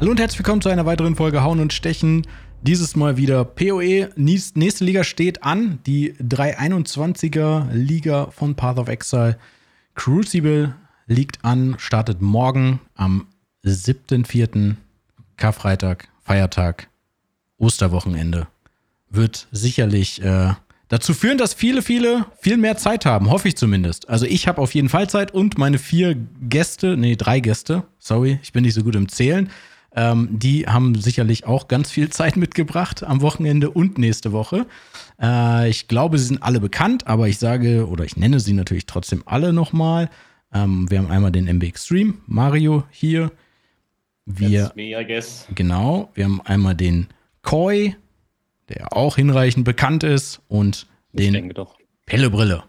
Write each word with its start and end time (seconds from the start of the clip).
Hallo 0.00 0.12
und 0.12 0.20
herzlich 0.20 0.38
willkommen 0.38 0.62
zu 0.62 0.68
einer 0.68 0.86
weiteren 0.86 1.16
Folge 1.16 1.42
Hauen 1.42 1.58
und 1.58 1.72
Stechen. 1.72 2.24
Dieses 2.62 2.94
Mal 2.94 3.16
wieder 3.16 3.44
PoE. 3.44 4.10
Nächste 4.14 4.84
Liga 4.84 5.02
steht 5.02 5.42
an. 5.42 5.80
Die 5.86 6.12
321er 6.14 7.72
Liga 7.72 8.30
von 8.30 8.54
Path 8.54 8.78
of 8.78 8.86
Exile. 8.86 9.36
Crucible 9.96 10.76
liegt 11.08 11.44
an, 11.44 11.74
startet 11.78 12.22
morgen 12.22 12.78
am 12.94 13.26
7.4. 13.64 14.76
Karfreitag, 15.36 16.06
Feiertag, 16.22 16.88
Osterwochenende. 17.56 18.46
Wird 19.10 19.48
sicherlich 19.50 20.22
äh, 20.22 20.52
dazu 20.86 21.12
führen, 21.12 21.38
dass 21.38 21.54
viele, 21.54 21.82
viele 21.82 22.24
viel 22.40 22.56
mehr 22.56 22.76
Zeit 22.76 23.04
haben. 23.04 23.30
Hoffe 23.30 23.48
ich 23.48 23.56
zumindest. 23.56 24.08
Also 24.08 24.26
ich 24.26 24.46
habe 24.46 24.62
auf 24.62 24.76
jeden 24.76 24.90
Fall 24.90 25.10
Zeit 25.10 25.34
und 25.34 25.58
meine 25.58 25.78
vier 25.78 26.14
Gäste, 26.40 26.96
nee, 26.96 27.16
drei 27.16 27.40
Gäste, 27.40 27.82
sorry, 27.98 28.38
ich 28.44 28.52
bin 28.52 28.62
nicht 28.62 28.74
so 28.74 28.84
gut 28.84 28.94
im 28.94 29.08
Zählen. 29.08 29.50
Ähm, 29.94 30.28
die 30.30 30.66
haben 30.66 30.94
sicherlich 30.94 31.46
auch 31.46 31.66
ganz 31.66 31.90
viel 31.90 32.10
Zeit 32.10 32.36
mitgebracht 32.36 33.02
am 33.02 33.20
Wochenende 33.22 33.70
und 33.70 33.98
nächste 33.98 34.32
Woche. 34.32 34.66
Äh, 35.20 35.70
ich 35.70 35.88
glaube, 35.88 36.18
sie 36.18 36.26
sind 36.26 36.42
alle 36.42 36.60
bekannt, 36.60 37.06
aber 37.06 37.28
ich 37.28 37.38
sage 37.38 37.88
oder 37.88 38.04
ich 38.04 38.16
nenne 38.16 38.38
sie 38.40 38.52
natürlich 38.52 38.86
trotzdem 38.86 39.22
alle 39.24 39.52
nochmal. 39.52 40.10
Ähm, 40.52 40.90
wir 40.90 40.98
haben 40.98 41.10
einmal 41.10 41.32
den 41.32 41.46
MB 41.46 41.64
Extreme, 41.64 42.14
Mario 42.26 42.84
hier. 42.90 43.32
Wir, 44.26 44.72
me, 44.76 45.00
I 45.00 45.04
guess. 45.06 45.46
Genau, 45.54 46.10
wir 46.14 46.24
haben 46.24 46.42
einmal 46.42 46.74
den 46.74 47.06
Koi, 47.42 47.94
der 48.68 48.94
auch 48.94 49.16
hinreichend 49.16 49.64
bekannt 49.64 50.04
ist, 50.04 50.42
und 50.48 50.86
ich 51.12 51.30
den 51.30 51.54
Pellebrille, 52.04 52.62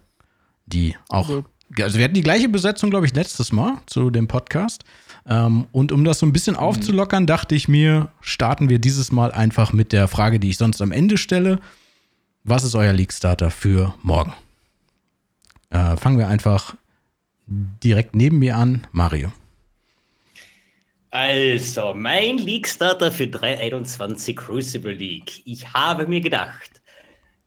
die 0.65 0.95
auch. 1.09 1.43
Also 1.79 1.97
wir 1.97 2.05
hatten 2.05 2.15
die 2.15 2.23
gleiche 2.23 2.49
Besetzung, 2.49 2.89
glaube 2.89 3.05
ich, 3.05 3.13
letztes 3.13 3.51
Mal 3.51 3.81
zu 3.85 4.09
dem 4.09 4.27
Podcast. 4.27 4.83
Ähm, 5.29 5.67
und 5.71 5.91
um 5.91 6.03
das 6.03 6.19
so 6.19 6.25
ein 6.25 6.33
bisschen 6.33 6.55
mhm. 6.55 6.61
aufzulockern, 6.61 7.27
dachte 7.27 7.55
ich 7.55 7.67
mir, 7.67 8.09
starten 8.19 8.67
wir 8.67 8.79
dieses 8.79 9.11
Mal 9.11 9.31
einfach 9.31 9.71
mit 9.71 9.93
der 9.93 10.07
Frage, 10.07 10.39
die 10.39 10.49
ich 10.49 10.57
sonst 10.57 10.81
am 10.81 10.91
Ende 10.91 11.17
stelle. 11.17 11.59
Was 12.43 12.63
ist 12.63 12.73
euer 12.75 12.93
League 12.93 13.13
Starter 13.13 13.51
für 13.51 13.93
morgen? 14.01 14.33
Äh, 15.69 15.97
fangen 15.97 16.17
wir 16.17 16.27
einfach 16.27 16.75
direkt 17.45 18.15
neben 18.15 18.39
mir 18.39 18.57
an. 18.57 18.87
Mario. 18.91 19.31
Also, 21.11 21.93
mein 21.95 22.37
League 22.37 22.67
Starter 22.67 23.11
für 23.11 23.27
321 23.27 24.35
Crucible 24.35 24.93
League. 24.93 25.41
Ich 25.45 25.73
habe 25.73 26.07
mir 26.07 26.21
gedacht, 26.21 26.78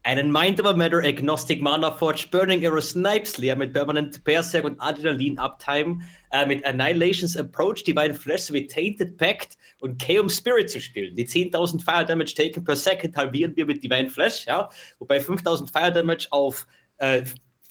einen 0.05 0.33
Mind 0.33 0.61
Over 0.61 0.77
Matter 0.77 0.98
Agnostic 0.98 1.61
Mana 1.61 1.92
Forge 1.92 2.27
Burning 2.31 2.67
Arrow 2.67 2.81
Snipe 2.81 3.25
Slayer 3.25 3.56
mit 3.56 3.72
Permanent 3.72 4.22
Berserk 4.25 4.64
und 4.64 4.81
Adrenalin 4.81 5.39
Uptime, 5.39 6.00
äh, 6.33 6.45
mit 6.47 6.64
Annihilations 6.64 7.36
Approach, 7.36 7.84
Divine 7.84 8.14
Flash 8.14 8.42
sowie 8.42 8.67
Tainted 8.67 9.17
Pact 9.17 9.56
und 9.80 10.00
Chaos 10.00 10.39
Spirit 10.39 10.70
zu 10.70 10.80
spielen. 10.80 11.14
Die 11.14 11.27
10.000 11.27 11.84
Fire 11.84 12.05
Damage 12.05 12.34
taken 12.34 12.64
per 12.64 12.77
Second 12.77 13.17
halbieren 13.17 13.55
wir 13.56 13.67
mit 13.67 13.83
Divine 13.83 14.11
Flash, 14.11 14.47
ja, 14.47 14.69
wobei 14.98 15.19
5.000 15.19 15.70
Fire 15.70 15.92
Damage 15.92 16.27
auf 16.30 16.67
äh, 16.98 17.23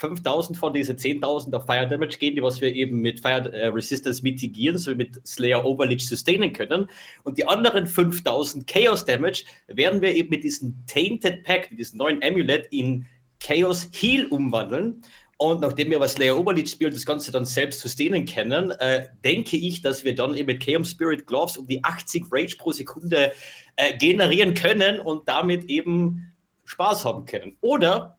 5000 0.01 0.57
von 0.57 0.73
diesen 0.73 0.97
10.000 0.97 1.53
auf 1.55 1.67
Fire 1.67 1.87
Damage 1.87 2.17
gehen, 2.17 2.35
die 2.35 2.41
was 2.41 2.59
wir 2.59 2.73
eben 2.73 3.01
mit 3.01 3.19
Fire 3.19 3.53
äh, 3.53 3.67
Resistance 3.67 4.23
mitigieren, 4.23 4.79
so 4.79 4.95
mit 4.95 5.25
Slayer 5.27 5.63
Overleach 5.63 6.07
sustainen 6.07 6.51
können. 6.51 6.89
Und 7.23 7.37
die 7.37 7.47
anderen 7.47 7.85
5000 7.85 8.65
Chaos 8.65 9.05
Damage 9.05 9.43
werden 9.67 10.01
wir 10.01 10.15
eben 10.15 10.29
mit 10.29 10.43
diesem 10.43 10.75
Tainted 10.87 11.43
Pack, 11.43 11.69
mit 11.69 11.79
diesem 11.79 11.99
neuen 11.99 12.23
Amulet 12.23 12.67
in 12.71 13.05
Chaos 13.39 13.89
Heal 13.93 14.25
umwandeln. 14.25 15.03
Und 15.37 15.61
nachdem 15.61 15.91
wir 15.91 15.99
was 15.99 16.13
Slayer 16.13 16.37
Overleach 16.37 16.71
spielen, 16.71 16.93
das 16.93 17.05
Ganze 17.05 17.31
dann 17.31 17.45
selbst 17.45 17.81
sustainen 17.81 18.25
können, 18.25 18.71
äh, 18.71 19.07
denke 19.23 19.57
ich, 19.57 19.83
dass 19.83 20.03
wir 20.03 20.15
dann 20.15 20.35
eben 20.35 20.47
mit 20.47 20.65
Chaos 20.65 20.89
Spirit 20.89 21.27
Gloves 21.27 21.57
um 21.57 21.67
die 21.67 21.83
80 21.83 22.25
Rage 22.31 22.57
pro 22.57 22.71
Sekunde 22.71 23.33
äh, 23.75 23.95
generieren 23.97 24.55
können 24.55 24.99
und 24.99 25.27
damit 25.27 25.65
eben 25.65 26.33
Spaß 26.65 27.05
haben 27.05 27.25
können. 27.25 27.55
Oder 27.61 28.17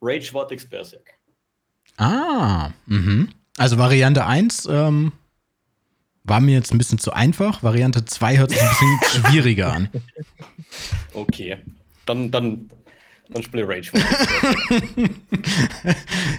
Rage 0.00 0.30
Vortex 0.30 0.66
Berserk. 0.66 1.17
Ah, 1.98 2.70
mhm. 2.86 3.28
Also 3.58 3.76
Variante 3.76 4.24
1 4.24 4.68
ähm, 4.70 5.12
war 6.22 6.40
mir 6.40 6.54
jetzt 6.54 6.72
ein 6.72 6.78
bisschen 6.78 6.98
zu 6.98 7.12
einfach. 7.12 7.62
Variante 7.62 8.04
2 8.04 8.38
hört 8.38 8.50
sich 8.50 8.62
ein 8.62 8.68
bisschen 8.68 9.24
schwieriger 9.26 9.72
an. 9.72 9.88
Okay. 11.12 11.56
Dann, 12.06 12.30
dann, 12.30 12.70
dann 13.28 13.42
spiele 13.42 13.68
Rage. 13.68 13.90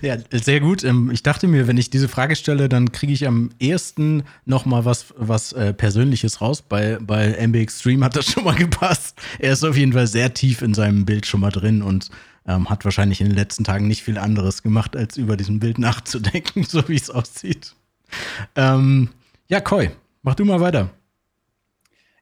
ja, 0.01 0.17
sehr 0.31 0.61
gut. 0.61 0.85
Ähm, 0.85 1.11
ich 1.11 1.23
dachte 1.23 1.47
mir, 1.47 1.67
wenn 1.67 1.77
ich 1.77 1.89
diese 1.89 2.07
Frage 2.07 2.37
stelle, 2.37 2.69
dann 2.69 2.93
kriege 2.93 3.11
ich 3.11 3.27
am 3.27 3.49
ehesten 3.59 4.23
noch 4.45 4.65
mal 4.65 4.85
was, 4.85 5.13
was 5.17 5.51
äh, 5.51 5.73
Persönliches 5.73 6.39
raus. 6.39 6.61
Bei, 6.61 6.97
bei 7.01 7.33
MB 7.33 7.55
Extreme 7.57 8.05
hat 8.05 8.15
das 8.15 8.31
schon 8.31 8.45
mal 8.45 8.55
gepasst. 8.55 9.19
Er 9.39 9.51
ist 9.53 9.65
auf 9.65 9.75
jeden 9.75 9.91
Fall 9.91 10.07
sehr 10.07 10.33
tief 10.33 10.61
in 10.61 10.73
seinem 10.73 11.03
Bild 11.03 11.25
schon 11.25 11.41
mal 11.41 11.51
drin 11.51 11.81
und 11.81 12.09
ähm, 12.49 12.69
hat 12.69 12.83
wahrscheinlich 12.83 13.21
in 13.21 13.27
den 13.27 13.35
letzten 13.37 13.63
Tagen 13.63 13.87
nicht 13.87 14.03
viel 14.03 14.17
anderes 14.17 14.63
gemacht, 14.63 14.97
als 14.97 15.15
über 15.17 15.37
diesem 15.37 15.59
Bild 15.59 15.77
nachzudenken, 15.79 16.63
so 16.63 16.89
wie 16.89 16.95
es 16.95 17.09
aussieht. 17.09 17.75
Ähm, 18.55 19.09
ja, 19.47 19.61
Koi, 19.61 19.91
mach 20.23 20.35
du 20.35 20.43
mal 20.45 20.59
weiter. 20.59 20.89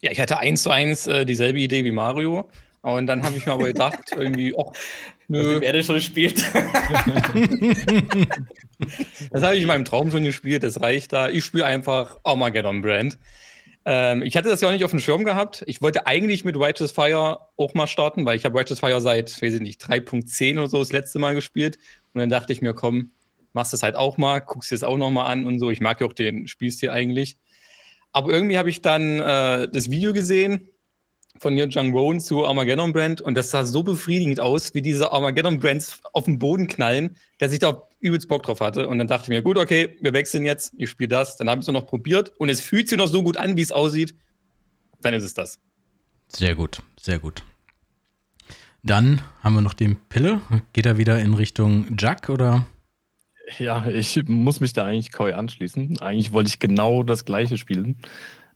Ja, 0.01 0.11
ich 0.11 0.19
hatte 0.19 0.37
eins 0.37 0.63
zu 0.63 0.69
eins 0.69 1.07
äh, 1.07 1.25
dieselbe 1.25 1.59
Idee 1.59 1.83
wie 1.85 1.91
Mario. 1.91 2.47
Und 2.81 3.07
dann 3.07 3.23
habe 3.23 3.37
ich 3.37 3.45
mir 3.45 3.53
aber 3.53 3.65
gedacht, 3.65 3.99
irgendwie, 4.15 4.53
ach, 4.57 4.73
nö. 5.27 5.59
Er 5.61 5.81
schon 5.83 5.99
spielt. 6.01 6.37
das 9.31 9.43
habe 9.43 9.55
ich 9.55 9.61
in 9.61 9.67
meinem 9.67 9.85
Traum 9.85 10.11
schon 10.11 10.23
gespielt, 10.23 10.63
das 10.63 10.79
reicht 10.81 11.13
da. 11.13 11.29
Ich 11.29 11.45
spiele 11.45 11.65
einfach 11.65 12.19
Armageddon 12.23 12.81
Brand. 12.81 13.17
Ähm, 13.89 14.21
ich 14.21 14.35
hatte 14.35 14.49
das 14.49 14.59
ja 14.59 14.67
auch 14.67 14.73
nicht 14.73 14.83
auf 14.83 14.91
dem 14.91 14.99
Schirm 14.99 15.23
gehabt. 15.23 15.63
Ich 15.65 15.81
wollte 15.81 16.05
eigentlich 16.05 16.43
mit 16.43 16.59
Righteous 16.59 16.91
Fire 16.91 17.39
auch 17.55 17.73
mal 17.73 17.87
starten, 17.87 18.25
weil 18.25 18.35
ich 18.35 18.43
habe 18.43 18.59
Righteous 18.59 18.81
Fire 18.81 18.99
seit, 18.99 19.41
weiß 19.41 19.53
ich 19.53 19.61
nicht, 19.61 19.81
3.10 19.81 20.57
oder 20.57 20.67
so 20.67 20.79
das 20.79 20.91
letzte 20.91 21.19
Mal 21.19 21.35
gespielt. 21.35 21.77
Und 22.13 22.19
dann 22.19 22.29
dachte 22.29 22.51
ich 22.51 22.61
mir, 22.61 22.73
komm, 22.73 23.11
machst 23.53 23.71
das 23.71 23.83
halt 23.83 23.95
auch 23.95 24.17
mal, 24.17 24.39
guckst 24.41 24.71
dir 24.71 24.75
das 24.75 24.83
auch 24.83 24.97
noch 24.97 25.09
mal 25.09 25.27
an 25.27 25.45
und 25.45 25.59
so. 25.59 25.71
Ich 25.71 25.79
mag 25.79 26.01
ja 26.01 26.07
auch 26.07 26.11
den 26.11 26.49
Spielstil 26.49 26.89
eigentlich. 26.89 27.37
Aber 28.11 28.29
irgendwie 28.29 28.57
habe 28.57 28.69
ich 28.69 28.81
dann 28.81 29.21
äh, 29.21 29.69
das 29.71 29.89
Video 29.89 30.11
gesehen 30.11 30.67
von 31.39 31.55
Neil 31.55 31.69
Jung 31.69 31.93
Rowan 31.93 32.19
zu 32.19 32.45
Armageddon 32.45 32.91
Brand 32.91 33.21
und 33.21 33.35
das 33.35 33.51
sah 33.51 33.63
so 33.63 33.83
befriedigend 33.83 34.41
aus, 34.41 34.73
wie 34.73 34.81
diese 34.81 35.13
Armageddon 35.13 35.59
Brands 35.59 36.01
auf 36.11 36.25
den 36.25 36.39
Boden 36.39 36.67
knallen, 36.67 37.15
dass 37.37 37.53
ich 37.53 37.59
da 37.59 37.86
übelst 37.99 38.27
Bock 38.27 38.43
drauf 38.43 38.59
hatte. 38.59 38.87
Und 38.87 38.99
dann 38.99 39.07
dachte 39.07 39.23
ich 39.23 39.29
mir, 39.29 39.41
gut, 39.41 39.57
okay, 39.57 39.97
wir 40.01 40.13
wechseln 40.13 40.45
jetzt, 40.45 40.73
ich 40.77 40.89
spiele 40.89 41.09
das. 41.09 41.37
Dann 41.37 41.49
habe 41.49 41.61
ich 41.61 41.67
es 41.67 41.73
noch 41.73 41.87
probiert 41.87 42.31
und 42.37 42.49
es 42.49 42.61
fühlt 42.61 42.89
sich 42.89 42.97
noch 42.97 43.07
so 43.07 43.23
gut 43.23 43.37
an, 43.37 43.57
wie 43.57 43.61
es 43.61 43.71
aussieht. 43.71 44.15
Dann 45.01 45.13
ist 45.13 45.23
es 45.23 45.33
das. 45.33 45.59
Sehr 46.27 46.55
gut, 46.55 46.81
sehr 46.99 47.19
gut. 47.19 47.43
Dann 48.83 49.21
haben 49.41 49.55
wir 49.55 49.61
noch 49.61 49.73
den 49.73 49.95
Pille. 50.09 50.41
Geht 50.73 50.85
er 50.85 50.97
wieder 50.97 51.19
in 51.19 51.33
Richtung 51.33 51.95
Jack 51.97 52.29
oder? 52.29 52.67
Ja, 53.59 53.87
ich 53.87 54.23
muss 54.27 54.59
mich 54.59 54.73
da 54.73 54.85
eigentlich 54.85 55.11
Koi 55.11 55.33
anschließen. 55.33 55.99
Eigentlich 55.99 56.31
wollte 56.31 56.49
ich 56.49 56.59
genau 56.59 57.03
das 57.03 57.25
gleiche 57.25 57.57
spielen. 57.57 57.97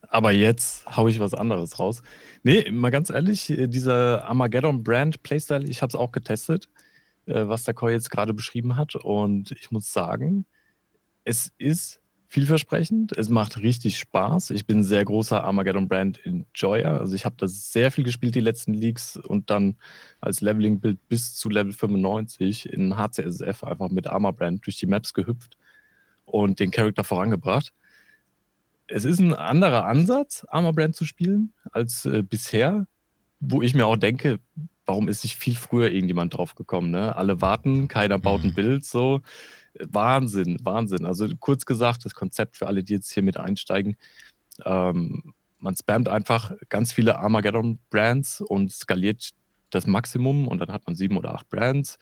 Aber 0.10 0.32
jetzt 0.32 0.86
haue 0.98 1.10
ich 1.10 1.20
was 1.20 1.34
anderes 1.34 1.80
raus. 1.80 2.02
Nee, 2.44 2.70
mal 2.72 2.90
ganz 2.90 3.10
ehrlich, 3.10 3.46
dieser 3.48 4.26
Armageddon 4.26 4.84
Brand 4.84 5.24
Playstyle, 5.24 5.64
ich 5.66 5.82
habe 5.82 5.90
es 5.90 5.96
auch 5.96 6.12
getestet, 6.12 6.68
äh, 7.32 7.48
was 7.48 7.64
der 7.64 7.74
Koi 7.74 7.92
jetzt 7.92 8.12
gerade 8.12 8.34
beschrieben 8.34 8.76
hat. 8.76 8.96
Und 8.96 9.52
ich 9.52 9.72
muss 9.72 9.92
sagen, 9.92 10.46
es 11.24 11.52
ist 11.58 12.02
vielversprechend. 12.28 13.18
Es 13.18 13.30
macht 13.30 13.58
richtig 13.58 13.98
Spaß. 13.98 14.52
Ich 14.52 14.66
bin 14.66 14.84
sehr 14.84 15.04
großer 15.04 15.44
Armageddon 15.44 15.88
Brand 15.88 16.26
Enjoyer. 16.26 17.00
Also 17.00 17.16
ich 17.16 17.26
habe 17.26 17.36
das 17.38 17.72
sehr 17.72 17.92
viel 17.92 18.04
gespielt, 18.04 18.36
die 18.36 18.40
letzten 18.42 18.74
Leagues 18.74 19.18
und 19.18 19.50
dann 19.50 19.78
als 20.22 20.42
Leveling-Bild 20.42 21.08
bis 21.10 21.36
zu 21.36 21.50
Level 21.50 21.74
95 21.74 22.72
in 22.72 22.98
HCSF 22.98 23.64
einfach 23.64 23.90
mit 23.90 24.08
Armor 24.08 24.34
Brand 24.34 24.66
durch 24.66 24.78
die 24.78 24.86
Maps 24.86 25.14
gehüpft 25.14 25.58
und 26.26 26.60
den 26.60 26.72
Charakter 26.72 27.04
vorangebracht 27.04 27.74
es 28.92 29.06
ist 29.06 29.20
ein 29.20 29.34
anderer 29.34 29.86
Ansatz, 29.86 30.46
Armor 30.50 30.74
Brand 30.74 30.96
zu 30.96 31.06
spielen, 31.06 31.54
als 31.72 32.06
äh, 32.06 32.24
bisher, 32.24 32.88
wo 33.40 33.62
ich 33.62 33.74
mir 33.74 33.88
auch 33.88 33.98
denke, 33.98 34.40
warum 34.86 35.08
ist 35.08 35.24
nicht 35.24 35.38
viel 35.38 35.56
früher 35.56 35.92
irgendjemand 35.92 36.36
drauf 36.36 36.56
gekommen? 36.56 36.92
Ne? 36.92 37.16
Alle 37.16 37.42
warten, 37.42 37.88
keiner 37.88 38.20
baut 38.20 38.44
ein 38.44 38.52
mhm. 38.52 38.56
Bild, 38.56 38.86
so. 38.86 39.22
Wahnsinn, 39.80 40.60
Wahnsinn. 40.64 41.06
Also 41.06 41.28
kurz 41.40 41.66
gesagt, 41.66 42.04
das 42.06 42.14
Konzept 42.14 42.58
für 42.58 42.68
alle, 42.68 42.84
die 42.84 42.94
jetzt 42.94 43.12
hier 43.12 43.24
mit 43.24 43.38
einsteigen, 43.38 43.96
ähm, 44.66 45.34
man 45.60 45.76
spammt 45.76 46.10
einfach 46.10 46.54
ganz 46.70 46.92
viele 46.92 47.20
Armageddon-Brands 47.20 48.42
und 48.42 48.72
skaliert 48.72 49.30
das 49.70 49.88
Maximum 49.88 50.48
und 50.48 50.60
dann 50.60 50.72
hat 50.72 50.86
man 50.88 50.96
sieben 50.96 51.18
oder 51.18 51.36
acht 51.36 51.50
Brands 51.50 51.98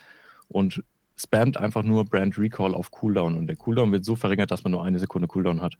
und 0.47 0.83
spammt 1.15 1.57
einfach 1.57 1.83
nur 1.83 2.05
Brand 2.05 2.37
Recall 2.37 2.73
auf 2.73 2.91
Cooldown 2.91 3.35
und 3.35 3.47
der 3.47 3.57
Cooldown 3.57 3.91
wird 3.91 4.05
so 4.05 4.15
verringert, 4.15 4.51
dass 4.51 4.63
man 4.63 4.71
nur 4.71 4.83
eine 4.83 4.99
Sekunde 4.99 5.27
Cooldown 5.27 5.61
hat. 5.61 5.75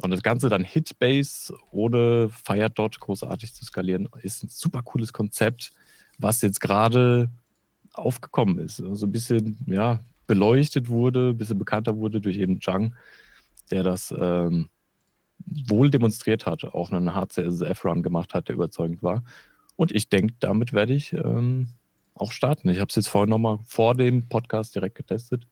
Und 0.00 0.10
das 0.10 0.22
Ganze 0.22 0.48
dann 0.48 0.64
Hitbase 0.64 1.54
ohne 1.70 2.30
Firedot 2.44 2.98
großartig 2.98 3.54
zu 3.54 3.64
skalieren, 3.64 4.08
ist 4.22 4.42
ein 4.42 4.48
super 4.48 4.82
cooles 4.82 5.12
Konzept, 5.12 5.72
was 6.22 6.42
jetzt 6.42 6.60
gerade 6.60 7.30
aufgekommen 7.92 8.58
ist. 8.58 8.76
So 8.76 8.88
also 8.88 9.06
ein 9.06 9.12
bisschen, 9.12 9.58
ja, 9.66 10.00
beleuchtet 10.26 10.88
wurde, 10.88 11.30
ein 11.30 11.38
bisschen 11.38 11.58
bekannter 11.58 11.96
wurde 11.96 12.20
durch 12.20 12.38
eben 12.38 12.58
Jung, 12.60 12.94
der 13.70 13.82
das 13.82 14.14
ähm, 14.16 14.68
wohl 15.68 15.90
demonstriert 15.90 16.46
hat, 16.46 16.64
auch 16.64 16.90
einen 16.90 17.14
HCSF-Run 17.14 18.02
gemacht 18.02 18.34
hat, 18.34 18.48
der 18.48 18.54
überzeugend 18.54 19.02
war. 19.02 19.24
Und 19.76 19.92
ich 19.92 20.08
denke, 20.08 20.34
damit 20.40 20.72
werde 20.72 20.94
ich 20.94 21.12
ähm, 21.12 21.68
auch 22.14 22.32
starten. 22.32 22.68
Ich 22.68 22.78
habe 22.78 22.88
es 22.88 22.96
jetzt 22.96 23.08
vorhin 23.08 23.30
nochmal 23.30 23.58
vor 23.64 23.94
dem 23.94 24.28
Podcast 24.28 24.74
direkt 24.74 24.94
getestet. 24.94 25.46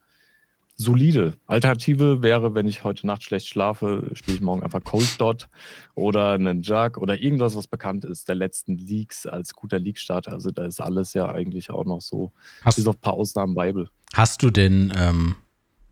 Solide. 0.81 1.35
Alternative 1.47 2.23
wäre, 2.23 2.55
wenn 2.55 2.67
ich 2.67 2.85
heute 2.85 3.07
Nacht 3.07 3.23
schlecht 3.23 3.49
schlafe, 3.49 4.11
spiele 4.15 4.37
ich 4.37 4.41
morgen 4.43 4.63
einfach 4.63 4.83
Cold 4.83 5.21
Dot 5.21 5.49
oder 5.95 6.33
einen 6.33 6.63
Jug 6.63 6.97
oder 6.97 7.21
irgendwas, 7.21 7.55
was 7.55 7.67
bekannt 7.67 8.05
ist, 8.07 8.29
der 8.29 8.35
letzten 8.37 8.79
Leaks 8.79 9.27
als 9.27 9.53
guter 9.53 9.79
League-Starter. 9.79 10.33
Also 10.33 10.51
da 10.51 10.65
ist 10.65 10.81
alles 10.81 11.13
ja 11.13 11.29
eigentlich 11.31 11.71
auch 11.71 11.85
noch 11.85 12.01
so, 12.01 12.33
Hast, 12.65 12.77
bis 12.77 12.87
auf 12.87 12.97
ein 12.97 13.01
paar 13.01 13.13
Ausnahmen 13.15 13.55
Bible. 13.55 13.89
hast 14.15 14.43
du 14.43 14.51
denn, 14.51 14.91
ähm, 14.97 15.37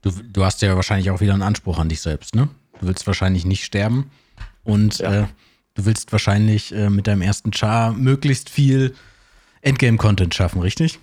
du, 0.01 0.11
du 0.11 0.45
hast 0.45 0.63
ja 0.63 0.75
wahrscheinlich 0.75 1.11
auch 1.11 1.21
wieder 1.21 1.35
einen 1.35 1.43
Anspruch 1.43 1.79
an 1.79 1.89
dich 1.91 2.01
selbst, 2.01 2.35
ne? 2.35 2.49
Du 2.81 2.87
willst 2.87 3.07
wahrscheinlich 3.07 3.45
nicht 3.45 3.65
sterben 3.65 4.11
und 4.65 5.01
Ja. 5.01 5.25
äh, 5.25 5.27
du 5.75 5.85
willst 5.85 6.13
wahrscheinlich 6.13 6.73
äh, 6.75 6.89
mit 6.89 7.07
deinem 7.07 7.21
ersten 7.23 7.53
Char 7.53 7.93
möglichst 7.93 8.49
viel 8.49 8.95
Endgame-Content 9.61 10.35
schaffen, 10.35 10.63
richtig? 10.63 10.99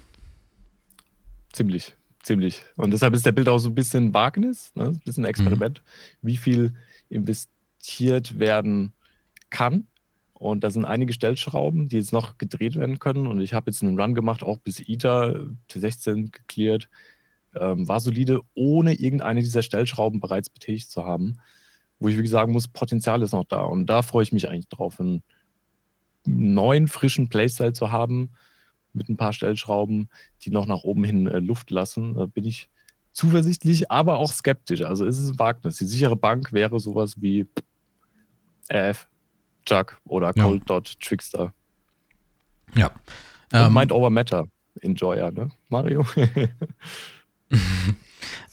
Ziemlich, 1.53 1.93
ziemlich. 2.25 2.63
Und 2.75 2.92
deshalb 2.92 3.13
ist 3.13 3.25
der 3.25 3.31
Bild 3.31 3.48
auch 3.48 3.60
so 3.60 3.69
ein 3.69 3.75
bisschen 3.75 4.13
Wagnis, 4.13 4.72
ne? 4.75 4.86
ein 4.86 5.01
bisschen 5.06 5.25
Experiment, 5.25 5.81
wie 6.22 6.38
viel 6.38 6.74
investiert 7.10 8.39
werden 8.39 8.94
kann. 9.50 9.88
Und 10.33 10.63
da 10.63 10.69
sind 10.69 10.86
einige 10.86 11.13
Stellschrauben, 11.13 11.88
die 11.88 11.98
jetzt 11.98 12.12
noch 12.12 12.38
gedreht 12.38 12.75
werden 12.75 13.00
können. 13.00 13.27
Und 13.27 13.39
ich 13.39 13.54
habe 13.54 13.72
jetzt 13.72 13.81
einen 13.81 14.00
Run 14.00 14.16
gemacht, 14.16 14.44
auch 14.44 14.57
bis 14.57 14.80
ITA 14.80 15.48
T16 15.72 16.31
geklärt. 16.31 16.89
Ähm, 17.56 17.88
war 17.88 18.01
solide, 18.01 18.42
ohne 18.54 18.94
irgendeine 18.95 19.39
dieser 19.39 19.62
Stellschrauben 19.62 20.19
bereits 20.19 20.50
betätigt 20.50 20.92
zu 20.92 21.06
haben. 21.06 21.38
Wo 22.00 22.10
ich, 22.10 22.18
wie 22.18 22.24
gesagt, 22.24 22.50
muss, 22.50 22.68
Potenzial 22.68 23.22
ist 23.22 23.31
noch 23.31 23.45
da. 23.45 23.62
Und 23.62 23.86
da 23.86 24.01
freue 24.01 24.24
ich 24.24 24.33
mich 24.33 24.50
eigentlich 24.50 24.68
drauf, 24.68 25.00
einen 25.00 25.24
neuen, 26.25 26.89
frischen 26.89 27.30
Playstyle 27.30 27.72
zu 27.72 27.92
haben, 27.92 28.31
mit 28.95 29.09
ein 29.09 29.18
paar 29.18 29.33
Stellschrauben, 29.33 30.09
die 30.42 30.50
noch 30.50 30.65
nach 30.65 30.83
oben 30.83 31.03
hin 31.03 31.27
äh, 31.27 31.39
Luft 31.39 31.69
lassen. 31.71 32.15
Da 32.15 32.25
bin 32.25 32.45
ich 32.45 32.69
zuversichtlich, 33.12 33.92
aber 33.92 34.18
auch 34.18 34.31
skeptisch. 34.31 34.81
Also 34.81 35.06
es 35.06 35.18
ist 35.18 35.30
ein 35.31 35.39
Wagnis. 35.39 35.77
Die 35.77 35.86
sichere 35.86 36.15
Bank 36.15 36.51
wäre 36.53 36.80
sowas 36.80 37.21
wie 37.21 37.47
RF, 38.71 39.07
Jug 39.68 39.97
oder 40.06 40.33
Ja. 40.36 40.44
Cold 40.44 40.69
Dot, 40.69 41.00
Trickster. 41.00 41.53
Ja. 42.75 42.92
Ähm, 43.53 43.74
Mind 43.74 43.92
Over 43.92 44.09
Matter. 44.09 44.47
Enjoyer, 44.81 45.31
ne? 45.31 45.50
Mario? 45.69 46.06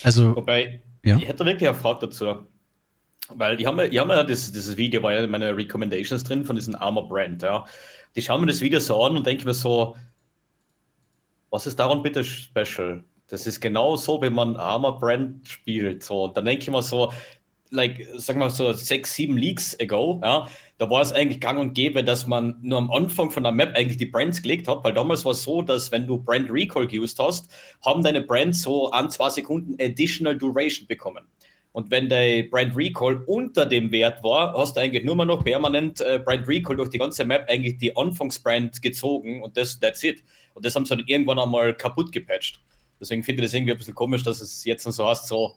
also, 0.02 0.36
Wobei, 0.36 0.80
Ja. 1.04 1.16
ich 1.16 1.26
hätte 1.26 1.44
wirklich 1.44 1.68
eine 1.68 1.76
Frage 1.78 2.06
dazu. 2.06 2.46
Weil 3.34 3.56
die 3.56 3.66
haben 3.66 3.78
ja, 3.78 3.88
die 3.88 3.98
haben 3.98 4.10
ja 4.10 4.22
das, 4.22 4.52
dieses 4.52 4.76
Video, 4.76 5.02
war 5.02 5.12
ja 5.14 5.24
in 5.24 5.30
meine 5.30 5.56
Recommendations 5.56 6.22
drin 6.24 6.44
von 6.44 6.54
diesem 6.56 6.74
Armor 6.74 7.08
Brand, 7.08 7.42
ja. 7.42 7.64
Die 8.14 8.20
schauen 8.22 8.42
mir 8.42 8.48
das 8.48 8.60
Video 8.60 8.78
so 8.78 9.02
an 9.02 9.16
und 9.16 9.26
denken 9.26 9.44
mir 9.46 9.54
so, 9.54 9.96
was 11.52 11.66
ist 11.66 11.78
daran 11.78 12.02
bitte 12.02 12.24
special? 12.24 13.04
Das 13.28 13.46
ist 13.46 13.60
genau 13.60 13.96
so, 13.96 14.20
wenn 14.20 14.32
man 14.32 14.56
Armor 14.56 14.98
Brand 14.98 15.46
spielt. 15.46 16.02
So, 16.02 16.28
dann 16.28 16.46
denke 16.46 16.62
ich 16.62 16.70
mir 16.70 16.82
so, 16.82 17.12
like, 17.70 18.06
sagen 18.16 18.40
wir 18.40 18.46
mal 18.46 18.50
so 18.50 18.72
sechs, 18.72 19.14
sieben 19.14 19.36
Leagues 19.36 19.78
ago, 19.78 20.20
ja, 20.22 20.48
da 20.78 20.90
war 20.90 21.02
es 21.02 21.12
eigentlich 21.12 21.40
gang 21.40 21.58
und 21.58 21.74
gäbe, 21.74 22.02
dass 22.02 22.26
man 22.26 22.56
nur 22.62 22.78
am 22.78 22.90
Anfang 22.90 23.30
von 23.30 23.42
der 23.42 23.52
Map 23.52 23.76
eigentlich 23.76 23.98
die 23.98 24.06
Brands 24.06 24.42
gelegt 24.42 24.66
hat, 24.66 24.82
weil 24.82 24.94
damals 24.94 25.24
war 25.24 25.32
es 25.32 25.42
so, 25.42 25.62
dass 25.62 25.92
wenn 25.92 26.06
du 26.06 26.18
Brand 26.18 26.50
Recall 26.50 26.86
geused 26.86 27.18
hast, 27.18 27.50
haben 27.84 28.02
deine 28.02 28.22
Brands 28.22 28.62
so 28.62 28.90
an 28.90 29.10
zwei 29.10 29.30
Sekunden 29.30 29.80
Additional 29.80 30.36
Duration 30.36 30.86
bekommen. 30.86 31.24
Und 31.72 31.90
wenn 31.90 32.08
der 32.08 32.44
Brand 32.44 32.76
Recall 32.76 33.22
unter 33.26 33.64
dem 33.64 33.92
Wert 33.92 34.22
war, 34.22 34.54
hast 34.54 34.76
du 34.76 34.80
eigentlich 34.80 35.04
nur 35.04 35.16
mal 35.16 35.24
noch 35.24 35.44
permanent 35.44 36.00
äh, 36.00 36.18
Brand 36.18 36.48
Recall 36.48 36.76
durch 36.76 36.90
die 36.90 36.98
ganze 36.98 37.24
Map 37.24 37.48
eigentlich 37.48 37.78
die 37.78 37.96
Anfangsbrand 37.96 38.80
gezogen 38.82 39.42
und 39.42 39.56
das, 39.56 39.78
that's 39.78 40.02
it. 40.02 40.22
Und 40.54 40.64
das 40.64 40.74
haben 40.74 40.84
sie 40.84 40.96
dann 40.96 41.04
irgendwann 41.06 41.38
einmal 41.38 41.74
kaputt 41.74 42.12
gepatcht. 42.12 42.60
Deswegen 43.00 43.22
finde 43.22 43.42
ich 43.42 43.48
das 43.48 43.54
irgendwie 43.54 43.72
ein 43.72 43.78
bisschen 43.78 43.94
komisch, 43.94 44.22
dass 44.22 44.40
es 44.40 44.64
jetzt 44.64 44.84
so 44.84 45.08
heißt, 45.08 45.26
so, 45.26 45.54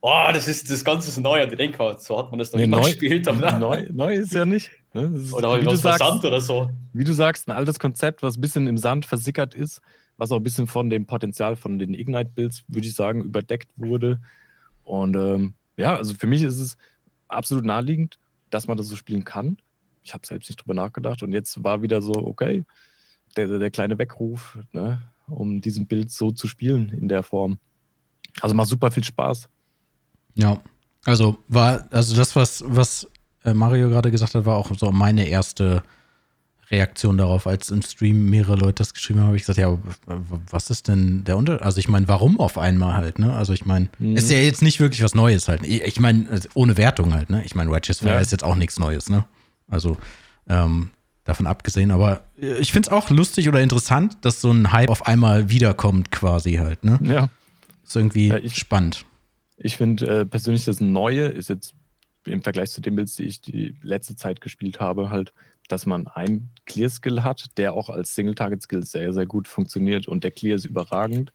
boah, 0.00 0.32
das 0.32 0.48
ist 0.48 0.70
das 0.70 0.82
Ganze 0.84 1.20
neu. 1.20 1.42
Und 1.42 1.50
ich 1.52 1.58
denke, 1.58 1.96
so 1.98 2.18
hat 2.18 2.30
man 2.30 2.38
das 2.38 2.52
noch 2.52 2.58
Nee, 2.58 2.64
immer 2.64 2.78
neu- 2.78 2.84
gespielt. 2.86 3.28
Aber, 3.28 3.58
neu, 3.58 3.86
neu 3.92 4.14
ist 4.14 4.32
ja 4.32 4.44
nicht. 4.46 4.70
Ne? 4.94 5.12
Ist, 5.16 5.32
oder 5.34 5.60
wie, 5.60 5.66
was 5.66 5.82
sagst, 5.82 5.98
versandt 5.98 6.24
oder 6.24 6.40
so. 6.40 6.70
wie 6.92 7.04
du 7.04 7.12
sagst, 7.12 7.48
ein 7.48 7.52
altes 7.52 7.78
Konzept, 7.78 8.22
was 8.22 8.36
ein 8.36 8.40
bisschen 8.40 8.66
im 8.66 8.78
Sand 8.78 9.04
versickert 9.04 9.54
ist, 9.54 9.80
was 10.16 10.32
auch 10.32 10.36
ein 10.36 10.42
bisschen 10.42 10.66
von 10.66 10.88
dem 10.90 11.06
Potenzial 11.06 11.56
von 11.56 11.78
den 11.78 11.94
Ignite-Builds, 11.94 12.64
würde 12.68 12.86
ich 12.86 12.94
sagen, 12.94 13.22
überdeckt 13.24 13.68
wurde. 13.76 14.20
Und 14.84 15.14
ähm, 15.16 15.54
ja, 15.76 15.96
also 15.96 16.14
für 16.14 16.26
mich 16.26 16.42
ist 16.42 16.58
es 16.58 16.76
absolut 17.28 17.64
naheliegend, 17.64 18.18
dass 18.50 18.66
man 18.66 18.76
das 18.76 18.88
so 18.88 18.96
spielen 18.96 19.24
kann. 19.24 19.58
Ich 20.02 20.14
habe 20.14 20.26
selbst 20.26 20.48
nicht 20.48 20.60
drüber 20.62 20.74
nachgedacht 20.74 21.22
und 21.22 21.32
jetzt 21.32 21.62
war 21.62 21.82
wieder 21.82 22.00
so, 22.02 22.12
okay, 22.14 22.64
der, 23.36 23.58
der, 23.58 23.70
kleine 23.70 23.98
Weckruf, 23.98 24.58
ne, 24.72 25.00
um 25.28 25.60
diesen 25.60 25.86
Bild 25.86 26.10
so 26.10 26.30
zu 26.32 26.48
spielen 26.48 26.88
in 26.90 27.08
der 27.08 27.22
Form. 27.22 27.58
Also 28.40 28.54
macht 28.54 28.68
super 28.68 28.90
viel 28.90 29.04
Spaß. 29.04 29.48
ja. 30.34 30.60
Also, 31.06 31.38
war, 31.48 31.86
also 31.92 32.14
das, 32.14 32.36
was, 32.36 32.62
was 32.66 33.08
äh, 33.44 33.54
Mario 33.54 33.88
gerade 33.88 34.10
gesagt 34.10 34.34
hat, 34.34 34.44
war 34.44 34.58
auch 34.58 34.70
so 34.76 34.92
meine 34.92 35.26
erste 35.26 35.82
Reaktion 36.70 37.16
darauf, 37.16 37.46
als 37.46 37.70
im 37.70 37.80
Stream 37.80 38.28
mehrere 38.28 38.54
Leute 38.56 38.74
das 38.74 38.92
geschrieben 38.92 39.20
haben, 39.20 39.28
habe 39.28 39.36
ich 39.38 39.42
gesagt, 39.42 39.58
ja, 39.58 39.78
was 40.50 40.68
ist 40.68 40.88
denn 40.88 41.24
der 41.24 41.38
Unterschied? 41.38 41.62
Also 41.62 41.78
ich 41.78 41.88
meine, 41.88 42.06
warum 42.06 42.38
auf 42.38 42.58
einmal 42.58 42.94
halt, 42.98 43.18
ne? 43.18 43.32
Also 43.34 43.54
ich 43.54 43.64
meine, 43.64 43.88
Mhm. 43.98 44.16
ist 44.16 44.30
ja 44.30 44.36
jetzt 44.38 44.60
nicht 44.60 44.78
wirklich 44.78 45.02
was 45.02 45.14
Neues 45.14 45.48
halt. 45.48 45.66
Ich, 45.66 45.98
meine, 46.00 46.28
ohne 46.52 46.76
Wertung 46.76 47.14
halt, 47.14 47.30
ne? 47.30 47.42
Ich 47.46 47.54
meine, 47.54 47.70
Righteous 47.72 48.00
Fire 48.00 48.10
Ja. 48.12 48.20
ist 48.20 48.30
jetzt 48.30 48.44
auch 48.44 48.56
nichts 48.56 48.78
Neues, 48.78 49.08
ne? 49.08 49.24
Also 49.68 49.96
ähm, 50.50 50.90
davon 51.30 51.46
abgesehen, 51.46 51.90
aber 51.90 52.24
äh, 52.40 52.58
ich 52.58 52.72
finde 52.72 52.88
es 52.88 52.92
auch 52.92 53.10
lustig 53.10 53.48
oder 53.48 53.60
interessant, 53.62 54.18
dass 54.22 54.40
so 54.40 54.50
ein 54.50 54.72
Hype 54.72 54.90
auf 54.90 55.06
einmal 55.06 55.48
wiederkommt 55.50 56.10
quasi 56.10 56.54
halt, 56.54 56.84
ne? 56.84 56.98
Ja. 57.02 57.28
Ist 57.84 57.96
irgendwie 57.96 58.28
Ja, 58.28 58.36
ich- 58.38 58.56
spannend. 58.56 59.04
Ich 59.56 59.76
finde 59.76 60.20
äh, 60.20 60.26
persönlich 60.26 60.64
das 60.64 60.80
Neue 60.80 61.26
ist 61.26 61.48
jetzt 61.48 61.74
im 62.24 62.42
Vergleich 62.42 62.70
zu 62.70 62.80
den 62.80 62.96
Builds, 62.96 63.16
die 63.16 63.24
ich 63.24 63.40
die 63.40 63.74
letzte 63.82 64.16
Zeit 64.16 64.40
gespielt 64.40 64.80
habe, 64.80 65.10
halt, 65.10 65.32
dass 65.68 65.86
man 65.86 66.06
einen 66.08 66.50
Clear-Skill 66.66 67.22
hat, 67.22 67.56
der 67.58 67.74
auch 67.74 67.90
als 67.90 68.14
Single-Target-Skill 68.14 68.84
sehr, 68.84 69.12
sehr 69.12 69.26
gut 69.26 69.48
funktioniert 69.48 70.08
und 70.08 70.24
der 70.24 70.30
Clear 70.30 70.56
ist 70.56 70.64
überragend. 70.64 71.32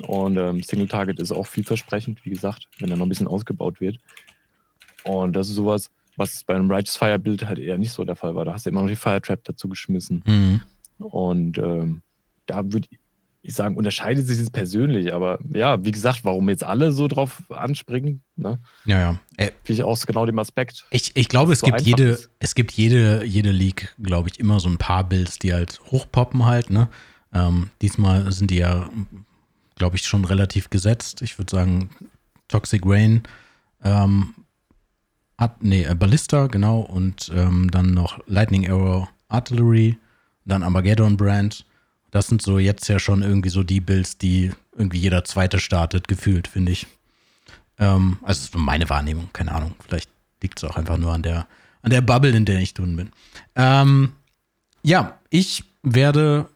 Und 0.00 0.36
ähm, 0.36 0.62
Single-Target 0.62 1.20
ist 1.20 1.30
auch 1.32 1.46
vielversprechend, 1.46 2.24
wie 2.24 2.30
gesagt, 2.30 2.66
wenn 2.80 2.90
er 2.90 2.96
noch 2.96 3.06
ein 3.06 3.08
bisschen 3.08 3.28
ausgebaut 3.28 3.80
wird. 3.80 3.98
Und 5.04 5.34
das 5.34 5.48
ist 5.48 5.54
sowas, 5.54 5.90
was 6.16 6.44
bei 6.44 6.54
einem 6.54 6.70
Righteous 6.70 6.96
Fire-Bild 6.96 7.46
halt 7.46 7.58
eher 7.58 7.78
nicht 7.78 7.92
so 7.92 8.04
der 8.04 8.16
Fall 8.16 8.34
war. 8.34 8.44
Da 8.44 8.52
hast 8.54 8.66
du 8.66 8.70
immer 8.70 8.82
noch 8.82 8.88
die 8.88 8.96
Fire 8.96 9.20
Trap 9.20 9.42
dazu 9.44 9.68
geschmissen. 9.68 10.22
Mhm. 10.26 10.60
Und 10.98 11.58
ähm, 11.58 12.02
da 12.46 12.62
würde 12.64 12.88
ich 13.42 13.54
sagen, 13.54 13.76
unterscheidet 13.76 14.26
sich 14.26 14.38
das 14.38 14.50
persönlich. 14.50 15.12
Aber 15.12 15.38
ja, 15.52 15.84
wie 15.84 15.90
gesagt, 15.90 16.24
warum 16.24 16.48
jetzt 16.48 16.64
alle 16.64 16.92
so 16.92 17.08
drauf 17.08 17.42
anspringen, 17.50 18.22
ne? 18.36 18.58
Ja, 18.86 18.98
ja. 18.98 19.20
Äh, 19.36 19.50
finde 19.62 19.80
ich 19.80 19.82
aus 19.82 20.06
genau 20.06 20.24
dem 20.24 20.38
Aspekt. 20.38 20.86
Ich, 20.90 21.14
ich 21.14 21.28
glaube, 21.28 21.52
es 21.52 21.60
so 21.60 21.66
gibt 21.66 21.82
jede, 21.82 22.04
ist. 22.04 22.30
es 22.38 22.54
gibt 22.54 22.72
jede, 22.72 23.24
jede 23.24 23.50
League, 23.50 23.94
glaube 24.02 24.30
ich, 24.30 24.40
immer 24.40 24.60
so 24.60 24.68
ein 24.68 24.78
paar 24.78 25.04
Builds, 25.04 25.38
die 25.38 25.52
halt 25.52 25.80
hochpoppen 25.90 26.46
halt, 26.46 26.70
ne? 26.70 26.88
Ähm, 27.34 27.70
diesmal 27.82 28.32
sind 28.32 28.50
die 28.50 28.58
ja, 28.58 28.88
glaube 29.76 29.96
ich, 29.96 30.06
schon 30.06 30.24
relativ 30.24 30.70
gesetzt. 30.70 31.20
Ich 31.20 31.36
würde 31.36 31.50
sagen, 31.50 31.90
Toxic 32.48 32.82
Rain, 32.86 33.24
ähm, 33.82 34.34
At, 35.36 35.62
nee, 35.62 35.84
äh, 35.84 35.94
Ballista, 35.94 36.46
genau, 36.46 36.80
und 36.80 37.30
ähm, 37.34 37.70
dann 37.70 37.92
noch 37.92 38.20
Lightning 38.26 38.70
Arrow 38.70 39.08
Artillery, 39.28 39.98
dann 40.44 40.62
Armageddon 40.62 41.16
Brand. 41.16 41.64
Das 42.10 42.28
sind 42.28 42.40
so 42.40 42.58
jetzt 42.58 42.88
ja 42.88 42.98
schon 42.98 43.22
irgendwie 43.22 43.48
so 43.48 43.64
die 43.64 43.80
Builds, 43.80 44.18
die 44.18 44.52
irgendwie 44.76 44.98
jeder 44.98 45.24
zweite 45.24 45.58
startet, 45.58 46.06
gefühlt, 46.06 46.46
finde 46.46 46.72
ich. 46.72 46.86
Ähm, 47.78 48.18
also 48.22 48.56
meine 48.58 48.88
Wahrnehmung, 48.88 49.30
keine 49.32 49.52
Ahnung. 49.52 49.74
Vielleicht 49.80 50.08
liegt 50.40 50.58
es 50.58 50.64
auch 50.64 50.76
einfach 50.76 50.98
nur 50.98 51.12
an 51.12 51.22
der, 51.22 51.46
an 51.82 51.90
der 51.90 52.00
Bubble, 52.00 52.30
in 52.30 52.44
der 52.44 52.60
ich 52.60 52.74
drin 52.74 52.96
bin. 52.96 53.10
Ähm, 53.56 54.12
ja, 54.82 55.18
ich 55.30 55.64
werde 55.82 56.48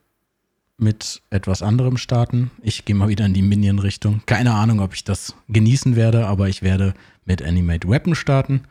mit 0.76 1.22
etwas 1.30 1.62
anderem 1.62 1.96
starten. 1.96 2.52
Ich 2.62 2.84
gehe 2.84 2.94
mal 2.94 3.08
wieder 3.08 3.26
in 3.26 3.34
die 3.34 3.42
Minion-Richtung. 3.42 4.22
Keine 4.26 4.54
Ahnung, 4.54 4.80
ob 4.80 4.94
ich 4.94 5.02
das 5.02 5.34
genießen 5.48 5.96
werde, 5.96 6.26
aber 6.28 6.48
ich 6.48 6.62
werde 6.62 6.94
mit 7.28 7.42
Animate 7.42 7.88
Weapon 7.88 8.16
starten. 8.16 8.62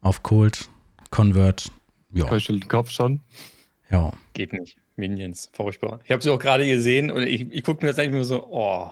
Auf 0.00 0.22
Cold, 0.22 0.68
Convert. 1.10 1.72
Ja, 2.12 2.26
Täuschelt 2.26 2.62
den 2.62 2.68
Kopf 2.68 2.90
schon. 2.90 3.20
ja. 3.90 4.12
Geht 4.34 4.52
nicht. 4.52 4.76
Minions, 4.96 5.48
furchtbar. 5.54 6.00
Ich 6.04 6.10
habe 6.10 6.22
sie 6.22 6.28
auch 6.30 6.38
gerade 6.38 6.66
gesehen 6.66 7.10
und 7.10 7.22
ich, 7.22 7.50
ich 7.50 7.64
gucke 7.64 7.84
mir 7.84 7.90
das 7.90 7.98
eigentlich 7.98 8.12
nur 8.14 8.24
so, 8.26 8.46
oh, 8.50 8.90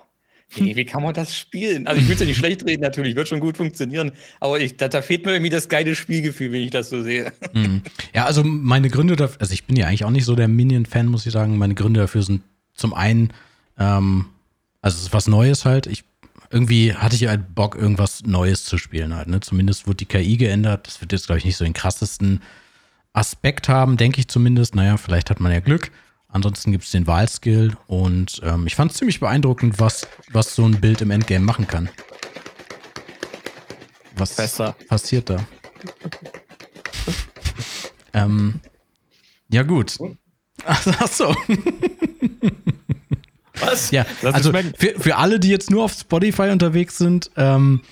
nee, 0.56 0.74
wie 0.74 0.86
kann 0.86 1.02
man 1.02 1.12
das 1.12 1.36
spielen? 1.36 1.86
Also 1.86 2.00
ich 2.00 2.08
will 2.08 2.14
es 2.14 2.20
ja 2.20 2.26
nicht 2.26 2.38
schlecht 2.38 2.64
reden, 2.64 2.80
natürlich, 2.80 3.14
wird 3.14 3.28
schon 3.28 3.40
gut 3.40 3.58
funktionieren, 3.58 4.12
aber 4.40 4.58
ich, 4.58 4.78
da, 4.78 4.88
da 4.88 5.02
fehlt 5.02 5.26
mir 5.26 5.32
irgendwie 5.32 5.50
das 5.50 5.68
geile 5.68 5.94
Spielgefühl, 5.94 6.52
wenn 6.52 6.62
ich 6.62 6.70
das 6.70 6.88
so 6.88 7.02
sehe. 7.02 7.32
Mhm. 7.52 7.82
Ja, 8.14 8.24
also 8.24 8.42
meine 8.42 8.88
Gründe 8.88 9.16
dafür, 9.16 9.42
also 9.42 9.52
ich 9.52 9.64
bin 9.64 9.76
ja 9.76 9.86
eigentlich 9.86 10.06
auch 10.06 10.10
nicht 10.10 10.24
so 10.24 10.34
der 10.34 10.48
Minion-Fan, 10.48 11.06
muss 11.06 11.26
ich 11.26 11.32
sagen. 11.32 11.58
Meine 11.58 11.74
Gründe 11.74 12.00
dafür 12.00 12.22
sind 12.22 12.42
zum 12.72 12.94
einen, 12.94 13.30
ähm, 13.78 14.24
also 14.80 14.96
es 14.96 15.02
ist 15.02 15.12
was 15.12 15.28
Neues 15.28 15.66
halt. 15.66 15.86
Ich 15.86 16.04
irgendwie 16.50 16.94
hatte 16.94 17.14
ich 17.14 17.28
halt 17.28 17.54
Bock, 17.54 17.76
irgendwas 17.76 18.24
Neues 18.24 18.64
zu 18.64 18.76
spielen 18.76 19.14
halt. 19.14 19.28
Ne? 19.28 19.40
Zumindest 19.40 19.86
wurde 19.86 19.98
die 19.98 20.06
KI 20.06 20.36
geändert. 20.36 20.86
Das 20.86 21.00
wird 21.00 21.12
jetzt, 21.12 21.26
glaube 21.26 21.38
ich, 21.38 21.44
nicht 21.44 21.56
so 21.56 21.64
den 21.64 21.72
krassesten 21.72 22.42
Aspekt 23.12 23.68
haben, 23.68 23.96
denke 23.96 24.18
ich 24.20 24.28
zumindest. 24.28 24.74
Naja, 24.74 24.96
vielleicht 24.96 25.30
hat 25.30 25.40
man 25.40 25.52
ja 25.52 25.60
Glück. 25.60 25.92
Ansonsten 26.28 26.72
gibt 26.72 26.84
es 26.84 26.90
den 26.90 27.06
Wahlskill 27.06 27.76
und 27.86 28.40
ähm, 28.44 28.66
ich 28.66 28.76
fand 28.76 28.92
es 28.92 28.98
ziemlich 28.98 29.18
beeindruckend, 29.18 29.80
was, 29.80 30.06
was 30.32 30.54
so 30.54 30.64
ein 30.64 30.80
Bild 30.80 31.00
im 31.00 31.10
Endgame 31.10 31.44
machen 31.44 31.66
kann. 31.66 31.88
Was 34.16 34.36
Besser. 34.36 34.76
passiert 34.88 35.30
da? 35.30 35.38
ähm, 38.12 38.60
ja, 39.48 39.62
gut. 39.62 39.98
Ach 40.64 41.08
so. 41.08 41.34
Was? 43.60 43.90
Ja, 43.90 44.06
Lass 44.22 44.34
also 44.34 44.52
für, 44.52 44.98
für 44.98 45.16
alle, 45.16 45.40
die 45.40 45.48
jetzt 45.48 45.70
nur 45.70 45.84
auf 45.84 45.92
Spotify 45.92 46.50
unterwegs 46.50 46.98
sind, 46.98 47.30
ähm, 47.36 47.82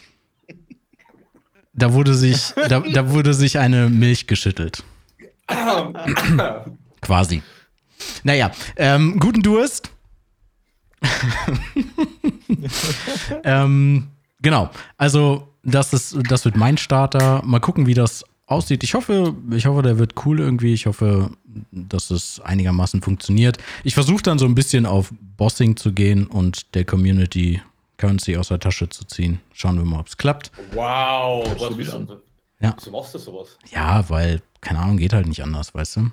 da 1.72 1.92
wurde 1.92 2.14
sich, 2.14 2.52
da, 2.68 2.80
da 2.80 3.10
wurde 3.10 3.34
sich 3.34 3.58
eine 3.58 3.88
Milch 3.88 4.26
geschüttelt. 4.26 4.82
Quasi. 7.00 7.42
Naja, 8.24 8.50
ähm, 8.76 9.18
guten 9.20 9.42
Durst. 9.42 9.90
ähm, 13.44 14.08
genau. 14.42 14.70
Also, 14.96 15.54
das 15.62 15.92
ist, 15.92 16.16
das 16.28 16.44
wird 16.44 16.56
mein 16.56 16.78
Starter. 16.78 17.42
Mal 17.44 17.60
gucken, 17.60 17.86
wie 17.86 17.94
das 17.94 18.24
aussieht. 18.48 18.82
Ich 18.82 18.94
hoffe, 18.94 19.34
ich 19.52 19.66
hoffe, 19.66 19.82
der 19.82 19.98
wird 19.98 20.14
cool 20.26 20.40
irgendwie. 20.40 20.72
Ich 20.74 20.86
hoffe, 20.86 21.30
dass 21.70 22.10
es 22.10 22.40
einigermaßen 22.40 23.00
funktioniert. 23.02 23.58
Ich 23.84 23.94
versuche 23.94 24.22
dann 24.22 24.38
so 24.38 24.46
ein 24.46 24.54
bisschen 24.54 24.86
auf 24.86 25.12
Bossing 25.36 25.76
zu 25.76 25.92
gehen 25.92 26.26
und 26.26 26.74
der 26.74 26.84
Community 26.84 27.62
Currency 27.98 28.36
aus 28.36 28.48
der 28.48 28.58
Tasche 28.60 28.88
zu 28.88 29.04
ziehen. 29.04 29.40
Schauen 29.52 29.76
wir 29.76 29.84
mal, 29.84 30.00
ob 30.00 30.08
es 30.08 30.16
klappt. 30.16 30.50
Wow, 30.72 31.46
was 31.48 31.68
du 31.68 31.76
bist 31.76 31.92
wieder 31.92 32.00
du? 32.04 32.20
Ja. 32.60 32.74
Wieso 32.76 32.90
machst 32.90 33.14
du 33.14 33.18
sowas? 33.18 33.56
Ja, 33.70 34.08
weil, 34.08 34.40
keine 34.60 34.80
Ahnung, 34.80 34.96
geht 34.96 35.12
halt 35.12 35.26
nicht 35.28 35.42
anders, 35.42 35.74
weißt 35.74 35.96
du? 35.96 36.10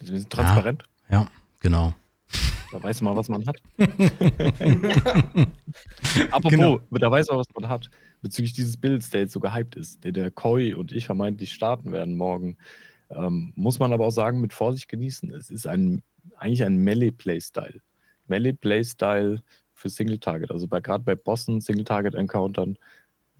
Wir 0.00 0.18
sind 0.18 0.30
transparent. 0.30 0.82
Ja, 1.10 1.26
genau. 1.60 1.94
Da 2.72 2.82
weiß 2.82 3.00
man, 3.02 3.16
was 3.16 3.28
man 3.28 3.46
hat. 3.46 3.56
Apropos, 6.30 6.50
Genau. 6.50 6.80
da 6.90 7.10
weiß 7.10 7.28
man, 7.28 7.38
was 7.38 7.46
man 7.58 7.68
hat. 7.68 7.88
Bezüglich 8.24 8.54
dieses 8.54 8.78
Builds, 8.78 9.10
der 9.10 9.20
jetzt 9.20 9.34
so 9.34 9.40
gehypt 9.40 9.76
ist, 9.76 10.02
den 10.02 10.14
der 10.14 10.30
Koi 10.30 10.74
und 10.74 10.92
ich 10.92 11.04
vermeintlich 11.04 11.52
starten 11.52 11.92
werden 11.92 12.16
morgen, 12.16 12.56
ähm, 13.10 13.52
muss 13.54 13.78
man 13.78 13.92
aber 13.92 14.06
auch 14.06 14.10
sagen, 14.10 14.40
mit 14.40 14.54
Vorsicht 14.54 14.88
genießen. 14.88 15.32
Es 15.34 15.50
ist 15.50 15.66
ein, 15.66 16.02
eigentlich 16.36 16.64
ein 16.64 16.78
Melee-Playstyle. 16.78 17.80
Melee-Playstyle 18.28 19.42
für 19.74 19.90
Single-Target. 19.90 20.50
Also 20.50 20.66
bei, 20.66 20.80
gerade 20.80 21.04
bei 21.04 21.14
Bossen, 21.14 21.60
Single-Target-Encountern, 21.60 22.78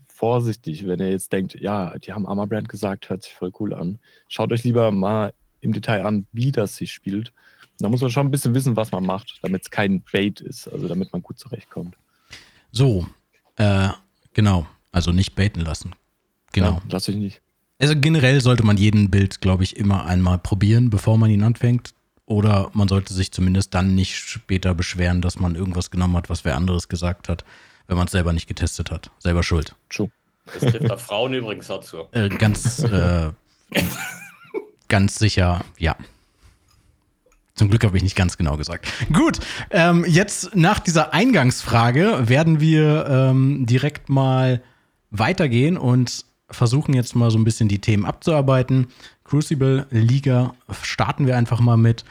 vorsichtig, 0.09 0.87
wenn 0.87 1.01
ihr 1.01 1.11
jetzt 1.11 1.33
denkt, 1.33 1.59
ja, 1.59 1.99
die 1.99 2.13
haben 2.13 2.27
Armor 2.27 2.47
Brand 2.47 2.69
gesagt, 2.69 3.09
hört 3.09 3.23
sich 3.23 3.35
voll 3.35 3.53
cool 3.59 3.73
an. 3.73 3.99
Schaut 4.29 4.53
euch 4.53 4.65
lieber 4.65 4.91
mal 4.91 5.33
im 5.61 5.73
Detail 5.73 6.05
an, 6.05 6.27
wie 6.33 6.53
das 6.53 6.77
sich 6.77 6.93
spielt. 6.93 7.33
Da 7.79 7.89
muss 7.89 8.01
man 8.01 8.11
schon 8.11 8.27
ein 8.27 8.31
bisschen 8.31 8.55
wissen, 8.55 8.77
was 8.77 8.93
man 8.93 9.05
macht, 9.05 9.41
damit 9.43 9.63
es 9.63 9.71
kein 9.71 10.03
Bait 10.13 10.41
ist, 10.41 10.69
also 10.69 10.87
damit 10.87 11.13
man 11.13 11.23
gut 11.23 11.39
zurechtkommt. 11.39 11.97
So, 12.71 13.07
äh, 13.57 13.89
genau. 14.33 14.67
Also 14.95 15.11
nicht 15.11 15.35
baiten 15.35 15.61
lassen. 15.61 15.97
Genau. 16.53 16.75
Ja, 16.75 16.83
lass 16.89 17.05
dich 17.07 17.17
nicht. 17.17 17.43
Also 17.81 17.95
generell 17.97 18.41
sollte 18.41 18.63
man 18.63 18.77
jeden 18.77 19.11
Bild, 19.11 19.41
glaube 19.41 19.65
ich, 19.65 19.77
immer 19.77 20.07
einmal 20.07 20.39
probieren, 20.39 20.89
bevor 20.89 21.19
man 21.19 21.31
ihn 21.31 21.43
anfängt. 21.43 21.95
Oder 22.27 22.71
man 22.75 22.87
sollte 22.87 23.13
sich 23.13 23.33
zumindest 23.33 23.75
dann 23.75 23.97
nicht 23.97 24.15
später 24.15 24.73
beschweren, 24.73 25.21
dass 25.21 25.41
man 25.41 25.57
irgendwas 25.57 25.91
genommen 25.91 26.17
hat, 26.17 26.31
was 26.31 26.45
wer 26.45 26.57
anderes 26.57 26.89
gesagt 26.89 27.29
hat, 27.29 27.45
wenn 27.89 27.97
man 27.97 28.07
es 28.07 28.13
selber 28.13 28.33
nicht 28.33 28.47
getestet 28.47 28.93
hat. 28.93 29.11
Selber 29.19 29.43
schuld. 29.43 29.75
True. 29.91 30.11
Das 30.47 30.73
trifft 30.73 30.91
auch 30.93 31.01
Frauen 31.01 31.35
übrigens 31.35 31.67
dazu. 31.67 32.05
Äh, 32.13 32.29
ganz, 32.29 32.85
äh, 32.85 33.31
ganz 34.89 35.19
sicher, 35.19 35.65
ja. 35.77 35.97
Zum 37.57 37.69
Glück 37.69 37.83
habe 37.83 37.97
ich 37.97 38.05
nicht 38.05 38.17
ganz 38.17 38.37
genau 38.37 38.57
gesagt. 38.57 38.87
Gut, 39.13 39.41
ähm, 39.71 40.05
jetzt 40.07 40.55
nach 40.55 40.79
dieser 40.79 41.13
Eingangsfrage 41.13 42.29
werden 42.29 42.61
wir 42.61 43.07
ähm, 43.09 43.67
direkt 43.67 44.09
mal 44.09 44.63
weitergehen 45.19 45.77
und 45.77 46.25
versuchen 46.51 46.95
jetzt 46.95 47.17
mal 47.17 47.31
so 47.31 47.39
ein 47.39 47.45
bisschen 47.45 47.69
die 47.69 47.81
Themen 47.81 48.05
abzuarbeiten. 48.05 48.89
Crucible 49.25 49.87
Liga 49.91 50.55
starten 50.83 51.27
wir 51.27 51.37
einfach 51.37 51.61
mal 51.61 51.77
mit. 51.77 52.05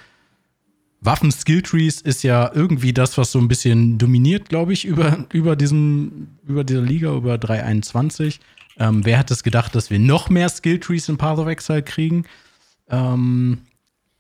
Waffen-Skill-Trees 1.02 2.02
ist 2.02 2.24
ja 2.24 2.50
irgendwie 2.54 2.94
das, 2.94 3.18
was 3.18 3.32
so 3.32 3.40
ein 3.40 3.50
bisschen 3.50 3.98
dominiert, 3.98 4.48
glaube 4.48 4.72
ich, 4.74 4.86
über, 4.86 5.26
über, 5.34 5.56
diesem, 5.56 6.30
über 6.48 6.64
dieser 6.64 6.82
Liga, 6.82 7.14
über 7.14 7.38
321. 7.38 8.40
Ähm, 8.80 9.06
wer 9.06 9.20
hat 9.20 9.30
es 9.30 9.44
gedacht, 9.44 9.76
dass 9.76 9.90
wir 9.90 10.00
noch 10.00 10.30
mehr 10.30 10.48
Skill-Trees 10.50 11.10
in 11.10 11.18
Path 11.18 11.40
of 11.40 11.48
Exile 11.48 11.84
kriegen? 11.84 12.26
Ähm, 12.90 13.60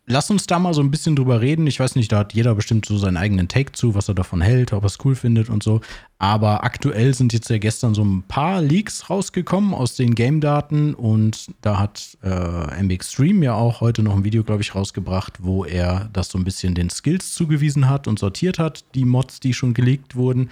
lass 0.05 0.29
uns 0.29 0.48
da 0.48 0.60
mal 0.60 0.74
so 0.74 0.81
ein 0.81 0.91
bisschen 0.91 1.15
drüber 1.15 1.41
reden. 1.41 1.67
Ich 1.67 1.79
weiß 1.79 1.95
nicht, 1.95 2.12
da 2.12 2.19
hat 2.19 2.33
jeder 2.33 2.55
bestimmt 2.55 2.86
so 2.86 2.98
seinen 2.98 3.17
eigenen 3.17 3.48
Take 3.48 3.72
zu, 3.72 3.95
was 3.95 4.10
er 4.10 4.15
davon 4.15 4.41
hält, 4.41 4.74
ob 4.74 4.83
er 4.83 4.88
es 4.88 4.98
cool 5.03 5.15
findet 5.15 5.50
und 5.50 5.63
so. 5.63 5.81
Aber 6.17 6.63
aktuell 6.63 7.13
sind 7.13 7.33
jetzt 7.33 7.50
ja 7.50 7.57
gestern 7.57 7.93
so 7.93 8.03
ein 8.03 8.24
paar 8.24 8.62
Leaks 8.62 9.10
rausgekommen 9.10 9.74
aus 9.74 9.95
den 9.95 10.15
Game-Daten 10.15 10.93
und 10.93 11.48
da 11.62 11.79
hat 11.79 12.17
äh, 12.24 12.81
MB 12.81 12.91
Extreme 12.91 13.45
ja 13.45 13.53
auch 13.55 13.81
heute 13.81 14.03
noch 14.03 14.15
ein 14.15 14.24
Video, 14.24 14.43
glaube 14.43 14.62
ich, 14.62 14.75
rausgebracht, 14.75 15.43
wo 15.43 15.65
er 15.65 16.10
das 16.13 16.29
so 16.29 16.38
ein 16.38 16.43
bisschen 16.43 16.75
den 16.75 16.89
Skills 16.89 17.33
zugewiesen 17.33 17.89
hat 17.89 18.07
und 18.07 18.19
sortiert 18.19 18.60
hat, 18.60 18.86
die 18.95 19.05
Mods, 19.05 19.39
die 19.39 19.53
schon 19.53 19.74
geleakt 19.74 20.15
wurden. 20.15 20.50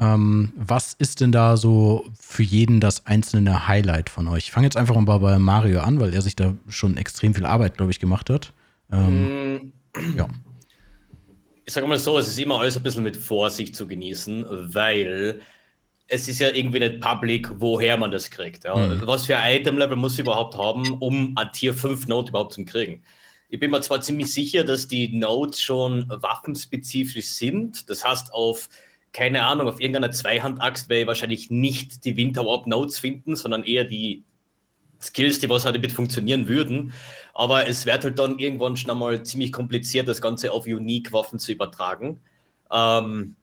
Ähm, 0.00 0.52
was 0.56 0.94
ist 0.94 1.20
denn 1.20 1.32
da 1.32 1.56
so 1.56 2.06
für 2.20 2.44
jeden 2.44 2.80
das 2.80 3.06
einzelne 3.06 3.66
Highlight 3.66 4.10
von 4.10 4.28
euch? 4.28 4.44
Ich 4.44 4.52
fange 4.52 4.66
jetzt 4.66 4.76
einfach 4.76 4.94
mal 4.94 5.18
bei 5.18 5.38
Mario 5.38 5.80
an, 5.80 5.98
weil 5.98 6.14
er 6.14 6.22
sich 6.22 6.36
da 6.36 6.54
schon 6.68 6.96
extrem 6.96 7.34
viel 7.34 7.46
Arbeit, 7.46 7.76
glaube 7.76 7.90
ich, 7.90 7.98
gemacht 7.98 8.30
hat. 8.30 8.52
Ähm, 8.92 9.28
Mm, 9.98 10.16
ja. 10.16 10.28
Ich 11.64 11.74
sage 11.74 11.86
mal 11.86 11.98
so, 11.98 12.18
es 12.18 12.28
ist 12.28 12.38
immer 12.38 12.60
alles 12.60 12.76
ein 12.76 12.82
bisschen 12.82 13.02
mit 13.04 13.16
Vorsicht 13.16 13.76
zu 13.76 13.86
genießen, 13.86 14.46
weil 14.74 15.40
es 16.06 16.26
ist 16.26 16.38
ja 16.38 16.48
irgendwie 16.50 16.80
nicht 16.80 17.00
public, 17.00 17.50
woher 17.60 17.98
man 17.98 18.10
das 18.10 18.30
kriegt. 18.30 18.64
Ja. 18.64 18.74
Mhm. 18.74 19.06
Was 19.06 19.26
für 19.26 19.36
ein 19.36 19.60
Item-Level 19.60 19.96
muss 19.96 20.14
ich 20.14 20.20
überhaupt 20.20 20.56
haben, 20.56 20.90
um 21.00 21.36
ein 21.36 21.52
Tier 21.52 21.74
5 21.74 22.06
Note 22.08 22.30
überhaupt 22.30 22.54
zu 22.54 22.64
kriegen? 22.64 23.02
Ich 23.50 23.60
bin 23.60 23.70
mir 23.70 23.80
zwar 23.82 24.00
ziemlich 24.00 24.32
sicher, 24.32 24.64
dass 24.64 24.88
die 24.88 25.08
Notes 25.08 25.60
schon 25.60 26.08
waffenspezifisch 26.08 27.26
sind. 27.26 27.88
Das 27.90 28.04
heißt, 28.04 28.32
auf, 28.32 28.68
keine 29.12 29.44
Ahnung, 29.44 29.68
auf 29.68 29.80
irgendeiner 29.80 30.10
Zweihand-Axt 30.10 30.88
werde 30.88 31.02
ich 31.02 31.06
wahrscheinlich 31.06 31.50
nicht 31.50 32.04
die 32.04 32.16
Winter 32.16 32.44
Warp 32.44 32.66
Notes 32.66 32.98
finden, 32.98 33.36
sondern 33.36 33.64
eher 33.64 33.84
die 33.84 34.24
Skills, 35.00 35.40
die 35.40 35.48
was 35.48 35.64
halt 35.64 35.76
damit 35.76 35.92
funktionieren 35.92 36.48
würden. 36.48 36.92
Aber 37.38 37.68
es 37.68 37.86
wird 37.86 38.02
halt 38.02 38.18
dann 38.18 38.40
irgendwann 38.40 38.76
schon 38.76 38.90
einmal 38.90 39.22
ziemlich 39.22 39.52
kompliziert, 39.52 40.08
das 40.08 40.20
Ganze 40.20 40.50
auf 40.50 40.66
Unique-Waffen 40.66 41.38
zu 41.38 41.52
übertragen. 41.52 42.20
Ähm, 42.72 43.36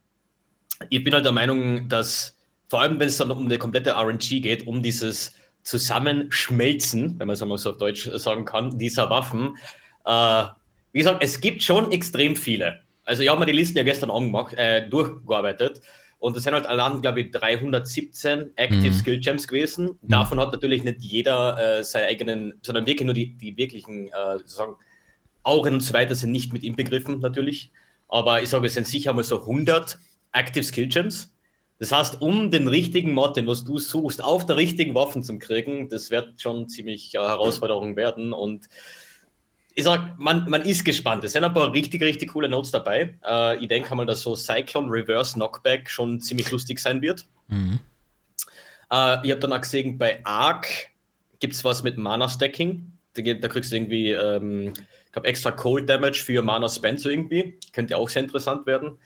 ich 0.90 1.02
bin 1.02 1.14
halt 1.14 1.24
der 1.24 1.32
Meinung, 1.32 1.88
dass 1.88 2.36
vor 2.68 2.82
allem, 2.82 3.00
wenn 3.00 3.08
es 3.08 3.16
dann 3.16 3.32
um 3.32 3.48
die 3.48 3.58
komplette 3.58 3.96
RNG 3.96 4.42
geht, 4.42 4.68
um 4.68 4.84
dieses 4.84 5.34
Zusammenschmelzen, 5.64 7.18
wenn 7.18 7.28
man 7.28 7.36
es 7.36 7.42
einmal 7.42 7.58
so 7.58 7.72
auf 7.72 7.78
Deutsch 7.78 8.10
sagen 8.16 8.44
kann, 8.44 8.78
dieser 8.78 9.10
Waffen. 9.10 9.58
Äh, 10.04 10.44
wie 10.92 11.00
gesagt, 11.00 11.24
es 11.24 11.40
gibt 11.40 11.64
schon 11.64 11.94
extrem 11.94 12.36
viele. 12.36 12.82
Also 13.06 13.24
ich 13.24 13.30
habe 13.30 13.40
mir 13.40 13.46
die 13.46 13.54
Listen 13.54 13.78
ja 13.78 13.86
gestern 13.86 14.12
angemacht, 14.12 14.56
äh, 14.56 14.90
durchgearbeitet. 14.90 15.80
Und 16.26 16.36
es 16.36 16.44
sind 16.44 16.56
halt 16.56 16.66
allein, 16.66 17.04
glaube 17.04 17.22
ich, 17.22 17.30
317 17.30 18.50
Active 18.56 18.90
Mhm. 18.90 18.94
Skill 18.94 19.20
Gems 19.20 19.48
gewesen. 19.48 20.00
Davon 20.02 20.40
hat 20.40 20.52
natürlich 20.52 20.84
nicht 20.84 21.00
jeder 21.02 21.78
äh, 21.80 21.84
seine 21.84 22.08
eigenen, 22.08 22.56
sondern 22.64 22.88
wirklich 22.88 23.06
nur 23.06 23.14
die, 23.14 23.38
die 23.38 23.56
wirklichen, 23.56 24.08
äh, 24.08 24.40
sozusagen, 24.40 24.74
Auren 25.44 25.76
und 25.76 25.82
so 25.82 25.94
weiter 25.94 26.16
sind 26.16 26.32
nicht 26.32 26.52
mit 26.52 26.64
inbegriffen 26.64 27.20
natürlich. 27.20 27.70
Aber 28.08 28.42
ich 28.42 28.50
sage, 28.50 28.66
es 28.66 28.74
sind 28.74 28.88
sicher 28.88 29.14
mal 29.14 29.24
so 29.24 29.42
100 29.42 30.00
Active 30.32 30.64
Skill 30.64 30.88
Gems. 30.88 31.32
Das 31.78 31.92
heißt, 31.92 32.20
um 32.24 32.50
den 32.50 32.68
richtigen 32.68 33.14
Mod, 33.14 33.38
den 33.38 33.46
was 33.46 33.64
du 33.64 33.78
suchst, 33.78 34.24
auf 34.24 34.48
der 34.48 34.56
richtigen 34.56 34.96
Waffen 34.96 35.22
zu 35.22 35.38
kriegen, 35.38 35.90
das 35.90 36.10
wird 36.10 36.42
schon 36.42 36.68
ziemlich 36.68 37.14
äh, 37.14 37.20
Herausforderung 37.20 37.96
werden. 37.96 38.34
Und 38.34 38.66
ich 39.78 39.84
sag, 39.84 40.18
man, 40.18 40.50
man 40.50 40.62
ist 40.62 40.86
gespannt. 40.86 41.26
Es 41.26 41.34
sind 41.34 41.44
ein 41.44 41.54
paar 41.54 41.72
richtig, 41.74 42.02
richtig 42.02 42.32
coole 42.32 42.48
Notes 42.48 42.72
dabei. 42.72 43.14
Äh, 43.26 43.58
ich 43.58 43.68
denke 43.68 43.94
mal, 43.94 44.06
dass 44.06 44.22
so 44.22 44.34
Cyclone 44.34 44.90
Reverse 44.90 45.34
Knockback 45.34 45.90
schon 45.90 46.22
ziemlich 46.22 46.50
lustig 46.50 46.80
sein 46.80 47.02
wird. 47.02 47.26
Mhm. 47.50 47.80
Äh, 48.90 49.26
ich 49.26 49.32
habe 49.32 49.40
dann 49.40 49.52
auch 49.52 49.62
gesehen, 49.62 49.98
bei 49.98 50.22
Arc 50.24 50.68
gibt 51.42 51.54
es 51.54 51.66
was 51.66 51.84
mit 51.84 51.98
Mana 51.98 52.30
Stacking. 52.30 52.94
Da, 53.16 53.22
da 53.22 53.48
kriegst 53.50 53.74
du 53.74 53.76
irgendwie, 53.76 54.12
ähm, 54.12 54.72
ich 55.06 55.12
glaube, 55.12 55.28
extra 55.28 55.52
Cold 55.52 55.90
Damage 55.90 56.24
für 56.24 56.42
Mana 56.42 56.70
Spend 56.70 57.02
so 57.02 57.10
irgendwie. 57.10 57.60
Könnte 57.74 57.98
auch 57.98 58.08
sehr 58.08 58.24
interessant 58.24 58.66
werden. 58.66 58.98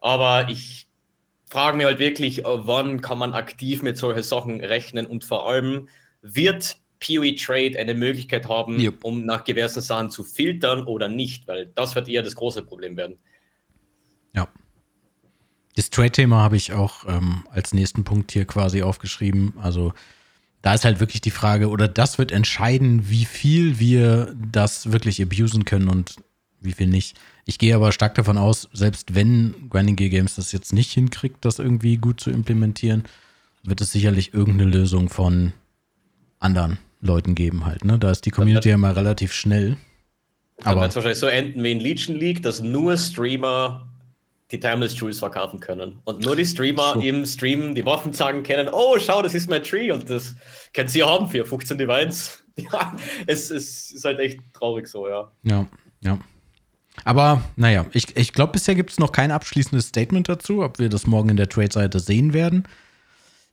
Aber 0.00 0.50
ich 0.50 0.86
frage 1.46 1.78
mich 1.78 1.86
halt 1.86 1.98
wirklich, 1.98 2.42
wann 2.44 3.00
kann 3.00 3.16
man 3.16 3.32
aktiv 3.32 3.82
mit 3.82 3.96
solchen 3.96 4.22
Sachen 4.22 4.60
rechnen 4.60 5.06
und 5.06 5.24
vor 5.24 5.48
allem 5.48 5.88
wird 6.20 6.76
PoE 7.04 7.34
Trade 7.36 7.78
eine 7.78 7.94
Möglichkeit 7.94 8.48
haben, 8.48 8.80
Yep. 8.80 9.04
um 9.04 9.24
nach 9.24 9.44
gewissen 9.44 9.82
Sachen 9.82 10.10
zu 10.10 10.24
filtern 10.24 10.84
oder 10.84 11.08
nicht, 11.08 11.46
weil 11.46 11.66
das 11.74 11.94
wird 11.94 12.08
eher 12.08 12.22
das 12.22 12.34
große 12.34 12.62
Problem 12.62 12.96
werden. 12.96 13.18
Ja. 14.34 14.48
Das 15.76 15.90
Trade-Thema 15.90 16.36
habe 16.36 16.56
ich 16.56 16.72
auch 16.72 17.04
ähm, 17.08 17.44
als 17.50 17.74
nächsten 17.74 18.04
Punkt 18.04 18.32
hier 18.32 18.44
quasi 18.44 18.82
aufgeschrieben. 18.82 19.54
Also 19.60 19.92
da 20.62 20.72
ist 20.72 20.84
halt 20.84 21.00
wirklich 21.00 21.20
die 21.20 21.30
Frage, 21.30 21.68
oder 21.68 21.88
das 21.88 22.16
wird 22.16 22.32
entscheiden, 22.32 23.10
wie 23.10 23.24
viel 23.24 23.78
wir 23.78 24.34
das 24.50 24.92
wirklich 24.92 25.20
abusen 25.20 25.64
können 25.64 25.88
und 25.88 26.16
wie 26.60 26.72
viel 26.72 26.86
nicht. 26.86 27.18
Ich 27.44 27.58
gehe 27.58 27.74
aber 27.74 27.92
stark 27.92 28.14
davon 28.14 28.38
aus, 28.38 28.70
selbst 28.72 29.14
wenn 29.14 29.68
Grinding 29.68 29.96
Gear 29.96 30.08
Games 30.08 30.36
das 30.36 30.52
jetzt 30.52 30.72
nicht 30.72 30.92
hinkriegt, 30.92 31.44
das 31.44 31.58
irgendwie 31.58 31.98
gut 31.98 32.20
zu 32.20 32.30
implementieren, 32.30 33.04
wird 33.62 33.80
es 33.82 33.92
sicherlich 33.92 34.32
irgendeine 34.32 34.70
Lösung 34.70 35.10
von 35.10 35.52
anderen 36.38 36.78
Leuten 37.04 37.34
geben 37.34 37.66
halt. 37.66 37.84
Ne? 37.84 37.98
Da 37.98 38.10
ist 38.10 38.26
die 38.26 38.30
Community 38.30 38.70
ja 38.70 38.76
mal 38.76 38.92
relativ 38.92 39.32
schnell. 39.32 39.76
Aber 40.62 40.80
wird 40.80 40.90
es 40.90 40.96
wahrscheinlich 40.96 41.18
so 41.18 41.26
enden 41.26 41.62
wie 41.62 41.72
in 41.72 41.80
Legion 41.80 42.16
League, 42.16 42.42
dass 42.42 42.60
nur 42.60 42.96
Streamer 42.96 43.86
die 44.50 44.60
Timeless 44.60 44.98
Jewels 44.98 45.18
verkaufen 45.18 45.60
können. 45.60 46.00
Und 46.04 46.24
nur 46.24 46.36
die 46.36 46.46
Streamer 46.46 46.94
so. 46.94 47.00
im 47.00 47.26
Stream 47.26 47.74
die 47.74 47.84
Waffen 47.84 48.12
sagen 48.12 48.42
können, 48.42 48.68
oh, 48.70 48.98
schau, 48.98 49.22
das 49.22 49.34
ist 49.34 49.50
mein 49.50 49.62
Tree 49.62 49.90
und 49.90 50.08
das 50.08 50.34
können 50.72 50.88
sie 50.88 51.02
haben 51.02 51.28
für 51.28 51.44
15 51.44 51.78
Divines. 51.78 52.40
Ja, 52.56 52.94
es, 53.26 53.50
es 53.50 53.90
ist 53.90 54.04
halt 54.04 54.20
echt 54.20 54.38
traurig 54.52 54.86
so, 54.86 55.08
ja. 55.08 55.28
Ja, 55.42 55.66
ja. 56.02 56.20
Aber 57.02 57.42
naja, 57.56 57.84
ich, 57.92 58.16
ich 58.16 58.32
glaube, 58.32 58.52
bisher 58.52 58.76
gibt 58.76 58.92
es 58.92 59.00
noch 59.00 59.10
kein 59.10 59.32
abschließendes 59.32 59.88
Statement 59.88 60.28
dazu, 60.28 60.62
ob 60.62 60.78
wir 60.78 60.88
das 60.88 61.08
morgen 61.08 61.30
in 61.30 61.36
der 61.36 61.48
Trade-Seite 61.48 61.98
sehen 61.98 62.32
werden. 62.32 62.68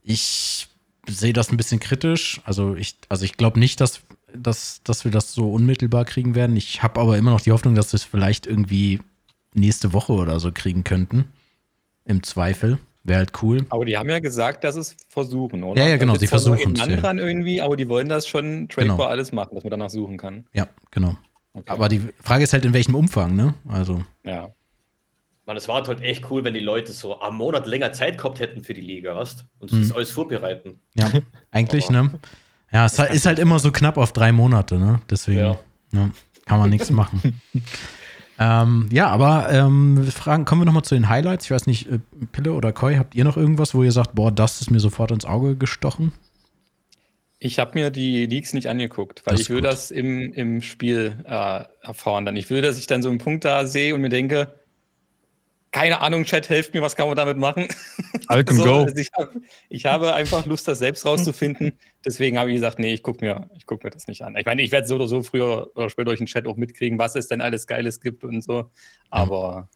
Ich 0.04 0.68
sehe 1.08 1.34
das 1.34 1.52
ein 1.52 1.58
bisschen 1.58 1.80
kritisch. 1.80 2.42
Also 2.46 2.76
ich, 2.76 2.96
also 3.10 3.26
ich 3.26 3.38
glaube 3.38 3.60
nicht, 3.60 3.82
dass, 3.82 4.02
dass, 4.36 4.82
dass 4.84 5.04
wir 5.04 5.12
das 5.12 5.34
so 5.34 5.52
unmittelbar 5.52 6.06
kriegen 6.06 6.36
werden. 6.36 6.56
Ich 6.56 6.84
habe 6.84 7.00
aber 7.00 7.18
immer 7.18 7.32
noch 7.32 7.42
die 7.42 7.52
Hoffnung, 7.52 7.76
dass 7.76 7.94
wir 7.94 7.98
es 7.98 8.04
vielleicht 8.04 8.48
irgendwie 8.48 9.02
nächste 9.54 9.94
Woche 9.94 10.14
oder 10.14 10.40
so 10.40 10.52
kriegen 10.52 10.84
könnten. 10.84 11.26
Im 12.06 12.24
Zweifel. 12.24 12.80
Wäre 13.04 13.20
halt 13.20 13.32
cool. 13.42 13.66
Aber 13.70 13.86
die 13.86 13.98
haben 13.98 14.10
ja 14.10 14.20
gesagt, 14.20 14.64
dass 14.64 14.76
es 14.76 14.96
versuchen, 15.10 15.64
oder? 15.64 15.82
Ja, 15.82 15.90
ja, 15.90 15.98
genau, 15.98 16.16
sie 16.16 16.28
versuchen 16.28 16.76
es. 16.76 17.02
dran 17.02 17.18
irgendwie, 17.18 17.60
aber 17.60 17.76
die 17.76 17.90
wollen 17.90 18.08
das 18.10 18.28
schon 18.28 18.70
tradebar 18.70 18.98
genau. 18.98 19.10
alles 19.10 19.32
machen, 19.32 19.56
dass 19.56 19.64
man 19.64 19.72
danach 19.72 19.90
suchen 19.90 20.18
kann. 20.18 20.46
Ja, 20.54 20.68
genau. 20.92 21.16
Okay. 21.54 21.72
Aber 21.72 21.90
die 21.90 22.02
Frage 22.22 22.44
ist 22.44 22.54
halt, 22.54 22.64
in 22.64 22.74
welchem 22.74 22.94
Umfang, 22.94 23.36
ne? 23.36 23.56
Also. 23.68 24.04
Ja. 24.24 24.54
Man, 25.46 25.58
es 25.58 25.68
war 25.68 25.86
halt 25.86 26.02
echt 26.02 26.30
cool, 26.30 26.44
wenn 26.44 26.54
die 26.54 26.60
Leute 26.60 26.92
so 26.92 27.20
am 27.20 27.38
Monat 27.38 27.66
länger 27.66 27.94
Zeit 27.94 28.18
gehabt 28.18 28.40
hätten 28.40 28.64
für 28.64 28.74
die 28.74 28.82
Liga, 28.82 29.16
weißt 29.16 29.46
Und 29.60 29.72
mhm. 29.72 29.82
das 29.82 29.92
alles 29.92 30.12
vorbereiten. 30.12 30.80
Ja, 30.94 31.10
eigentlich, 31.52 31.90
ne? 31.90 32.12
Ja, 32.72 32.86
es 32.86 32.98
ist 33.00 33.26
halt 33.26 33.40
immer 33.40 33.60
so 33.60 33.72
knapp 33.72 33.98
auf 33.98 34.14
drei 34.14 34.32
Monate, 34.32 34.78
ne? 34.78 35.02
Deswegen 35.10 35.40
ja. 35.40 35.60
Ja, 35.94 36.10
kann 36.46 36.60
man 36.60 36.70
nichts 36.70 36.90
machen. 36.90 37.42
ähm, 38.40 38.88
ja, 38.92 39.08
aber 39.08 39.50
ähm, 39.52 40.06
Fragen, 40.08 40.46
kommen 40.46 40.62
wir 40.62 40.66
nochmal 40.66 40.84
zu 40.84 40.96
den 40.96 41.10
Highlights. 41.10 41.46
Ich 41.46 41.52
weiß 41.52 41.68
nicht, 41.68 41.92
äh, 41.92 42.00
Pille 42.32 42.54
oder 42.54 42.72
Koi, 42.72 42.96
habt 42.96 43.16
ihr 43.16 43.24
noch 43.24 43.38
irgendwas, 43.38 43.74
wo 43.74 43.84
ihr 43.84 43.92
sagt, 43.92 44.16
boah, 44.16 44.32
das 44.32 44.62
ist 44.62 44.72
mir 44.72 44.80
sofort 44.80 45.12
ins 45.12 45.26
Auge 45.26 45.56
gestochen? 45.56 46.14
Ich 47.40 47.58
habe 47.58 47.72
mir 47.74 47.90
die 47.90 48.28
Leaks 48.28 48.54
nicht 48.54 48.68
angeguckt, 48.68 49.24
weil 49.26 49.40
ich 49.40 49.50
will 49.50 49.62
gut. 49.62 49.66
das 49.66 49.90
im, 49.90 50.32
im 50.34 50.62
Spiel 50.62 51.18
äh, 51.26 51.64
erfahren. 51.82 52.26
Dann 52.26 52.36
ich 52.36 52.50
will, 52.52 52.62
dass 52.62 52.78
ich 52.78 52.86
dann 52.86 53.02
so 53.02 53.10
einen 53.10 53.18
Punkt 53.18 53.46
da 53.46 53.66
sehe 53.66 53.96
und 53.96 54.02
mir 54.02 54.10
denke, 54.10 54.54
keine 55.72 56.02
Ahnung, 56.02 56.26
Chat, 56.26 56.50
helft 56.50 56.74
mir, 56.74 56.82
was 56.82 56.96
kann 56.96 57.08
man 57.08 57.16
damit 57.16 57.38
machen? 57.38 57.68
I 58.30 58.44
can 58.44 58.56
so, 58.58 58.64
go. 58.64 58.84
Also 58.84 58.96
ich, 58.98 59.10
hab, 59.14 59.30
ich, 59.70 59.86
habe 59.86 60.14
einfach 60.14 60.46
Lust, 60.46 60.68
das 60.68 60.80
selbst 60.80 61.06
rauszufinden. 61.06 61.74
Deswegen 62.06 62.38
habe 62.38 62.50
ich 62.50 62.56
gesagt, 62.56 62.80
nee, 62.80 62.94
ich 62.94 63.04
gucke 63.04 63.24
mir, 63.24 63.50
guck 63.66 63.84
mir 63.84 63.90
das 63.90 64.08
nicht 64.08 64.22
an. 64.22 64.36
Ich 64.36 64.46
meine, 64.46 64.62
ich 64.62 64.72
werde 64.72 64.88
so 64.88 64.96
oder 64.96 65.08
so 65.08 65.24
früher 65.24 65.72
oder 65.76 65.90
später 65.90 66.06
durch 66.06 66.18
den 66.18 66.28
Chat 66.28 66.46
auch 66.46 66.58
mitkriegen, 66.58 67.00
was 67.00 67.16
es 67.16 67.28
denn 67.28 67.42
alles 67.42 67.68
Geiles 67.68 68.02
gibt 68.02 68.24
und 68.24 68.44
so. 68.44 68.70
Aber 69.10 69.70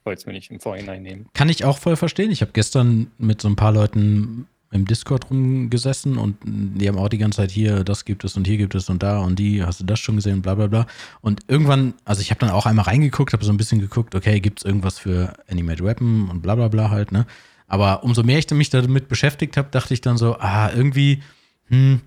ich 0.00 0.06
wollte 0.06 0.20
es 0.20 0.26
mir 0.26 0.32
nicht 0.32 0.50
im 0.50 0.60
Vorhinein 0.60 1.02
nehmen. 1.02 1.26
Kann 1.34 1.48
ich 1.50 1.64
auch 1.64 1.78
voll 1.78 1.96
verstehen. 1.96 2.30
Ich 2.30 2.40
habe 2.40 2.52
gestern 2.52 3.10
mit 3.18 3.42
so 3.42 3.48
ein 3.48 3.56
paar 3.56 3.72
Leuten 3.72 4.46
im 4.74 4.86
Discord 4.86 5.30
rumgesessen 5.30 6.18
und 6.18 6.36
die 6.44 6.88
haben 6.88 6.98
auch 6.98 7.08
die 7.08 7.18
ganze 7.18 7.36
Zeit 7.36 7.52
hier, 7.52 7.84
das 7.84 8.04
gibt 8.04 8.24
es 8.24 8.36
und 8.36 8.44
hier 8.44 8.56
gibt 8.56 8.74
es 8.74 8.90
und 8.90 9.04
da 9.04 9.20
und 9.20 9.38
die, 9.38 9.62
hast 9.62 9.78
du 9.80 9.84
das 9.84 10.00
schon 10.00 10.16
gesehen, 10.16 10.42
bla 10.42 10.56
bla 10.56 10.66
bla. 10.66 10.86
Und 11.20 11.42
irgendwann, 11.46 11.94
also 12.04 12.20
ich 12.20 12.30
habe 12.30 12.40
dann 12.40 12.50
auch 12.50 12.66
einmal 12.66 12.86
reingeguckt, 12.86 13.32
habe 13.32 13.44
so 13.44 13.52
ein 13.52 13.56
bisschen 13.56 13.80
geguckt, 13.80 14.16
okay, 14.16 14.40
gibt 14.40 14.58
es 14.58 14.64
irgendwas 14.64 14.98
für 14.98 15.34
Animate 15.48 15.84
Weapon 15.84 16.28
und 16.28 16.42
bla 16.42 16.56
bla 16.56 16.66
bla 16.66 16.90
halt, 16.90 17.12
ne? 17.12 17.24
Aber 17.68 18.02
umso 18.02 18.24
mehr 18.24 18.38
ich 18.38 18.50
mich 18.50 18.68
damit 18.68 19.08
beschäftigt 19.08 19.56
habe, 19.56 19.68
dachte 19.70 19.94
ich 19.94 20.00
dann 20.00 20.16
so, 20.16 20.36
ah, 20.38 20.70
irgendwie, 20.74 21.22
hm, 21.68 22.00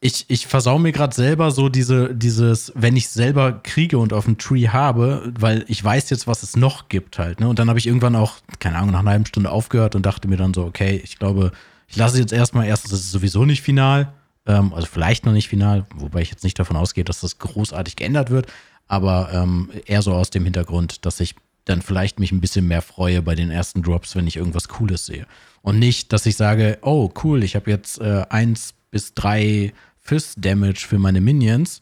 ich, 0.00 0.26
ich 0.28 0.46
versau 0.46 0.78
mir 0.78 0.92
gerade 0.92 1.14
selber 1.14 1.50
so 1.50 1.68
diese, 1.68 2.14
dieses, 2.14 2.72
wenn 2.74 2.96
ich 2.96 3.08
selber 3.08 3.52
kriege 3.62 3.98
und 3.98 4.12
auf 4.12 4.26
dem 4.26 4.36
Tree 4.36 4.68
habe, 4.68 5.32
weil 5.38 5.64
ich 5.68 5.82
weiß 5.82 6.10
jetzt, 6.10 6.26
was 6.26 6.42
es 6.42 6.54
noch 6.54 6.88
gibt 6.88 7.18
halt. 7.18 7.40
Ne? 7.40 7.48
Und 7.48 7.58
dann 7.58 7.68
habe 7.68 7.78
ich 7.78 7.86
irgendwann 7.86 8.14
auch, 8.14 8.34
keine 8.58 8.76
Ahnung, 8.76 8.92
nach 8.92 9.00
einer 9.00 9.10
halben 9.10 9.26
Stunde 9.26 9.50
aufgehört 9.50 9.94
und 9.94 10.04
dachte 10.04 10.28
mir 10.28 10.36
dann 10.36 10.52
so, 10.52 10.64
okay, 10.64 11.00
ich 11.02 11.18
glaube, 11.18 11.52
ich 11.88 11.96
lasse 11.96 12.18
jetzt 12.18 12.32
erstmal, 12.32 12.66
erstens 12.66 12.92
ist 12.92 13.00
es 13.00 13.10
sowieso 13.10 13.44
nicht 13.44 13.62
final, 13.62 14.12
ähm, 14.44 14.74
also 14.74 14.86
vielleicht 14.86 15.24
noch 15.24 15.32
nicht 15.32 15.48
final, 15.48 15.86
wobei 15.94 16.20
ich 16.20 16.30
jetzt 16.30 16.44
nicht 16.44 16.58
davon 16.58 16.76
ausgehe, 16.76 17.04
dass 17.04 17.20
das 17.20 17.38
großartig 17.38 17.96
geändert 17.96 18.30
wird, 18.30 18.46
aber 18.86 19.30
ähm, 19.32 19.70
eher 19.86 20.02
so 20.02 20.12
aus 20.12 20.30
dem 20.30 20.44
Hintergrund, 20.44 21.06
dass 21.06 21.20
ich 21.20 21.34
dann 21.64 21.82
vielleicht 21.82 22.20
mich 22.20 22.32
ein 22.32 22.40
bisschen 22.40 22.68
mehr 22.68 22.82
freue 22.82 23.22
bei 23.22 23.34
den 23.34 23.50
ersten 23.50 23.82
Drops, 23.82 24.14
wenn 24.14 24.26
ich 24.26 24.36
irgendwas 24.36 24.68
Cooles 24.68 25.06
sehe. 25.06 25.26
Und 25.62 25.80
nicht, 25.80 26.12
dass 26.12 26.26
ich 26.26 26.36
sage, 26.36 26.78
oh 26.82 27.10
cool, 27.24 27.42
ich 27.42 27.56
habe 27.56 27.70
jetzt 27.70 28.00
äh, 28.00 28.24
eins 28.28 28.75
bis 28.90 29.14
drei 29.14 29.72
Fist 30.00 30.44
Damage 30.44 30.86
für 30.86 30.98
meine 30.98 31.20
Minions. 31.20 31.80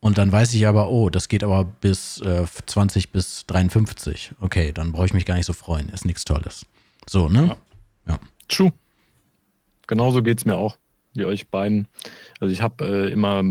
Und 0.00 0.18
dann 0.18 0.32
weiß 0.32 0.52
ich 0.54 0.66
aber, 0.66 0.90
oh, 0.90 1.10
das 1.10 1.28
geht 1.28 1.44
aber 1.44 1.64
bis 1.64 2.20
äh, 2.20 2.44
20 2.66 3.10
bis 3.10 3.46
53. 3.46 4.32
Okay, 4.40 4.72
dann 4.72 4.92
brauche 4.92 5.06
ich 5.06 5.14
mich 5.14 5.26
gar 5.26 5.36
nicht 5.36 5.46
so 5.46 5.52
freuen. 5.52 5.88
Ist 5.90 6.04
nichts 6.04 6.24
Tolles. 6.24 6.66
So, 7.08 7.28
ne? 7.28 7.56
Ja. 8.06 8.12
ja. 8.14 8.18
True. 8.48 8.72
Genauso 9.86 10.22
geht 10.22 10.38
es 10.38 10.44
mir 10.44 10.56
auch, 10.56 10.76
wie 11.14 11.24
euch 11.24 11.48
beiden. 11.48 11.86
Also 12.40 12.52
ich 12.52 12.62
habe 12.62 12.84
äh, 12.84 13.12
immer, 13.12 13.44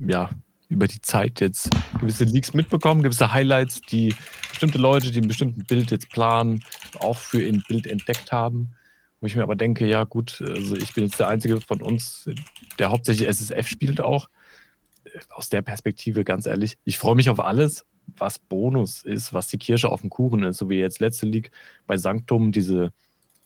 ja, 0.00 0.30
über 0.68 0.88
die 0.88 1.00
Zeit 1.00 1.40
jetzt 1.40 1.70
gewisse 2.00 2.24
Leaks 2.24 2.54
mitbekommen, 2.54 3.02
gewisse 3.02 3.32
Highlights, 3.32 3.80
die 3.82 4.14
bestimmte 4.50 4.78
Leute, 4.78 5.10
die 5.10 5.20
ein 5.20 5.28
bestimmtes 5.28 5.64
Bild 5.64 5.90
jetzt 5.90 6.08
planen, 6.10 6.64
auch 6.98 7.18
für 7.18 7.38
ein 7.38 7.62
Bild 7.68 7.86
entdeckt 7.86 8.32
haben. 8.32 8.72
Wo 9.20 9.26
ich 9.26 9.36
mir 9.36 9.42
aber 9.42 9.56
denke, 9.56 9.86
ja 9.86 10.04
gut, 10.04 10.42
also 10.46 10.76
ich 10.76 10.94
bin 10.94 11.04
jetzt 11.04 11.18
der 11.18 11.28
Einzige 11.28 11.60
von 11.60 11.80
uns, 11.80 12.28
der 12.78 12.90
hauptsächlich 12.90 13.28
SSF 13.28 13.66
spielt 13.66 14.00
auch. 14.00 14.28
Aus 15.30 15.48
der 15.48 15.62
Perspektive, 15.62 16.24
ganz 16.24 16.46
ehrlich, 16.46 16.76
ich 16.84 16.98
freue 16.98 17.14
mich 17.14 17.30
auf 17.30 17.40
alles, 17.40 17.86
was 18.16 18.38
Bonus 18.38 19.02
ist, 19.02 19.32
was 19.32 19.48
die 19.48 19.58
Kirsche 19.58 19.88
auf 19.88 20.02
dem 20.02 20.10
Kuchen 20.10 20.42
ist, 20.42 20.58
so 20.58 20.68
wie 20.68 20.78
jetzt 20.78 21.00
letzte 21.00 21.26
League 21.26 21.50
bei 21.86 21.96
Sanctum, 21.96 22.52
diese 22.52 22.92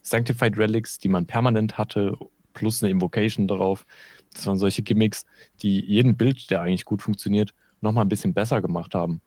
Sanctified 0.02 0.56
Relics, 0.56 0.98
die 0.98 1.08
man 1.08 1.26
permanent 1.26 1.78
hatte, 1.78 2.16
plus 2.52 2.82
eine 2.82 2.90
Invocation 2.90 3.46
darauf. 3.46 3.86
Das 4.32 4.46
waren 4.46 4.58
solche 4.58 4.82
Gimmicks, 4.82 5.24
die 5.62 5.80
jeden 5.80 6.16
Bild, 6.16 6.50
der 6.50 6.62
eigentlich 6.62 6.84
gut 6.84 7.02
funktioniert, 7.02 7.54
nochmal 7.80 8.04
ein 8.04 8.08
bisschen 8.08 8.34
besser 8.34 8.60
gemacht 8.60 8.94
haben. 8.94 9.20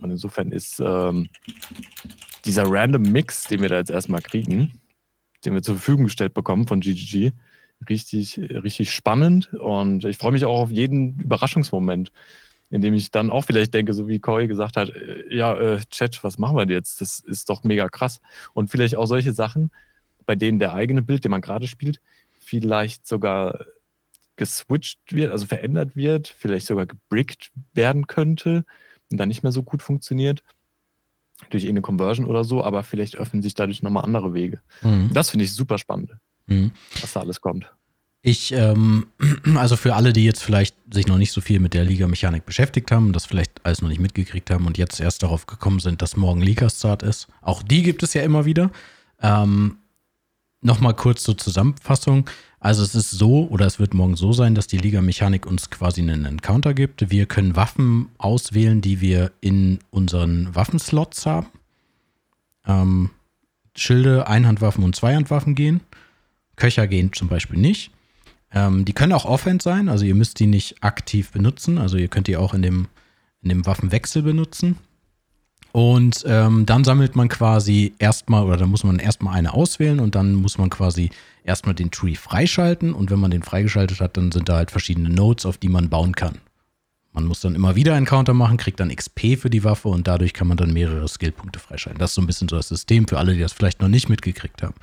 Und 0.00 0.10
insofern 0.10 0.52
ist 0.52 0.80
ähm, 0.80 1.28
dieser 2.44 2.64
random 2.66 3.02
Mix, 3.02 3.44
den 3.44 3.60
wir 3.60 3.68
da 3.68 3.76
jetzt 3.76 3.90
erstmal 3.90 4.22
kriegen, 4.22 4.80
den 5.44 5.54
wir 5.54 5.62
zur 5.62 5.76
Verfügung 5.76 6.04
gestellt 6.04 6.34
bekommen 6.34 6.66
von 6.66 6.80
GGG. 6.80 7.32
Richtig, 7.88 8.38
richtig 8.38 8.92
spannend 8.92 9.54
und 9.54 10.04
ich 10.04 10.16
freue 10.16 10.32
mich 10.32 10.44
auch 10.44 10.58
auf 10.62 10.70
jeden 10.70 11.20
Überraschungsmoment, 11.20 12.10
in 12.70 12.80
dem 12.80 12.92
ich 12.94 13.12
dann 13.12 13.30
auch 13.30 13.44
vielleicht 13.44 13.72
denke, 13.72 13.94
so 13.94 14.08
wie 14.08 14.18
Koi 14.18 14.48
gesagt 14.48 14.76
hat, 14.76 14.90
äh, 14.90 15.34
ja, 15.34 15.56
äh, 15.56 15.80
Chat, 15.90 16.22
was 16.24 16.38
machen 16.38 16.56
wir 16.56 16.66
jetzt? 16.66 17.00
Das 17.00 17.20
ist 17.20 17.48
doch 17.48 17.62
mega 17.62 17.88
krass. 17.88 18.20
Und 18.52 18.70
vielleicht 18.70 18.96
auch 18.96 19.06
solche 19.06 19.32
Sachen, 19.32 19.70
bei 20.26 20.34
denen 20.34 20.58
der 20.58 20.74
eigene 20.74 21.02
Bild, 21.02 21.24
den 21.24 21.30
man 21.30 21.40
gerade 21.40 21.68
spielt, 21.68 22.00
vielleicht 22.32 23.06
sogar 23.06 23.64
geswitcht 24.36 25.00
wird, 25.10 25.30
also 25.32 25.46
verändert 25.46 25.94
wird, 25.94 26.28
vielleicht 26.28 26.66
sogar 26.66 26.86
gebrickt 26.86 27.50
werden 27.74 28.06
könnte 28.06 28.64
und 29.10 29.18
dann 29.18 29.28
nicht 29.28 29.42
mehr 29.42 29.52
so 29.52 29.62
gut 29.62 29.82
funktioniert 29.82 30.42
durch 31.50 31.64
irgendeine 31.64 31.82
Conversion 31.82 32.26
oder 32.26 32.44
so, 32.44 32.62
aber 32.62 32.82
vielleicht 32.82 33.16
öffnen 33.16 33.42
sich 33.42 33.54
dadurch 33.54 33.82
nochmal 33.82 34.04
andere 34.04 34.34
Wege. 34.34 34.60
Mhm. 34.82 35.10
Das 35.12 35.30
finde 35.30 35.44
ich 35.44 35.54
super 35.54 35.78
spannend, 35.78 36.16
mhm. 36.46 36.72
was 37.00 37.12
da 37.12 37.20
alles 37.20 37.40
kommt. 37.40 37.70
Ich, 38.22 38.52
ähm, 38.52 39.06
also 39.56 39.76
für 39.76 39.94
alle, 39.94 40.12
die 40.12 40.24
jetzt 40.24 40.42
vielleicht 40.42 40.76
sich 40.92 41.06
noch 41.06 41.18
nicht 41.18 41.32
so 41.32 41.40
viel 41.40 41.60
mit 41.60 41.74
der 41.74 41.84
Liga-Mechanik 41.84 42.44
beschäftigt 42.44 42.90
haben, 42.90 43.12
das 43.12 43.26
vielleicht 43.26 43.64
alles 43.64 43.80
noch 43.80 43.88
nicht 43.88 44.00
mitgekriegt 44.00 44.50
haben 44.50 44.66
und 44.66 44.76
jetzt 44.78 45.00
erst 45.00 45.22
darauf 45.22 45.46
gekommen 45.46 45.80
sind, 45.80 46.02
dass 46.02 46.16
morgen 46.16 46.42
Liga-Start 46.42 47.02
ist, 47.02 47.28
auch 47.40 47.62
die 47.62 47.82
gibt 47.82 48.02
es 48.02 48.14
ja 48.14 48.22
immer 48.22 48.44
wieder. 48.44 48.70
Ähm, 49.20 49.78
Nochmal 50.60 50.94
kurz 50.94 51.22
zur 51.22 51.38
Zusammenfassung. 51.38 52.28
Also 52.60 52.82
es 52.82 52.94
ist 52.94 53.10
so 53.10 53.46
oder 53.48 53.66
es 53.66 53.78
wird 53.78 53.94
morgen 53.94 54.16
so 54.16 54.32
sein, 54.32 54.54
dass 54.54 54.66
die 54.66 54.78
Liga-Mechanik 54.78 55.46
uns 55.46 55.70
quasi 55.70 56.00
einen 56.00 56.24
Encounter 56.24 56.74
gibt. 56.74 57.10
Wir 57.10 57.26
können 57.26 57.54
Waffen 57.54 58.08
auswählen, 58.18 58.80
die 58.80 59.00
wir 59.00 59.30
in 59.40 59.78
unseren 59.90 60.54
Waffenslots 60.54 61.24
haben. 61.24 61.46
Ähm, 62.66 63.10
Schilde, 63.76 64.26
Einhandwaffen 64.26 64.82
und 64.82 64.96
Zweihandwaffen 64.96 65.54
gehen. 65.54 65.80
Köcher 66.56 66.88
gehen 66.88 67.12
zum 67.12 67.28
Beispiel 67.28 67.58
nicht. 67.58 67.92
Ähm, 68.52 68.84
die 68.84 68.92
können 68.92 69.12
auch 69.12 69.24
Offhand 69.24 69.62
sein, 69.62 69.88
also 69.88 70.04
ihr 70.04 70.14
müsst 70.14 70.40
die 70.40 70.46
nicht 70.46 70.82
aktiv 70.82 71.30
benutzen. 71.30 71.78
Also 71.78 71.96
ihr 71.96 72.08
könnt 72.08 72.26
die 72.26 72.36
auch 72.36 72.54
in 72.54 72.62
dem, 72.62 72.88
in 73.42 73.50
dem 73.50 73.66
Waffenwechsel 73.66 74.22
benutzen. 74.22 74.76
Und 75.70 76.24
ähm, 76.26 76.66
dann 76.66 76.82
sammelt 76.82 77.14
man 77.14 77.28
quasi 77.28 77.92
erstmal, 77.98 78.44
oder 78.44 78.56
dann 78.56 78.70
muss 78.70 78.84
man 78.84 78.98
erstmal 78.98 79.36
eine 79.36 79.52
auswählen 79.52 80.00
und 80.00 80.14
dann 80.14 80.34
muss 80.34 80.58
man 80.58 80.70
quasi 80.70 81.10
erstmal 81.48 81.74
den 81.74 81.90
Tree 81.90 82.14
freischalten. 82.14 82.92
Und 82.92 83.10
wenn 83.10 83.18
man 83.18 83.30
den 83.30 83.42
freigeschaltet 83.42 84.00
hat, 84.00 84.16
dann 84.16 84.30
sind 84.30 84.48
da 84.48 84.56
halt 84.56 84.70
verschiedene 84.70 85.08
Nodes, 85.08 85.46
auf 85.46 85.58
die 85.58 85.68
man 85.68 85.88
bauen 85.88 86.14
kann. 86.14 86.38
Man 87.12 87.24
muss 87.24 87.40
dann 87.40 87.56
immer 87.56 87.74
wieder 87.74 87.94
einen 87.94 88.06
Counter 88.06 88.34
machen, 88.34 88.58
kriegt 88.58 88.78
dann 88.78 88.94
XP 88.94 89.36
für 89.36 89.50
die 89.50 89.64
Waffe 89.64 89.88
und 89.88 90.06
dadurch 90.06 90.34
kann 90.34 90.46
man 90.46 90.56
dann 90.56 90.72
mehrere 90.72 91.08
Skillpunkte 91.08 91.58
freischalten. 91.58 91.98
Das 91.98 92.10
ist 92.10 92.14
so 92.14 92.22
ein 92.22 92.26
bisschen 92.26 92.48
so 92.48 92.56
das 92.56 92.68
System 92.68 93.08
für 93.08 93.18
alle, 93.18 93.34
die 93.34 93.40
das 93.40 93.52
vielleicht 93.52 93.80
noch 93.80 93.88
nicht 93.88 94.08
mitgekriegt 94.08 94.62
haben. 94.62 94.74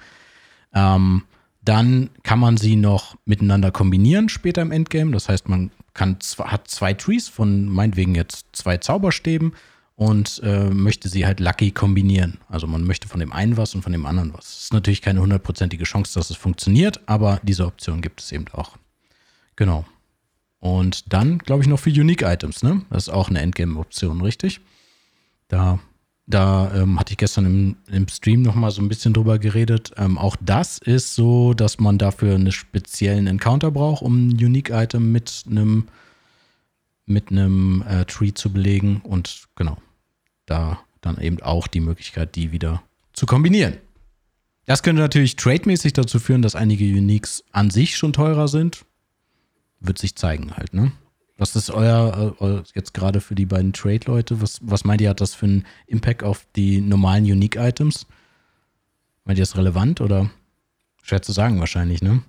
Ähm, 0.73 1.23
dann 1.63 2.10
kann 2.23 2.39
man 2.39 2.58
sie 2.58 2.75
noch 2.75 3.15
miteinander 3.25 3.71
kombinieren 3.71 4.28
später 4.28 4.62
im 4.62 4.71
Endgame. 4.71 5.12
Das 5.12 5.30
heißt, 5.30 5.47
man 5.47 5.71
kann, 5.93 6.17
hat 6.39 6.67
zwei 6.67 6.93
Trees 6.93 7.30
von 7.30 7.69
meinetwegen 7.69 8.15
jetzt 8.15 8.47
zwei 8.51 8.78
Zauberstäben 8.78 9.54
und 9.95 10.41
äh, 10.43 10.69
möchte 10.69 11.08
sie 11.08 11.25
halt 11.25 11.39
lucky 11.39 11.71
kombinieren. 11.71 12.38
Also 12.49 12.67
man 12.67 12.84
möchte 12.84 13.08
von 13.08 13.19
dem 13.19 13.31
einen 13.31 13.58
was 13.58 13.75
und 13.75 13.81
von 13.81 13.93
dem 13.93 14.05
anderen 14.05 14.34
was. 14.34 14.47
Es 14.47 14.63
ist 14.63 14.73
natürlich 14.73 15.01
keine 15.01 15.21
hundertprozentige 15.21 15.86
Chance, 15.86 16.13
dass 16.15 16.29
es 16.29 16.36
funktioniert, 16.36 16.99
aber 17.05 17.39
diese 17.43 17.65
Option 17.65 18.01
gibt 18.01 18.21
es 18.21 18.31
eben 18.31 18.45
auch. 18.51 18.77
Genau. 19.55 19.86
Und 20.60 21.13
dann, 21.13 21.38
glaube 21.38 21.62
ich, 21.62 21.69
noch 21.69 21.79
für 21.79 21.89
Unique 21.89 22.23
Items, 22.23 22.63
ne? 22.63 22.81
Das 22.89 23.03
ist 23.03 23.13
auch 23.13 23.29
eine 23.29 23.39
Endgame-Option, 23.39 24.21
richtig? 24.21 24.62
Da, 25.47 25.79
da 26.25 26.73
ähm, 26.75 26.99
hatte 26.99 27.13
ich 27.13 27.17
gestern 27.17 27.45
im, 27.45 27.75
im 27.89 28.08
Stream 28.08 28.41
noch 28.41 28.55
mal 28.55 28.71
so 28.71 28.81
ein 28.81 28.89
bisschen 28.89 29.13
drüber 29.13 29.38
geredet. 29.38 29.91
Ähm, 29.95 30.17
auch 30.17 30.36
das 30.41 30.79
ist 30.79 31.15
so, 31.15 31.53
dass 31.53 31.79
man 31.79 31.99
dafür 31.99 32.36
einen 32.36 32.51
speziellen 32.51 33.27
Encounter 33.27 33.71
braucht, 33.71 34.01
um 34.01 34.27
ein 34.27 34.31
Unique-Item 34.31 35.12
mit 35.12 35.43
einem 35.47 35.88
mit 37.05 37.29
einem 37.29 37.84
äh, 37.88 38.05
Tree 38.05 38.34
zu 38.34 38.51
belegen. 38.51 39.01
Und 39.03 39.47
genau, 39.55 39.77
da 40.45 40.79
dann 41.01 41.19
eben 41.19 41.41
auch 41.41 41.67
die 41.67 41.79
Möglichkeit, 41.79 42.36
die 42.36 42.51
wieder 42.51 42.84
zu 43.13 43.25
kombinieren. 43.25 43.77
Das 44.65 44.81
könnte 44.81 45.01
natürlich 45.01 45.36
trademäßig 45.36 45.93
dazu 45.93 46.19
führen, 46.19 46.41
dass 46.41 46.55
einige 46.55 46.86
Uniques 46.86 47.43
an 47.51 47.69
sich 47.69 47.97
schon 47.97 48.13
teurer 48.13 48.47
sind. 48.47 48.86
Wird 49.79 49.99
sich 49.99 50.15
zeigen 50.15 50.58
halt, 50.58 50.73
ne? 50.73 50.91
Was 51.38 51.55
ist 51.55 51.69
euer, 51.69 52.36
äh, 52.39 52.63
jetzt 52.73 52.93
gerade 52.93 53.19
für 53.19 53.36
die 53.36 53.45
beiden 53.45 53.73
Trade-Leute? 53.73 54.41
Was, 54.41 54.60
was 54.62 54.86
meint 54.86 55.01
ihr, 55.01 55.10
hat 55.10 55.19
das 55.19 55.36
für 55.36 55.45
einen 55.45 55.65
Impact 55.86 56.23
auf 56.23 56.47
die 56.55 56.79
normalen 56.79 57.25
Unique-Items? 57.25 58.08
Meint 59.25 59.38
ihr 59.38 59.41
das 59.41 59.58
relevant 59.58 59.99
oder 59.99 60.31
schwer 61.03 61.21
zu 61.21 61.34
sagen 61.34 61.60
wahrscheinlich, 61.60 62.01
ne? 62.01 62.23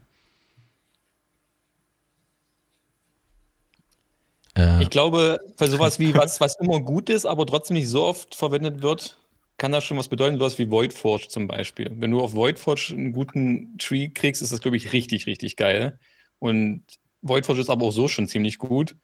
Äh, 4.56 4.82
ich 4.82 4.90
glaube, 4.90 5.40
für 5.56 5.68
sowas 5.68 5.98
wie 5.98 6.14
was, 6.16 6.40
was 6.40 6.56
immer 6.56 6.80
gut 6.80 7.10
ist, 7.10 7.26
aber 7.26 7.46
trotzdem 7.46 7.76
nicht 7.76 7.88
so 7.88 8.04
oft 8.04 8.34
verwendet 8.34 8.82
wird, 8.82 9.18
kann 9.58 9.72
das 9.72 9.84
schon 9.84 9.96
was 9.96 10.08
bedeuten, 10.08 10.38
sowas 10.38 10.58
wie 10.58 10.70
Void 10.70 10.92
Forge 10.92 11.28
zum 11.28 11.46
Beispiel. 11.46 11.90
Wenn 11.94 12.10
du 12.10 12.20
auf 12.20 12.34
Void 12.34 12.58
Forge 12.58 12.92
einen 12.92 13.12
guten 13.12 13.78
Tree 13.78 14.08
kriegst, 14.08 14.42
ist 14.42 14.52
das, 14.52 14.60
glaube 14.60 14.76
ich, 14.76 14.92
richtig, 14.92 15.26
richtig 15.26 15.56
geil. 15.56 15.98
Und 16.38 16.82
Void 17.22 17.46
Forge 17.46 17.60
ist 17.60 17.70
aber 17.70 17.86
auch 17.86 17.92
so 17.92 18.08
schon 18.08 18.28
ziemlich 18.28 18.58
gut. 18.58 18.94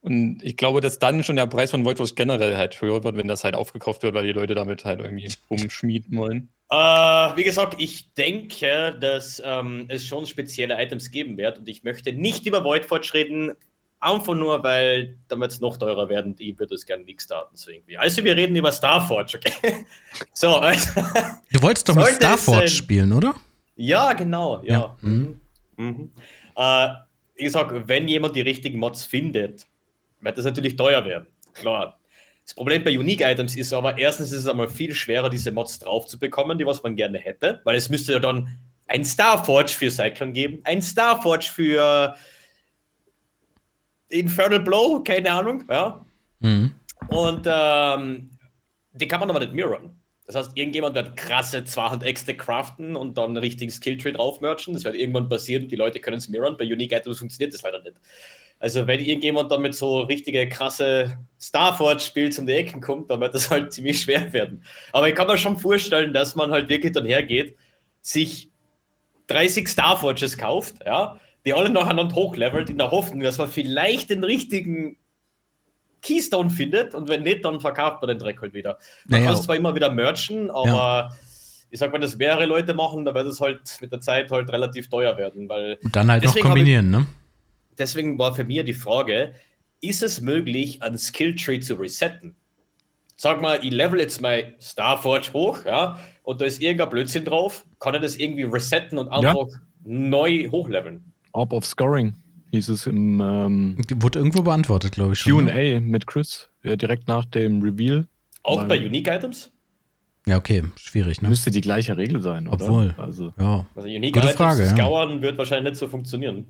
Und 0.00 0.42
ich 0.44 0.56
glaube, 0.56 0.80
dass 0.80 0.98
dann 0.98 1.24
schon 1.24 1.36
der 1.36 1.46
Preis 1.46 1.72
von 1.72 1.84
Void 1.84 1.98
Forge 1.98 2.14
generell 2.14 2.56
halt 2.56 2.80
höher 2.80 3.02
wird, 3.04 3.16
wenn 3.16 3.28
das 3.28 3.44
halt 3.44 3.54
aufgekauft 3.54 4.02
wird, 4.02 4.14
weil 4.14 4.26
die 4.26 4.32
Leute 4.32 4.54
damit 4.54 4.84
halt 4.84 5.00
irgendwie 5.00 5.30
umschmieden 5.48 6.16
wollen. 6.16 6.48
Äh, 6.70 6.76
wie 6.76 7.44
gesagt, 7.44 7.76
ich 7.78 8.14
denke, 8.14 8.96
dass 9.00 9.42
ähm, 9.44 9.86
es 9.88 10.06
schon 10.06 10.26
spezielle 10.26 10.80
Items 10.80 11.10
geben 11.10 11.36
wird 11.36 11.58
und 11.58 11.68
ich 11.68 11.82
möchte 11.82 12.12
nicht 12.12 12.46
über 12.46 12.64
Void 12.64 12.84
Forge 12.84 13.10
reden, 13.12 13.52
Einfach 14.00 14.34
nur, 14.34 14.62
weil 14.62 15.16
damit 15.26 15.50
es 15.50 15.60
noch 15.60 15.76
teurer 15.76 16.08
werden, 16.08 16.36
ich 16.38 16.56
würde 16.58 16.76
es 16.76 16.86
gerne 16.86 17.04
nicht 17.04 17.20
starten. 17.20 17.56
So 17.56 17.70
irgendwie. 17.70 17.98
Also 17.98 18.22
wir 18.22 18.36
reden 18.36 18.54
über 18.54 18.70
Starforge, 18.70 19.38
okay? 19.38 19.86
so, 20.32 20.56
also, 20.56 21.00
Du 21.52 21.62
wolltest 21.62 21.88
doch 21.88 21.96
mit 21.96 22.06
Starforge 22.08 22.64
es, 22.64 22.74
spielen, 22.74 23.12
oder? 23.12 23.34
Ja, 23.74 24.12
genau, 24.12 24.62
ja. 24.62 24.72
ja. 24.72 24.96
Mhm. 25.00 25.40
Mhm. 25.76 26.10
Äh, 26.56 26.88
ich 27.34 27.52
sag, 27.52 27.88
wenn 27.88 28.06
jemand 28.06 28.36
die 28.36 28.40
richtigen 28.40 28.78
Mods 28.78 29.04
findet, 29.04 29.66
wird 30.20 30.38
das 30.38 30.44
natürlich 30.44 30.76
teuer 30.76 31.04
werden. 31.04 31.26
Klar. 31.52 31.98
Das 32.44 32.54
Problem 32.54 32.82
bei 32.82 32.96
Unique 32.98 33.20
Items 33.20 33.56
ist 33.56 33.72
aber, 33.72 33.98
erstens 33.98 34.32
ist 34.32 34.40
es 34.40 34.46
einmal 34.46 34.68
viel 34.68 34.94
schwerer, 34.94 35.28
diese 35.28 35.52
Mods 35.52 35.80
drauf 35.80 36.06
zu 36.06 36.18
bekommen, 36.18 36.56
die 36.56 36.66
was 36.66 36.82
man 36.82 36.96
gerne 36.96 37.18
hätte, 37.18 37.60
weil 37.64 37.76
es 37.76 37.88
müsste 37.88 38.14
ja 38.14 38.18
dann 38.20 38.58
ein 38.86 39.04
Starforge 39.04 39.68
für 39.68 39.90
Cyclone 39.90 40.32
geben, 40.32 40.60
ein 40.64 40.80
Starforge 40.80 41.44
für 41.44 42.16
Infernal 44.08 44.60
Blow, 44.60 45.02
keine 45.02 45.30
Ahnung, 45.32 45.64
ja. 45.68 46.04
Mhm. 46.40 46.72
Und 47.08 47.46
ähm, 47.46 48.30
die 48.92 49.08
kann 49.08 49.20
man 49.20 49.30
aber 49.30 49.40
nicht 49.40 49.52
mirrorn. 49.52 49.98
Das 50.26 50.36
heißt, 50.36 50.50
irgendjemand 50.54 50.94
wird 50.94 51.16
krasse 51.16 51.64
200 51.64 52.06
Äxte 52.06 52.36
craften 52.36 52.96
und 52.96 53.16
dann 53.16 53.30
einen 53.30 53.36
richtigen 53.38 53.70
Skilltree 53.70 54.12
drauf 54.12 54.42
merchen. 54.42 54.74
Das 54.74 54.84
wird 54.84 54.94
irgendwann 54.94 55.28
passieren 55.28 55.64
und 55.64 55.72
die 55.72 55.76
Leute 55.76 56.00
können 56.00 56.18
es 56.18 56.28
mirrorn. 56.28 56.56
Bei 56.58 56.64
Unique 56.64 56.92
Items 56.92 57.18
funktioniert 57.18 57.54
das 57.54 57.62
leider 57.62 57.82
nicht. 57.82 57.96
Also, 58.60 58.86
wenn 58.86 59.00
irgendjemand 59.00 59.50
dann 59.52 59.62
mit 59.62 59.74
so 59.74 60.00
richtige 60.00 60.48
krasse 60.48 61.16
Starforge-Spiels 61.40 62.38
um 62.40 62.46
die 62.46 62.54
Ecken 62.54 62.80
kommt, 62.80 63.10
dann 63.10 63.20
wird 63.20 63.34
das 63.34 63.48
halt 63.50 63.72
ziemlich 63.72 64.02
schwer 64.02 64.32
werden. 64.32 64.64
Aber 64.92 65.08
ich 65.08 65.14
kann 65.14 65.28
mir 65.28 65.38
schon 65.38 65.58
vorstellen, 65.58 66.12
dass 66.12 66.34
man 66.34 66.50
halt 66.50 66.68
wirklich 66.68 66.92
dann 66.92 67.06
hergeht, 67.06 67.56
sich 68.02 68.50
30 69.28 69.68
Starforges 69.68 70.36
kauft, 70.36 70.74
ja, 70.84 71.18
die 71.48 71.54
alle 71.54 71.70
nacheinander 71.70 72.14
hochlevelt, 72.14 72.68
in 72.68 72.76
der 72.76 72.90
Hoffnung, 72.90 73.20
dass 73.20 73.38
man 73.38 73.48
vielleicht 73.48 74.10
den 74.10 74.22
richtigen 74.22 74.98
Keystone 76.02 76.50
findet 76.50 76.94
und 76.94 77.08
wenn 77.08 77.22
nicht, 77.22 77.42
dann 77.42 77.58
verkauft 77.58 78.02
man 78.02 78.08
den 78.08 78.18
Dreck 78.18 78.42
halt 78.42 78.52
wieder. 78.52 78.78
Man 79.06 79.22
naja. 79.22 79.32
kann 79.32 79.42
zwar 79.42 79.56
immer 79.56 79.74
wieder 79.74 79.90
merchen, 79.90 80.50
aber 80.50 80.66
ja. 80.68 81.16
ich 81.70 81.78
sag 81.78 81.90
mal, 81.90 82.00
das 82.00 82.18
mehrere 82.18 82.44
Leute 82.44 82.74
machen, 82.74 83.06
da 83.06 83.14
wird 83.14 83.28
es 83.28 83.40
halt 83.40 83.62
mit 83.80 83.90
der 83.90 84.02
Zeit 84.02 84.30
halt 84.30 84.52
relativ 84.52 84.90
teuer 84.90 85.16
werden. 85.16 85.48
Weil 85.48 85.78
und 85.82 85.96
dann 85.96 86.10
halt 86.10 86.22
noch 86.22 86.36
kombinieren, 86.38 86.92
ich, 86.92 86.98
ne? 86.98 87.06
Deswegen 87.78 88.18
war 88.18 88.34
für 88.34 88.44
mich 88.44 88.62
die 88.66 88.74
Frage, 88.74 89.32
ist 89.80 90.02
es 90.02 90.20
möglich, 90.20 90.82
einen 90.82 90.98
Skilltree 90.98 91.60
zu 91.60 91.76
resetten? 91.76 92.36
Sag 93.16 93.40
mal, 93.40 93.58
ich 93.64 93.72
level 93.72 94.00
jetzt 94.00 94.20
mein 94.20 94.54
Starforge 94.60 95.32
hoch, 95.32 95.64
ja, 95.64 95.98
und 96.24 96.42
da 96.42 96.44
ist 96.44 96.60
irgendein 96.60 96.90
Blödsinn 96.90 97.24
drauf, 97.24 97.64
kann 97.78 97.94
er 97.94 98.00
das 98.00 98.16
irgendwie 98.16 98.42
resetten 98.42 98.98
und 98.98 99.08
einfach 99.08 99.48
ja. 99.48 99.60
neu 99.82 100.50
hochleveln? 100.50 101.14
Orb 101.32 101.52
of 101.52 101.64
Scoring 101.64 102.14
hieß 102.52 102.68
es 102.68 102.86
im. 102.86 103.20
Ähm, 103.20 103.76
Wurde 103.96 104.18
irgendwo 104.18 104.42
beantwortet, 104.42 104.92
glaube 104.92 105.14
ich. 105.14 105.24
QA 105.24 105.42
ne? 105.42 105.80
mit 105.80 106.06
Chris, 106.06 106.48
ja, 106.62 106.76
direkt 106.76 107.08
nach 107.08 107.24
dem 107.26 107.62
Reveal. 107.62 108.06
Auch 108.42 108.64
bei 108.64 108.78
Unique 108.78 109.08
Items? 109.08 109.50
Ja, 110.26 110.36
okay, 110.36 110.62
schwierig, 110.76 111.22
ne? 111.22 111.28
Müsste 111.28 111.50
die 111.50 111.60
gleiche 111.60 111.96
Regel 111.96 112.20
sein, 112.20 112.48
oder? 112.48 112.64
Obwohl. 112.64 112.94
Also, 112.98 113.32
ja. 113.38 113.66
also 113.74 113.88
Unique 113.88 114.14
Gute 114.14 114.26
Items 114.26 114.36
Frage, 114.36 114.74
ja. 114.76 115.22
wird 115.22 115.38
wahrscheinlich 115.38 115.72
nicht 115.72 115.80
so 115.80 115.88
funktionieren. 115.88 116.46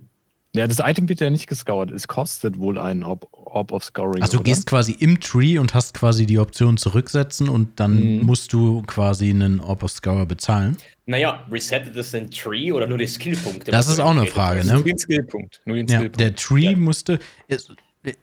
Ja, 0.54 0.66
das 0.66 0.80
Item 0.80 1.08
wird 1.08 1.20
ja 1.20 1.30
nicht 1.30 1.46
gescoured. 1.46 1.90
Es 1.90 2.08
kostet 2.08 2.58
wohl 2.58 2.78
einen 2.78 3.04
Orb, 3.04 3.28
Orb 3.32 3.70
of 3.70 3.84
Scoring. 3.84 4.22
Also 4.22 4.38
du 4.38 4.38
oder? 4.38 4.44
gehst 4.44 4.66
quasi 4.66 4.92
im 4.92 5.20
Tree 5.20 5.58
und 5.58 5.74
hast 5.74 5.94
quasi 5.94 6.26
die 6.26 6.38
Option 6.38 6.78
zurücksetzen 6.78 7.48
und 7.48 7.78
dann 7.78 8.18
mhm. 8.18 8.26
musst 8.26 8.52
du 8.52 8.82
quasi 8.82 9.30
einen 9.30 9.60
Orb 9.60 9.82
of 9.82 9.90
Scour 9.90 10.26
bezahlen. 10.26 10.78
Naja, 11.08 11.42
resettet 11.50 11.96
es 11.96 12.10
den 12.10 12.30
Tree 12.30 12.70
oder 12.70 12.86
nur 12.86 12.98
die 12.98 13.06
Skillpunkte? 13.06 13.70
Das 13.70 13.88
ist 13.88 13.98
auch 13.98 14.10
eine 14.10 14.26
Frage, 14.26 14.62
ne? 14.62 14.74
Nur 14.74 14.84
den 14.84 14.98
Skillpunkt. 14.98 15.62
Nur 15.64 15.76
den 15.76 15.86
ja, 15.86 16.00
Skillpunkt. 16.00 16.20
Der 16.20 16.34
Tree 16.34 16.72
ja. 16.72 16.76
musste. 16.76 17.18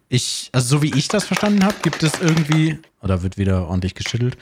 Ich, 0.07 0.49
also 0.51 0.77
so 0.77 0.83
wie 0.83 0.95
ich 0.95 1.07
das 1.07 1.25
verstanden 1.25 1.65
habe, 1.65 1.73
gibt 1.81 2.03
es 2.03 2.21
irgendwie, 2.21 2.77
oder 3.01 3.23
wird 3.23 3.39
wieder 3.39 3.67
ordentlich 3.67 3.95
geschüttelt, 3.95 4.37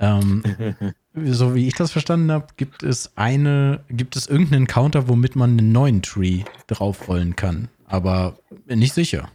ähm, 0.00 0.42
so 1.14 1.54
wie 1.54 1.68
ich 1.68 1.74
das 1.74 1.92
verstanden 1.92 2.32
habe, 2.32 2.48
gibt 2.56 2.82
es 2.82 3.16
eine, 3.16 3.84
gibt 3.88 4.16
es 4.16 4.26
irgendeinen 4.26 4.66
Counter, 4.66 5.06
womit 5.06 5.36
man 5.36 5.50
einen 5.50 5.70
neuen 5.70 6.02
Tree 6.02 6.42
draufrollen 6.66 7.36
kann. 7.36 7.68
Aber 7.86 8.36
nicht 8.66 8.94
sicher. 8.94 9.30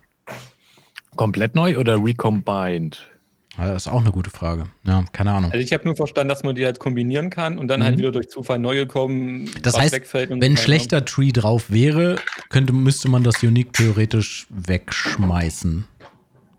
Komplett 1.15 1.55
neu 1.55 1.77
oder 1.77 2.03
recombined? 2.03 3.07
Das 3.67 3.85
ist 3.85 3.91
auch 3.91 4.01
eine 4.01 4.11
gute 4.11 4.29
Frage. 4.29 4.65
Ja, 4.85 5.03
keine 5.11 5.31
Ahnung. 5.31 5.51
Also 5.51 5.63
ich 5.63 5.73
habe 5.73 5.85
nur 5.85 5.95
verstanden, 5.95 6.29
dass 6.29 6.43
man 6.43 6.55
die 6.55 6.65
halt 6.65 6.79
kombinieren 6.79 7.29
kann 7.29 7.57
und 7.57 7.67
dann 7.67 7.83
halt 7.83 7.91
mhm. 7.91 7.95
halt 7.95 7.99
wieder 7.99 8.11
durch 8.11 8.29
Zufall 8.29 8.59
neue 8.59 8.87
kommen. 8.87 9.49
Das 9.61 9.77
heißt, 9.77 10.13
wenn 10.13 10.43
ein 10.43 10.57
schlechter 10.57 11.05
Tree 11.05 11.31
drauf 11.31 11.69
wäre, 11.69 12.17
könnte, 12.49 12.73
müsste 12.73 13.09
man 13.09 13.23
das 13.23 13.43
Unique 13.43 13.73
theoretisch 13.73 14.47
wegschmeißen. 14.49 15.85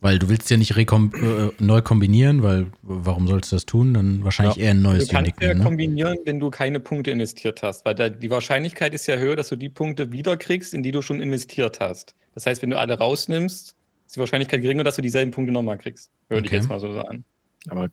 Weil 0.02 0.18
du 0.18 0.30
willst 0.30 0.48
ja 0.50 0.56
nicht 0.56 0.74
äh, 0.76 1.50
neu 1.58 1.82
kombinieren, 1.82 2.42
weil 2.42 2.68
warum 2.82 3.28
sollst 3.28 3.52
du 3.52 3.56
das 3.56 3.66
tun? 3.66 3.92
Dann 3.92 4.24
wahrscheinlich 4.24 4.56
ja. 4.56 4.64
eher 4.64 4.70
ein 4.70 4.80
neues 4.80 5.10
Unique. 5.10 5.10
Du 5.10 5.14
kannst 5.14 5.32
Unique 5.32 5.42
ja 5.42 5.54
ne? 5.54 5.62
kombinieren, 5.62 6.18
wenn 6.24 6.40
du 6.40 6.48
keine 6.48 6.80
Punkte 6.80 7.10
investiert 7.10 7.62
hast, 7.62 7.84
weil 7.84 7.94
da, 7.94 8.08
die 8.08 8.30
Wahrscheinlichkeit 8.30 8.94
ist 8.94 9.06
ja 9.06 9.16
höher, 9.16 9.36
dass 9.36 9.50
du 9.50 9.56
die 9.56 9.68
Punkte 9.68 10.10
wiederkriegst, 10.10 10.72
in 10.72 10.82
die 10.82 10.90
du 10.90 11.02
schon 11.02 11.20
investiert 11.20 11.80
hast. 11.80 12.14
Das 12.34 12.46
heißt, 12.46 12.62
wenn 12.62 12.70
du 12.70 12.78
alle 12.78 12.96
rausnimmst, 12.96 13.74
ist 14.10 14.16
die 14.16 14.20
Wahrscheinlichkeit 14.20 14.60
geringer, 14.60 14.82
dass 14.82 14.96
du 14.96 15.02
dieselben 15.02 15.30
Punkte 15.30 15.52
nochmal 15.52 15.78
kriegst. 15.78 16.10
Würde 16.28 16.40
okay. 16.40 16.46
ich 16.46 16.52
jetzt 16.62 16.68
mal 16.68 16.80
so 16.80 16.92
sagen. 16.92 17.24
Aber 17.68 17.88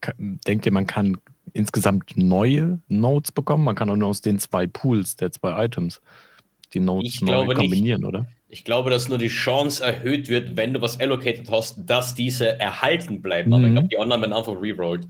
denkt 0.47 0.65
ihr, 0.65 0.71
man 0.71 0.88
kann 0.88 1.17
insgesamt 1.53 2.17
neue 2.17 2.80
Notes 2.88 3.32
bekommen? 3.32 3.63
Man 3.63 3.75
kann 3.75 3.88
auch 3.91 3.95
nur 3.95 4.08
aus 4.08 4.21
den 4.21 4.39
zwei 4.39 4.65
Pools 4.65 5.15
der 5.15 5.32
zwei 5.32 5.65
Items 5.65 6.01
die 6.73 6.80
Notes 6.80 7.21
neu 7.21 7.53
kombinieren, 7.53 8.01
nicht. 8.01 8.08
oder? 8.08 8.25
Ich 8.49 8.63
glaube, 8.63 8.89
dass 8.89 9.10
nur 9.10 9.19
die 9.19 9.27
Chance 9.27 9.84
erhöht 9.84 10.27
wird, 10.27 10.56
wenn 10.56 10.73
du 10.73 10.82
was 10.82 10.99
allocated 10.99 11.51
hast, 11.51 11.77
dass 11.86 12.15
diese 12.15 12.60
erhalten 12.60 13.21
bleiben. 13.21 13.49
Mhm. 13.49 13.53
Aber 13.53 13.63
ich 13.63 13.69
mhm. 13.69 13.73
glaube, 13.73 13.88
die 13.89 13.97
anderen 13.99 14.21
werden 14.23 14.34
einfach 14.34 14.60
rerollt. 14.60 15.08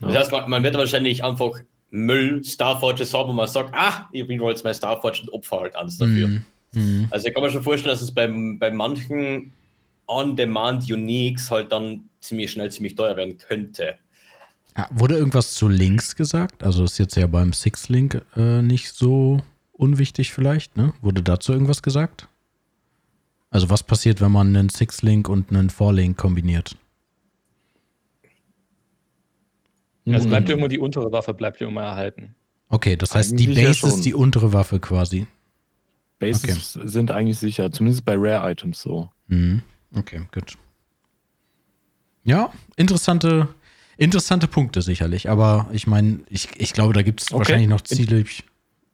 Das 0.00 0.16
heißt, 0.16 0.32
man, 0.32 0.50
man 0.50 0.62
wird 0.64 0.74
wahrscheinlich 0.76 1.22
einfach 1.22 1.52
Müll 1.90 2.42
Starforges 2.42 3.14
haben, 3.14 3.28
wo 3.28 3.32
man 3.32 3.46
sagt, 3.46 3.72
ah, 3.74 4.08
ich 4.10 4.26
will 4.26 4.40
jetzt 4.42 4.64
mein 4.64 4.74
Starforge 4.74 5.20
und 5.22 5.32
opfer 5.32 5.60
halt 5.60 5.76
eins 5.76 5.98
dafür. 5.98 6.28
Mhm. 6.28 6.44
Mhm. 6.72 7.06
Also 7.10 7.28
ich 7.28 7.34
kann 7.34 7.44
mir 7.44 7.50
schon 7.50 7.62
vorstellen, 7.62 7.92
dass 7.92 8.02
es 8.02 8.12
beim, 8.12 8.58
bei 8.58 8.70
manchen 8.70 9.52
On-Demand-Uniques 10.08 11.50
halt 11.50 11.70
dann 11.72 12.08
ziemlich 12.20 12.50
schnell 12.50 12.70
ziemlich 12.72 12.94
teuer 12.96 13.16
werden 13.16 13.38
könnte. 13.38 13.96
Ja, 14.76 14.88
wurde 14.90 15.16
irgendwas 15.16 15.54
zu 15.54 15.68
Links 15.68 16.16
gesagt? 16.16 16.62
Also 16.62 16.84
ist 16.84 16.98
jetzt 16.98 17.16
ja 17.16 17.26
beim 17.26 17.52
Six-Link 17.52 18.22
äh, 18.36 18.62
nicht 18.62 18.92
so 18.92 19.42
unwichtig 19.72 20.32
vielleicht, 20.32 20.76
ne? 20.76 20.92
Wurde 21.02 21.22
dazu 21.22 21.52
irgendwas 21.52 21.82
gesagt? 21.82 22.28
Also 23.50 23.70
was 23.70 23.82
passiert, 23.82 24.20
wenn 24.20 24.32
man 24.32 24.48
einen 24.56 24.68
Six-Link 24.68 25.28
und 25.28 25.50
einen 25.50 25.70
Four-Link 25.70 26.16
kombiniert? 26.16 26.76
Also 30.06 30.26
Mhm. 30.26 30.30
bleibt 30.30 30.48
ja 30.48 30.54
immer 30.56 30.68
die 30.68 30.78
untere 30.78 31.10
Waffe, 31.12 31.34
bleibt 31.34 31.60
ja 31.60 31.68
immer 31.68 31.82
erhalten. 31.82 32.34
Okay, 32.68 32.96
das 32.96 33.14
heißt, 33.14 33.38
die 33.38 33.44
Eigentlich 33.44 33.56
ja 33.58 33.68
Base 33.68 33.86
ist 33.86 33.94
schon. 33.94 34.02
die 34.02 34.14
untere 34.14 34.52
Waffe 34.52 34.78
quasi. 34.80 35.26
Bases 36.18 36.72
sind 36.72 37.10
eigentlich 37.10 37.38
sicher, 37.38 37.70
zumindest 37.70 38.04
bei 38.04 38.14
Rare 38.16 38.50
Items 38.50 38.80
so. 38.80 39.10
Mhm. 39.28 39.62
Okay, 39.94 40.22
gut. 40.32 40.54
Ja, 42.24 42.52
interessante, 42.76 43.48
interessante 43.96 44.48
Punkte 44.48 44.82
sicherlich. 44.82 45.30
Aber 45.30 45.68
ich 45.72 45.86
meine, 45.86 46.20
ich, 46.28 46.48
ich 46.56 46.72
glaube, 46.72 46.92
da 46.92 47.02
gibt 47.02 47.22
es 47.22 47.28
Okay. 47.28 47.38
wahrscheinlich 47.38 47.68
noch 47.68 47.80
Ziele. 47.82 48.24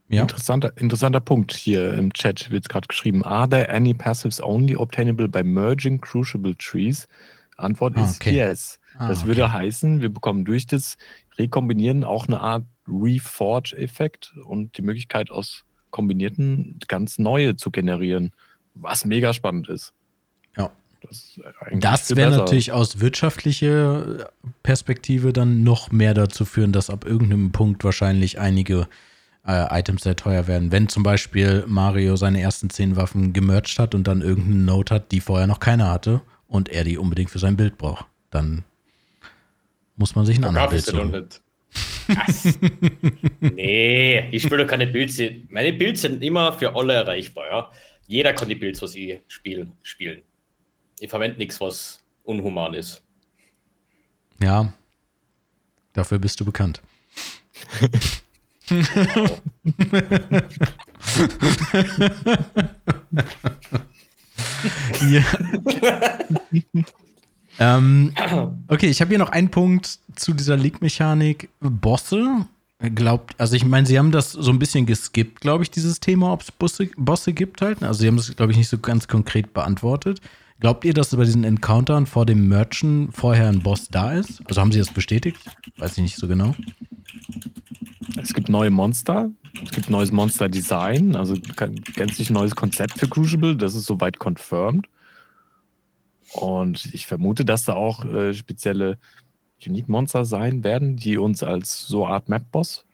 Ja. 0.09 0.23
Interessanter, 0.23 0.77
interessanter 0.77 1.21
Punkt 1.21 1.53
hier 1.55 1.95
im 1.95 2.13
Chat 2.13 2.51
wird 2.51 2.69
gerade 2.69 2.87
geschrieben. 2.87 3.25
Are 3.25 3.49
there 3.49 3.71
any 3.71 3.95
passives 3.95 4.41
only 4.41 4.77
obtainable 4.77 5.29
by 5.29 5.43
merging 5.43 6.01
crucible 6.01 6.55
trees? 6.57 7.09
Antwort 7.57 7.97
Ah, 7.97 8.05
ist 8.05 8.21
okay. 8.21 8.37
yes. 8.37 8.79
Ah, 8.99 9.09
das 9.09 9.21
okay. 9.21 9.29
würde 9.29 9.53
heißen, 9.53 10.03
wir 10.03 10.11
bekommen 10.13 10.45
durch 10.45 10.67
das 10.67 10.97
Rekombinieren 11.39 12.05
auch 12.05 12.29
eine 12.29 12.41
Art 12.41 12.65
Reforge-Effekt 12.87 14.35
und 14.45 14.77
die 14.77 14.83
Möglichkeit 14.83 15.31
aus 15.31 15.65
kombinierten 15.91 16.79
ganz 16.87 17.19
neue 17.19 17.57
zu 17.57 17.71
generieren, 17.71 18.33
was 18.75 19.05
mega 19.05 19.33
spannend 19.33 19.69
ist. 19.69 19.93
Ja. 20.57 20.71
Das, 21.07 21.38
Das 21.73 22.17
wäre 22.17 22.31
natürlich 22.31 22.73
aus 22.73 23.01
wirtschaftlicher 23.01 24.31
Perspektive 24.62 25.33
dann 25.33 25.62
noch 25.62 25.90
mehr 25.93 26.14
dazu 26.14 26.45
führen, 26.45 26.73
dass 26.73 26.90
ab 26.90 27.05
irgendeinem 27.05 27.53
Punkt 27.53 27.85
wahrscheinlich 27.85 28.38
einige 28.38 28.88
äh, 29.47 29.79
Items 29.79 30.03
sehr 30.03 30.17
teuer 30.17 30.47
werden. 30.47 30.73
Wenn 30.73 30.88
zum 30.88 31.03
Beispiel 31.03 31.64
Mario 31.67 32.17
seine 32.17 32.40
ersten 32.40 32.71
zehn 32.71 32.97
Waffen 32.97 33.33
gemercht 33.33 33.79
hat 33.79 33.95
und 33.95 34.07
dann 34.07 34.23
irgendeine 34.23 34.57
Note 34.57 34.95
hat, 34.95 35.12
die 35.12 35.21
vorher 35.21 35.47
noch 35.47 35.61
keiner 35.61 35.90
hatte 35.90 36.23
und 36.49 36.69
er 36.69 36.85
die 36.85 36.99
unbedingt 36.99 37.31
für 37.31 37.38
sein 37.38 37.57
Bild 37.57 37.77
braucht, 37.79 38.07
dann 38.31 38.64
muss 39.97 40.14
man 40.14 40.27
sich 40.27 40.38
ein 40.38 40.45
anderes 40.45 40.87
Bild 40.87 40.97
suchen. 40.97 41.29
Was? 42.09 42.59
nee, 43.40 44.29
ich 44.31 44.43
spiele 44.43 44.64
doch 44.64 44.71
keine 44.71 44.87
Builds. 44.87 45.21
Meine 45.49 45.73
Builds 45.73 46.03
sind 46.03 46.23
immer 46.23 46.53
für 46.53 46.75
alle 46.75 46.95
erreichbar. 46.95 47.45
Ja? 47.51 47.71
Jeder 48.07 48.33
kann 48.33 48.49
die 48.49 48.55
Builds, 48.55 48.83
was 48.83 48.95
ich 48.95 49.21
spiele, 49.29 49.67
spielen. 49.83 50.23
Ich 50.99 51.11
verwende 51.11 51.39
nichts, 51.39 51.61
was 51.61 52.01
unhuman 52.25 52.75
ist. 52.75 53.03
Ja, 54.41 54.73
dafür 55.93 56.19
bist 56.19 56.41
du 56.41 56.45
bekannt. 56.45 56.83
ja. 65.09 65.23
ähm, 67.59 68.13
okay, 68.69 68.87
ich 68.87 69.01
habe 69.01 69.11
hier 69.11 69.19
noch 69.19 69.31
einen 69.31 69.51
Punkt 69.51 69.99
zu 70.15 70.33
dieser 70.33 70.57
League-Mechanik. 70.57 71.51
Bosse. 71.61 72.47
Glaubt, 72.95 73.35
also 73.39 73.55
ich 73.57 73.65
meine, 73.65 73.87
sie 73.87 73.99
haben 73.99 74.11
das 74.11 74.33
so 74.33 74.51
ein 74.51 74.59
bisschen 74.59 74.85
geskippt, 74.85 75.41
glaube 75.41 75.63
ich, 75.63 75.71
dieses 75.71 76.01
Thema, 76.01 76.33
ob 76.33 76.43
es 76.43 76.53
Bosse, 76.53 76.91
Bosse 76.97 77.33
gibt 77.33 77.63
halt. 77.63 77.83
Also 77.83 78.01
sie 78.01 78.09
haben 78.09 78.19
es, 78.19 78.35
glaube 78.37 78.53
ich, 78.53 78.59
nicht 78.59 78.69
so 78.69 78.79
ganz 78.79 79.09
konkret 79.09 79.55
beantwortet. 79.55 80.21
Glaubt 80.61 80.85
ihr, 80.85 80.95
dass 80.95 81.14
bei 81.14 81.25
diesen 81.25 81.45
Encountern 81.45 82.07
vor 82.07 82.27
dem 82.27 82.49
Merchant 82.49 83.14
vorher 83.14 83.49
ein 83.49 83.62
Boss 83.62 83.88
da 83.88 84.12
ist? 84.12 84.40
Also 84.47 84.61
haben 84.61 84.73
sie 84.73 84.79
das 84.79 84.93
bestätigt? 84.93 85.38
Weiß 85.77 85.93
ich 85.93 86.03
nicht 86.03 86.17
so 86.17 86.29
genau. 86.29 86.55
Es 88.17 88.33
gibt 88.33 88.49
neue 88.49 88.71
Monster, 88.71 89.31
es 89.62 89.71
gibt 89.73 89.90
neues 89.90 90.12
Monster-Design, 90.12 91.17
also 91.17 91.35
gänzlich 91.95 92.31
neues 92.31 92.55
Konzept 92.55 92.99
für 92.99 93.09
Crucible, 93.09 93.57
das 93.57 93.75
ist 93.75 93.87
soweit 93.87 94.19
confirmed. 94.19 94.87
Und 96.33 96.95
ich 96.95 97.07
vermute, 97.07 97.45
dass 97.45 97.64
da 97.64 97.75
auch 97.75 98.05
äh, 98.05 98.35
spezielle 98.35 98.99
Unique-Monster 99.64 100.25
sein 100.25 100.64
werden, 100.64 100.97
die 100.97 101.19
uns 101.19 101.43
als 101.43 101.87
so 101.87 102.07
Art 102.07 102.29
Map-Boss 102.29 102.85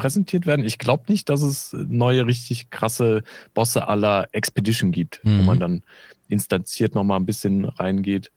präsentiert 0.00 0.46
werden. 0.46 0.64
Ich 0.64 0.78
glaube 0.78 1.04
nicht, 1.08 1.28
dass 1.28 1.42
es 1.42 1.72
neue, 1.72 2.26
richtig 2.26 2.70
krasse 2.70 3.22
Bosse 3.54 3.86
aller 3.88 4.28
Expedition 4.32 4.92
gibt, 4.92 5.20
Mhm. 5.24 5.38
wo 5.38 5.42
man 5.42 5.60
dann 5.60 5.82
instanziert 6.28 6.94
nochmal 6.94 7.18
ein 7.20 7.26
bisschen 7.26 7.64
reingeht 7.64 8.30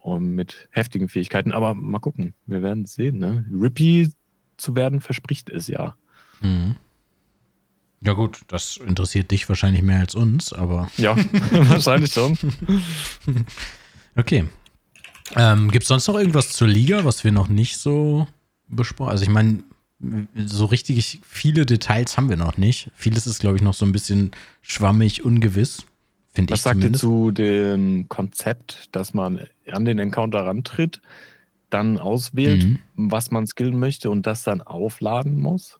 und 0.00 0.34
mit 0.34 0.68
heftigen 0.70 1.08
Fähigkeiten. 1.08 1.52
Aber 1.52 1.74
mal 1.74 1.98
gucken, 2.00 2.34
wir 2.46 2.62
werden 2.62 2.86
sehen. 2.86 3.18
Ne? 3.18 3.44
Rippy 3.52 4.10
zu 4.56 4.74
werden 4.74 5.00
verspricht 5.00 5.50
es 5.50 5.68
ja. 5.68 5.94
Mhm. 6.40 6.76
Ja 8.02 8.12
gut, 8.12 8.40
das 8.48 8.76
interessiert 8.76 9.30
dich 9.30 9.48
wahrscheinlich 9.48 9.82
mehr 9.82 10.00
als 10.00 10.14
uns, 10.14 10.52
aber 10.52 10.90
Ja, 10.96 11.16
wahrscheinlich 11.50 12.12
schon. 12.12 12.38
okay. 14.16 14.44
Ähm, 15.34 15.70
Gibt 15.70 15.82
es 15.82 15.88
sonst 15.88 16.06
noch 16.06 16.16
irgendwas 16.18 16.50
zur 16.52 16.68
Liga, 16.68 17.04
was 17.04 17.24
wir 17.24 17.32
noch 17.32 17.48
nicht 17.48 17.78
so 17.78 18.28
besprochen 18.68 19.10
Also 19.10 19.24
ich 19.24 19.30
meine, 19.30 19.64
so 20.34 20.66
richtig 20.66 21.20
viele 21.26 21.64
Details 21.66 22.16
haben 22.16 22.28
wir 22.28 22.36
noch 22.36 22.58
nicht. 22.58 22.90
Vieles 22.94 23.26
ist, 23.26 23.40
glaube 23.40 23.56
ich, 23.56 23.62
noch 23.62 23.74
so 23.74 23.86
ein 23.86 23.92
bisschen 23.92 24.30
schwammig, 24.62 25.24
ungewiss. 25.24 25.86
Finde 26.34 26.50
ich 26.52 26.58
Was 26.58 26.64
sagt 26.64 26.84
ihr 26.84 26.92
zu 26.92 27.30
dem 27.30 28.08
Konzept, 28.08 28.88
dass 28.92 29.14
man 29.14 29.46
an 29.70 29.84
den 29.86 29.98
Encounter 29.98 30.44
rantritt, 30.44 31.00
dann 31.70 31.98
auswählt, 31.98 32.62
Mhm. 32.62 32.78
was 32.94 33.30
man 33.30 33.46
skillen 33.46 33.78
möchte 33.78 34.10
und 34.10 34.26
das 34.26 34.42
dann 34.42 34.60
aufladen 34.60 35.40
muss? 35.40 35.78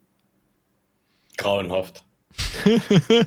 Grauenhaft. 1.37 2.02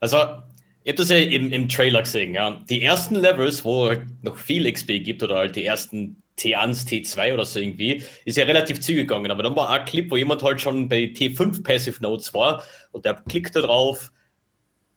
also, 0.00 0.16
ihr 0.16 0.88
habt 0.88 0.98
das 0.98 1.08
ja 1.10 1.18
im, 1.18 1.52
im 1.52 1.68
Trailer 1.68 2.02
gesehen, 2.02 2.34
ja. 2.34 2.60
Die 2.68 2.82
ersten 2.82 3.14
Levels, 3.14 3.64
wo 3.64 3.86
halt 3.88 4.06
noch 4.24 4.36
viel 4.36 4.70
XP 4.70 4.98
gibt 5.04 5.22
oder 5.22 5.36
halt 5.36 5.56
die 5.56 5.64
ersten 5.64 6.21
T1, 6.42 6.86
T2 6.86 7.34
oder 7.34 7.44
so 7.44 7.60
irgendwie, 7.60 8.02
ist 8.24 8.36
ja 8.36 8.44
relativ 8.44 8.80
zügig 8.80 9.08
gegangen. 9.08 9.30
Aber 9.30 9.42
dann 9.42 9.56
war 9.56 9.70
ein 9.70 9.84
Clip, 9.84 10.10
wo 10.10 10.16
jemand 10.16 10.42
halt 10.42 10.60
schon 10.60 10.88
bei 10.88 11.04
T5 11.04 11.62
Passive 11.62 12.02
Notes 12.02 12.34
war 12.34 12.64
und 12.90 13.04
der 13.04 13.14
klickt 13.28 13.54
da 13.54 13.60
drauf, 13.60 14.10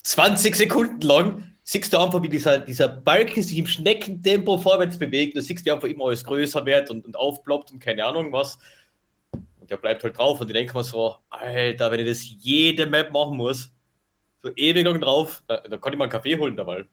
20 0.04 0.56
Sekunden 0.56 1.02
lang, 1.02 1.56
siehst 1.64 1.92
du 1.92 1.98
einfach, 1.98 2.22
wie 2.22 2.30
dieser, 2.30 2.60
dieser 2.60 2.88
Balken 2.88 3.42
sich 3.42 3.58
im 3.58 3.66
Schneckentempo 3.66 4.58
vorwärts 4.58 5.00
bewegt. 5.00 5.36
Du 5.36 5.42
siehst, 5.42 5.66
wie 5.66 5.72
einfach 5.72 5.88
immer 5.88 6.06
alles 6.06 6.24
größer 6.24 6.66
wird 6.66 6.92
und, 6.92 7.06
und 7.06 7.18
aufploppt 7.18 7.72
und 7.72 7.80
keine 7.80 8.06
Ahnung 8.06 8.32
was. 8.32 8.60
Und 9.32 9.72
der 9.72 9.78
bleibt 9.78 10.04
halt 10.04 10.18
drauf 10.18 10.40
und 10.40 10.48
ich 10.48 10.54
denke 10.54 10.78
mir 10.78 10.84
so, 10.84 11.16
Alter, 11.30 11.92
wenn 11.92 12.02
ich 12.02 12.08
das 12.08 12.24
jede 12.40 12.86
Map 12.86 13.12
machen 13.12 13.36
muss, 13.36 13.72
so 14.44 14.52
ewig 14.56 14.86
lang 14.86 15.02
drauf, 15.02 15.42
da, 15.48 15.58
da 15.58 15.78
kann 15.78 15.92
ich 15.92 15.98
mal 15.98 16.06
einen 16.06 16.12
Kaffee 16.12 16.38
holen 16.38 16.56
dabei. 16.56 16.86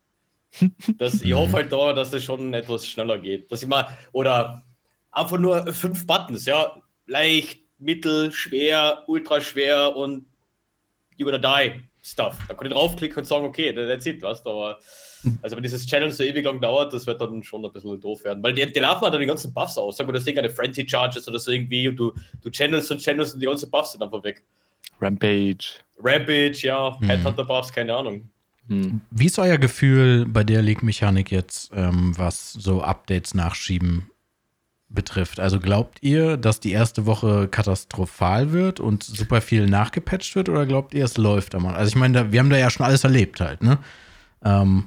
Das, 0.98 1.22
ich 1.22 1.32
hoffe 1.32 1.54
halt 1.54 1.72
da, 1.72 1.92
dass 1.92 2.10
das 2.10 2.22
schon 2.24 2.52
etwas 2.52 2.86
schneller 2.86 3.18
geht. 3.18 3.50
Dass 3.50 3.62
ich 3.62 3.68
mal, 3.68 3.86
oder 4.12 4.62
einfach 5.10 5.38
nur 5.38 5.72
fünf 5.72 6.06
Buttons, 6.06 6.44
ja, 6.44 6.76
leicht, 7.06 7.60
mittel, 7.78 8.32
schwer, 8.32 9.02
ultra 9.06 9.40
schwer 9.40 9.96
und 9.96 10.26
you 11.16 11.24
gonna 11.24 11.38
die 11.38 11.80
Stuff. 12.02 12.36
Da 12.48 12.54
kann 12.54 12.66
ich 12.66 12.72
draufklicken 12.72 13.18
und 13.18 13.24
sagen, 13.24 13.46
okay, 13.46 13.72
that's 13.72 14.06
it, 14.06 14.22
was. 14.22 14.44
Aber 14.44 14.78
also 15.40 15.56
wenn 15.56 15.62
dieses 15.62 15.86
Channel 15.86 16.10
so 16.10 16.24
ewig 16.24 16.44
lang 16.44 16.60
dauert, 16.60 16.92
das 16.92 17.06
wird 17.06 17.20
dann 17.20 17.42
schon 17.42 17.64
ein 17.64 17.72
bisschen 17.72 18.00
doof 18.00 18.24
werden. 18.24 18.42
Weil 18.42 18.54
die, 18.54 18.70
die 18.70 18.80
laufen 18.80 19.02
halt 19.02 19.14
dann 19.14 19.20
die 19.20 19.26
ganzen 19.26 19.52
Buffs 19.54 19.78
aus. 19.78 19.96
Sagen 19.96 20.08
wir, 20.08 20.14
das 20.14 20.24
Ding 20.24 20.36
eine 20.38 20.50
Frenzy 20.50 20.86
Charges 20.88 21.28
oder 21.28 21.38
so 21.38 21.52
irgendwie 21.52 21.88
und 21.88 21.96
du, 21.96 22.12
du 22.42 22.50
channelst 22.50 22.90
und 22.90 23.00
channelst 23.00 23.34
und 23.34 23.40
die 23.40 23.46
ganzen 23.46 23.70
Buffs 23.70 23.92
sind 23.92 24.02
einfach 24.02 24.22
weg. 24.24 24.42
Rampage. 25.00 25.78
Rampage, 25.98 26.58
ja, 26.62 26.96
Mhm. 27.00 27.06
Headhunter 27.06 27.44
Buffs, 27.44 27.72
keine 27.72 27.94
Ahnung. 27.94 28.28
Hm. 28.68 29.00
Wie 29.10 29.26
ist 29.26 29.38
euer 29.38 29.58
Gefühl 29.58 30.26
bei 30.26 30.44
der 30.44 30.62
League-Mechanik 30.62 31.30
jetzt, 31.30 31.70
ähm, 31.74 32.16
was 32.16 32.52
so 32.52 32.82
Updates 32.82 33.34
nachschieben 33.34 34.10
betrifft? 34.88 35.40
Also 35.40 35.58
glaubt 35.58 35.98
ihr, 36.02 36.36
dass 36.36 36.60
die 36.60 36.72
erste 36.72 37.06
Woche 37.06 37.48
katastrophal 37.48 38.52
wird 38.52 38.80
und 38.80 39.02
super 39.02 39.40
viel 39.40 39.66
nachgepatcht 39.66 40.34
wird 40.36 40.48
oder 40.48 40.66
glaubt 40.66 40.94
ihr, 40.94 41.04
es 41.04 41.16
läuft 41.16 41.54
einmal? 41.54 41.74
Also 41.74 41.88
ich 41.88 41.96
meine, 41.96 42.32
wir 42.32 42.40
haben 42.40 42.50
da 42.50 42.58
ja 42.58 42.70
schon 42.70 42.86
alles 42.86 43.04
erlebt 43.04 43.40
halt, 43.40 43.62
ne? 43.62 43.78
Ähm, 44.44 44.86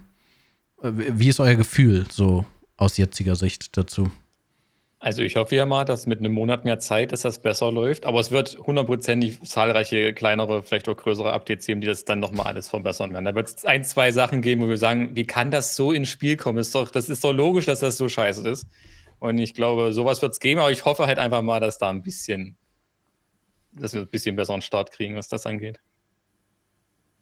wie 0.81 1.29
ist 1.29 1.39
euer 1.39 1.55
Gefühl 1.55 2.05
so 2.11 2.45
aus 2.77 2.97
jetziger 2.97 3.35
Sicht 3.35 3.77
dazu? 3.77 4.11
Also 4.99 5.21
ich 5.21 5.35
hoffe 5.35 5.55
ja 5.55 5.65
mal, 5.65 5.83
dass 5.83 6.07
mit 6.07 6.19
einem 6.19 6.31
Monat 6.31 6.63
mehr 6.63 6.79
Zeit, 6.79 7.11
dass 7.11 7.21
das 7.21 7.39
besser 7.39 7.71
läuft. 7.71 8.05
Aber 8.05 8.19
es 8.19 8.31
wird 8.31 8.57
hundertprozentig 8.57 9.41
zahlreiche 9.43 10.13
kleinere, 10.13 10.63
vielleicht 10.63 10.87
auch 10.87 10.95
größere 10.95 11.33
Updates 11.33 11.65
geben, 11.65 11.81
die 11.81 11.87
das 11.87 12.05
dann 12.05 12.19
nochmal 12.19 12.47
alles 12.47 12.69
verbessern 12.69 13.13
werden. 13.13 13.25
Da 13.25 13.35
wird 13.35 13.49
es 13.49 13.65
ein, 13.65 13.83
zwei 13.83 14.11
Sachen 14.11 14.41
geben, 14.41 14.61
wo 14.63 14.69
wir 14.69 14.77
sagen, 14.77 15.15
wie 15.15 15.25
kann 15.25 15.51
das 15.51 15.75
so 15.75 15.91
ins 15.91 16.09
Spiel 16.09 16.37
kommen? 16.37 16.57
Ist 16.59 16.73
doch, 16.73 16.89
das 16.89 17.09
ist 17.09 17.23
doch 17.23 17.33
logisch, 17.33 17.65
dass 17.65 17.81
das 17.81 17.97
so 17.97 18.07
scheiße 18.09 18.47
ist. 18.47 18.67
Und 19.19 19.37
ich 19.37 19.53
glaube, 19.53 19.93
sowas 19.93 20.21
wird 20.21 20.33
es 20.33 20.39
geben, 20.39 20.59
aber 20.59 20.71
ich 20.71 20.85
hoffe 20.85 21.07
halt 21.07 21.19
einfach 21.19 21.41
mal, 21.41 21.59
dass 21.59 21.77
da 21.77 21.89
ein 21.89 22.01
bisschen, 22.01 22.57
dass 23.73 23.93
wir 23.93 24.01
ein 24.01 24.07
bisschen 24.07 24.35
besseren 24.35 24.61
Start 24.61 24.91
kriegen, 24.91 25.15
was 25.15 25.27
das 25.27 25.45
angeht. 25.45 25.79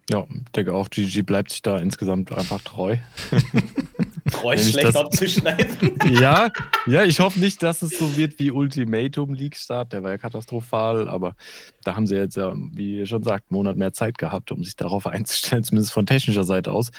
Ja, 0.10 0.28
ich 0.30 0.52
denke 0.52 0.74
auch, 0.74 0.90
GG 0.90 1.22
bleibt 1.22 1.52
sich 1.52 1.62
da 1.62 1.78
insgesamt 1.78 2.32
einfach 2.32 2.62
treu. 2.62 2.98
Treu 4.32 4.58
schlecht 4.58 4.96
abzuschneiden. 4.96 5.98
ja, 6.20 6.50
ja, 6.86 7.04
ich 7.04 7.20
hoffe 7.20 7.40
nicht, 7.40 7.62
dass 7.62 7.82
es 7.82 7.98
so 7.98 8.16
wird 8.16 8.40
wie 8.40 8.52
Ultimatum 8.52 9.34
League 9.34 9.58
Start, 9.58 9.92
der 9.92 10.02
war 10.02 10.12
ja 10.12 10.18
katastrophal, 10.18 11.10
aber 11.10 11.36
da 11.84 11.96
haben 11.96 12.08
sie 12.08 12.16
jetzt 12.16 12.38
ja, 12.38 12.54
wie 12.56 13.00
ihr 13.00 13.06
schon 13.06 13.24
sagt, 13.24 13.52
einen 13.52 13.58
Monat 13.58 13.76
mehr 13.76 13.92
Zeit 13.92 14.18
gehabt, 14.18 14.52
um 14.52 14.64
sich 14.64 14.76
darauf 14.76 15.08
einzustellen, 15.08 15.64
zumindest 15.64 15.94
von 15.94 16.06
technischer 16.06 16.46
Seite 16.46 16.72
aus. 16.72 16.92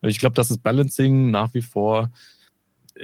Und 0.00 0.08
ich 0.08 0.18
glaube, 0.18 0.34
dass 0.34 0.48
das 0.48 0.58
Balancing 0.58 1.30
nach 1.30 1.54
wie 1.54 1.62
vor 1.62 2.10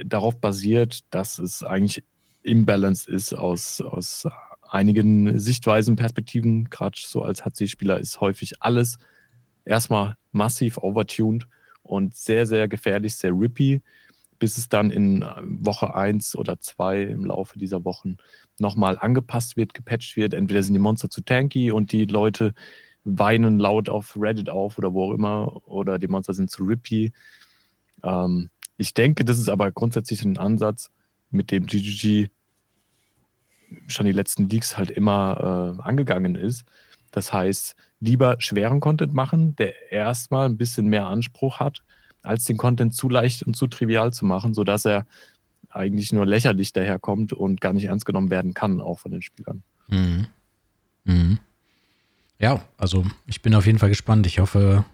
darauf 0.03 0.39
basiert, 0.39 0.99
dass 1.09 1.39
es 1.39 1.63
eigentlich 1.63 2.03
imbalanced 2.43 3.07
ist 3.07 3.33
aus, 3.33 3.81
aus 3.81 4.27
einigen 4.69 5.39
Sichtweisen, 5.39 5.95
Perspektiven. 5.95 6.69
Gerade 6.69 6.97
so 7.01 7.23
als 7.23 7.45
HC-Spieler 7.45 7.99
ist 7.99 8.21
häufig 8.21 8.61
alles 8.61 8.97
erstmal 9.69 10.15
massiv 10.31 10.77
overtuned 10.77 11.47
und 11.83 12.15
sehr, 12.15 12.45
sehr 12.45 12.67
gefährlich, 12.67 13.15
sehr 13.15 13.31
rippy, 13.31 13.81
bis 14.39 14.57
es 14.57 14.69
dann 14.69 14.91
in 14.91 15.25
Woche 15.43 15.95
1 15.95 16.35
oder 16.35 16.59
2 16.59 17.03
im 17.03 17.25
Laufe 17.25 17.59
dieser 17.59 17.83
Wochen 17.85 18.17
nochmal 18.57 18.97
angepasst 18.99 19.57
wird, 19.57 19.73
gepatcht 19.73 20.15
wird. 20.15 20.33
Entweder 20.33 20.63
sind 20.63 20.73
die 20.73 20.79
Monster 20.79 21.09
zu 21.09 21.21
tanky 21.21 21.71
und 21.71 21.91
die 21.91 22.05
Leute 22.05 22.53
weinen 23.03 23.59
laut 23.59 23.89
auf 23.89 24.15
Reddit 24.17 24.49
auf 24.49 24.77
oder 24.77 24.93
wo 24.93 25.05
auch 25.05 25.13
immer, 25.13 25.67
oder 25.67 25.99
die 25.99 26.07
Monster 26.07 26.33
sind 26.33 26.51
zu 26.51 26.63
rippy. 26.63 27.11
Ähm, 28.03 28.49
ich 28.77 28.93
denke, 28.93 29.25
das 29.25 29.39
ist 29.39 29.49
aber 29.49 29.71
grundsätzlich 29.71 30.23
ein 30.23 30.37
Ansatz, 30.37 30.91
mit 31.31 31.51
dem 31.51 31.65
GGG 31.65 32.29
schon 33.87 34.05
die 34.05 34.11
letzten 34.11 34.49
Leaks 34.49 34.77
halt 34.77 34.89
immer 34.89 35.77
äh, 35.77 35.81
angegangen 35.81 36.35
ist. 36.35 36.65
Das 37.11 37.33
heißt, 37.33 37.75
lieber 37.99 38.37
schweren 38.39 38.79
Content 38.79 39.13
machen, 39.13 39.55
der 39.55 39.91
erstmal 39.91 40.47
ein 40.47 40.57
bisschen 40.57 40.87
mehr 40.87 41.07
Anspruch 41.07 41.59
hat, 41.59 41.83
als 42.21 42.45
den 42.45 42.57
Content 42.57 42.93
zu 42.93 43.09
leicht 43.09 43.43
und 43.43 43.55
zu 43.55 43.67
trivial 43.67 44.13
zu 44.13 44.25
machen, 44.25 44.53
sodass 44.53 44.85
er 44.85 45.05
eigentlich 45.69 46.11
nur 46.11 46.25
lächerlich 46.25 46.73
daherkommt 46.73 47.33
und 47.33 47.61
gar 47.61 47.73
nicht 47.73 47.85
ernst 47.85 48.05
genommen 48.05 48.29
werden 48.29 48.53
kann, 48.53 48.81
auch 48.81 48.99
von 48.99 49.11
den 49.11 49.21
Spielern. 49.21 49.63
Mhm. 49.87 50.27
Mhm. 51.03 51.39
Ja, 52.39 52.61
also 52.77 53.05
ich 53.27 53.41
bin 53.41 53.53
auf 53.53 53.65
jeden 53.65 53.79
Fall 53.79 53.89
gespannt. 53.89 54.25
Ich 54.25 54.39
hoffe, 54.39 54.85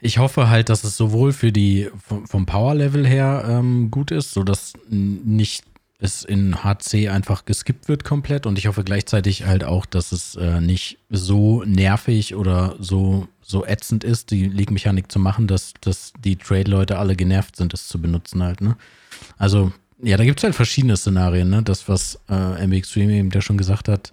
ich 0.00 0.18
hoffe 0.18 0.48
halt, 0.48 0.68
dass 0.68 0.84
es 0.84 0.96
sowohl 0.96 1.32
für 1.32 1.52
die 1.52 1.90
vom, 1.98 2.26
vom 2.26 2.46
Power-Level 2.46 3.06
her 3.06 3.44
ähm, 3.46 3.90
gut 3.90 4.10
ist, 4.10 4.32
sodass 4.32 4.72
nicht 4.88 5.64
es 5.98 6.24
in 6.24 6.62
HC 6.62 7.08
einfach 7.08 7.44
geskippt 7.46 7.88
wird 7.88 8.04
komplett 8.04 8.46
und 8.46 8.58
ich 8.58 8.66
hoffe 8.66 8.84
gleichzeitig 8.84 9.46
halt 9.46 9.64
auch, 9.64 9.86
dass 9.86 10.12
es 10.12 10.34
äh, 10.36 10.60
nicht 10.60 10.98
so 11.08 11.62
nervig 11.64 12.34
oder 12.34 12.76
so, 12.78 13.28
so 13.40 13.64
ätzend 13.64 14.04
ist, 14.04 14.30
die 14.30 14.46
League-Mechanik 14.46 15.10
zu 15.10 15.18
machen, 15.18 15.46
dass, 15.46 15.72
dass 15.80 16.12
die 16.22 16.36
Trade-Leute 16.36 16.98
alle 16.98 17.16
genervt 17.16 17.56
sind, 17.56 17.72
es 17.72 17.88
zu 17.88 18.00
benutzen 18.00 18.42
halt, 18.42 18.60
ne? 18.60 18.76
Also, 19.38 19.72
ja, 20.02 20.18
da 20.18 20.24
gibt 20.24 20.40
es 20.40 20.44
halt 20.44 20.54
verschiedene 20.54 20.96
Szenarien, 20.98 21.48
ne? 21.48 21.62
Das, 21.62 21.88
was 21.88 22.20
äh, 22.28 22.66
MX 22.66 22.90
Stream 22.90 23.08
eben 23.08 23.30
ja 23.30 23.40
schon 23.40 23.56
gesagt 23.56 23.88
hat, 23.88 24.12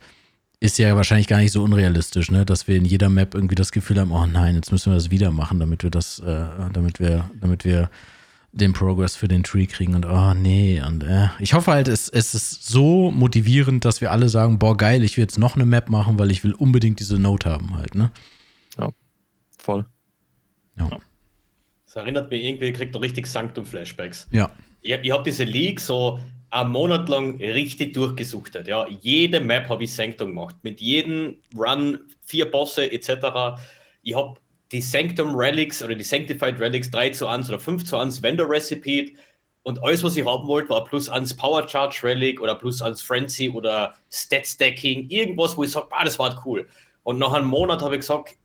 ist 0.62 0.78
ja 0.78 0.96
wahrscheinlich 0.96 1.28
gar 1.28 1.40
nicht 1.40 1.52
so 1.52 1.62
unrealistisch, 1.62 2.32
ne? 2.32 2.46
Dass 2.46 2.70
wir 2.70 2.78
in 2.78 2.86
jeder 2.86 3.10
Map 3.10 3.36
irgendwie 3.36 3.56
das 3.56 3.74
Gefühl 3.74 4.00
haben, 4.00 4.12
oh 4.14 4.26
nein, 4.26 4.56
jetzt 4.56 4.72
müssen 4.72 4.94
wir 4.94 4.96
das 4.96 5.12
wieder 5.12 5.32
machen, 5.32 5.60
damit 5.60 5.84
wir 5.84 5.90
das, 5.90 6.20
äh, 6.20 6.46
damit 6.72 7.02
wir, 7.02 7.30
damit 7.42 7.66
wir 7.66 7.90
den 8.54 8.72
Progress 8.72 9.16
für 9.16 9.28
den 9.28 9.44
Tree 9.44 9.66
kriegen 9.66 9.96
und 9.96 10.06
oh 10.06 10.34
nee 10.34 10.82
und 10.82 11.04
äh. 11.04 11.30
ich 11.40 11.54
hoffe 11.54 11.72
halt, 11.72 11.88
es, 11.88 12.08
es 12.08 12.34
ist 12.36 12.68
so 12.68 13.12
motivierend, 13.12 13.84
dass 13.84 14.00
wir 14.00 14.12
alle 14.12 14.30
sagen, 14.30 14.60
boah 14.60 14.78
geil, 14.78 15.04
ich 15.04 15.18
will 15.18 15.24
jetzt 15.24 15.40
noch 15.40 15.56
eine 15.56 15.66
Map 15.66 15.90
machen, 15.90 16.18
weil 16.20 16.32
ich 16.32 16.44
will 16.44 16.54
unbedingt 16.54 17.00
diese 17.00 17.20
Note 17.20 17.50
haben 17.50 17.76
halt, 17.76 17.96
ne? 17.96 18.12
Voll. 19.64 19.86
Das 21.86 21.96
erinnert 21.96 22.30
mich 22.32 22.44
irgendwie, 22.44 22.66
ich 22.66 22.76
krieg 22.76 22.92
da 22.92 23.00
richtig 23.00 23.28
Sanctum-Flashbacks. 23.28 24.28
Ja. 24.32 24.52
Ich, 24.82 24.92
ich 24.92 25.12
habe 25.12 25.24
diese 25.24 25.44
League 25.44 25.80
so 25.80 26.20
einen 26.50 26.72
Monat 26.72 27.08
lang 27.08 27.38
richtig 27.38 27.94
durchgesuchtet. 27.94 28.68
Ja. 28.68 28.88
Jede 29.02 29.40
Map 29.40 29.70
habe 29.70 29.84
ich 29.84 29.94
Sanctum 29.94 30.30
gemacht. 30.30 30.56
Mit 30.64 30.82
jedem 30.82 31.38
Run, 31.56 32.00
vier 32.26 32.50
Bosse 32.50 32.92
etc. 32.92 33.62
Ich 34.02 34.16
habe 34.16 34.38
die 34.74 34.82
Sanctum 34.82 35.36
Relics 35.36 35.82
oder 35.84 35.96
die 35.96 36.04
Sanctified 36.04 36.60
Relics 36.60 36.90
3 36.92 37.12
zu 37.12 37.28
1 37.28 37.48
oder 37.50 37.60
5 37.60 37.86
zu 37.86 37.96
1 37.98 38.22
Vendor 38.22 38.50
Recipe 38.50 39.14
und 39.62 39.82
alles, 39.84 40.04
was 40.04 40.18
ich 40.18 40.26
haben 40.26 40.48
wollte, 40.48 40.70
war 40.70 40.84
plus 40.84 41.08
1 41.08 41.36
Power 41.36 41.68
Charge 41.70 42.02
Relic 42.04 42.42
oder 42.42 42.56
plus 42.56 42.82
1 42.82 43.02
Frenzy 43.02 43.50
oder 43.50 43.94
Stat 44.12 44.46
Stacking, 44.46 45.08
irgendwas, 45.10 45.56
wo 45.56 45.64
ich 45.64 45.72
sage, 45.72 45.88
ah, 45.92 46.04
das 46.04 46.20
war 46.20 46.42
cool. 46.46 46.68
Und 47.04 47.20
nach 47.20 47.32
einem 47.32 47.48
Monat 47.48 47.82
habe 47.82 47.96
ich 47.96 48.02
gesagt, 48.02 48.36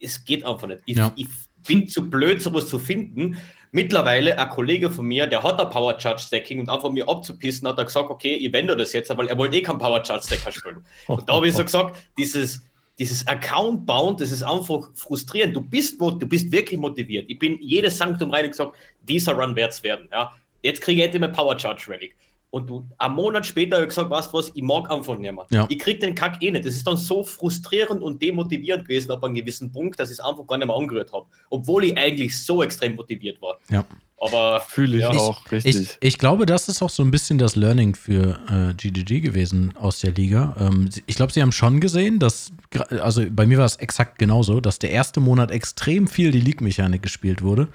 es 0.00 0.22
geht 0.24 0.44
einfach 0.44 0.66
nicht. 0.66 0.82
Ich, 0.84 0.96
Ja. 0.96 1.12
ich 1.16 1.28
bin 1.66 1.88
zu 1.88 2.10
blöd, 2.10 2.42
sowas 2.42 2.68
zu 2.68 2.78
finden. 2.78 3.38
Mittlerweile, 3.70 4.38
ein 4.38 4.48
Kollege 4.50 4.90
von 4.90 5.06
mir, 5.06 5.26
der 5.26 5.42
hat 5.42 5.60
ein 5.60 5.70
Power 5.70 5.98
Charge 5.98 6.20
Stacking 6.22 6.60
und 6.60 6.68
einfach 6.68 6.90
mir 6.90 7.08
abzupissen, 7.08 7.66
hat 7.66 7.78
er 7.78 7.84
gesagt, 7.84 8.10
okay, 8.10 8.34
ich 8.34 8.52
wende 8.52 8.76
das 8.76 8.92
jetzt, 8.92 9.16
weil 9.16 9.28
er 9.28 9.38
wollte 9.38 9.56
eh 9.56 9.62
keinen 9.62 9.78
Power 9.78 10.04
Charge 10.04 10.24
Stacker 10.26 10.52
spielen. 10.52 10.84
Und 11.06 11.28
da 11.28 11.34
habe 11.34 11.48
ich 11.48 11.54
so 11.54 11.64
gesagt, 11.64 11.96
dieses, 12.18 12.62
dieses 12.98 13.26
Account 13.26 13.86
Bound, 13.86 14.20
das 14.20 14.30
ist 14.30 14.42
einfach 14.42 14.90
frustrierend. 14.94 15.56
Du 15.56 15.60
bist, 15.60 16.00
du 16.00 16.28
bist 16.28 16.50
wirklich 16.52 16.78
motiviert. 16.78 17.26
Ich 17.28 17.38
bin 17.38 17.58
jedes 17.60 17.98
Sanktum 17.98 18.30
rein 18.30 18.44
und 18.44 18.52
gesagt, 18.52 18.76
dieser 19.02 19.34
Run 19.34 19.56
wird's 19.56 19.82
werden. 19.82 20.08
Ja. 20.12 20.32
Jetzt 20.62 20.80
kriege 20.80 21.00
ich 21.00 21.04
endlich 21.04 21.20
mal 21.20 21.32
Power 21.32 21.58
Charge 21.58 21.88
Relic. 21.88 22.16
Und 22.54 22.70
du, 22.70 22.86
einen 22.98 23.16
Monat 23.16 23.44
später 23.44 23.74
habe 23.78 23.86
ich 23.86 23.88
gesagt, 23.88 24.10
weißt 24.10 24.32
du 24.32 24.38
was, 24.38 24.52
ich 24.54 24.62
mag 24.62 24.88
einfach 24.88 25.18
nicht 25.18 25.32
mehr. 25.34 25.44
Ja. 25.50 25.66
Ich 25.68 25.80
krieg 25.80 25.98
den 25.98 26.14
Kack 26.14 26.40
eh 26.40 26.52
nicht. 26.52 26.64
Das 26.64 26.76
ist 26.76 26.86
dann 26.86 26.96
so 26.96 27.24
frustrierend 27.24 28.00
und 28.00 28.22
demotivierend 28.22 28.86
gewesen 28.86 29.10
ab 29.10 29.24
einem 29.24 29.34
gewissen 29.34 29.72
Punkt, 29.72 29.98
dass 29.98 30.08
ich 30.08 30.18
es 30.18 30.24
einfach 30.24 30.46
gar 30.46 30.56
nicht 30.58 30.68
mehr 30.68 30.76
angerührt 30.76 31.12
habe. 31.12 31.26
Obwohl 31.50 31.82
ich 31.82 31.98
eigentlich 31.98 32.38
so 32.40 32.62
extrem 32.62 32.94
motiviert 32.94 33.42
war. 33.42 33.58
Ja. 33.70 33.84
Aber 34.20 34.60
Fühle 34.68 34.98
ich 34.98 35.02
Ja. 35.02 35.10
auch 35.10 35.50
richtig. 35.50 35.74
Ich, 35.76 35.96
ich 36.00 36.18
glaube, 36.18 36.46
das 36.46 36.68
ist 36.68 36.80
auch 36.80 36.90
so 36.90 37.02
ein 37.02 37.10
bisschen 37.10 37.38
das 37.38 37.56
Learning 37.56 37.96
für 37.96 38.38
äh, 38.48 38.72
GGG 38.74 39.20
gewesen 39.20 39.74
aus 39.76 39.98
der 39.98 40.12
Liga. 40.12 40.54
Ähm, 40.60 40.90
ich 41.06 41.16
glaube, 41.16 41.32
sie 41.32 41.42
haben 41.42 41.50
schon 41.50 41.80
gesehen, 41.80 42.20
dass, 42.20 42.52
also 43.00 43.24
bei 43.30 43.46
mir 43.46 43.58
war 43.58 43.66
es 43.66 43.74
exakt 43.76 44.20
genauso, 44.20 44.60
dass 44.60 44.78
der 44.78 44.90
erste 44.90 45.18
Monat 45.18 45.50
extrem 45.50 46.06
viel 46.06 46.30
die 46.30 46.40
League-Mechanik 46.40 47.02
gespielt 47.02 47.42
wurde 47.42 47.66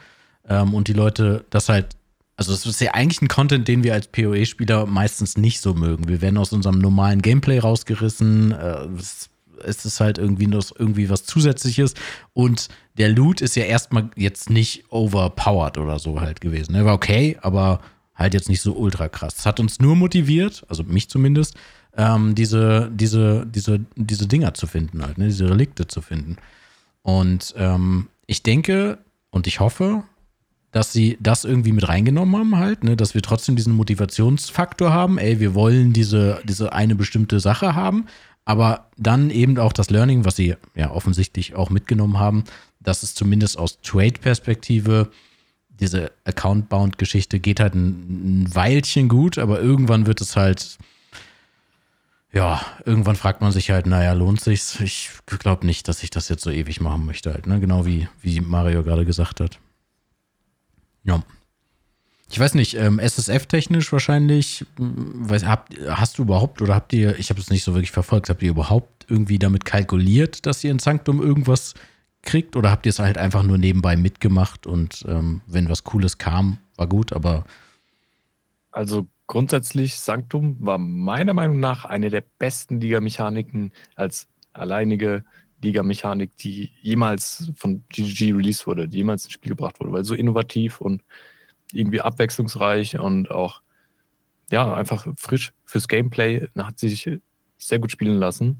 ähm, 0.47 0.73
und 0.73 0.87
die 0.87 0.93
Leute 0.93 1.43
das 1.49 1.67
halt, 1.67 1.97
also 2.39 2.53
es 2.53 2.65
ist 2.65 2.79
ja 2.79 2.93
eigentlich 2.93 3.21
ein 3.21 3.27
Content, 3.27 3.67
den 3.67 3.83
wir 3.83 3.93
als 3.93 4.07
PoE-Spieler 4.07 4.85
meistens 4.85 5.35
nicht 5.35 5.59
so 5.59 5.73
mögen. 5.73 6.07
Wir 6.07 6.21
werden 6.21 6.37
aus 6.37 6.53
unserem 6.53 6.79
normalen 6.79 7.21
Gameplay 7.21 7.59
rausgerissen, 7.59 8.53
äh, 8.53 8.87
es, 9.65 9.83
ist 9.83 9.99
halt 9.99 10.17
irgendwie 10.17 10.47
noch 10.47 10.71
irgendwie 10.79 11.09
was 11.09 11.25
Zusätzliches 11.25 11.95
und 12.31 12.69
der 12.97 13.09
Loot 13.09 13.41
ist 13.41 13.57
ja 13.57 13.65
erstmal 13.65 14.09
jetzt 14.15 14.49
nicht 14.49 14.85
overpowered 14.89 15.77
oder 15.77 15.99
so 15.99 16.21
halt 16.21 16.39
gewesen. 16.39 16.75
Er 16.75 16.85
war 16.85 16.93
okay, 16.93 17.37
aber 17.41 17.81
halt 18.15 18.33
jetzt 18.33 18.47
nicht 18.47 18.61
so 18.61 18.71
ultra 18.71 19.09
krass. 19.09 19.35
Es 19.39 19.45
hat 19.45 19.59
uns 19.59 19.81
nur 19.81 19.97
motiviert, 19.97 20.63
also 20.69 20.83
mich 20.83 21.09
zumindest, 21.09 21.57
ähm, 21.97 22.35
diese, 22.35 22.89
diese, 22.93 23.47
diese, 23.47 23.81
diese 23.97 24.27
Dinger 24.27 24.53
zu 24.53 24.65
finden 24.65 25.03
halt, 25.03 25.17
ne? 25.17 25.25
diese 25.25 25.49
Relikte 25.49 25.87
zu 25.87 26.01
finden. 26.01 26.37
Und 27.01 27.53
ähm, 27.57 28.07
ich 28.27 28.43
denke 28.43 28.99
und 29.29 29.45
ich 29.45 29.59
hoffe, 29.59 30.03
dass 30.71 30.93
sie 30.93 31.17
das 31.19 31.45
irgendwie 31.45 31.71
mit 31.71 31.87
reingenommen 31.87 32.35
haben 32.39 32.57
halt, 32.57 32.83
ne, 32.83 32.95
dass 32.95 33.13
wir 33.13 33.21
trotzdem 33.21 33.55
diesen 33.55 33.73
Motivationsfaktor 33.73 34.91
haben, 34.93 35.17
ey, 35.17 35.39
wir 35.39 35.55
wollen 35.55 35.93
diese, 35.93 36.41
diese 36.43 36.73
eine 36.73 36.95
bestimmte 36.95 37.39
Sache 37.39 37.75
haben, 37.75 38.05
aber 38.45 38.87
dann 38.97 39.29
eben 39.29 39.57
auch 39.57 39.73
das 39.73 39.89
Learning, 39.89 40.25
was 40.25 40.35
sie 40.35 40.55
ja 40.75 40.91
offensichtlich 40.91 41.55
auch 41.55 41.69
mitgenommen 41.69 42.19
haben, 42.19 42.43
dass 42.79 43.03
es 43.03 43.15
zumindest 43.15 43.57
aus 43.57 43.79
Trade-Perspektive 43.81 45.09
diese 45.79 46.11
Account-Bound-Geschichte 46.25 47.39
geht 47.39 47.59
halt 47.59 47.73
ein, 47.73 48.43
ein 48.43 48.55
Weilchen 48.55 49.07
gut, 49.07 49.37
aber 49.37 49.61
irgendwann 49.61 50.05
wird 50.07 50.21
es 50.21 50.35
halt, 50.35 50.77
ja, 52.31 52.61
irgendwann 52.85 53.15
fragt 53.15 53.41
man 53.41 53.51
sich 53.51 53.71
halt, 53.71 53.85
naja, 53.87 54.13
lohnt 54.13 54.41
sich's? 54.41 54.79
Ich 54.81 55.09
glaube 55.25 55.65
nicht, 55.65 55.87
dass 55.87 56.03
ich 56.03 56.09
das 56.09 56.29
jetzt 56.29 56.43
so 56.43 56.51
ewig 56.51 56.81
machen 56.81 57.05
möchte 57.05 57.33
halt, 57.33 57.47
ne? 57.47 57.59
Genau 57.59 57.85
wie, 57.85 58.07
wie 58.21 58.41
Mario 58.41 58.83
gerade 58.83 59.05
gesagt 59.05 59.39
hat. 59.39 59.59
Ja. 61.03 61.23
Ich 62.31 62.39
weiß 62.39 62.53
nicht, 62.53 62.75
ähm, 62.75 62.99
SSF-technisch 62.99 63.91
wahrscheinlich, 63.91 64.65
mh, 64.77 65.29
weiß, 65.29 65.45
habt, 65.45 65.73
hast 65.89 66.17
du 66.17 66.23
überhaupt 66.23 66.61
oder 66.61 66.75
habt 66.75 66.93
ihr, 66.93 67.17
ich 67.17 67.29
habe 67.31 67.39
es 67.39 67.49
nicht 67.49 67.63
so 67.63 67.73
wirklich 67.73 67.91
verfolgt, 67.91 68.29
habt 68.29 68.43
ihr 68.43 68.51
überhaupt 68.51 69.05
irgendwie 69.09 69.39
damit 69.39 69.65
kalkuliert, 69.65 70.45
dass 70.45 70.63
ihr 70.63 70.71
in 70.71 70.79
Sanctum 70.79 71.21
irgendwas 71.21 71.73
kriegt 72.21 72.55
oder 72.55 72.69
habt 72.71 72.85
ihr 72.85 72.91
es 72.91 72.99
halt 72.99 73.17
einfach 73.17 73.43
nur 73.43 73.57
nebenbei 73.57 73.95
mitgemacht 73.95 74.67
und 74.67 75.05
ähm, 75.07 75.41
wenn 75.47 75.69
was 75.69 75.83
Cooles 75.83 76.17
kam, 76.19 76.59
war 76.75 76.87
gut, 76.87 77.13
aber 77.13 77.45
Also 78.71 79.07
grundsätzlich, 79.27 79.99
Sanctum 79.99 80.57
war 80.59 80.77
meiner 80.77 81.33
Meinung 81.33 81.59
nach 81.59 81.85
eine 81.85 82.09
der 82.09 82.23
besten 82.39 82.79
Liga-Mechaniken 82.81 83.71
als 83.95 84.27
alleinige 84.53 85.23
Liga-Mechanik, 85.61 86.35
die 86.37 86.71
jemals 86.81 87.51
von 87.55 87.83
GGG 87.89 88.33
released 88.33 88.67
wurde, 88.67 88.87
die 88.87 88.97
jemals 88.97 89.25
ins 89.25 89.33
Spiel 89.33 89.49
gebracht 89.49 89.79
wurde, 89.79 89.91
weil 89.91 90.05
so 90.05 90.15
innovativ 90.15 90.81
und 90.81 91.03
irgendwie 91.71 92.01
abwechslungsreich 92.01 92.99
und 92.99 93.29
auch 93.31 93.61
ja, 94.51 94.73
einfach 94.73 95.07
frisch 95.17 95.51
fürs 95.65 95.87
Gameplay, 95.87 96.47
hat 96.57 96.79
sich 96.79 97.09
sehr 97.57 97.79
gut 97.79 97.91
spielen 97.91 98.17
lassen. 98.17 98.57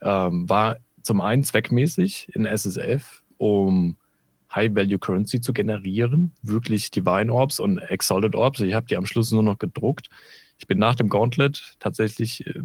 Ähm, 0.00 0.48
war 0.48 0.78
zum 1.02 1.20
einen 1.20 1.44
zweckmäßig 1.44 2.28
in 2.34 2.46
SSF, 2.46 3.22
um 3.36 3.96
High-Value-Currency 4.54 5.40
zu 5.40 5.52
generieren, 5.52 6.32
wirklich 6.42 6.90
Divine 6.90 7.32
Orbs 7.32 7.60
und 7.60 7.78
Exalted 7.78 8.34
Orbs. 8.34 8.60
Ich 8.60 8.74
habe 8.74 8.86
die 8.86 8.96
am 8.96 9.06
Schluss 9.06 9.30
nur 9.30 9.42
noch 9.42 9.58
gedruckt. 9.58 10.08
Ich 10.58 10.66
bin 10.66 10.78
nach 10.78 10.94
dem 10.94 11.08
Gauntlet 11.08 11.76
tatsächlich 11.78 12.46
äh, 12.46 12.62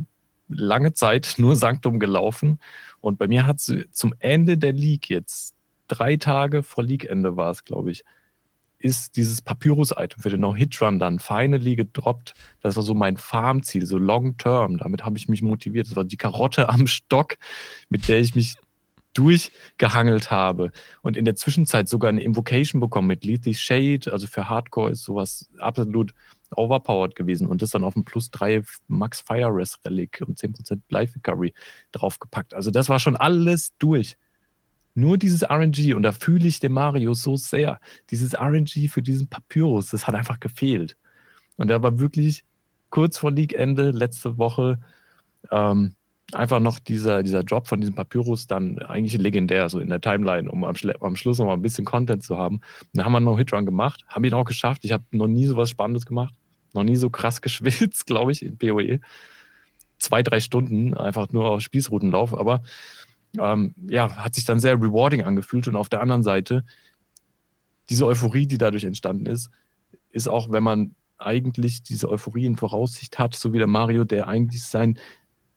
lange 0.47 0.93
Zeit 0.93 1.35
nur 1.37 1.55
Sanctum 1.55 1.99
gelaufen 1.99 2.59
und 3.03 3.17
bei 3.17 3.27
mir 3.27 3.45
hat 3.45 3.57
es 3.57 3.73
zum 3.91 4.13
Ende 4.19 4.57
der 4.57 4.71
League 4.71 5.09
jetzt, 5.09 5.55
drei 5.87 6.15
Tage 6.15 6.63
vor 6.63 6.83
League-Ende 6.83 7.35
war 7.35 7.51
es, 7.51 7.65
glaube 7.65 7.91
ich, 7.91 8.03
ist 8.79 9.15
dieses 9.15 9.41
Papyrus-Item 9.41 10.21
für 10.21 10.29
den 10.29 10.41
No-Hit-Run 10.41 10.99
dann 10.99 11.19
finally 11.19 11.75
gedroppt. 11.75 12.33
Das 12.61 12.75
war 12.75 12.83
so 12.83 12.93
mein 12.93 13.17
Farmziel, 13.17 13.85
so 13.85 13.97
long-term. 13.97 14.77
Damit 14.77 15.05
habe 15.05 15.17
ich 15.17 15.29
mich 15.29 15.41
motiviert. 15.41 15.87
Das 15.87 15.95
war 15.95 16.03
die 16.03 16.17
Karotte 16.17 16.69
am 16.69 16.87
Stock, 16.87 17.35
mit 17.89 18.07
der 18.07 18.19
ich 18.19 18.35
mich 18.35 18.55
durchgehangelt 19.13 20.31
habe. 20.31 20.71
Und 21.01 21.15
in 21.15 21.25
der 21.25 21.35
Zwischenzeit 21.35 21.87
sogar 21.87 22.09
eine 22.09 22.23
Invocation 22.23 22.81
bekommen 22.81 23.07
mit 23.07 23.23
Lethal 23.23 23.53
Shade. 23.53 24.11
Also 24.11 24.27
für 24.27 24.49
Hardcore 24.49 24.91
ist 24.91 25.03
sowas 25.03 25.49
absolut 25.59 26.13
overpowered 26.57 27.15
gewesen. 27.15 27.47
Und 27.47 27.61
das 27.61 27.71
dann 27.71 27.83
auf 27.83 27.95
ein 27.95 28.05
plus 28.05 28.31
3 28.31 28.63
Max 28.87 29.21
Fire 29.21 29.53
Rest 29.53 29.79
Relic 29.85 30.23
und 30.25 30.39
10% 30.39 30.79
Life 30.89 31.15
Recovery 31.15 31.53
draufgepackt. 31.91 32.53
Also 32.53 32.71
das 32.71 32.89
war 32.89 32.99
schon 32.99 33.15
alles 33.15 33.73
durch. 33.77 34.17
Nur 34.95 35.17
dieses 35.17 35.43
RNG, 35.43 35.95
und 35.95 36.03
da 36.03 36.11
fühle 36.11 36.47
ich 36.47 36.59
den 36.59 36.71
Mario 36.71 37.13
so 37.13 37.35
sehr, 37.35 37.79
dieses 38.11 38.35
RNG 38.35 38.89
für 38.89 39.01
diesen 39.01 39.27
Papyrus, 39.27 39.89
das 39.89 40.05
hat 40.05 40.13
einfach 40.13 40.39
gefehlt. 40.39 40.97
Und 41.57 41.71
er 41.71 41.81
war 41.81 41.99
wirklich 41.99 42.43
kurz 42.91 43.17
vor 43.17 43.31
League-Ende, 43.31 43.89
letzte 43.89 44.37
Woche, 44.37 44.79
ähm, 45.49 45.95
einfach 46.31 46.59
noch 46.59 46.79
dieser, 46.79 47.23
dieser 47.23 47.43
Drop 47.43 47.67
von 47.67 47.81
diesem 47.81 47.95
Papyrus 47.95 48.47
dann 48.47 48.79
eigentlich 48.79 49.19
legendär, 49.19 49.69
so 49.69 49.79
in 49.79 49.89
der 49.89 50.01
Timeline, 50.01 50.49
um 50.49 50.63
am, 50.63 50.75
am 50.99 51.15
Schluss 51.15 51.39
noch 51.39 51.47
mal 51.47 51.53
ein 51.53 51.61
bisschen 51.61 51.85
Content 51.85 52.23
zu 52.23 52.37
haben. 52.37 52.57
Und 52.57 52.63
da 52.93 53.05
haben 53.05 53.11
wir 53.11 53.19
noch 53.19 53.37
Hitrun 53.37 53.65
gemacht, 53.65 54.03
haben 54.07 54.23
ihn 54.23 54.33
auch 54.33 54.45
geschafft. 54.45 54.85
Ich 54.85 54.91
habe 54.91 55.03
noch 55.11 55.27
nie 55.27 55.45
so 55.45 55.57
was 55.57 55.69
Spannendes 55.69 56.05
gemacht, 56.05 56.33
noch 56.73 56.83
nie 56.83 56.95
so 56.95 57.09
krass 57.09 57.41
geschwitzt, 57.41 58.05
glaube 58.05 58.31
ich, 58.31 58.43
in 58.43 58.57
PoE. 58.57 58.99
Zwei, 59.99 60.21
drei 60.21 60.39
Stunden 60.39 60.93
einfach 60.95 61.29
nur 61.29 61.49
auf 61.49 61.61
Spießrutenlauf, 61.61 62.37
aber 62.37 62.63
ähm, 63.39 63.73
ja, 63.87 64.15
hat 64.17 64.35
sich 64.35 64.45
dann 64.45 64.59
sehr 64.59 64.75
rewarding 64.75 65.23
angefühlt. 65.23 65.67
Und 65.67 65.75
auf 65.75 65.89
der 65.89 66.01
anderen 66.01 66.23
Seite, 66.23 66.65
diese 67.89 68.05
Euphorie, 68.05 68.47
die 68.47 68.57
dadurch 68.57 68.83
entstanden 68.83 69.25
ist, 69.25 69.49
ist 70.09 70.27
auch, 70.27 70.51
wenn 70.51 70.63
man 70.63 70.95
eigentlich 71.17 71.83
diese 71.83 72.09
Euphorie 72.09 72.45
in 72.45 72.57
Voraussicht 72.57 73.17
hat, 73.17 73.35
so 73.35 73.53
wie 73.53 73.57
der 73.57 73.67
Mario, 73.67 74.03
der 74.03 74.27
eigentlich 74.27 74.63
sein 74.63 74.99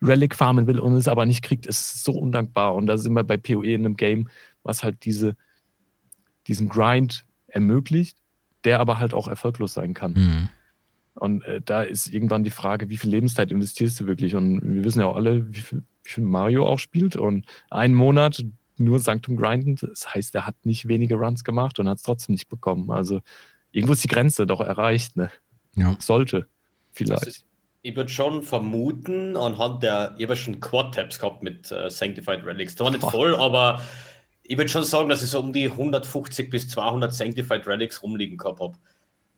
Relic 0.03 0.35
farmen 0.35 0.67
will 0.67 0.79
und 0.79 0.95
es 0.95 1.09
aber 1.09 1.27
nicht 1.27 1.43
kriegt, 1.43 1.67
ist 1.67 2.05
so 2.05 2.13
undankbar. 2.13 2.75
Und 2.75 2.87
da 2.87 2.99
sind 2.99 3.15
wir 3.15 3.25
bei 3.25 3.37
PoE 3.37 3.75
in 3.75 3.85
einem 3.85 3.97
Game, 3.97 4.29
was 4.63 4.83
halt 4.83 5.05
diese, 5.05 5.37
diesen 6.47 6.69
Grind 6.69 7.25
ermöglicht, 7.49 8.19
der 8.65 8.81
aber 8.81 8.99
halt 8.99 9.15
auch 9.15 9.29
erfolglos 9.29 9.75
sein 9.75 9.95
kann. 9.95 10.13
Mhm. 10.13 10.49
Und 11.17 11.45
äh, 11.45 11.61
da 11.65 11.83
ist 11.83 12.13
irgendwann 12.13 12.45
die 12.45 12.51
Frage, 12.51 12.89
wie 12.89 12.97
viel 12.97 13.11
Lebenszeit 13.11 13.51
investierst 13.51 14.01
du 14.01 14.07
wirklich? 14.07 14.35
Und 14.35 14.61
wir 14.63 14.85
wissen 14.85 15.01
ja 15.01 15.07
auch 15.07 15.17
alle, 15.17 15.53
wie 15.53 15.61
viel, 15.61 15.83
wie 16.05 16.11
viel 16.11 16.25
Mario 16.25 16.67
auch 16.67 16.79
spielt. 16.79 17.17
Und 17.17 17.47
einen 17.71 17.95
Monat 17.95 18.45
nur 18.79 18.99
Sanctum 18.99 19.37
grinden, 19.37 19.77
das 19.81 20.15
heißt, 20.15 20.35
er 20.35 20.47
hat 20.47 20.55
nicht 20.65 20.89
wenige 20.89 21.17
Runs 21.17 21.45
gemacht 21.45 21.79
und 21.79 21.89
hat 21.89 21.97
es 21.97 22.03
trotzdem 22.03 22.35
nicht 22.35 22.49
bekommen. 22.49 22.91
Also 22.91 23.21
irgendwo 23.73 23.95
ist 23.95 24.05
die 24.05 24.09
Grenze 24.09 24.47
doch 24.47 24.61
erreicht. 24.61 25.17
Ne? 25.17 25.31
Ja. 25.75 25.97
Sollte 25.99 26.47
vielleicht. 26.93 27.27
Ist, 27.27 27.45
ich 27.83 27.97
würde 27.97 28.11
schon 28.11 28.43
vermuten, 28.43 29.37
anhand 29.37 29.83
der, 29.83 30.15
ich 30.19 30.25
habe 30.25 30.37
schon 30.37 30.61
Quad-Tabs 30.61 31.19
gehabt 31.19 31.43
mit 31.43 31.71
äh, 31.71 31.89
Sanctified 31.89 32.45
Relics. 32.45 32.75
Da 32.75 32.85
war 32.85 32.91
nicht 32.91 33.03
voll, 33.03 33.37
aber 33.37 33.81
ich 34.43 34.59
würde 34.59 34.69
schon 34.69 34.85
sagen, 34.85 35.09
dass 35.09 35.23
ich 35.23 35.31
so 35.31 35.41
um 35.41 35.53
die 35.53 35.71
150 35.71 36.51
bis 36.51 36.69
200 36.69 37.13
Sanctified 37.13 37.67
Relics 37.67 38.03
rumliegen 38.03 38.37
gehabt 38.37 38.61
habe. 38.61 38.77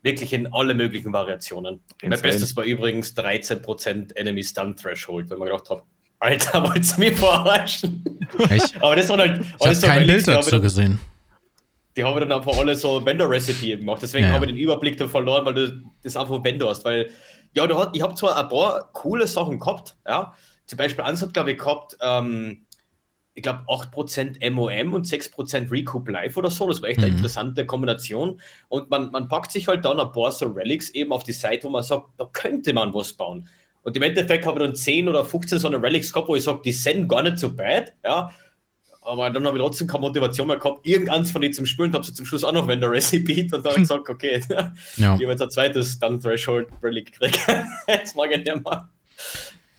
Wirklich 0.03 0.33
in 0.33 0.53
alle 0.53 0.75
möglichen 0.75 1.13
Variationen. 1.13 1.81
Insane. 2.01 2.11
Mein 2.11 2.23
Bestes 2.23 2.57
war 2.57 2.65
übrigens 2.65 3.17
13% 3.17 4.15
Enemy 4.17 4.45
Stun 4.45 4.77
Threshold, 4.77 5.29
wenn 5.31 5.39
man 5.39 5.49
gedacht 5.49 5.71
hat, 5.71 5.83
Alter, 6.21 6.63
wolltest 6.69 6.97
du 6.97 7.01
mich 7.01 7.17
verarschen? 7.17 8.05
Echt? 8.51 8.77
aber 8.83 8.97
das 8.97 9.09
war 9.09 9.19
halt. 9.19 9.41
Ich 9.41 9.67
habe 9.67 9.81
kein 9.81 10.07
Bild 10.07 10.27
dazu 10.27 10.61
gesehen. 10.61 11.01
Die 11.97 12.05
haben 12.05 12.19
dann 12.21 12.31
einfach 12.31 12.57
alle 12.57 12.77
so 12.77 13.05
Vendor-Recipe 13.05 13.77
gemacht. 13.77 14.01
Deswegen 14.03 14.27
ja, 14.27 14.33
habe 14.33 14.47
ich 14.47 14.53
den 14.53 14.61
Überblick 14.61 14.97
dann 14.99 15.09
verloren, 15.09 15.45
weil 15.45 15.55
du 15.55 15.83
das 16.03 16.17
einfach 16.17 16.43
Vendor 16.45 16.71
hast. 16.71 16.85
Weil, 16.85 17.11
ja, 17.55 17.67
du 17.67 17.77
hast, 17.77 17.91
ich 17.93 18.03
habe 18.03 18.15
zwar 18.15 18.37
ein 18.37 18.49
paar 18.49 18.93
coole 18.93 19.27
Sachen 19.27 19.59
gehabt, 19.59 19.97
ja. 20.07 20.33
Zum 20.67 20.77
Beispiel 20.77 21.03
eins 21.03 21.23
hat, 21.23 21.33
glaube 21.33 21.53
ich, 21.53 21.59
gehabt, 21.59 21.97
ähm, 22.01 22.67
ich 23.39 23.43
glaube, 23.43 23.61
8% 23.69 24.51
MOM 24.51 24.95
und 24.95 25.07
6% 25.07 25.71
Recoup 25.71 26.09
Live 26.09 26.37
oder 26.37 26.51
so. 26.51 26.67
Das 26.67 26.83
war 26.83 26.89
echt 26.89 26.99
eine 26.99 27.07
mhm. 27.07 27.19
interessante 27.19 27.65
Kombination. 27.65 28.41
Und 28.69 28.91
man, 28.91 29.13
man 29.13 29.29
packt 29.29 29.53
sich 29.53 29.69
halt 29.69 29.85
dann 29.85 30.01
ein 30.01 30.11
paar 30.11 30.33
so 30.33 30.47
Relics 30.47 30.91
eben 30.91 31.13
auf 31.13 31.23
die 31.23 31.33
Seite, 31.33 31.69
wo 31.69 31.71
man 31.71 31.85
sagt, 31.85 32.09
da 32.17 32.29
könnte 32.33 32.73
man 32.73 32.93
was 32.93 33.13
bauen. 33.13 33.49
Und 33.83 33.97
im 33.97 34.03
Endeffekt 34.03 34.45
habe 34.45 34.59
ich 34.59 34.67
dann 34.67 34.75
10 34.75 35.09
oder 35.09 35.25
15 35.25 35.61
so 35.61 35.69
eine 35.69 35.81
Relics 35.81 36.13
gehabt, 36.13 36.29
wo 36.29 36.35
ich 36.35 36.43
sage, 36.43 36.63
die 36.65 36.73
sind 36.73 37.07
gar 37.07 37.23
nicht 37.23 37.39
so 37.39 37.49
bad. 37.49 37.93
Ja. 38.05 38.33
Aber 39.03 39.31
dann 39.31 39.47
habe 39.47 39.57
ich 39.57 39.63
trotzdem 39.63 39.87
keine 39.87 40.01
Motivation 40.01 40.49
mehr 40.49 40.57
gehabt, 40.57 40.85
irgendeins 40.85 41.31
von 41.31 41.41
denen 41.41 41.55
zum 41.55 41.65
Spielen. 41.65 41.93
Habe 41.93 42.05
sie 42.05 42.13
zum 42.13 42.27
Schluss 42.27 42.43
auch 42.43 42.53
noch 42.53 42.67
wenn 42.67 42.81
der 42.81 42.91
Recipe 42.91 43.43
und 43.43 43.53
dann 43.53 43.65
habe 43.65 43.75
ich 43.75 43.77
gesagt, 43.83 44.09
okay, 44.09 44.43
ja. 44.51 44.73
ich 44.97 45.05
habe 45.07 45.25
jetzt 45.27 45.43
ein 45.43 45.51
zweites 45.51 45.97
dann 46.01 46.21
Threshold 46.21 46.67
Relic 46.83 47.13
gekriegt. 47.13 47.39
jetzt 47.87 48.17
mag 48.17 48.33
ich 48.33 48.39
nicht 48.39 48.65
mehr. 48.65 48.89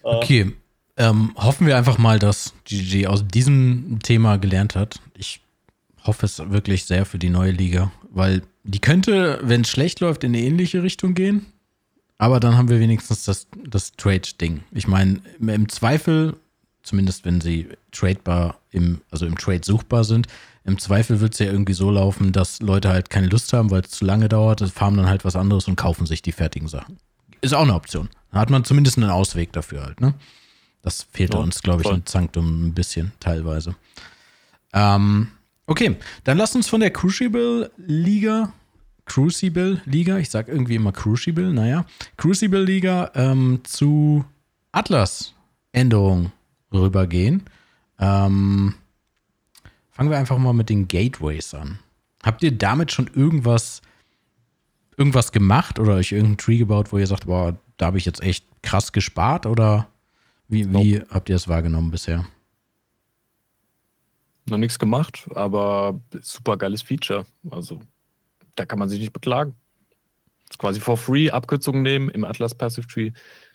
Okay, 0.01 0.53
ähm, 0.99 1.31
hoffen 1.37 1.65
wir 1.65 1.77
einfach 1.77 1.97
mal, 1.97 2.19
dass 2.19 2.53
GG 2.65 3.07
aus 3.07 3.25
diesem 3.25 3.99
Thema 4.03 4.37
gelernt 4.37 4.75
hat. 4.75 4.99
Ich 5.17 5.41
hoffe 6.03 6.25
es 6.25 6.37
wirklich 6.51 6.85
sehr 6.85 7.05
für 7.05 7.17
die 7.17 7.29
neue 7.29 7.51
Liga, 7.51 7.91
weil 8.11 8.43
die 8.63 8.79
könnte, 8.79 9.39
wenn 9.41 9.61
es 9.61 9.69
schlecht 9.69 10.01
läuft, 10.01 10.23
in 10.23 10.35
eine 10.35 10.43
ähnliche 10.43 10.83
Richtung 10.83 11.13
gehen. 11.13 11.45
Aber 12.17 12.41
dann 12.41 12.57
haben 12.57 12.67
wir 12.67 12.81
wenigstens 12.81 13.23
das, 13.23 13.47
das 13.65 13.93
Trade-Ding. 13.93 14.61
Ich 14.71 14.87
meine, 14.87 15.21
im 15.39 15.69
Zweifel, 15.69 16.35
zumindest 16.83 17.23
wenn 17.23 17.39
sie 17.39 17.69
tradebar, 17.93 18.59
im, 18.71 18.99
also 19.09 19.25
im 19.25 19.37
Trade 19.37 19.61
suchbar 19.63 20.03
sind, 20.03 20.27
im 20.65 20.77
Zweifel 20.79 21.21
wird 21.21 21.31
es 21.31 21.39
ja 21.39 21.45
irgendwie 21.45 21.73
so 21.73 21.89
laufen, 21.89 22.33
dass 22.33 22.59
Leute 22.59 22.89
halt 22.89 23.09
keine 23.09 23.27
Lust 23.27 23.53
haben, 23.53 23.71
weil 23.71 23.81
es 23.81 23.91
zu 23.91 24.03
lange 24.03 24.27
dauert, 24.27 24.61
farmen 24.69 24.97
dann 24.97 25.09
halt 25.09 25.23
was 25.23 25.37
anderes 25.37 25.69
und 25.69 25.77
kaufen 25.77 26.05
sich 26.05 26.21
die 26.21 26.33
fertigen 26.33 26.67
Sachen. 26.67 26.97
Ist 27.39 27.53
auch 27.53 27.63
eine 27.63 27.73
Option. 27.73 28.09
Da 28.33 28.39
hat 28.39 28.49
man 28.49 28.65
zumindest 28.65 28.97
einen 28.97 29.09
Ausweg 29.09 29.53
dafür 29.53 29.85
halt, 29.85 30.01
ne? 30.01 30.13
Das 30.81 31.03
fehlte 31.11 31.37
ja, 31.37 31.43
uns, 31.43 31.61
glaube 31.61 31.83
ich, 31.83 31.89
in 31.89 32.05
Zanktum 32.05 32.67
ein 32.67 32.73
bisschen 32.73 33.11
teilweise. 33.19 33.75
Ähm, 34.73 35.29
okay, 35.65 35.97
dann 36.23 36.37
lasst 36.37 36.55
uns 36.55 36.69
von 36.69 36.79
der 36.79 36.91
Crucible 36.91 37.71
Liga, 37.77 38.53
Crucible 39.05 39.81
Liga, 39.85 40.17
ich 40.17 40.29
sage 40.29 40.51
irgendwie 40.51 40.75
immer 40.75 40.91
Crucible, 40.91 41.51
naja, 41.51 41.85
Crucible 42.17 42.63
Liga 42.63 43.11
ähm, 43.15 43.61
zu 43.63 44.23
Atlas 44.71 45.33
Änderungen 45.71 46.31
rübergehen. 46.71 47.43
Ähm, 47.99 48.75
fangen 49.91 50.09
wir 50.09 50.17
einfach 50.17 50.37
mal 50.37 50.53
mit 50.53 50.69
den 50.69 50.87
Gateways 50.87 51.53
an. 51.53 51.79
Habt 52.23 52.43
ihr 52.43 52.51
damit 52.51 52.91
schon 52.91 53.09
irgendwas, 53.13 53.81
irgendwas 54.97 55.31
gemacht 55.31 55.79
oder 55.79 55.95
euch 55.95 56.11
irgendeinen 56.11 56.37
Tree 56.37 56.57
gebaut, 56.57 56.91
wo 56.91 56.97
ihr 56.97 57.07
sagt, 57.07 57.25
boah, 57.25 57.57
da 57.77 57.87
habe 57.87 57.97
ich 57.97 58.05
jetzt 58.05 58.21
echt 58.21 58.45
krass 58.61 58.91
gespart 58.91 59.45
oder 59.45 59.87
wie, 60.49 60.73
wie 60.73 61.01
habt 61.09 61.29
ihr 61.29 61.35
es 61.35 61.47
wahrgenommen 61.47 61.91
bisher? 61.91 62.25
Noch 64.47 64.57
nichts 64.57 64.79
gemacht, 64.79 65.27
aber 65.35 66.01
super 66.21 66.57
geiles 66.57 66.81
Feature. 66.81 67.25
Also 67.51 67.79
da 68.55 68.65
kann 68.65 68.79
man 68.79 68.89
sich 68.89 68.99
nicht 68.99 69.13
beklagen. 69.13 69.55
Das 70.47 70.55
ist 70.55 70.57
quasi 70.57 70.79
for 70.79 70.97
free 70.97 71.29
Abkürzungen 71.29 71.83
nehmen 71.83 72.09
im 72.09 72.25
Atlas 72.25 72.55
Passive 72.55 72.87
Tree. 72.87 73.11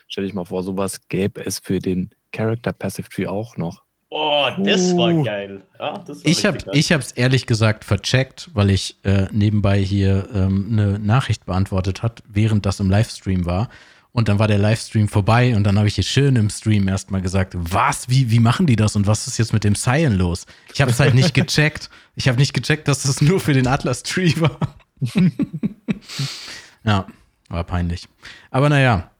Stell 0.07 0.25
dich 0.25 0.35
mal 0.35 0.45
vor, 0.45 0.63
sowas 0.63 1.09
gäbe 1.09 1.45
es 1.45 1.59
für 1.59 1.81
den 1.81 2.11
Character 2.31 2.73
Passive 2.73 3.09
Tree 3.09 3.27
auch 3.27 3.57
noch. 3.57 3.83
Oh, 4.11 4.49
das 4.59 4.93
uh. 4.93 4.99
war 4.99 5.25
geil. 5.25 5.63
Ja, 5.81 5.99
das 5.99 6.25
war 6.25 6.31
ich 6.73 6.93
habe 6.93 7.03
es 7.03 7.11
ehrlich 7.11 7.47
gesagt 7.47 7.85
vercheckt, 7.85 8.49
weil 8.55 8.71
ich 8.71 8.97
äh, 9.03 9.27
nebenbei 9.33 9.81
hier 9.81 10.29
ähm, 10.33 10.69
eine 10.71 11.01
Nachricht 11.01 11.47
beantwortet 11.47 12.05
hat, 12.05 12.23
während 12.29 12.65
das 12.65 12.79
im 12.79 12.89
Livestream 12.89 13.45
war. 13.45 13.69
Und 14.15 14.29
dann 14.29 14.39
war 14.39 14.47
der 14.47 14.59
Livestream 14.59 15.09
vorbei 15.09 15.57
und 15.57 15.65
dann 15.65 15.77
habe 15.77 15.89
ich 15.89 15.97
hier 15.97 16.05
schön 16.05 16.37
im 16.37 16.49
Stream 16.49 16.87
erstmal 16.87 17.21
gesagt, 17.21 17.55
was, 17.57 18.09
wie, 18.09 18.31
wie 18.31 18.39
machen 18.39 18.65
die 18.65 18.77
das 18.77 18.95
und 18.95 19.09
was 19.09 19.27
ist 19.27 19.39
jetzt 19.39 19.53
mit 19.53 19.65
dem 19.65 19.75
Cyan 19.75 20.13
los? 20.13 20.47
Ich 20.73 20.81
habe 20.81 20.93
es 20.93 21.01
halt 21.01 21.15
nicht 21.15 21.35
gecheckt. 21.35 21.91
Ich 22.15 22.29
habe 22.29 22.39
nicht 22.39 22.55
gecheckt, 22.55 22.87
dass 22.87 23.03
das 23.03 23.21
nur 23.21 23.41
für 23.41 23.55
den 23.55 23.67
Atlas 23.67 24.05
Tree 24.05 24.33
war. 24.37 24.57
ja, 26.85 27.09
war 27.49 27.65
peinlich. 27.65 28.07
Aber 28.53 28.69
naja, 28.69 29.11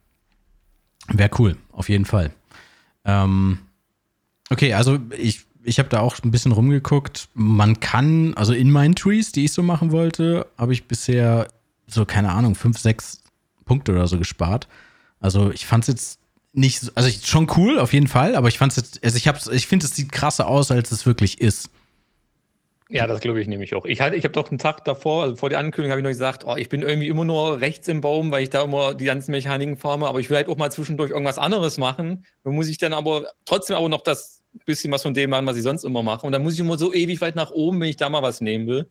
wäre 1.09 1.31
cool, 1.39 1.57
auf 1.73 1.89
jeden 1.89 2.05
Fall. 2.05 2.31
Ähm, 3.03 3.59
okay, 4.49 4.75
also 4.75 4.97
ich, 5.17 5.41
ich 5.65 5.77
habe 5.77 5.89
da 5.89 5.99
auch 5.99 6.19
ein 6.23 6.31
bisschen 6.31 6.53
rumgeguckt. 6.53 7.27
Man 7.33 7.81
kann, 7.81 8.33
also 8.35 8.53
in 8.53 8.71
meinen 8.71 8.95
Trees, 8.95 9.33
die 9.33 9.43
ich 9.43 9.51
so 9.51 9.61
machen 9.61 9.91
wollte, 9.91 10.47
habe 10.57 10.71
ich 10.71 10.87
bisher 10.87 11.49
so, 11.85 12.05
keine 12.05 12.31
Ahnung, 12.31 12.55
fünf, 12.55 12.79
sechs 12.79 13.24
Punkte 13.65 13.91
oder 13.91 14.07
so 14.07 14.17
gespart. 14.17 14.67
Also 15.19 15.51
ich 15.51 15.65
fand 15.65 15.83
es 15.83 15.87
jetzt 15.87 16.19
nicht, 16.53 16.79
so- 16.79 16.91
also 16.95 17.09
ich, 17.09 17.25
schon 17.27 17.51
cool 17.57 17.79
auf 17.79 17.93
jeden 17.93 18.07
Fall, 18.07 18.35
aber 18.35 18.47
ich 18.47 18.57
fand 18.57 18.71
es 18.71 18.77
jetzt, 18.77 19.03
also 19.03 19.17
ich 19.17 19.27
ich 19.53 19.67
finde 19.67 19.85
es 19.85 19.95
sieht 19.95 20.11
krasser 20.11 20.47
aus, 20.47 20.71
als 20.71 20.91
es 20.91 21.05
wirklich 21.05 21.41
ist. 21.41 21.69
Ja, 22.89 23.07
das 23.07 23.19
glaube 23.19 23.41
ich 23.41 23.47
nämlich 23.47 23.73
auch. 23.73 23.85
Ich, 23.85 23.99
hatte, 23.99 24.15
ich 24.15 24.23
habe 24.23 24.33
doch 24.33 24.49
einen 24.49 24.59
Tag 24.59 24.85
davor, 24.85 25.23
also 25.23 25.35
vor 25.35 25.49
der 25.49 25.57
Ankündigung, 25.57 25.89
habe 25.91 26.01
ich 26.01 26.03
noch 26.03 26.11
gesagt, 26.11 26.45
oh, 26.45 26.55
ich 26.55 26.69
bin 26.69 26.83
irgendwie 26.83 27.07
immer 27.07 27.25
nur 27.25 27.59
rechts 27.59 27.87
im 27.87 27.99
Baum, 27.99 28.29
weil 28.31 28.43
ich 28.43 28.51
da 28.51 28.63
immer 28.63 28.93
die 28.93 29.05
ganzen 29.05 29.31
Mechaniken 29.31 29.75
farme, 29.77 30.07
aber 30.07 30.19
ich 30.19 30.29
will 30.29 30.37
halt 30.37 30.47
auch 30.47 30.57
mal 30.57 30.71
zwischendurch 30.71 31.09
irgendwas 31.09 31.39
anderes 31.39 31.77
machen. 31.79 32.25
Dann 32.43 32.53
muss 32.53 32.67
ich 32.67 32.77
dann 32.77 32.93
aber 32.93 33.25
trotzdem 33.45 33.75
aber 33.75 33.89
noch 33.89 34.01
das 34.01 34.43
bisschen 34.65 34.91
was 34.91 35.01
von 35.01 35.13
dem 35.13 35.31
machen, 35.31 35.45
was 35.47 35.57
ich 35.57 35.63
sonst 35.63 35.83
immer 35.83 36.03
mache. 36.03 36.25
Und 36.25 36.31
dann 36.31 36.43
muss 36.43 36.53
ich 36.53 36.59
immer 36.59 36.77
so 36.77 36.93
ewig 36.93 37.19
weit 37.21 37.35
nach 37.35 37.51
oben, 37.51 37.81
wenn 37.81 37.89
ich 37.89 37.97
da 37.97 38.07
mal 38.07 38.21
was 38.21 38.39
nehmen 38.39 38.67
will. 38.67 38.89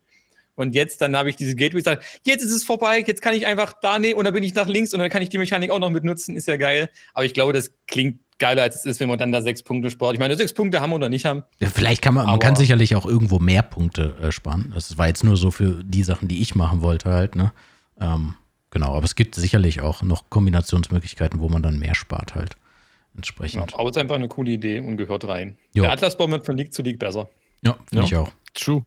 Und 0.55 0.73
jetzt, 0.73 1.01
dann 1.01 1.15
habe 1.15 1.29
ich 1.29 1.35
diese 1.35 1.55
Gateway 1.55 1.79
gesagt, 1.79 2.03
jetzt 2.25 2.43
ist 2.43 2.51
es 2.51 2.63
vorbei, 2.63 3.03
jetzt 3.05 3.21
kann 3.21 3.33
ich 3.33 3.45
einfach 3.45 3.73
da 3.81 3.99
nehmen 3.99 4.15
und 4.17 4.25
dann 4.25 4.33
bin 4.33 4.43
ich 4.43 4.53
nach 4.55 4.67
links 4.67 4.93
und 4.93 4.99
dann 4.99 5.09
kann 5.09 5.21
ich 5.21 5.29
die 5.29 5.37
Mechanik 5.37 5.69
auch 5.69 5.79
noch 5.79 5.89
mit 5.89 6.03
nutzen, 6.03 6.35
ist 6.35 6.47
ja 6.47 6.57
geil. 6.57 6.89
Aber 7.13 7.25
ich 7.25 7.33
glaube, 7.33 7.51
das 7.53 7.71
klingt 7.87 8.19
geiler, 8.39 8.63
als 8.63 8.75
es 8.77 8.85
ist, 8.85 8.99
wenn 8.99 9.07
man 9.09 9.17
dann 9.17 9.31
da 9.31 9.41
sechs 9.41 9.63
Punkte 9.63 9.89
spart. 9.89 10.13
Ich 10.13 10.19
meine, 10.19 10.35
sechs 10.35 10.53
Punkte 10.53 10.81
haben 10.81 10.91
oder 10.93 11.09
nicht 11.09 11.25
haben. 11.25 11.43
Ja, 11.59 11.69
Vielleicht 11.69 12.01
kann 12.01 12.13
man, 12.13 12.25
man 12.25 12.39
kann 12.39 12.55
sicherlich 12.55 12.95
auch 12.95 13.05
irgendwo 13.05 13.39
mehr 13.39 13.63
Punkte 13.63 14.15
äh, 14.21 14.31
sparen. 14.31 14.71
Das 14.73 14.97
war 14.97 15.07
jetzt 15.07 15.23
nur 15.23 15.37
so 15.37 15.51
für 15.51 15.83
die 15.83 16.03
Sachen, 16.03 16.27
die 16.27 16.41
ich 16.41 16.55
machen 16.55 16.81
wollte 16.81 17.11
halt, 17.11 17.35
ne? 17.35 17.53
Ähm, 17.99 18.35
genau, 18.71 18.93
aber 18.93 19.05
es 19.05 19.15
gibt 19.15 19.35
sicherlich 19.35 19.79
auch 19.81 20.01
noch 20.03 20.29
Kombinationsmöglichkeiten, 20.29 21.39
wo 21.39 21.47
man 21.49 21.63
dann 21.63 21.79
mehr 21.79 21.95
spart 21.95 22.35
halt. 22.35 22.55
Ja, 22.55 23.17
Entsprechend. 23.17 23.73
aber 23.75 23.89
es 23.89 23.95
ist 23.95 24.01
einfach 24.01 24.15
eine 24.15 24.27
coole 24.27 24.51
Idee 24.51 24.79
und 24.79 24.97
gehört 24.97 25.25
rein. 25.27 25.57
Jo. 25.73 25.83
Der 25.83 25.93
Atlasbaum 25.93 26.31
wird 26.31 26.45
von 26.45 26.57
League 26.57 26.73
zu 26.73 26.81
League 26.81 26.99
besser. 26.99 27.29
Ja, 27.61 27.73
finde 27.89 28.03
Ja. 28.03 28.03
ich 28.03 28.15
auch. 28.17 28.31
True. 28.53 28.83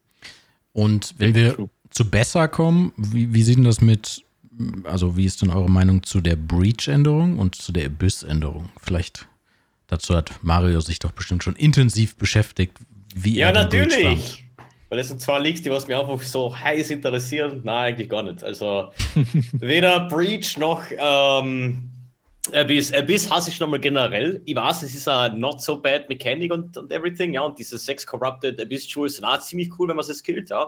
Und 0.78 1.14
wenn 1.18 1.34
wir 1.34 1.54
True. 1.56 1.70
zu 1.90 2.08
besser 2.08 2.46
kommen, 2.46 2.92
wie, 2.96 3.34
wie 3.34 3.42
sieht 3.42 3.56
denn 3.56 3.64
das 3.64 3.80
mit, 3.80 4.24
also 4.84 5.16
wie 5.16 5.24
ist 5.24 5.42
denn 5.42 5.50
eure 5.50 5.68
Meinung 5.68 6.04
zu 6.04 6.20
der 6.20 6.36
Breach-Änderung 6.36 7.36
und 7.40 7.56
zu 7.56 7.72
der 7.72 7.86
Abyss-Änderung? 7.86 8.68
Vielleicht 8.80 9.26
dazu 9.88 10.14
hat 10.14 10.30
Mario 10.42 10.80
sich 10.80 11.00
doch 11.00 11.10
bestimmt 11.10 11.42
schon 11.42 11.56
intensiv 11.56 12.14
beschäftigt, 12.14 12.78
wie 13.12 13.34
Ja, 13.38 13.48
er 13.48 13.54
fand. 13.54 13.72
natürlich. 13.74 14.44
Weil 14.88 15.00
es 15.00 15.08
sind 15.08 15.20
zwei 15.20 15.40
Leaks, 15.40 15.62
die 15.62 15.70
was 15.70 15.88
mich 15.88 15.96
einfach 15.96 16.22
so 16.22 16.56
heiß 16.56 16.90
interessieren. 16.90 17.60
Nein, 17.64 17.94
eigentlich 17.94 18.08
gar 18.08 18.22
nicht. 18.22 18.44
Also 18.44 18.92
weder 19.54 20.08
Breach 20.08 20.56
noch 20.58 20.82
ähm, 20.96 21.90
Abyss. 22.55 22.92
Abyss 22.92 23.30
hasse 23.30 23.51
ich 23.51 23.57
schon 23.57 23.70
mal 23.70 23.78
generell. 23.80 24.42
Ich 24.44 24.55
weiß, 24.55 24.82
es 24.82 24.94
ist 24.94 25.09
ein 25.09 25.38
not 25.38 25.61
so 25.62 25.80
bad 25.80 26.09
Mechanic 26.09 26.53
und, 26.53 26.76
und 26.76 26.92
everything, 26.92 27.34
ja. 27.34 27.42
Und 27.42 27.59
diese 27.59 27.78
Sex 27.78 28.07
Corrupted 28.07 28.61
Abyss 28.61 28.92
Jewels 28.92 29.16
sind 29.16 29.24
auch 29.24 29.38
ziemlich 29.40 29.70
cool, 29.78 29.88
wenn 29.88 29.96
man 29.96 30.05
sie 30.05 30.14
skillt, 30.14 30.51
ja. 30.51 30.64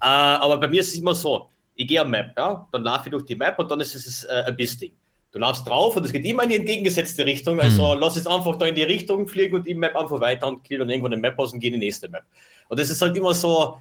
Äh, 0.00 0.06
aber 0.06 0.58
bei 0.58 0.68
mir 0.68 0.80
ist 0.80 0.88
es 0.88 0.98
immer 0.98 1.14
so: 1.14 1.48
Ich 1.74 1.86
gehe 1.86 2.00
am 2.00 2.10
Map, 2.10 2.32
ja. 2.36 2.66
Dann 2.72 2.82
laufe 2.82 3.02
ich 3.06 3.10
durch 3.10 3.24
die 3.24 3.36
Map 3.36 3.58
und 3.58 3.70
dann 3.70 3.80
ist 3.80 3.94
es 3.94 4.04
das 4.04 4.24
äh, 4.24 4.50
Abyss-Ding. 4.50 4.92
Du 5.30 5.38
laufst 5.38 5.68
drauf 5.68 5.94
und 5.96 6.04
es 6.04 6.12
geht 6.12 6.24
immer 6.24 6.44
in 6.44 6.48
die 6.48 6.56
entgegengesetzte 6.56 7.26
Richtung. 7.26 7.60
Also 7.60 7.92
lass 7.94 8.16
es 8.16 8.26
einfach 8.26 8.56
da 8.56 8.66
in 8.66 8.74
die 8.74 8.82
Richtung 8.82 9.28
fliegen 9.28 9.56
und 9.56 9.66
die 9.66 9.74
Map 9.74 9.94
einfach 9.94 10.20
weiter 10.20 10.48
und 10.48 10.64
kill 10.64 10.78
dann 10.78 10.88
irgendwann 10.88 11.12
eine 11.12 11.20
Map 11.20 11.38
aus 11.38 11.52
und 11.52 11.60
geh 11.60 11.66
in 11.66 11.74
die 11.74 11.80
nächste 11.80 12.08
Map. 12.08 12.24
Und 12.68 12.80
das 12.80 12.88
ist 12.88 13.02
halt 13.02 13.14
immer 13.14 13.34
so, 13.34 13.78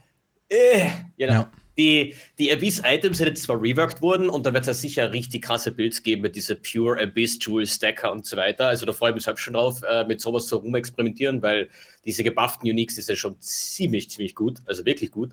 äh, 0.50 0.90
ja, 1.16 1.28
Ja. 1.28 1.52
Die, 1.78 2.16
die 2.40 2.52
Abyss-Items 2.52 3.20
sind 3.20 3.28
jetzt 3.28 3.44
zwar 3.44 3.62
reworked 3.62 4.02
worden 4.02 4.30
und 4.30 4.46
da 4.46 4.54
wird 4.54 4.64
es 4.64 4.68
ja 4.68 4.74
sicher 4.74 5.12
richtig 5.14 5.44
krasse 5.44 5.72
Builds 5.72 6.02
geben 6.02 6.24
mit 6.24 6.36
dieser 6.36 6.56
Pure 6.56 7.00
Abyss 7.02 7.38
Jewel 7.40 7.68
Stacker 7.68 8.12
und 8.12 8.26
so 8.26 8.36
weiter. 8.36 8.68
Also 8.68 8.86
da 8.86 8.94
freue 8.94 9.12
ich 9.12 9.16
mich 9.16 9.24
selbst 9.26 9.42
schon 9.42 9.54
drauf, 9.54 9.82
äh, 9.84 10.04
mit 10.06 10.20
sowas 10.20 10.48
zu 10.48 10.56
rumexperimentieren, 10.58 11.42
weil 11.42 11.70
diese 12.06 12.24
gebufften 12.24 12.68
Uniques 12.70 12.98
ist 12.98 13.10
ja 13.10 13.16
schon 13.16 13.40
ziemlich, 13.40 14.10
ziemlich 14.10 14.34
gut, 14.34 14.58
also 14.66 14.86
wirklich 14.86 15.12
gut. 15.12 15.32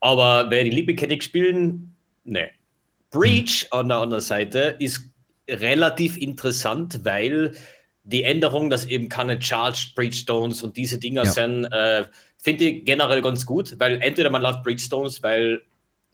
Aber 0.00 0.50
wer 0.50 0.64
die 0.64 0.70
League 0.70 0.86
Mechanic 0.88 1.22
spielen, 1.22 1.94
ne. 2.24 2.50
Breach 3.10 3.66
an 3.70 3.88
der 3.88 3.98
anderen 3.98 4.22
Seite 4.22 4.76
ist 4.80 5.02
relativ 5.48 6.16
interessant, 6.16 7.00
weil 7.04 7.54
die 8.02 8.24
Änderung, 8.24 8.70
dass 8.70 8.86
eben 8.86 9.08
keine 9.08 9.40
Charged 9.40 9.94
Breachstones 9.94 10.62
und 10.62 10.76
diese 10.76 10.98
Dinger 10.98 11.24
Ja. 11.24 11.30
sind, 11.30 11.64
äh, 11.66 12.04
finde 12.42 12.64
ich 12.64 12.84
generell 12.84 13.22
ganz 13.22 13.46
gut, 13.46 13.74
weil 13.78 14.00
entweder 14.02 14.30
man 14.30 14.42
läuft 14.42 14.62
Breachstones, 14.64 15.22
weil 15.22 15.62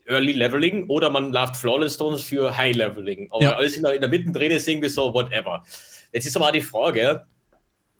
Early 0.05 0.33
Leveling 0.33 0.87
oder 0.89 1.09
man 1.09 1.31
läuft 1.31 1.55
Flawless 1.55 1.95
Stones 1.95 2.23
für 2.23 2.55
High 2.55 2.75
Leveling. 2.75 3.27
Aber 3.31 3.43
Ja. 3.43 3.55
alles 3.55 3.77
in 3.77 3.83
der, 3.83 3.93
in 3.93 4.01
der 4.01 4.09
Mitte 4.09 4.31
drin 4.31 4.51
ist 4.51 4.67
irgendwie 4.67 4.89
so, 4.89 5.13
whatever. 5.13 5.63
Jetzt 6.11 6.25
ist 6.27 6.35
aber 6.35 6.51
die 6.51 6.61
Frage, 6.61 7.25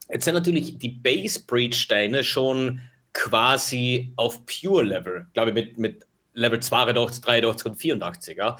jetzt 0.09 0.25
sind 0.25 0.33
natürlich 0.33 0.77
die 0.77 0.89
Base 0.89 1.41
Breach 1.45 1.75
Steine 1.75 2.23
schon 2.23 2.81
quasi 3.13 4.11
auf 4.17 4.41
Pure 4.45 4.83
Level, 4.83 5.27
glaube 5.33 5.49
ich, 5.51 5.55
mit, 5.55 5.77
mit 5.77 6.05
Level 6.33 6.59
82, 6.59 7.21
83 7.23 7.71
und 7.71 7.75
84, 7.77 8.37
ja. 8.37 8.57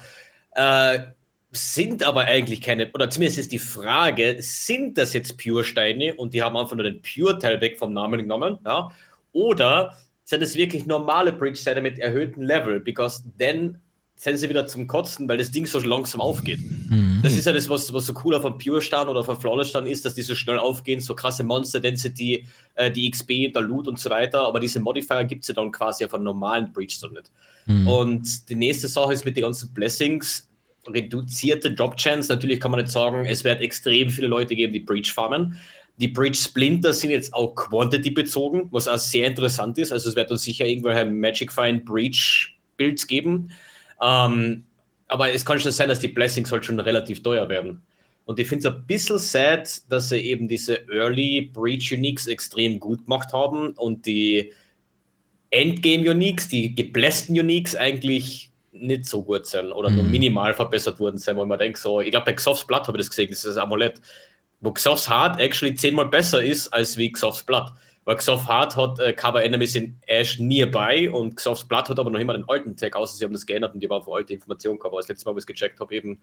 Äh, 0.52 1.00
sind 1.56 2.02
aber 2.02 2.22
eigentlich 2.22 2.60
keine, 2.60 2.90
oder 2.92 3.08
zumindest 3.10 3.38
ist 3.38 3.52
die 3.52 3.58
Frage, 3.58 4.36
sind 4.40 4.98
das 4.98 5.12
jetzt 5.12 5.38
Pure-Steine 5.38 6.14
und 6.14 6.34
die 6.34 6.42
haben 6.42 6.56
einfach 6.56 6.74
nur 6.74 6.84
den 6.84 7.00
Pure-Teil 7.00 7.60
weg 7.60 7.78
vom 7.78 7.92
Namen 7.92 8.20
genommen, 8.20 8.58
ja? 8.64 8.90
Oder 9.32 9.96
sind 10.24 10.42
es 10.42 10.54
wirklich 10.54 10.86
normale 10.86 11.32
Bridge-Steine 11.32 11.80
mit 11.80 11.98
erhöhtem 11.98 12.42
Level? 12.42 12.80
Because 12.80 13.22
then 13.38 13.78
sind 14.16 14.38
sie 14.38 14.48
wieder 14.48 14.66
zum 14.66 14.86
Kotzen, 14.86 15.28
weil 15.28 15.38
das 15.38 15.50
Ding 15.50 15.66
so 15.66 15.78
langsam 15.80 16.20
aufgeht. 16.20 16.60
Mhm. 16.60 17.20
Das 17.22 17.34
ist 17.34 17.46
ja 17.46 17.52
das, 17.52 17.68
was, 17.68 17.92
was 17.92 18.06
so 18.06 18.14
cooler 18.14 18.40
von 18.40 18.58
Pure-Stein 18.58 19.08
oder 19.08 19.24
von 19.24 19.38
Flawless-Stein 19.38 19.86
ist, 19.86 20.04
dass 20.04 20.14
die 20.14 20.22
so 20.22 20.34
schnell 20.34 20.58
aufgehen, 20.58 21.00
so 21.00 21.14
krasse 21.14 21.42
Monster-Density, 21.42 22.46
äh, 22.74 22.90
die 22.90 23.10
XP, 23.10 23.52
der 23.52 23.62
Loot 23.62 23.88
und 23.88 23.98
so 23.98 24.10
weiter, 24.10 24.46
aber 24.46 24.60
diese 24.60 24.80
Modifier 24.80 25.24
gibt 25.24 25.42
es 25.42 25.48
ja 25.48 25.54
dann 25.54 25.72
quasi 25.72 26.04
auf 26.04 26.14
einem 26.14 26.24
normalen 26.24 26.72
Breach-Stone 26.72 27.14
nicht. 27.14 27.30
Mhm. 27.66 27.88
Und 27.88 28.48
die 28.48 28.54
nächste 28.54 28.88
Sache 28.88 29.12
ist 29.12 29.24
mit 29.24 29.36
den 29.36 29.42
ganzen 29.42 29.72
Blessings, 29.74 30.48
reduzierte 30.86 31.72
Drop 31.72 31.96
Chance. 31.96 32.32
Natürlich 32.32 32.60
kann 32.60 32.70
man 32.70 32.80
nicht 32.80 32.92
sagen, 32.92 33.24
es 33.24 33.44
wird 33.44 33.60
extrem 33.60 34.10
viele 34.10 34.28
Leute 34.28 34.54
geben, 34.54 34.72
die 34.72 34.80
Breach 34.80 35.12
farmen. 35.12 35.58
Die 35.96 36.08
Breach 36.08 36.36
Splinter 36.36 36.92
sind 36.92 37.10
jetzt 37.10 37.32
auch 37.32 37.54
Quantity 37.54 38.10
bezogen, 38.10 38.68
was 38.72 38.88
auch 38.88 38.98
sehr 38.98 39.26
interessant 39.26 39.78
ist. 39.78 39.92
Also 39.92 40.08
es 40.10 40.16
wird 40.16 40.30
uns 40.30 40.42
sicher 40.42 40.66
irgendwelche 40.66 41.04
Magic 41.04 41.52
Find 41.52 41.84
Breach 41.84 42.56
Builds 42.76 43.06
geben. 43.06 43.52
Ähm, 44.02 44.64
aber 45.06 45.32
es 45.32 45.44
kann 45.44 45.60
schon 45.60 45.70
sein, 45.70 45.88
dass 45.88 46.00
die 46.00 46.08
Blessings 46.08 46.50
halt 46.50 46.64
schon 46.64 46.80
relativ 46.80 47.22
teuer 47.22 47.48
werden. 47.48 47.82
Und 48.24 48.40
ich 48.40 48.48
finde 48.48 48.66
es 48.68 48.74
ein 48.74 48.84
bisschen 48.86 49.18
sad, 49.18 49.82
dass 49.90 50.08
sie 50.08 50.18
eben 50.18 50.48
diese 50.48 50.88
Early 50.88 51.42
Breach 51.52 51.92
Uniques 51.92 52.26
extrem 52.26 52.80
gut 52.80 53.04
gemacht 53.04 53.32
haben 53.32 53.72
und 53.72 54.06
die 54.06 54.52
Endgame-Uniques, 55.50 56.48
die 56.48 56.74
geblässten 56.74 57.38
Uniques 57.38 57.76
eigentlich 57.76 58.50
nicht 58.72 59.04
so 59.06 59.22
gut 59.22 59.46
sind 59.46 59.70
oder 59.70 59.90
nur 59.90 60.02
Mhm. 60.02 60.10
minimal 60.10 60.52
verbessert 60.54 60.98
worden 60.98 61.18
sind, 61.18 61.36
wo 61.36 61.44
man 61.44 61.58
denkt, 61.58 61.78
so, 61.78 62.00
ich 62.00 62.10
glaube, 62.10 62.26
bei 62.26 62.32
Xofs 62.32 62.66
Blatt 62.66 62.88
habe 62.88 62.98
ich 62.98 63.02
das 63.04 63.10
gesehen, 63.10 63.28
das 63.30 63.38
ist 63.38 63.44
das 63.46 63.56
Amulett, 63.56 64.00
wo 64.64 64.72
Xofs 64.72 65.08
Hard 65.08 65.38
actually 65.40 65.74
zehnmal 65.74 66.06
besser 66.08 66.42
ist 66.42 66.68
als 66.72 66.96
wie 66.96 67.12
Xofs 67.12 67.42
Blatt. 67.42 67.72
Weil 68.06 68.16
Xof 68.16 68.46
Hard 68.46 68.76
hat 68.76 68.98
äh, 68.98 69.12
Cover 69.14 69.42
Enemies 69.42 69.74
in 69.76 69.96
Ash 70.06 70.38
nearby 70.38 71.08
und 71.08 71.36
Xofs 71.36 71.64
Blatt 71.64 71.88
hat 71.88 71.98
aber 71.98 72.10
noch 72.10 72.18
immer 72.20 72.34
den 72.34 72.46
alten 72.48 72.76
Tag, 72.76 72.96
außer 72.96 73.16
sie 73.16 73.24
haben 73.24 73.32
das 73.32 73.46
geändert 73.46 73.74
und 73.74 73.80
die 73.80 73.88
war 73.88 74.02
für 74.02 74.12
alte 74.12 74.34
Informationen 74.34 74.78
gehabt. 74.78 74.92
Aber 74.92 75.00
das 75.00 75.08
letzte 75.08 75.26
Mal, 75.26 75.34
wo 75.34 75.38
ich 75.38 75.42
es 75.42 75.46
gecheckt 75.46 75.80
habe, 75.80 75.94
eben, 75.94 76.18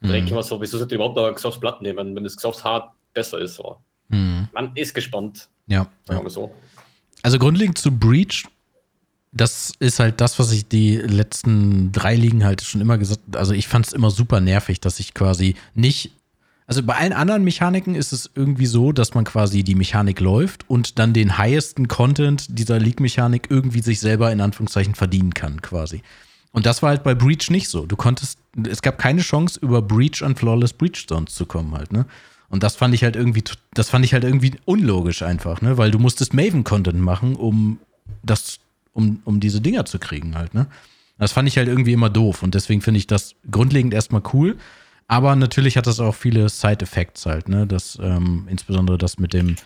da 0.00 0.08
denke 0.08 0.24
ich 0.26 0.30
Mhm. 0.30 0.36
mir 0.36 0.42
so, 0.42 0.60
wieso 0.60 0.78
sollte 0.78 0.94
ich 0.94 0.96
überhaupt 0.96 1.16
noch 1.16 1.30
Xofs 1.34 1.60
Blatt 1.60 1.82
nehmen, 1.82 2.14
wenn 2.16 2.24
das 2.24 2.36
Xofs 2.36 2.64
Hard 2.64 2.90
besser 3.12 3.38
ist? 3.38 3.56
So. 3.56 3.76
Mhm. 4.08 4.48
Man 4.52 4.72
ist 4.76 4.94
gespannt, 4.94 5.48
Ja. 5.66 5.86
sagen 6.06 6.20
wir 6.20 6.24
ja. 6.24 6.30
so. 6.30 6.54
Also 7.22 7.38
grundlegend 7.38 7.76
zu 7.76 7.90
Breach, 7.92 8.46
das 9.32 9.72
ist 9.78 10.00
halt 10.00 10.20
das, 10.22 10.38
was 10.38 10.50
ich 10.52 10.66
die 10.68 10.96
letzten 10.96 11.92
drei 11.92 12.16
Ligen 12.16 12.44
halt 12.44 12.62
schon 12.62 12.80
immer 12.80 12.98
gesagt 12.98 13.20
Also 13.36 13.52
ich 13.52 13.68
fand 13.68 13.86
es 13.86 13.92
immer 13.92 14.10
super 14.10 14.40
nervig, 14.40 14.80
dass 14.80 14.98
ich 15.00 15.12
quasi 15.14 15.54
nicht. 15.74 16.12
Also 16.70 16.84
bei 16.84 16.94
allen 16.94 17.12
anderen 17.12 17.42
Mechaniken 17.42 17.96
ist 17.96 18.12
es 18.12 18.30
irgendwie 18.36 18.66
so, 18.66 18.92
dass 18.92 19.12
man 19.12 19.24
quasi 19.24 19.64
die 19.64 19.74
Mechanik 19.74 20.20
läuft 20.20 20.70
und 20.70 21.00
dann 21.00 21.12
den 21.12 21.36
highesten 21.36 21.88
Content 21.88 22.46
dieser 22.48 22.78
League-Mechanik 22.78 23.48
irgendwie 23.50 23.82
sich 23.82 23.98
selber 23.98 24.30
in 24.30 24.40
Anführungszeichen 24.40 24.94
verdienen 24.94 25.34
kann, 25.34 25.62
quasi. 25.62 26.02
Und 26.52 26.66
das 26.66 26.80
war 26.80 26.90
halt 26.90 27.02
bei 27.02 27.16
Breach 27.16 27.50
nicht 27.50 27.68
so. 27.68 27.86
Du 27.86 27.96
konntest, 27.96 28.38
es 28.68 28.82
gab 28.82 28.98
keine 28.98 29.22
Chance, 29.22 29.58
über 29.60 29.82
Breach 29.82 30.22
an 30.22 30.36
Flawless 30.36 30.72
Breachstones 30.72 31.34
zu 31.34 31.44
kommen 31.44 31.74
halt, 31.74 31.92
ne? 31.92 32.06
Und 32.50 32.62
das 32.62 32.76
fand 32.76 32.94
ich 32.94 33.02
halt 33.02 33.16
irgendwie, 33.16 33.42
das 33.74 33.90
fand 33.90 34.04
ich 34.04 34.12
halt 34.12 34.22
irgendwie 34.22 34.52
unlogisch 34.64 35.22
einfach, 35.22 35.62
ne? 35.62 35.76
Weil 35.76 35.90
du 35.90 35.98
musstest 35.98 36.34
Maven-Content 36.34 37.00
machen, 37.00 37.34
um 37.34 37.80
das, 38.22 38.60
um, 38.92 39.22
um 39.24 39.40
diese 39.40 39.60
Dinger 39.60 39.86
zu 39.86 39.98
kriegen 39.98 40.38
halt, 40.38 40.54
ne? 40.54 40.68
Das 41.18 41.32
fand 41.32 41.48
ich 41.48 41.56
halt 41.56 41.66
irgendwie 41.66 41.94
immer 41.94 42.10
doof 42.10 42.44
und 42.44 42.54
deswegen 42.54 42.80
finde 42.80 42.98
ich 42.98 43.08
das 43.08 43.34
grundlegend 43.50 43.92
erstmal 43.92 44.22
cool. 44.32 44.56
Aber 45.10 45.34
natürlich 45.34 45.76
hat 45.76 45.88
das 45.88 45.98
auch 45.98 46.14
viele 46.14 46.48
Side-Effects 46.48 47.26
halt, 47.26 47.48
ne? 47.48 47.66
Das, 47.66 47.98
ähm, 48.00 48.46
insbesondere 48.48 48.96
das 48.96 49.18
mit 49.18 49.32
dem, 49.32 49.56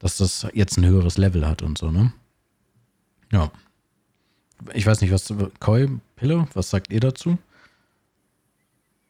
dass 0.00 0.16
das 0.16 0.44
jetzt 0.54 0.76
ein 0.76 0.84
höheres 0.84 1.18
Level 1.18 1.46
hat 1.46 1.62
und 1.62 1.78
so, 1.78 1.92
ne? 1.92 2.12
Ja. 3.30 3.52
Ich 4.74 4.84
weiß 4.86 5.00
nicht, 5.00 5.12
was, 5.12 5.32
Koi, 5.60 5.86
Pille, 6.16 6.48
was 6.52 6.70
sagt 6.70 6.92
ihr 6.92 6.98
dazu? 6.98 7.38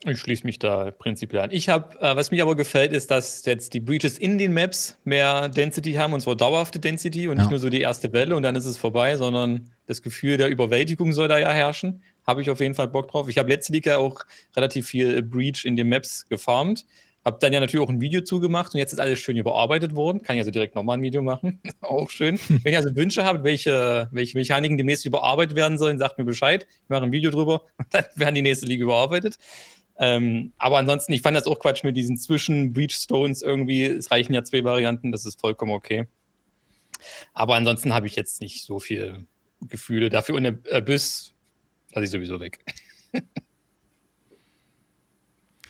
Ich 0.04 0.20
schließe 0.20 0.44
mich 0.44 0.58
da 0.58 0.90
prinzipiell 0.90 1.42
an. 1.44 1.50
Ich 1.52 1.70
habe, 1.70 1.98
äh, 2.02 2.14
was 2.14 2.30
mir 2.30 2.42
aber 2.42 2.54
gefällt, 2.54 2.92
ist, 2.92 3.10
dass 3.10 3.46
jetzt 3.46 3.72
die 3.72 3.80
Breaches 3.80 4.18
in 4.18 4.36
den 4.36 4.52
Maps 4.52 4.94
mehr 5.04 5.48
Density 5.48 5.94
haben, 5.94 6.12
und 6.12 6.20
zwar 6.20 6.36
dauerhafte 6.36 6.78
Density 6.78 7.28
und 7.28 7.38
Ja. 7.38 7.44
nicht 7.44 7.50
nur 7.50 7.60
so 7.60 7.70
die 7.70 7.80
erste 7.80 8.12
Welle 8.12 8.36
und 8.36 8.42
dann 8.42 8.56
ist 8.56 8.66
es 8.66 8.76
vorbei, 8.76 9.16
sondern 9.16 9.70
das 9.86 10.02
Gefühl 10.02 10.36
der 10.36 10.50
Überwältigung 10.50 11.14
soll 11.14 11.28
da 11.28 11.38
ja 11.38 11.50
herrschen. 11.50 12.02
Habe 12.28 12.42
ich 12.42 12.50
auf 12.50 12.60
jeden 12.60 12.74
Fall 12.74 12.88
Bock 12.88 13.10
drauf. 13.10 13.26
Ich 13.30 13.38
habe 13.38 13.48
letzte 13.48 13.72
Liga 13.72 13.96
auch 13.96 14.22
relativ 14.54 14.86
viel 14.86 15.22
Breach 15.22 15.64
in 15.64 15.76
den 15.76 15.88
Maps 15.88 16.28
gefarmt. 16.28 16.84
Habe 17.24 17.38
dann 17.40 17.54
ja 17.54 17.60
natürlich 17.60 17.82
auch 17.82 17.88
ein 17.88 18.02
Video 18.02 18.20
zugemacht 18.20 18.74
und 18.74 18.80
jetzt 18.80 18.92
ist 18.92 18.98
alles 18.98 19.18
schön 19.18 19.38
überarbeitet 19.38 19.94
worden. 19.94 20.20
Kann 20.20 20.36
ich 20.36 20.40
also 20.40 20.50
direkt 20.50 20.74
nochmal 20.74 20.98
ein 20.98 21.02
Video 21.02 21.22
machen. 21.22 21.62
auch 21.80 22.10
schön. 22.10 22.38
Wenn 22.48 22.72
ihr 22.72 22.78
also 22.78 22.94
Wünsche 22.94 23.24
habt, 23.24 23.44
welche, 23.44 24.08
welche 24.12 24.36
Mechaniken 24.36 24.76
demnächst 24.76 25.06
überarbeitet 25.06 25.56
werden 25.56 25.78
sollen, 25.78 25.98
sagt 25.98 26.18
mir 26.18 26.26
Bescheid. 26.26 26.66
Ich 26.82 26.90
mache 26.90 27.04
ein 27.04 27.12
Video 27.12 27.30
drüber 27.30 27.62
dann 27.92 28.04
werden 28.14 28.34
die 28.34 28.42
nächste 28.42 28.66
Liga 28.66 28.82
überarbeitet. 28.82 29.38
Ähm, 29.96 30.52
aber 30.58 30.76
ansonsten, 30.76 31.14
ich 31.14 31.22
fand 31.22 31.34
das 31.34 31.46
auch 31.46 31.58
Quatsch 31.58 31.82
mit 31.82 31.96
diesen 31.96 32.18
zwischen 32.18 32.74
Breachstones 32.74 33.40
irgendwie. 33.40 33.84
Es 33.84 34.10
reichen 34.10 34.34
ja 34.34 34.44
zwei 34.44 34.62
Varianten, 34.64 35.12
das 35.12 35.24
ist 35.24 35.40
vollkommen 35.40 35.72
okay. 35.72 36.06
Aber 37.32 37.54
ansonsten 37.54 37.94
habe 37.94 38.06
ich 38.06 38.16
jetzt 38.16 38.42
nicht 38.42 38.66
so 38.66 38.80
viel 38.80 39.24
Gefühle 39.62 40.10
dafür. 40.10 40.34
Und 40.34 40.70
Abyss 40.70 41.34
lasse 41.92 42.04
ich 42.04 42.10
sowieso 42.10 42.40
weg. 42.40 42.58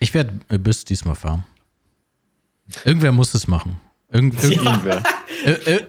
ich 0.01 0.13
werde 0.15 0.41
Abyss 0.49 0.85
diesmal 0.85 1.15
fahren. 1.15 1.45
Irgendwer 2.85 3.13
muss 3.13 3.35
es 3.35 3.49
machen. 3.49 3.81
Irgend, 4.11 4.43
irgendwer. 4.43 5.03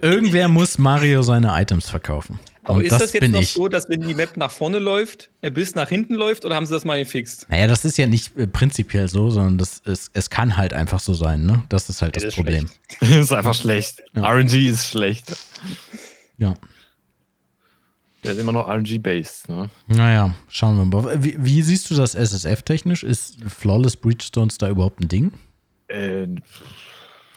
irgendwer 0.02 0.48
muss 0.48 0.78
Mario 0.78 1.22
seine 1.22 1.48
Items 1.60 1.88
verkaufen. 1.88 2.38
Aber 2.62 2.78
Und 2.78 2.84
ist 2.84 2.92
das, 2.92 3.00
das 3.00 3.12
jetzt 3.14 3.28
noch 3.30 3.40
ich. 3.40 3.52
so, 3.52 3.68
dass 3.68 3.88
wenn 3.88 4.02
die 4.02 4.14
Map 4.14 4.36
nach 4.36 4.50
vorne 4.50 4.78
läuft, 4.78 5.30
er 5.40 5.50
bis 5.50 5.74
nach 5.74 5.88
hinten 5.88 6.14
läuft 6.14 6.44
oder 6.44 6.56
haben 6.56 6.66
sie 6.66 6.74
das 6.74 6.84
mal 6.84 6.98
gefixt? 6.98 7.46
Naja, 7.48 7.66
das 7.66 7.84
ist 7.84 7.96
ja 7.96 8.06
nicht 8.06 8.36
äh, 8.36 8.46
prinzipiell 8.46 9.08
so, 9.08 9.30
sondern 9.30 9.56
das 9.56 9.78
ist, 9.78 10.10
es 10.12 10.28
kann 10.28 10.56
halt 10.56 10.74
einfach 10.74 11.00
so 11.00 11.14
sein, 11.14 11.46
ne? 11.46 11.64
Das 11.70 11.88
ist 11.88 12.02
halt 12.02 12.16
ja, 12.16 12.22
das, 12.22 12.22
das 12.22 12.28
ist 12.28 12.36
Problem. 12.36 12.70
das 13.00 13.10
ist 13.10 13.32
einfach 13.32 13.54
schlecht. 13.54 14.02
Ja. 14.14 14.30
RNG 14.30 14.68
ist 14.68 14.86
schlecht. 14.86 15.36
Ja. 16.36 16.54
Der 18.24 18.32
ist 18.32 18.38
immer 18.38 18.52
noch 18.52 18.68
RNG-based, 18.68 19.48
ne? 19.48 19.70
Naja, 19.86 20.34
schauen 20.48 20.76
wir 20.76 20.84
mal. 20.84 21.22
Wie, 21.24 21.36
wie 21.38 21.62
siehst 21.62 21.90
du 21.90 21.94
das 21.94 22.14
SSF-technisch? 22.14 23.02
Ist 23.02 23.38
Flawless 23.44 23.96
Breachstones 23.96 24.58
da 24.58 24.68
überhaupt 24.68 25.00
ein 25.00 25.08
Ding? 25.08 25.32
Äh, 25.88 26.26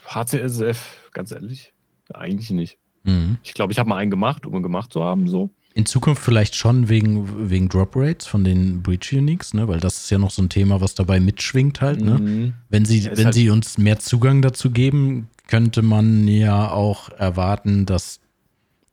HCSF, 0.06 1.10
ganz 1.12 1.32
ehrlich, 1.32 1.72
eigentlich 2.12 2.50
nicht. 2.50 2.78
Mhm. 3.04 3.38
Ich 3.42 3.54
glaube, 3.54 3.72
ich 3.72 3.78
habe 3.78 3.88
mal 3.88 3.96
einen 3.96 4.10
gemacht, 4.10 4.46
um 4.46 4.54
ihn 4.54 4.62
gemacht 4.62 4.92
zu 4.92 5.02
haben, 5.02 5.28
so. 5.28 5.50
In 5.74 5.86
Zukunft 5.86 6.22
vielleicht 6.22 6.54
schon 6.54 6.88
wegen, 6.88 7.50
wegen 7.50 7.68
Drop 7.68 7.96
Rates 7.96 8.26
von 8.26 8.44
den 8.44 8.82
Breach 8.82 9.12
Uniques, 9.12 9.54
ne? 9.54 9.66
Weil 9.66 9.80
das 9.80 10.04
ist 10.04 10.10
ja 10.10 10.18
noch 10.18 10.30
so 10.30 10.40
ein 10.42 10.48
Thema, 10.48 10.80
was 10.80 10.94
dabei 10.94 11.18
mitschwingt 11.18 11.80
halt, 11.80 12.00
ne? 12.00 12.18
Mhm. 12.18 12.54
Wenn 12.68 12.84
sie, 12.84 13.04
wenn 13.06 13.24
halt 13.24 13.34
sie 13.34 13.50
uns 13.50 13.78
mehr 13.78 13.98
Zugang 13.98 14.40
dazu 14.40 14.70
geben, 14.70 15.28
könnte 15.48 15.82
man 15.82 16.28
ja 16.28 16.70
auch 16.70 17.08
erwarten, 17.10 17.86
dass 17.86 18.20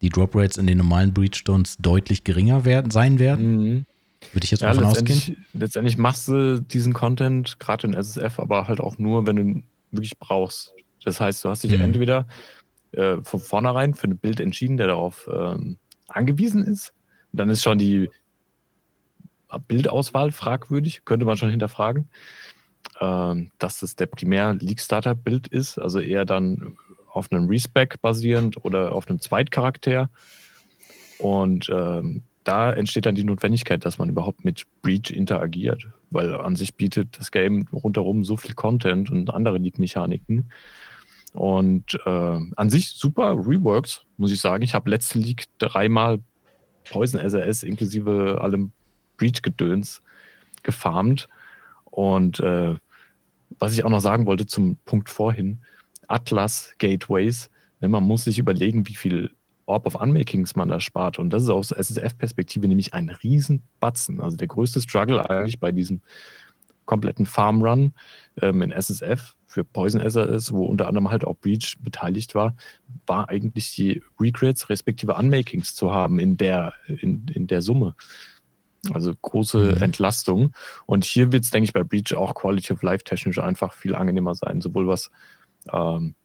die 0.02 0.10
Drop 0.10 0.36
Rates 0.36 0.58
in 0.58 0.68
den 0.68 0.78
normalen 0.78 1.14
Breachstones 1.14 1.78
deutlich 1.78 2.24
geringer 2.24 2.66
werden, 2.66 2.92
sein 2.92 3.20
werden. 3.20 3.58
Mhm. 3.58 3.86
Würde 4.34 4.46
ich 4.46 4.52
jetzt 4.52 4.62
ja, 4.62 4.68
mal 4.68 4.82
davon 4.82 4.92
ausgehen. 4.92 5.46
Letztendlich 5.54 5.98
machst 5.98 6.28
du 6.28 6.62
diesen 6.62 6.94
Content, 6.94 7.60
gerade 7.60 7.88
in 7.88 7.94
SSF, 7.94 8.40
aber 8.40 8.68
halt 8.68 8.80
auch 8.80 8.98
nur, 8.98 9.26
wenn 9.26 9.36
du 9.36 9.42
ihn 9.42 9.64
wirklich 9.92 10.18
brauchst. 10.20 10.74
Das 11.04 11.20
heißt, 11.20 11.44
du 11.44 11.50
hast 11.50 11.64
dich 11.64 11.72
mhm. 11.72 11.82
entweder 11.82 12.28
äh, 12.92 13.18
von 13.24 13.40
vornherein 13.40 13.96
für 13.96 14.08
ein 14.08 14.18
Bild 14.18 14.40
entschieden, 14.40 14.78
der 14.78 14.88
darauf 14.88 15.30
ähm, 15.32 15.78
angewiesen 16.08 16.64
ist. 16.64 16.94
Und 17.32 17.40
dann 17.40 17.50
ist 17.50 17.64
schon 17.64 17.78
die 17.78 18.10
Bildauswahl 19.68 20.32
fragwürdig, 20.32 21.04
könnte 21.06 21.26
man 21.26 21.38
schon 21.38 21.50
hinterfragen. 21.50 22.10
Ähm, 23.00 23.52
dass 23.58 23.80
das 23.80 23.96
der 23.96 24.06
primär 24.06 24.54
League-Starter-Bild 24.54 25.48
ist, 25.48 25.80
also 25.80 26.00
eher 26.00 26.26
dann 26.26 26.78
auf 27.12 27.32
einem 27.32 27.48
Respec 27.48 28.02
basierend 28.02 28.64
oder 28.64 28.94
auf 28.94 29.10
einem 29.10 29.20
Zweitcharakter. 29.20 30.10
Und 31.18 31.70
ähm, 31.70 32.24
da 32.44 32.74
entsteht 32.74 33.06
dann 33.06 33.16
die 33.16 33.24
Notwendigkeit, 33.24 33.86
dass 33.86 33.98
man 33.98 34.10
überhaupt 34.10 34.44
mit 34.44 34.64
Breach 34.82 35.12
interagiert, 35.12 35.88
weil 36.10 36.34
an 36.34 36.56
sich 36.56 36.76
bietet 36.76 37.20
das 37.20 37.32
Game 37.32 37.68
rundherum 37.72 38.24
so 38.24 38.38
viel 38.38 38.56
Content 38.56 39.12
und 39.12 39.32
andere 39.32 39.58
League-Mechaniken, 39.58 40.50
und 41.34 41.98
äh, 42.06 42.40
an 42.56 42.70
sich 42.70 42.90
super 42.90 43.32
Reworks, 43.38 44.02
muss 44.18 44.32
ich 44.32 44.42
sagen. 44.42 44.64
Ich 44.64 44.74
habe 44.74 44.90
letzte 44.90 45.18
League 45.18 45.46
dreimal 45.60 46.20
Poison 46.90 47.22
SRS 47.22 47.64
inklusive 47.64 48.40
allem 48.42 48.72
Breach-Gedöns 49.18 50.02
gefarmt. 50.64 51.30
Und 51.86 52.40
äh, 52.42 52.76
was 53.60 53.74
ich 53.74 53.86
auch 53.86 53.90
noch 53.90 54.02
sagen 54.02 54.26
wollte 54.26 54.46
zum 54.46 54.78
Punkt 54.86 55.10
vorhin, 55.10 55.60
Atlas 56.12 56.74
Gateways, 56.78 57.50
ne, 57.80 57.90
man 57.90 58.04
muss 58.04 58.26
sich 58.26 58.40
überlegen, 58.40 58.88
wie 58.88 58.96
viel 58.96 59.32
Orb 59.66 59.86
of 59.86 59.96
Unmakings 59.96 60.56
man 60.56 60.70
da 60.70 60.80
spart. 60.80 61.18
Und 61.20 61.30
das 61.32 61.44
ist 61.44 61.50
aus 61.50 61.72
SSF-Perspektive 61.72 62.68
nämlich 62.68 62.94
ein 62.94 63.10
Riesenbatzen. 63.10 64.20
Also 64.20 64.38
der 64.38 64.48
größte 64.48 64.82
Struggle 64.82 65.30
eigentlich 65.30 65.60
bei 65.60 65.72
diesem 65.72 66.02
kompletten 66.86 67.26
Farm 67.26 67.62
Run 67.62 67.94
ähm, 68.42 68.62
in 68.62 68.72
SSF 68.72 69.36
für 69.48 69.64
Poison 69.64 70.02
SRS, 70.02 70.52
wo 70.52 70.66
unter 70.66 70.88
anderem 70.88 71.12
halt 71.12 71.26
auch 71.26 71.36
Breach 71.36 71.78
beteiligt 71.80 72.36
war, 72.36 72.56
war 73.06 73.30
eigentlich 73.30 73.74
die 73.76 74.02
Recreates 74.20 74.70
respektive 74.70 75.16
Unmakings 75.16 75.76
zu 75.76 75.94
haben 75.94 76.20
in 76.20 76.38
der, 76.38 76.74
in, 76.88 77.26
in 77.34 77.48
der 77.48 77.62
Summe. 77.62 77.96
Also 78.94 79.14
große 79.22 79.76
mhm. 79.76 79.84
Entlastung. 79.84 80.54
Und 80.86 81.06
hier 81.06 81.32
wird 81.32 81.44
es, 81.44 81.52
denke 81.52 81.66
ich, 81.66 81.74
bei 81.74 81.84
Breach 81.84 82.16
auch 82.16 82.34
Quality 82.34 82.74
of 82.74 82.82
Life 82.82 83.04
technisch 83.04 83.38
einfach 83.38 83.74
viel 83.74 83.94
angenehmer 83.94 84.34
sein, 84.34 84.62
sowohl 84.62 84.88
was 84.88 85.12
ähm, 85.72 86.16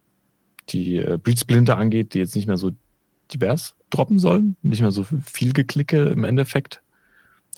die 0.68 0.96
äh, 0.96 1.18
Breach-Splinte 1.22 1.76
angeht, 1.76 2.14
die 2.14 2.18
jetzt 2.18 2.34
nicht 2.34 2.46
mehr 2.46 2.56
so 2.56 2.72
divers 3.32 3.74
droppen 3.90 4.18
sollen, 4.18 4.56
nicht 4.62 4.80
mehr 4.80 4.90
so 4.90 5.04
viel 5.24 5.52
Geklicke 5.52 6.04
im 6.04 6.24
Endeffekt, 6.24 6.82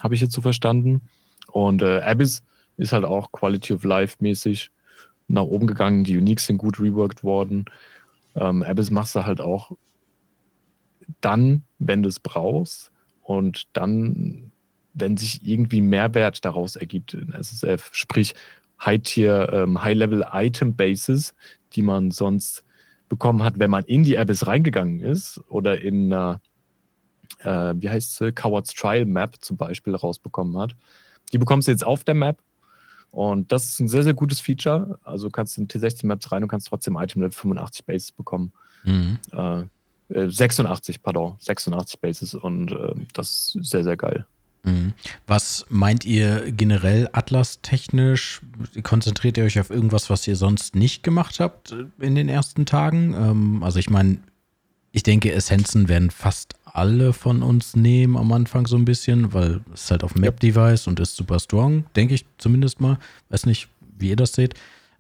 habe 0.01 0.15
ich 0.15 0.21
jetzt 0.21 0.35
so 0.35 0.41
verstanden. 0.41 1.03
Und 1.47 1.83
äh, 1.83 2.01
Abyss 2.01 2.43
ist 2.77 2.93
halt 2.93 3.05
auch 3.05 3.33
Quality 3.33 3.75
of 3.75 3.85
Life 3.85 4.17
mäßig 4.21 4.71
nach 5.27 5.43
oben 5.43 5.67
gegangen. 5.67 6.05
Die 6.05 6.17
Uniques 6.17 6.47
sind 6.47 6.59
gut 6.59 6.81
reworked 6.81 7.23
worden. 7.25 7.67
Ähm, 8.35 8.63
Abyss 8.63 8.91
machst 8.91 9.15
du 9.15 9.25
halt 9.25 9.41
auch 9.41 9.73
dann, 11.21 11.65
wenn 11.79 12.03
du 12.03 12.09
es 12.09 12.21
brauchst 12.21 12.91
und 13.23 13.67
dann, 13.73 14.53
wenn 14.95 15.17
sich 15.17 15.47
irgendwie 15.47 15.81
Mehrwert 15.81 16.45
daraus 16.45 16.77
ergibt 16.77 17.15
in 17.15 17.33
SSF, 17.33 17.91
sprich 17.93 18.35
High-Tier, 18.85 19.51
ähm, 19.53 19.83
High-Level-Item-Bases, 19.83 21.35
die 21.73 21.83
man 21.83 22.11
sonst 22.11 22.65
bekommen 23.09 23.43
hat, 23.43 23.59
wenn 23.59 23.71
man 23.71 23.85
in 23.85 24.05
die 24.05 24.19
Abyss 24.19 24.47
reingegangen 24.47 25.01
ist 25.01 25.41
oder 25.49 25.81
in 25.81 26.13
einer, 26.13 26.41
äh, 27.41 27.75
wie 27.77 27.89
heißt 27.89 28.17
sie, 28.17 28.33
Coward's 28.33 28.75
Trial 28.75 29.07
Map 29.07 29.37
zum 29.41 29.57
Beispiel 29.57 29.95
rausbekommen 29.95 30.59
hat. 30.59 30.77
Die 31.33 31.39
bekommst 31.39 31.69
du 31.69 31.73
jetzt 31.73 31.85
auf 31.85 32.05
der 32.05 32.15
Map 32.15 32.39
und 33.11 33.51
das 33.53 33.65
ist 33.71 33.81
ein 33.81 33.89
sehr, 33.89 34.03
sehr 34.03 34.15
gutes 34.15 34.41
Feature. 34.41 34.99
Also 35.03 35.29
du 35.29 35.31
kannst 35.31 35.59
in 35.59 35.69
T60 35.69 36.07
Maps 36.07 36.31
rein 36.31 36.43
und 36.43 36.49
kannst 36.49 36.69
trotzdem 36.69 36.97
Item 36.97 37.23
Level 37.23 37.33
85 37.33 37.85
Bases 37.85 38.13
bekommen. 38.13 38.53
Mhm. 38.85 39.19
Äh, 39.33 39.65
86, 40.11 40.97
äh, 40.97 40.99
pardon, 41.03 41.37
86 41.39 42.01
Bases 42.01 42.35
und 42.35 42.73
äh, 42.73 42.95
das 43.13 43.55
ist 43.59 43.71
sehr, 43.71 43.85
sehr 43.85 43.97
geil. 43.97 44.27
Mhm. 44.69 44.93
Was 45.27 45.67
meint 45.69 46.05
ihr 46.05 46.53
generell 46.53 47.09
Atlas-technisch? 47.13 48.41
Konzentriert 48.83 49.37
ihr 49.39 49.45
euch 49.45 49.59
auf 49.61 49.71
irgendwas, 49.71 50.11
was 50.11 50.27
ihr 50.27 50.37
sonst 50.37 50.75
nicht 50.75 51.03
gemacht 51.03 51.41
habt 51.41 51.75
in 51.99 52.15
den 52.15 52.29
ersten 52.29 52.67
Tagen? 52.67 53.15
Ähm, 53.15 53.63
also 53.63 53.79
ich 53.79 53.91
meine, 53.91 54.19
ich 54.93 55.03
denke, 55.03 55.33
Essenzen 55.33 55.89
werden 55.89 56.11
fast 56.11 56.55
alle 56.65 57.13
von 57.13 57.43
uns 57.43 57.77
nehmen 57.77 58.17
am 58.17 58.33
Anfang 58.33 58.67
so 58.67 58.77
ein 58.77 58.85
bisschen, 58.85 59.33
weil 59.33 59.61
es 59.75 59.85
ist 59.85 59.91
halt 59.91 60.05
auf 60.05 60.15
Map-Device 60.15 60.87
und 60.87 61.01
ist 61.01 61.17
super 61.17 61.39
strong, 61.39 61.85
denke 61.97 62.15
ich 62.15 62.25
zumindest 62.39 62.81
mal. 62.81 62.99
Weiß 63.29 63.47
nicht, 63.47 63.69
wie 63.99 64.11
ihr 64.11 64.17
das 64.17 64.33
seht. 64.33 64.55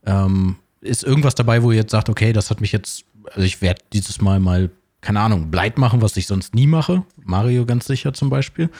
Ähm, 0.04 0.56
ist 0.80 1.04
irgendwas 1.04 1.34
dabei, 1.34 1.62
wo 1.62 1.70
ihr 1.70 1.78
jetzt 1.78 1.90
sagt, 1.90 2.08
okay, 2.08 2.32
das 2.32 2.50
hat 2.50 2.60
mich 2.60 2.72
jetzt, 2.72 3.04
also 3.26 3.42
ich 3.42 3.60
werde 3.60 3.82
dieses 3.92 4.20
Mal 4.20 4.40
mal, 4.40 4.70
keine 5.00 5.20
Ahnung, 5.20 5.50
Bleit 5.50 5.78
machen, 5.78 6.02
was 6.02 6.16
ich 6.16 6.26
sonst 6.26 6.54
nie 6.54 6.66
mache. 6.66 7.04
Mario 7.24 7.64
ganz 7.66 7.86
sicher 7.86 8.12
zum 8.12 8.30
Beispiel. 8.30 8.70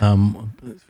Ähm, 0.00 0.36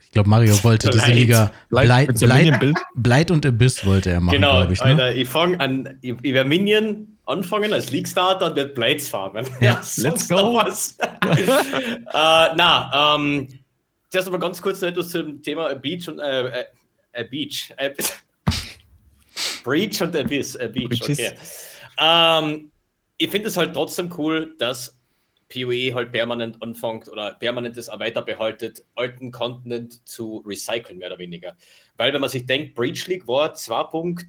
ich 0.01 0.11
glaube, 0.13 0.29
Mario 0.29 0.63
wollte 0.63 0.91
Bleit. 0.91 1.07
diese 1.09 1.19
Liga. 1.19 1.53
Bleit, 1.71 1.87
Bleit, 1.87 2.19
Bleit, 2.21 2.75
Bleit, 2.95 3.31
und 3.31 3.47
Abyss 3.47 3.85
wollte 3.87 4.11
er 4.11 4.21
machen, 4.21 4.37
genau, 4.37 4.69
ich. 4.69 4.79
Ne? 4.81 4.85
Alter, 4.85 5.15
ich 5.15 5.29
fange 5.29 5.59
an, 5.59 5.99
ich, 6.03 6.15
ich 6.23 6.35
werde 6.35 6.49
Minion 6.49 7.19
anfangen 7.25 7.73
als 7.73 7.91
League 7.91 8.09
Starter 8.09 8.47
und 8.47 8.57
werde 8.57 8.75
Blades 8.75 9.09
farmen. 9.09 9.47
Ja, 9.61 9.81
let's 9.97 10.29
go. 10.29 10.55
Was. 10.55 10.97
äh, 11.01 12.05
na, 12.13 13.17
ähm, 13.17 13.49
zuerst 14.11 14.29
aber 14.29 14.39
ganz 14.39 14.61
kurz 14.61 14.81
noch 14.81 14.89
etwas 14.89 15.09
zum 15.09 15.43
Thema 15.43 15.75
Beach 15.75 16.09
und 16.09 16.19
äh, 16.19 16.49
äh, 16.49 16.65
äh 17.13 17.25
Beach. 17.25 17.73
Äh, 17.77 17.91
Breach 19.65 20.03
und 20.03 20.15
Abyss. 20.15 20.57
Äh, 20.57 20.69
Beach, 20.69 21.01
okay. 21.03 21.33
Ähm, 21.99 22.71
ich 23.17 23.31
finde 23.31 23.49
es 23.49 23.57
halt 23.57 23.73
trotzdem 23.73 24.13
cool, 24.19 24.55
dass 24.59 24.97
PoE 25.53 25.95
halt 25.95 26.13
permanent 26.13 26.63
anfängt 26.63 27.09
oder 27.09 27.35
permanentes 27.35 27.89
weiterbehaltet, 27.89 28.85
alten 28.95 29.31
Content 29.31 30.07
zu 30.09 30.43
recyceln, 30.47 30.99
mehr 30.99 31.09
oder 31.09 31.19
weniger. 31.19 31.57
Weil, 31.97 32.13
wenn 32.13 32.21
man 32.21 32.31
sich 32.31 32.47
denkt, 32.47 32.75
Breach 32.75 33.07
League 33.07 33.29
war 33.29 33.55
2.4, 33.55 34.27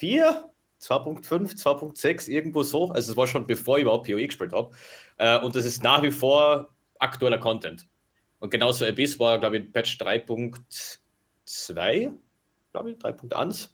2.5, 0.00 0.48
2.6, 0.80 2.28
irgendwo 2.28 2.62
so. 2.62 2.90
Also, 2.90 3.12
es 3.12 3.16
war 3.16 3.26
schon 3.26 3.46
bevor 3.46 3.78
ich 3.78 3.82
überhaupt 3.82 4.06
PoE 4.06 4.26
gespielt 4.26 4.52
habe. 4.52 4.70
Äh, 5.18 5.38
und 5.38 5.54
das 5.54 5.64
ist 5.64 5.82
nach 5.82 6.02
wie 6.02 6.10
vor 6.10 6.68
aktueller 6.98 7.38
Content. 7.38 7.86
Und 8.40 8.50
genauso 8.50 8.84
Abyss 8.84 9.18
war, 9.18 9.38
glaube 9.38 9.58
ich, 9.58 9.72
Patch 9.72 9.98
3.2, 10.00 12.12
glaube 12.72 12.90
ich, 12.90 12.96
3.1. 12.98 13.70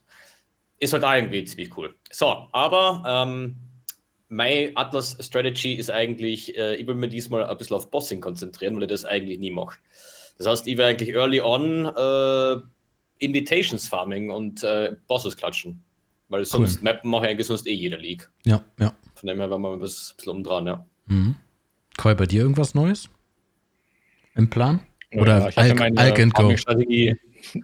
ist 0.79 0.93
halt 0.93 1.03
irgendwie 1.03 1.43
ziemlich 1.45 1.75
cool. 1.77 1.95
So, 2.11 2.47
aber 2.51 3.03
ähm, 3.05 3.57
meine 4.29 4.71
Atlas 4.75 5.17
Strategy 5.19 5.73
ist 5.73 5.91
eigentlich, 5.91 6.57
äh, 6.57 6.75
ich 6.75 6.87
will 6.87 6.95
mir 6.95 7.07
diesmal 7.07 7.45
ein 7.45 7.57
bisschen 7.57 7.75
auf 7.75 7.91
Bossing 7.91 8.21
konzentrieren, 8.21 8.75
weil 8.75 8.83
ich 8.83 8.89
das 8.89 9.05
eigentlich 9.05 9.39
nie 9.39 9.51
mache. 9.51 9.77
Das 10.37 10.47
heißt, 10.47 10.67
ich 10.67 10.77
will 10.77 10.85
eigentlich 10.85 11.13
early 11.15 11.41
on 11.41 11.85
äh, 11.85 12.61
Invitations 13.19 13.87
Farming 13.87 14.29
und 14.29 14.63
äh, 14.63 14.95
Bosses 15.07 15.37
klatschen. 15.37 15.83
Weil 16.27 16.43
sonst 16.43 16.77
cool. 16.77 16.83
Mappen 16.83 17.11
mache 17.11 17.25
ich 17.25 17.31
eigentlich 17.31 17.47
sonst 17.47 17.67
eh 17.67 17.73
jeder 17.73 17.97
League. 17.97 18.29
Ja, 18.45 18.63
ja. 18.79 18.95
Von 19.13 19.27
dem 19.27 19.37
her 19.39 19.49
war 19.49 19.59
man 19.59 19.73
ein 19.73 19.79
bisschen 19.79 20.29
umdran, 20.29 20.67
ja. 20.67 20.85
Mhm. 21.05 21.35
Koi, 21.97 22.15
bei 22.15 22.25
dir 22.25 22.41
irgendwas 22.41 22.73
Neues? 22.73 23.09
Im 24.35 24.49
Plan? 24.49 24.81
Oder 25.13 25.39
ja, 25.39 25.49
ich 25.49 25.57
Alk, 25.57 25.79
meine 25.79 25.97
Alk 25.99 26.19
and 26.19 26.33
Go? 26.33 26.57
Strategie 26.57 27.15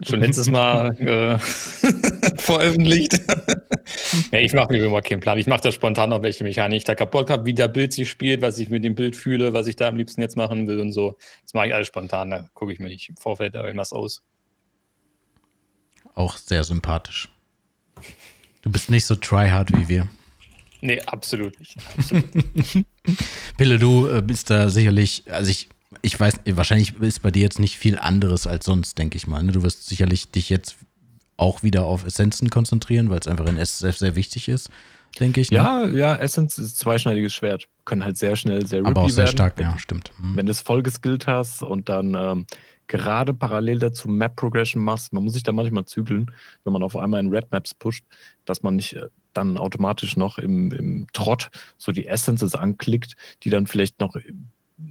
schon 0.01 0.19
letztes 0.19 0.49
Mal 0.49 0.95
äh, 0.99 1.37
veröffentlicht. 2.37 3.13
ja, 4.31 4.39
ich 4.39 4.53
mache 4.53 4.73
mir 4.73 4.85
immer 4.85 5.01
keinen 5.01 5.19
Plan. 5.19 5.37
Ich 5.37 5.47
mache 5.47 5.61
das 5.61 5.75
spontan 5.75 6.13
auf 6.13 6.21
welche 6.21 6.43
Mechanik 6.43 6.77
ich 6.77 6.83
da 6.83 6.95
kaputt 6.95 7.29
habe, 7.29 7.45
wie 7.45 7.53
der 7.53 7.67
Bild 7.67 7.93
sich 7.93 8.09
spielt, 8.09 8.41
was 8.41 8.59
ich 8.59 8.69
mit 8.69 8.83
dem 8.83 8.95
Bild 8.95 9.15
fühle, 9.15 9.53
was 9.53 9.67
ich 9.67 9.75
da 9.75 9.87
am 9.87 9.97
liebsten 9.97 10.21
jetzt 10.21 10.37
machen 10.37 10.67
will 10.67 10.79
und 10.79 10.91
so. 10.91 11.17
Das 11.43 11.53
mache 11.53 11.67
ich 11.67 11.73
alles 11.73 11.87
spontan. 11.87 12.31
Da 12.31 12.49
gucke 12.53 12.73
ich 12.73 12.79
mir 12.79 12.87
nicht 12.87 13.09
im 13.09 13.17
Vorfeld 13.17 13.55
irgendwas 13.55 13.93
aus. 13.93 14.23
Auch 16.15 16.37
sehr 16.37 16.63
sympathisch. 16.63 17.29
Du 18.61 18.71
bist 18.71 18.89
nicht 18.89 19.05
so 19.05 19.15
tryhard 19.15 19.71
wie 19.71 19.87
wir. 19.87 20.07
Nee, 20.81 20.99
absolut 21.01 21.59
nicht. 21.59 21.77
Absolut. 21.97 22.25
Pille, 23.55 23.77
du 23.77 24.07
äh, 24.07 24.21
bist 24.21 24.49
da 24.49 24.69
sicherlich, 24.69 25.23
also 25.29 25.51
ich, 25.51 25.69
ich 26.01 26.19
weiß, 26.19 26.39
wahrscheinlich 26.51 26.99
ist 26.99 27.21
bei 27.21 27.31
dir 27.31 27.43
jetzt 27.43 27.59
nicht 27.59 27.77
viel 27.77 27.97
anderes 27.97 28.47
als 28.47 28.65
sonst, 28.65 28.97
denke 28.97 29.17
ich 29.17 29.27
mal. 29.27 29.43
Ne? 29.43 29.51
Du 29.51 29.63
wirst 29.63 29.87
sicherlich 29.87 30.31
dich 30.31 30.49
jetzt 30.49 30.77
auch 31.37 31.63
wieder 31.63 31.85
auf 31.85 32.05
Essenzen 32.05 32.49
konzentrieren, 32.49 33.09
weil 33.09 33.19
es 33.19 33.27
einfach 33.27 33.47
in 33.47 33.57
SSF 33.57 33.97
sehr 33.97 34.15
wichtig 34.15 34.47
ist, 34.47 34.69
denke 35.19 35.41
ich. 35.41 35.51
Ne? 35.51 35.57
Ja, 35.57 35.85
ja, 35.87 36.15
Essence 36.15 36.57
ist 36.57 36.77
zweischneidiges 36.79 37.33
Schwert. 37.33 37.67
Können 37.85 38.03
halt 38.03 38.17
sehr 38.17 38.35
schnell 38.35 38.65
sehr 38.65 38.85
Aber 38.85 39.01
auch 39.01 39.09
sehr 39.09 39.25
werden, 39.25 39.31
stark, 39.31 39.59
ja, 39.59 39.77
stimmt. 39.79 40.11
Mhm. 40.19 40.37
Wenn 40.37 40.45
du 40.45 40.51
es 40.51 40.61
voll 40.61 40.83
geskillt 40.83 41.27
hast 41.27 41.63
und 41.63 41.89
dann 41.89 42.15
ähm, 42.15 42.45
gerade 42.87 43.33
parallel 43.33 43.79
dazu 43.79 44.07
Map 44.07 44.35
Progression 44.35 44.83
machst, 44.83 45.13
man 45.13 45.23
muss 45.23 45.33
sich 45.33 45.43
da 45.43 45.51
manchmal 45.51 45.85
zügeln, 45.85 46.31
wenn 46.63 46.73
man 46.73 46.83
auf 46.83 46.95
einmal 46.95 47.19
in 47.19 47.29
Red 47.29 47.51
Maps 47.51 47.73
pusht, 47.73 48.05
dass 48.45 48.63
man 48.63 48.75
nicht 48.75 48.93
äh, 48.93 49.07
dann 49.33 49.57
automatisch 49.57 50.17
noch 50.17 50.37
im, 50.37 50.71
im 50.71 51.07
Trott 51.13 51.49
so 51.77 51.91
die 51.91 52.05
Essences 52.05 52.53
anklickt, 52.53 53.15
die 53.43 53.49
dann 53.49 53.65
vielleicht 53.65 53.99
noch 53.99 54.15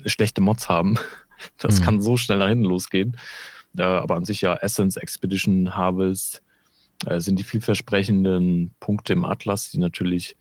schlechte 0.07 0.41
Mods 0.41 0.69
haben. 0.69 0.99
Das 1.57 1.81
mhm. 1.81 1.85
kann 1.85 2.03
so 2.03 2.19
schnell 2.19 2.37
nach 2.37 2.49
hinten 2.49 2.67
losgehen. 2.67 3.17
Äh, 3.75 3.83
aber 3.83 4.17
an 4.17 4.27
sich 4.27 4.43
ja 4.43 4.57
Essence, 4.57 4.99
Expedition, 4.99 5.75
Harvest 5.75 6.43
äh, 7.07 7.19
sind 7.19 7.39
die 7.39 7.45
vielversprechenden 7.45 8.75
Punkte 8.79 9.15
im 9.15 9.25
Atlas, 9.25 9.71
die 9.71 9.79
natürlich 9.79 10.37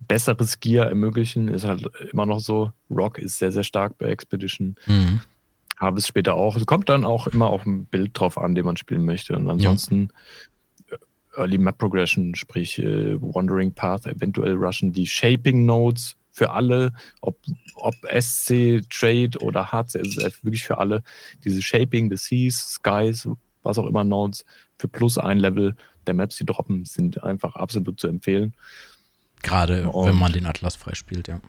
besseres 0.00 0.60
Gear 0.60 0.88
ermöglichen. 0.88 1.48
Ist 1.48 1.64
halt 1.64 1.88
immer 2.12 2.26
noch 2.26 2.40
so. 2.40 2.72
Rock 2.90 3.18
ist 3.18 3.38
sehr, 3.38 3.52
sehr 3.52 3.64
stark 3.64 3.96
bei 3.98 4.06
Expedition. 4.06 4.76
Mhm. 4.86 5.20
Harvest 5.78 6.08
später 6.08 6.34
auch. 6.34 6.56
Es 6.56 6.66
kommt 6.66 6.88
dann 6.88 7.04
auch 7.04 7.26
immer 7.26 7.48
auf 7.48 7.66
ein 7.66 7.86
Bild 7.86 8.18
drauf 8.18 8.38
an, 8.38 8.54
den 8.54 8.64
man 8.64 8.76
spielen 8.76 9.04
möchte. 9.04 9.34
Und 9.36 9.48
ansonsten 9.48 10.10
ja. 10.90 10.98
Early 11.36 11.58
Map 11.58 11.78
Progression, 11.78 12.34
sprich 12.34 12.78
äh, 12.78 13.20
Wandering 13.20 13.72
Path, 13.72 14.06
eventuell 14.06 14.54
rushen 14.54 14.92
die 14.92 15.06
Shaping 15.06 15.64
Nodes 15.64 16.16
für 16.32 16.50
alle, 16.50 16.92
ob, 17.20 17.38
ob 17.76 17.94
SC, 18.18 18.82
Trade 18.90 19.38
oder 19.40 19.70
HCSF, 19.70 20.42
wirklich 20.42 20.64
für 20.64 20.78
alle. 20.78 21.02
Diese 21.44 21.62
Shaping, 21.62 22.10
the 22.10 22.16
Seas, 22.16 22.74
Skies, 22.74 23.28
was 23.62 23.78
auch 23.78 23.86
immer 23.86 24.02
Nodes 24.02 24.44
für 24.78 24.88
plus 24.88 25.18
ein 25.18 25.38
Level 25.38 25.76
der 26.06 26.14
Maps, 26.14 26.36
die 26.36 26.46
droppen, 26.46 26.84
sind 26.84 27.22
einfach 27.22 27.54
absolut 27.54 28.00
zu 28.00 28.08
empfehlen. 28.08 28.54
Gerade 29.42 29.88
und, 29.90 30.08
wenn 30.08 30.16
man 30.16 30.32
den 30.32 30.46
Atlas 30.46 30.76
freispielt, 30.76 31.28
ja. 31.28 31.40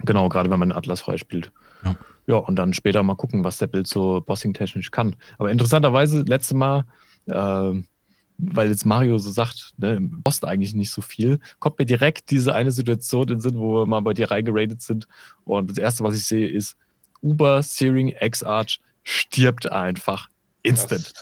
Genau, 0.00 0.28
gerade 0.28 0.50
wenn 0.50 0.58
man 0.58 0.70
den 0.70 0.76
Atlas 0.76 1.00
freispielt. 1.00 1.52
Ja. 1.84 1.96
ja, 2.26 2.36
und 2.36 2.56
dann 2.56 2.74
später 2.74 3.02
mal 3.02 3.14
gucken, 3.14 3.44
was 3.44 3.58
der 3.58 3.66
Bild 3.66 3.86
so 3.86 4.20
bossing-technisch 4.20 4.90
kann. 4.90 5.16
Aber 5.38 5.50
interessanterweise, 5.50 6.22
letzte 6.22 6.56
Mal, 6.56 6.84
äh, 7.26 7.82
weil 8.38 8.68
jetzt 8.68 8.84
Mario 8.84 9.18
so 9.18 9.30
sagt, 9.30 9.72
ne, 9.76 9.98
Boss 10.00 10.42
eigentlich 10.42 10.74
nicht 10.74 10.90
so 10.90 11.02
viel, 11.02 11.38
kommt 11.58 11.78
mir 11.78 11.86
direkt 11.86 12.30
diese 12.30 12.54
eine 12.54 12.72
Situation 12.72 13.22
in 13.22 13.28
den 13.28 13.40
Sinn, 13.40 13.58
wo 13.58 13.80
wir 13.80 13.86
mal 13.86 14.00
bei 14.00 14.14
dir 14.14 14.30
reingeradet 14.30 14.82
sind. 14.82 15.06
Und 15.44 15.70
das 15.70 15.78
erste, 15.78 16.04
was 16.04 16.16
ich 16.16 16.24
sehe, 16.24 16.48
ist 16.48 16.76
Uber 17.22 17.62
Searing 17.62 18.14
X-Arch 18.20 18.80
stirbt 19.02 19.70
einfach. 19.70 20.28
Instant. 20.62 21.12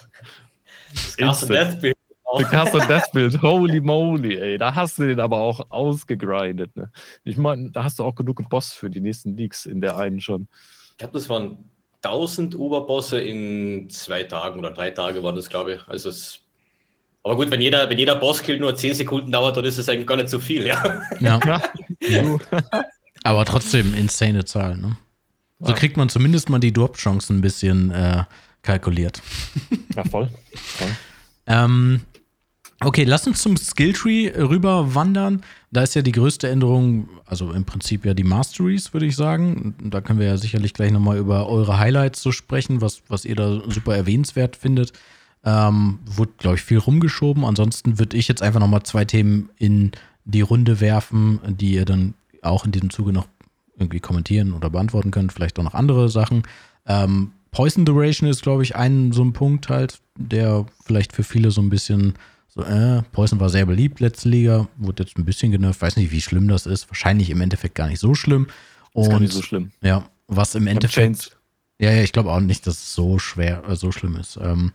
Das 0.92 1.14
Instant. 1.16 1.80
Bild. 1.80 1.96
The 2.38 2.44
Cast 2.44 2.74
of 2.74 2.86
Death 2.86 3.12
Bild. 3.12 3.42
Holy 3.42 3.80
moly, 3.80 4.38
ey. 4.38 4.58
Da 4.58 4.74
hast 4.74 4.98
du 4.98 5.06
den 5.06 5.20
aber 5.20 5.38
auch 5.38 5.70
ausgegrindet. 5.70 6.74
Ne? 6.76 6.90
Ich 7.24 7.36
meine, 7.36 7.70
da 7.70 7.84
hast 7.84 7.98
du 7.98 8.04
auch 8.04 8.14
genug 8.14 8.48
Boss 8.48 8.72
für 8.72 8.88
die 8.88 9.00
nächsten 9.00 9.36
Leaks 9.36 9.66
in 9.66 9.80
der 9.80 9.98
einen 9.98 10.20
schon. 10.20 10.48
Ich 10.92 10.98
glaube, 10.98 11.14
das 11.14 11.28
waren 11.28 11.70
1000 12.02 12.54
Uberbosse 12.54 13.20
in 13.20 13.90
zwei 13.90 14.22
Tagen 14.24 14.58
oder 14.58 14.70
drei 14.70 14.90
Tage 14.90 15.22
waren 15.22 15.36
das, 15.36 15.50
glaube 15.50 15.74
ich. 15.74 15.88
Also 15.88 16.08
es 16.08 16.40
aber 17.24 17.36
gut, 17.36 17.50
wenn 17.50 17.60
jeder, 17.60 17.88
wenn 17.88 17.98
jeder 17.98 18.16
Bosskill 18.16 18.58
nur 18.58 18.74
10 18.74 18.94
Sekunden 18.94 19.30
dauert, 19.30 19.56
dann 19.56 19.64
ist 19.64 19.78
es 19.78 19.88
eigentlich 19.88 20.06
gar 20.06 20.16
nicht 20.16 20.28
so 20.28 20.40
viel, 20.40 20.66
ja. 20.66 21.02
Ja. 21.20 21.40
ja. 22.00 22.38
Aber 23.22 23.44
trotzdem 23.44 23.94
insane 23.94 24.44
Zahl, 24.44 24.76
ne? 24.76 24.96
So 25.64 25.74
kriegt 25.74 25.96
man 25.96 26.08
zumindest 26.08 26.48
mal 26.48 26.58
die 26.58 26.72
Drop-Chancen 26.72 27.38
ein 27.38 27.40
bisschen 27.40 27.92
äh, 27.92 28.24
kalkuliert. 28.62 29.22
Ja, 29.94 30.04
voll. 30.04 30.28
voll. 30.56 30.88
ähm, 31.46 32.00
okay, 32.80 33.04
lass 33.04 33.26
uns 33.26 33.42
zum 33.42 33.56
Skilltree 33.56 34.32
rüber 34.36 34.94
wandern. 34.94 35.42
Da 35.70 35.82
ist 35.82 35.94
ja 35.94 36.02
die 36.02 36.12
größte 36.12 36.48
Änderung, 36.48 37.08
also 37.26 37.52
im 37.52 37.64
Prinzip 37.64 38.04
ja 38.04 38.14
die 38.14 38.24
Masteries, 38.24 38.92
würde 38.92 39.06
ich 39.06 39.14
sagen. 39.14 39.74
Da 39.82 40.00
können 40.00 40.18
wir 40.18 40.26
ja 40.26 40.36
sicherlich 40.36 40.74
gleich 40.74 40.90
nochmal 40.90 41.18
über 41.18 41.48
eure 41.48 41.78
Highlights 41.78 42.22
so 42.22 42.32
sprechen, 42.32 42.80
was, 42.80 43.02
was 43.08 43.24
ihr 43.24 43.36
da 43.36 43.60
super 43.68 43.94
erwähnenswert 43.94 44.56
findet. 44.56 44.92
Ähm, 45.44 45.98
wurde, 46.04 46.32
glaube 46.38 46.56
ich, 46.56 46.62
viel 46.62 46.78
rumgeschoben. 46.78 47.44
Ansonsten 47.44 47.98
würde 47.98 48.16
ich 48.16 48.28
jetzt 48.28 48.42
einfach 48.42 48.60
nochmal 48.60 48.84
zwei 48.84 49.04
Themen 49.04 49.50
in 49.56 49.92
die 50.24 50.40
Runde 50.40 50.80
werfen, 50.80 51.40
die 51.46 51.74
ihr 51.74 51.84
dann 51.84 52.14
auch 52.42 52.64
in 52.64 52.72
diesem 52.72 52.90
Zuge 52.90 53.12
noch 53.12 53.26
irgendwie 53.76 54.00
kommentieren 54.00 54.52
oder 54.52 54.70
beantworten 54.70 55.10
könnt. 55.10 55.32
Vielleicht 55.32 55.58
auch 55.58 55.64
noch 55.64 55.74
andere 55.74 56.08
Sachen. 56.08 56.42
Ähm, 56.86 57.32
Poison 57.50 57.84
Duration 57.84 58.28
ist, 58.28 58.42
glaube 58.42 58.62
ich, 58.62 58.76
ein 58.76 59.12
so 59.12 59.22
ein 59.22 59.32
Punkt 59.32 59.68
halt, 59.68 60.00
der 60.16 60.64
vielleicht 60.84 61.12
für 61.12 61.24
viele 61.24 61.50
so 61.50 61.60
ein 61.60 61.70
bisschen 61.70 62.14
so, 62.48 62.62
äh, 62.62 63.02
Poison 63.12 63.40
war 63.40 63.48
sehr 63.48 63.64
beliebt 63.64 64.00
letzte 64.00 64.28
Liga, 64.28 64.68
wurde 64.76 65.04
jetzt 65.04 65.16
ein 65.16 65.24
bisschen 65.24 65.52
genervt. 65.52 65.80
Weiß 65.80 65.96
nicht, 65.96 66.12
wie 66.12 66.20
schlimm 66.20 66.48
das 66.48 66.66
ist. 66.66 66.88
Wahrscheinlich 66.90 67.30
im 67.30 67.40
Endeffekt 67.40 67.74
gar 67.74 67.88
nicht 67.88 67.98
so 67.98 68.14
schlimm. 68.14 68.46
Und, 68.92 69.04
ist 69.04 69.10
gar 69.10 69.20
nicht 69.20 69.32
so 69.32 69.42
schlimm. 69.42 69.70
Ja, 69.82 70.04
was 70.28 70.54
im 70.54 70.66
Endeffekt. 70.66 71.36
Ja, 71.78 71.90
ja, 71.90 72.02
ich 72.02 72.12
glaube 72.12 72.30
auch 72.30 72.40
nicht, 72.40 72.66
dass 72.66 72.74
es 72.74 72.94
so 72.94 73.18
schwer, 73.18 73.64
äh, 73.68 73.74
so 73.74 73.90
schlimm 73.90 74.16
ist. 74.16 74.38
Ähm, 74.40 74.72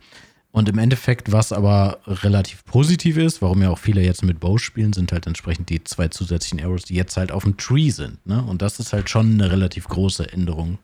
und 0.50 0.68
im 0.68 0.78
Endeffekt, 0.78 1.30
was 1.30 1.52
aber 1.52 2.00
relativ 2.06 2.64
positiv 2.64 3.16
ist, 3.18 3.42
warum 3.42 3.62
ja 3.62 3.70
auch 3.70 3.78
viele 3.78 4.02
jetzt 4.02 4.24
mit 4.24 4.40
Bow 4.40 4.58
spielen, 4.58 4.92
sind 4.92 5.12
halt 5.12 5.26
entsprechend 5.26 5.68
die 5.68 5.84
zwei 5.84 6.08
zusätzlichen 6.08 6.64
Arrows, 6.64 6.84
die 6.84 6.94
jetzt 6.94 7.16
halt 7.16 7.32
auf 7.32 7.44
dem 7.44 7.56
Tree 7.58 7.90
sind. 7.90 8.24
Ne? 8.26 8.42
Und 8.42 8.62
das 8.62 8.80
ist 8.80 8.92
halt 8.92 9.10
schon 9.10 9.34
eine 9.34 9.50
relativ 9.50 9.88
große 9.88 10.32
Änderung, 10.32 10.78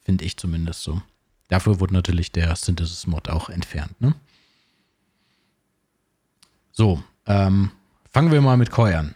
finde 0.00 0.24
ich 0.24 0.36
zumindest 0.36 0.82
so. 0.82 1.02
Dafür 1.48 1.80
wurde 1.80 1.92
natürlich 1.92 2.32
der 2.32 2.54
Synthesis-Mod 2.54 3.28
auch 3.28 3.50
entfernt. 3.50 4.00
Ne? 4.00 4.14
So, 6.72 7.02
ähm, 7.26 7.70
fangen 8.10 8.32
wir 8.32 8.40
mal 8.40 8.56
mit 8.56 8.70
Koi 8.70 8.94
an. 8.94 9.14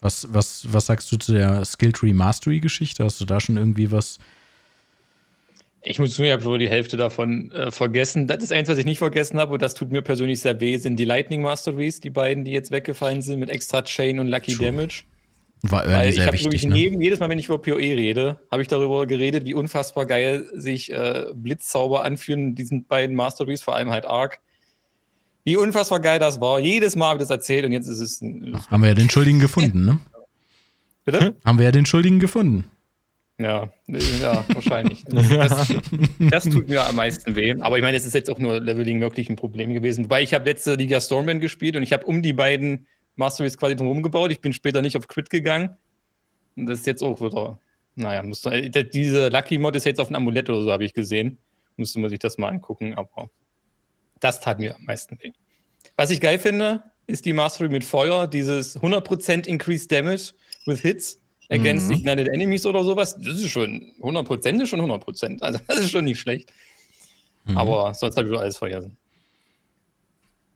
Was, 0.00 0.32
was, 0.32 0.72
was 0.72 0.86
sagst 0.86 1.10
du 1.12 1.16
zu 1.16 1.32
der 1.32 1.64
Skilltree 1.64 2.12
Mastery 2.12 2.60
Geschichte? 2.60 3.04
Hast 3.04 3.20
du 3.20 3.24
da 3.24 3.40
schon 3.40 3.56
irgendwie 3.56 3.92
was 3.92 4.18
ich 5.82 5.98
muss 5.98 6.16
nur, 6.16 6.26
ich 6.26 6.32
habe 6.32 6.44
wohl 6.44 6.58
die 6.58 6.68
Hälfte 6.68 6.96
davon 6.96 7.50
äh, 7.52 7.70
vergessen. 7.70 8.26
Das 8.26 8.42
ist 8.42 8.52
eins, 8.52 8.68
was 8.68 8.78
ich 8.78 8.84
nicht 8.84 8.98
vergessen 8.98 9.38
habe 9.38 9.54
und 9.54 9.62
das 9.62 9.74
tut 9.74 9.90
mir 9.90 10.02
persönlich 10.02 10.40
sehr 10.40 10.60
weh, 10.60 10.76
sind 10.76 10.96
die 10.96 11.04
Lightning 11.04 11.42
Masteries, 11.42 12.00
die 12.00 12.10
beiden, 12.10 12.44
die 12.44 12.52
jetzt 12.52 12.70
weggefallen 12.70 13.20
sind 13.20 13.40
mit 13.40 13.50
Extra 13.50 13.82
Chain 13.82 14.20
und 14.20 14.28
Lucky 14.28 14.54
True. 14.54 14.66
Damage. 14.66 15.02
War 15.62 15.84
irgendwie 15.84 16.18
Weil 16.18 16.34
ich 16.34 16.44
wichtig. 16.44 16.66
Ne? 16.66 16.76
Jedem, 16.76 17.00
jedes 17.00 17.20
Mal, 17.20 17.28
wenn 17.28 17.38
ich 17.38 17.46
über 17.46 17.58
PoE 17.58 17.76
rede, 17.76 18.40
habe 18.50 18.62
ich 18.62 18.68
darüber 18.68 19.06
geredet, 19.06 19.44
wie 19.44 19.54
unfassbar 19.54 20.06
geil 20.06 20.48
sich 20.54 20.92
äh, 20.92 21.26
Blitzzauber 21.34 22.04
anfühlen, 22.04 22.54
diesen 22.54 22.84
beiden 22.84 23.14
Masteries, 23.14 23.62
vor 23.62 23.76
allem 23.76 23.90
halt 23.90 24.04
Arc. 24.04 24.40
Wie 25.44 25.56
unfassbar 25.56 26.00
geil 26.00 26.18
das 26.18 26.40
war. 26.40 26.60
Jedes 26.60 26.96
Mal 26.96 27.10
habe 27.10 27.18
ich 27.18 27.28
das 27.28 27.30
erzählt 27.30 27.64
und 27.64 27.72
jetzt 27.72 27.88
ist 27.88 28.00
es. 28.00 28.22
Ach, 28.54 28.70
haben 28.70 28.82
wir 28.82 28.88
ja 28.88 28.94
den 28.94 29.10
Schuldigen 29.10 29.40
gefunden, 29.40 29.84
ne? 29.84 30.00
Bitte? 31.04 31.34
Haben 31.44 31.58
wir 31.58 31.64
ja 31.64 31.72
den 31.72 31.86
Schuldigen 31.86 32.20
gefunden. 32.20 32.64
Ja, 33.42 33.72
ja, 33.88 34.44
wahrscheinlich. 34.54 35.04
Das, 35.12 35.72
das, 36.18 36.44
tut 36.44 36.68
mir 36.68 36.86
am 36.86 36.96
meisten 36.96 37.34
weh. 37.34 37.54
Aber 37.60 37.76
ich 37.76 37.82
meine, 37.82 37.96
es 37.96 38.06
ist 38.06 38.14
jetzt 38.14 38.30
auch 38.30 38.38
nur 38.38 38.60
Leveling 38.60 39.00
wirklich 39.00 39.28
ein 39.28 39.36
Problem 39.36 39.74
gewesen. 39.74 40.08
Weil 40.08 40.22
ich 40.22 40.32
habe 40.32 40.44
letzte 40.44 40.74
Liga 40.74 41.00
Stormman 41.00 41.40
gespielt 41.40 41.74
und 41.76 41.82
ich 41.82 41.92
habe 41.92 42.06
um 42.06 42.22
die 42.22 42.32
beiden 42.32 42.86
Masteries 43.16 43.58
quasi 43.58 43.74
drum 43.74 44.02
gebaut. 44.02 44.30
Ich 44.30 44.40
bin 44.40 44.52
später 44.52 44.80
nicht 44.80 44.96
auf 44.96 45.08
Crit 45.08 45.28
gegangen. 45.28 45.76
Und 46.56 46.66
das 46.66 46.80
ist 46.80 46.86
jetzt 46.86 47.02
auch 47.02 47.20
wieder, 47.20 47.58
naja, 47.96 48.22
muss, 48.22 48.42
diese 48.42 49.28
Lucky 49.28 49.58
Mod 49.58 49.74
ist 49.74 49.86
jetzt 49.86 50.00
auf 50.00 50.10
ein 50.10 50.14
Amulett 50.14 50.48
oder 50.48 50.62
so, 50.62 50.72
habe 50.72 50.84
ich 50.84 50.92
gesehen. 50.92 51.38
Müsste 51.76 51.98
man 51.98 52.10
sich 52.10 52.18
das 52.18 52.38
mal 52.38 52.48
angucken, 52.48 52.94
aber 52.94 53.30
das 54.20 54.40
tat 54.40 54.58
mir 54.58 54.76
am 54.76 54.84
meisten 54.84 55.18
weh. 55.20 55.32
Was 55.96 56.10
ich 56.10 56.20
geil 56.20 56.38
finde, 56.38 56.84
ist 57.06 57.24
die 57.24 57.32
Mastery 57.32 57.68
mit 57.68 57.84
Feuer, 57.84 58.26
dieses 58.28 58.78
100% 58.80 59.46
Increased 59.46 59.90
Damage 59.90 60.32
with 60.66 60.80
Hits 60.80 61.21
against 61.50 61.88
mhm. 61.88 61.96
ignited 61.96 62.28
enemies 62.28 62.66
oder 62.66 62.84
sowas. 62.84 63.16
Das 63.18 63.38
ist 63.38 63.50
schon 63.50 63.92
100% 64.00 64.62
ist 64.62 64.68
schon 64.68 64.80
100%. 64.80 65.40
Also 65.42 65.58
das 65.66 65.78
ist 65.78 65.90
schon 65.90 66.04
nicht 66.04 66.20
schlecht. 66.20 66.52
Mhm. 67.44 67.58
Aber 67.58 67.94
sonst 67.94 68.16
habe 68.16 68.28
ich 68.28 68.38
alles 68.38 68.56
vergessen. 68.56 68.96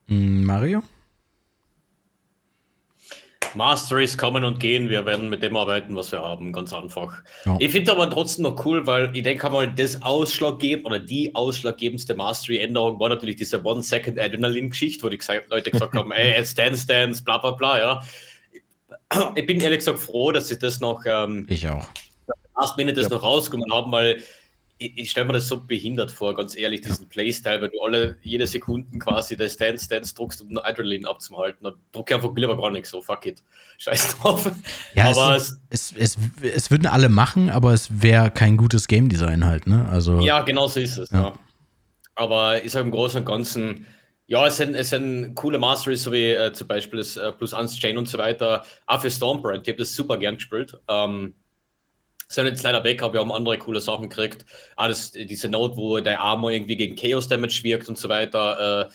Mm, 0.07 0.45
Mario? 0.45 0.83
Masteries 3.57 4.17
kommen 4.19 4.45
und 4.45 4.61
gehen. 4.61 4.91
Wir 4.91 5.07
werden 5.07 5.29
mit 5.31 5.43
dem 5.43 5.57
arbeiten, 5.57 5.97
was 5.97 6.13
wir 6.13 6.21
haben. 6.21 6.53
Ganz 6.53 6.73
einfach. 6.73 7.23
Ja. 7.47 7.57
Ich 7.59 7.73
finde 7.73 7.93
aber 7.93 8.09
trotzdem 8.11 8.45
noch 8.45 8.65
cool, 8.65 8.87
weil 8.87 9.11
ich 9.17 9.23
denke 9.23 9.49
mal, 9.49 9.67
das 9.67 10.01
Ausschlaggebend 10.03 10.87
oder 10.87 11.01
die 11.01 11.35
ausschlaggebendste 11.35 12.15
Mastery-Änderung 12.15 13.01
war 13.01 13.09
natürlich 13.09 13.37
diese 13.37 13.65
One-Second 13.65 14.19
Adrenaline-Geschichte, 14.19 15.03
wo 15.03 15.09
die 15.09 15.19
Leute 15.49 15.71
gesagt 15.71 15.95
haben, 15.95 16.13
ey, 16.13 16.45
Stance, 16.45 16.87
Dance, 16.87 17.25
bla 17.25 17.39
bla 17.39 17.53
bla, 17.53 17.79
ja. 17.79 18.03
Ich 19.37 19.47
bin 19.47 19.61
ehrlich 19.61 19.79
gesagt 19.79 19.99
froh, 19.99 20.33
dass 20.33 20.49
sie 20.49 20.59
das 20.59 20.81
noch. 20.81 21.05
Ähm, 21.07 21.47
ich 21.49 21.69
auch. 21.69 21.87
Last 22.57 22.77
Minute 22.77 22.97
das 22.97 23.11
ja. 23.11 23.17
noch 23.17 23.23
rausgekommen 23.23 23.73
haben, 23.73 23.93
weil 23.93 24.23
ich, 24.79 24.99
ich 24.99 25.11
stelle 25.11 25.27
mir 25.27 25.35
das 25.35 25.49
so 25.49 25.61
behindert 25.61 26.11
vor, 26.11 26.35
ganz 26.35 26.57
ehrlich, 26.57 26.83
diesen 26.83 27.09
Playstyle, 27.09 27.63
wenn 27.63 27.71
du 27.71 27.81
alle 27.83 28.17
jede 28.23 28.47
Sekunde 28.47 28.99
quasi 28.99 29.37
das 29.37 29.57
Dance, 29.57 29.89
Dance 29.89 30.15
druckst, 30.15 30.43
um 30.43 30.59
Adrenaline 30.59 31.09
abzuhalten. 31.09 31.65
Dann 31.65 31.75
druck 31.93 32.11
ich 32.11 32.17
einfach 32.17 32.35
lieber 32.35 32.57
gar 32.57 32.71
nichts, 32.71 32.91
so 32.91 33.01
fuck 33.01 33.27
it. 33.27 33.43
Scheiß 33.79 34.19
drauf. 34.19 34.51
Ja, 34.95 35.11
aber 35.11 35.37
es, 35.37 35.59
es, 35.71 35.93
es, 35.97 36.17
es, 36.43 36.71
würden 36.71 36.87
alle 36.87 37.09
machen, 37.09 37.51
aber 37.51 37.73
es 37.75 38.03
wäre 38.03 38.31
kein 38.31 38.57
gutes 38.57 38.89
Game 38.89 39.09
Design 39.09 39.45
halt, 39.45 39.67
ne? 39.67 39.87
Also, 39.91 40.21
ja, 40.21 40.41
genau 40.41 40.67
so 40.67 40.81
ist 40.81 40.97
es. 40.97 41.11
Ja. 41.11 41.21
ja. 41.21 41.33
Aber 42.15 42.65
ich 42.65 42.73
sage 42.73 42.87
im 42.87 42.91
Großen 42.91 43.21
und 43.21 43.27
Ganzen, 43.27 43.87
ja, 44.27 44.47
es 44.47 44.57
sind, 44.57 44.75
es 44.75 44.91
sind 44.91 45.35
coole 45.35 45.59
Masteries, 45.59 46.03
so 46.03 46.13
wie 46.13 46.33
äh, 46.33 46.53
zum 46.53 46.67
Beispiel 46.67 46.99
das 46.99 47.17
äh, 47.17 47.33
Plus 47.33 47.55
1 47.55 47.79
Chain 47.79 47.97
und 47.97 48.09
so 48.09 48.19
weiter. 48.19 48.65
Auch 48.87 49.01
für 49.01 49.11
Stormbrand, 49.11 49.67
ich 49.67 49.73
habe 49.73 49.79
das 49.79 49.95
super 49.95 50.19
gern 50.19 50.37
gespielt. 50.37 50.77
Ähm, 50.89 51.35
sind 52.29 52.47
jetzt 52.47 52.65
leider 52.65 52.83
weg, 52.83 53.03
aber 53.03 53.15
wir 53.15 53.21
haben 53.21 53.31
andere 53.31 53.59
coole 53.59 53.81
Sachen 53.81 54.09
gekriegt. 54.09 54.45
Ah, 54.75 54.89
das, 54.89 55.13
diese 55.13 55.49
Note, 55.49 55.77
wo 55.77 56.01
der 56.01 56.21
Armor 56.21 56.51
irgendwie 56.51 56.77
gegen 56.77 56.97
Chaos 56.97 57.29
Damage 57.29 57.61
wirkt 57.63 57.89
und 57.89 57.99
so 57.99 58.09
weiter. 58.09 58.89
Äh, 58.89 58.93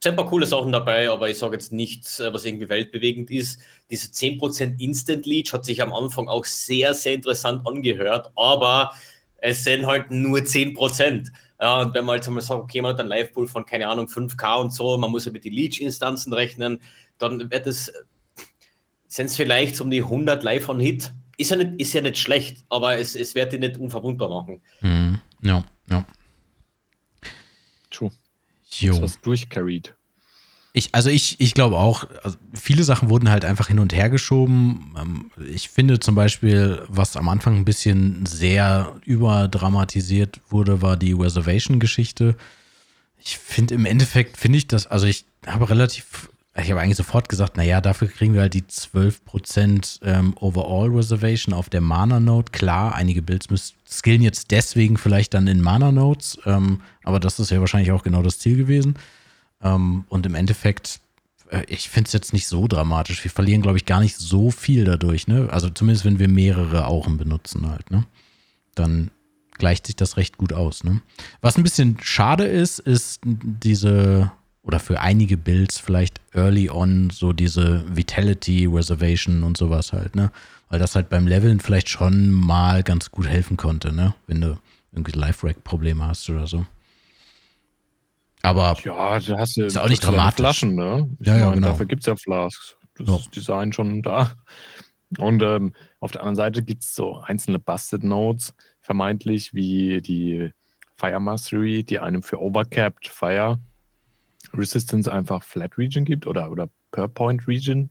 sind 0.00 0.12
ein 0.12 0.16
paar 0.16 0.28
coole 0.28 0.46
Sachen 0.46 0.70
dabei, 0.70 1.10
aber 1.10 1.28
ich 1.28 1.38
sage 1.38 1.54
jetzt 1.54 1.72
nichts, 1.72 2.20
äh, 2.20 2.32
was 2.32 2.44
irgendwie 2.44 2.68
weltbewegend 2.68 3.30
ist. 3.32 3.60
Diese 3.90 4.12
10% 4.12 4.80
Instant 4.80 5.26
Leech 5.26 5.52
hat 5.52 5.64
sich 5.64 5.82
am 5.82 5.92
Anfang 5.92 6.28
auch 6.28 6.44
sehr, 6.44 6.94
sehr 6.94 7.14
interessant 7.14 7.66
angehört, 7.66 8.30
aber 8.36 8.92
es 9.38 9.64
sind 9.64 9.86
halt 9.86 10.12
nur 10.12 10.38
10%. 10.38 11.32
Ja, 11.60 11.80
und 11.80 11.94
wenn 11.94 12.04
man 12.04 12.16
jetzt 12.16 12.28
mal 12.28 12.40
sagt, 12.40 12.60
okay, 12.62 12.80
man 12.80 12.92
hat 12.92 13.00
einen 13.00 13.08
Live-Pool 13.08 13.48
von, 13.48 13.64
keine 13.64 13.88
Ahnung, 13.88 14.06
5K 14.06 14.60
und 14.60 14.72
so, 14.72 14.96
man 14.96 15.10
muss 15.10 15.24
ja 15.24 15.32
mit 15.32 15.44
den 15.44 15.52
Leech-Instanzen 15.52 16.32
rechnen, 16.32 16.80
dann 17.18 17.50
wird 17.50 17.66
es, 17.66 17.92
sind 19.08 19.26
es 19.26 19.36
vielleicht 19.36 19.80
um 19.80 19.90
die 19.90 20.02
100 20.02 20.42
Live 20.44 20.68
on 20.68 20.78
Hit 20.78 21.12
ist 21.38 21.50
ja 21.52 21.56
nicht, 21.56 21.80
ist 21.80 21.92
ja 21.94 22.02
nicht 22.02 22.18
schlecht, 22.18 22.64
aber 22.68 22.98
es, 22.98 23.14
es 23.14 23.34
wird 23.34 23.52
ihn 23.52 23.60
nicht 23.60 23.78
unverwundbar 23.78 24.28
machen. 24.28 24.60
Mhm. 24.80 25.20
Ja, 25.40 25.64
ja. 25.88 26.04
True. 27.90 28.10
Jo. 28.70 28.92
Das 28.94 29.02
was 29.02 29.20
durchcarried. 29.20 29.94
Ich, 30.72 30.94
also 30.94 31.08
ich, 31.10 31.40
ich 31.40 31.54
glaube 31.54 31.76
auch, 31.76 32.06
also 32.22 32.36
viele 32.52 32.84
Sachen 32.84 33.08
wurden 33.08 33.30
halt 33.30 33.44
einfach 33.44 33.68
hin 33.68 33.78
und 33.78 33.94
her 33.94 34.10
geschoben. 34.10 34.94
Ähm, 34.98 35.30
ich 35.50 35.70
finde 35.70 35.98
zum 35.98 36.14
Beispiel, 36.14 36.82
was 36.88 37.16
am 37.16 37.28
Anfang 37.28 37.56
ein 37.56 37.64
bisschen 37.64 38.26
sehr 38.26 38.92
überdramatisiert 39.04 40.40
wurde, 40.50 40.82
war 40.82 40.96
die 40.96 41.12
Reservation-Geschichte. 41.12 42.36
Ich 43.18 43.38
finde 43.38 43.74
im 43.74 43.86
Endeffekt, 43.86 44.36
finde 44.36 44.58
ich 44.58 44.68
das, 44.68 44.86
also 44.86 45.06
ich 45.06 45.24
habe 45.46 45.70
relativ 45.70 46.30
ich 46.60 46.72
habe 46.72 46.80
eigentlich 46.80 46.96
sofort 46.96 47.28
gesagt, 47.28 47.56
naja, 47.56 47.80
dafür 47.80 48.08
kriegen 48.08 48.34
wir 48.34 48.40
halt 48.40 48.54
die 48.54 48.62
12% 48.62 50.00
ähm, 50.02 50.34
Overall 50.40 50.88
Reservation 50.88 51.54
auf 51.54 51.70
der 51.70 51.80
Mana 51.80 52.18
Note. 52.18 52.50
Klar, 52.50 52.96
einige 52.96 53.22
Builds 53.22 53.48
müssen 53.48 53.74
skillen 53.90 54.22
jetzt 54.22 54.50
deswegen 54.50 54.96
vielleicht 54.96 55.34
dann 55.34 55.46
in 55.46 55.60
Mana 55.60 55.92
Notes, 55.92 56.38
ähm, 56.44 56.82
aber 57.04 57.20
das 57.20 57.38
ist 57.38 57.50
ja 57.50 57.60
wahrscheinlich 57.60 57.92
auch 57.92 58.02
genau 58.02 58.22
das 58.22 58.38
Ziel 58.38 58.56
gewesen. 58.56 58.96
Ähm, 59.62 60.04
und 60.08 60.26
im 60.26 60.34
Endeffekt, 60.34 61.00
äh, 61.50 61.64
ich 61.68 61.88
finde 61.88 62.08
es 62.08 62.12
jetzt 62.12 62.32
nicht 62.32 62.46
so 62.46 62.66
dramatisch. 62.66 63.22
Wir 63.24 63.30
verlieren, 63.30 63.62
glaube 63.62 63.78
ich, 63.78 63.86
gar 63.86 64.00
nicht 64.00 64.16
so 64.16 64.50
viel 64.50 64.84
dadurch, 64.84 65.26
ne? 65.26 65.48
Also 65.50 65.70
zumindest 65.70 66.04
wenn 66.04 66.18
wir 66.18 66.28
mehrere 66.28 66.86
Auchen 66.86 67.16
benutzen 67.16 67.68
halt, 67.68 67.90
ne? 67.90 68.04
Dann 68.74 69.10
gleicht 69.58 69.86
sich 69.86 69.96
das 69.96 70.16
recht 70.16 70.38
gut 70.38 70.52
aus, 70.52 70.84
ne? 70.84 71.00
Was 71.40 71.56
ein 71.56 71.64
bisschen 71.64 71.98
schade 72.00 72.44
ist, 72.44 72.78
ist 72.78 73.20
diese 73.24 74.30
oder 74.62 74.80
für 74.80 75.00
einige 75.00 75.38
Builds 75.38 75.78
vielleicht 75.78 76.20
early 76.34 76.68
on 76.68 77.08
so 77.10 77.32
diese 77.32 77.84
Vitality 77.88 78.66
Reservation 78.66 79.42
und 79.42 79.56
sowas 79.56 79.92
halt, 79.92 80.14
ne? 80.14 80.30
Weil 80.68 80.78
das 80.78 80.94
halt 80.94 81.08
beim 81.08 81.26
Leveln 81.26 81.60
vielleicht 81.60 81.88
schon 81.88 82.30
mal 82.30 82.82
ganz 82.82 83.10
gut 83.10 83.26
helfen 83.26 83.56
konnte, 83.56 83.92
ne? 83.92 84.14
Wenn 84.26 84.40
du 84.40 84.58
irgendwie 84.92 85.18
Life-Rack-Probleme 85.18 86.06
hast 86.06 86.28
oder 86.30 86.46
so. 86.46 86.66
Aber 88.42 88.76
ja, 88.84 89.18
da 89.18 89.38
hast 89.38 89.56
du 89.56 89.64
ist 89.64 89.76
auch 89.76 89.88
nicht 89.88 90.04
dramatisch. 90.04 90.36
Flaschen, 90.36 90.74
ne? 90.74 91.08
Ich 91.20 91.26
ja, 91.26 91.36
ja, 91.36 91.50
genau. 91.52 91.68
Dafür 91.68 91.86
gibt 91.86 92.02
es 92.02 92.06
ja 92.06 92.16
Flasks. 92.16 92.76
Das 92.96 93.08
ja. 93.08 93.30
Design 93.34 93.72
schon 93.72 94.02
da. 94.02 94.32
Und 95.18 95.42
ähm, 95.42 95.72
auf 96.00 96.12
der 96.12 96.20
anderen 96.20 96.36
Seite 96.36 96.62
gibt 96.62 96.84
es 96.84 96.94
so 96.94 97.18
einzelne 97.20 97.58
Busted 97.58 98.04
Nodes, 98.04 98.54
vermeintlich, 98.80 99.54
wie 99.54 100.00
die 100.02 100.52
Fire 100.96 101.20
Mastery, 101.20 101.82
die 101.84 101.98
einem 101.98 102.22
für 102.22 102.40
Overcapped 102.40 103.08
Fire 103.08 103.58
Resistance 104.54 105.10
einfach 105.10 105.42
Flat 105.42 105.78
Region 105.78 106.04
gibt 106.04 106.26
oder, 106.26 106.50
oder 106.50 106.68
Per 106.90 107.08
Point 107.08 107.46
Region. 107.46 107.90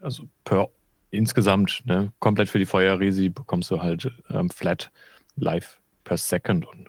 Also 0.00 0.24
per 0.44 0.68
insgesamt, 1.10 1.82
ne, 1.84 2.12
komplett 2.18 2.48
für 2.48 2.58
die 2.58 2.66
Feuerresi 2.66 3.28
bekommst 3.28 3.70
du 3.70 3.82
halt 3.82 4.10
ähm, 4.30 4.50
Flat 4.50 4.90
Life 5.36 5.76
per 6.04 6.16
Second. 6.16 6.66
Und 6.66 6.88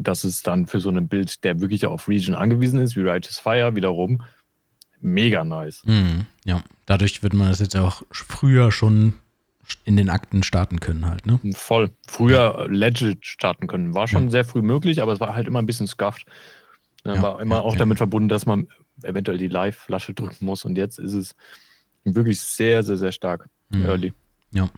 das 0.00 0.24
ist 0.24 0.46
dann 0.46 0.66
für 0.66 0.80
so 0.80 0.90
ein 0.90 1.08
Bild, 1.08 1.44
der 1.44 1.60
wirklich 1.60 1.86
auf 1.86 2.08
Region 2.08 2.34
angewiesen 2.34 2.80
ist, 2.80 2.96
wie 2.96 3.02
Righteous 3.02 3.38
Fire, 3.38 3.74
wiederum 3.74 4.22
mega 5.00 5.44
nice. 5.44 5.82
Mhm, 5.84 6.26
ja, 6.44 6.62
dadurch 6.86 7.22
wird 7.22 7.34
man 7.34 7.48
das 7.48 7.60
jetzt 7.60 7.76
auch 7.76 8.02
früher 8.10 8.72
schon 8.72 9.14
in 9.84 9.96
den 9.96 10.10
Akten 10.10 10.42
starten 10.42 10.80
können 10.80 11.06
halt, 11.06 11.26
ne? 11.26 11.40
Voll. 11.54 11.90
Früher 12.06 12.56
ja. 12.58 12.64
legit 12.66 13.24
starten 13.26 13.66
können. 13.66 13.94
War 13.94 14.06
schon 14.06 14.24
ja. 14.24 14.30
sehr 14.30 14.44
früh 14.44 14.62
möglich, 14.62 15.02
aber 15.02 15.12
es 15.12 15.20
war 15.20 15.34
halt 15.34 15.48
immer 15.48 15.60
ein 15.60 15.66
bisschen 15.66 15.88
scuffed. 15.88 16.26
Ja, 17.04 17.20
war 17.22 17.40
immer 17.40 17.62
auch 17.62 17.76
damit 17.76 17.98
verbunden, 17.98 18.28
dass 18.28 18.46
man 18.46 18.68
eventuell 19.02 19.38
die 19.38 19.48
Live-Flasche 19.48 20.12
drücken 20.14 20.44
muss. 20.44 20.64
Und 20.64 20.76
jetzt 20.76 20.98
ist 20.98 21.12
es 21.12 21.36
wirklich 22.04 22.40
sehr, 22.40 22.82
sehr, 22.82 22.96
sehr 22.96 23.12
stark 23.12 23.48
mhm. 23.70 23.84
early. 23.86 24.12
Ja. 24.50 24.68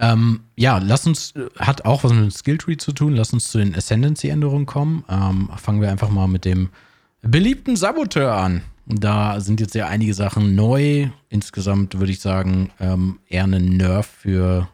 Ähm, 0.00 0.40
ja, 0.56 0.78
lass 0.78 1.06
uns, 1.06 1.34
hat 1.58 1.84
auch 1.84 2.04
was 2.04 2.12
mit 2.12 2.22
dem 2.22 2.30
Skilltree 2.30 2.76
zu 2.76 2.92
tun. 2.92 3.14
Lass 3.14 3.32
uns 3.32 3.50
zu 3.50 3.58
den 3.58 3.74
Ascendancy-Änderungen 3.74 4.66
kommen. 4.66 5.04
Ähm, 5.08 5.50
fangen 5.56 5.80
wir 5.80 5.90
einfach 5.90 6.10
mal 6.10 6.28
mit 6.28 6.44
dem 6.44 6.68
beliebten 7.22 7.76
Saboteur 7.76 8.34
an. 8.34 8.62
Da 8.86 9.40
sind 9.40 9.60
jetzt 9.60 9.74
ja 9.74 9.86
einige 9.86 10.14
Sachen 10.14 10.54
neu. 10.54 11.08
Insgesamt 11.28 11.98
würde 11.98 12.12
ich 12.12 12.20
sagen, 12.20 12.70
ähm, 12.80 13.18
eher 13.28 13.44
eine 13.44 13.60
Nerf 13.60 14.06
für 14.06 14.68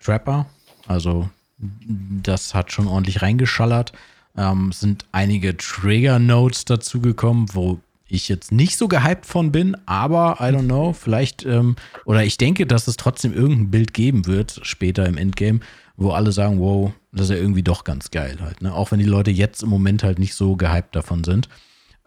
Trapper. 0.00 0.46
Also, 0.86 1.28
das 1.58 2.54
hat 2.54 2.72
schon 2.72 2.86
ordentlich 2.86 3.20
reingeschallert. 3.20 3.92
Ähm, 4.36 4.72
sind 4.72 5.04
einige 5.12 5.56
Trigger-Notes 5.56 6.64
dazugekommen, 6.64 7.48
wo 7.52 7.80
ich 8.12 8.28
jetzt 8.28 8.52
nicht 8.52 8.76
so 8.76 8.88
gehypt 8.88 9.26
von 9.26 9.52
bin, 9.52 9.76
aber 9.86 10.36
I 10.38 10.44
don't 10.44 10.66
know, 10.66 10.92
vielleicht, 10.92 11.46
ähm, 11.46 11.76
oder 12.04 12.24
ich 12.24 12.36
denke, 12.36 12.66
dass 12.66 12.86
es 12.86 12.96
trotzdem 12.96 13.32
irgendein 13.32 13.70
Bild 13.70 13.94
geben 13.94 14.26
wird, 14.26 14.60
später 14.62 15.06
im 15.06 15.16
Endgame, 15.16 15.60
wo 15.96 16.10
alle 16.10 16.30
sagen, 16.30 16.60
wow, 16.60 16.92
das 17.12 17.24
ist 17.24 17.30
ja 17.30 17.36
irgendwie 17.36 17.62
doch 17.62 17.84
ganz 17.84 18.10
geil 18.10 18.36
halt. 18.40 18.60
Ne? 18.60 18.74
Auch 18.74 18.90
wenn 18.90 18.98
die 18.98 19.06
Leute 19.06 19.30
jetzt 19.30 19.62
im 19.62 19.70
Moment 19.70 20.02
halt 20.02 20.18
nicht 20.18 20.34
so 20.34 20.56
gehypt 20.56 20.94
davon 20.94 21.24
sind. 21.24 21.48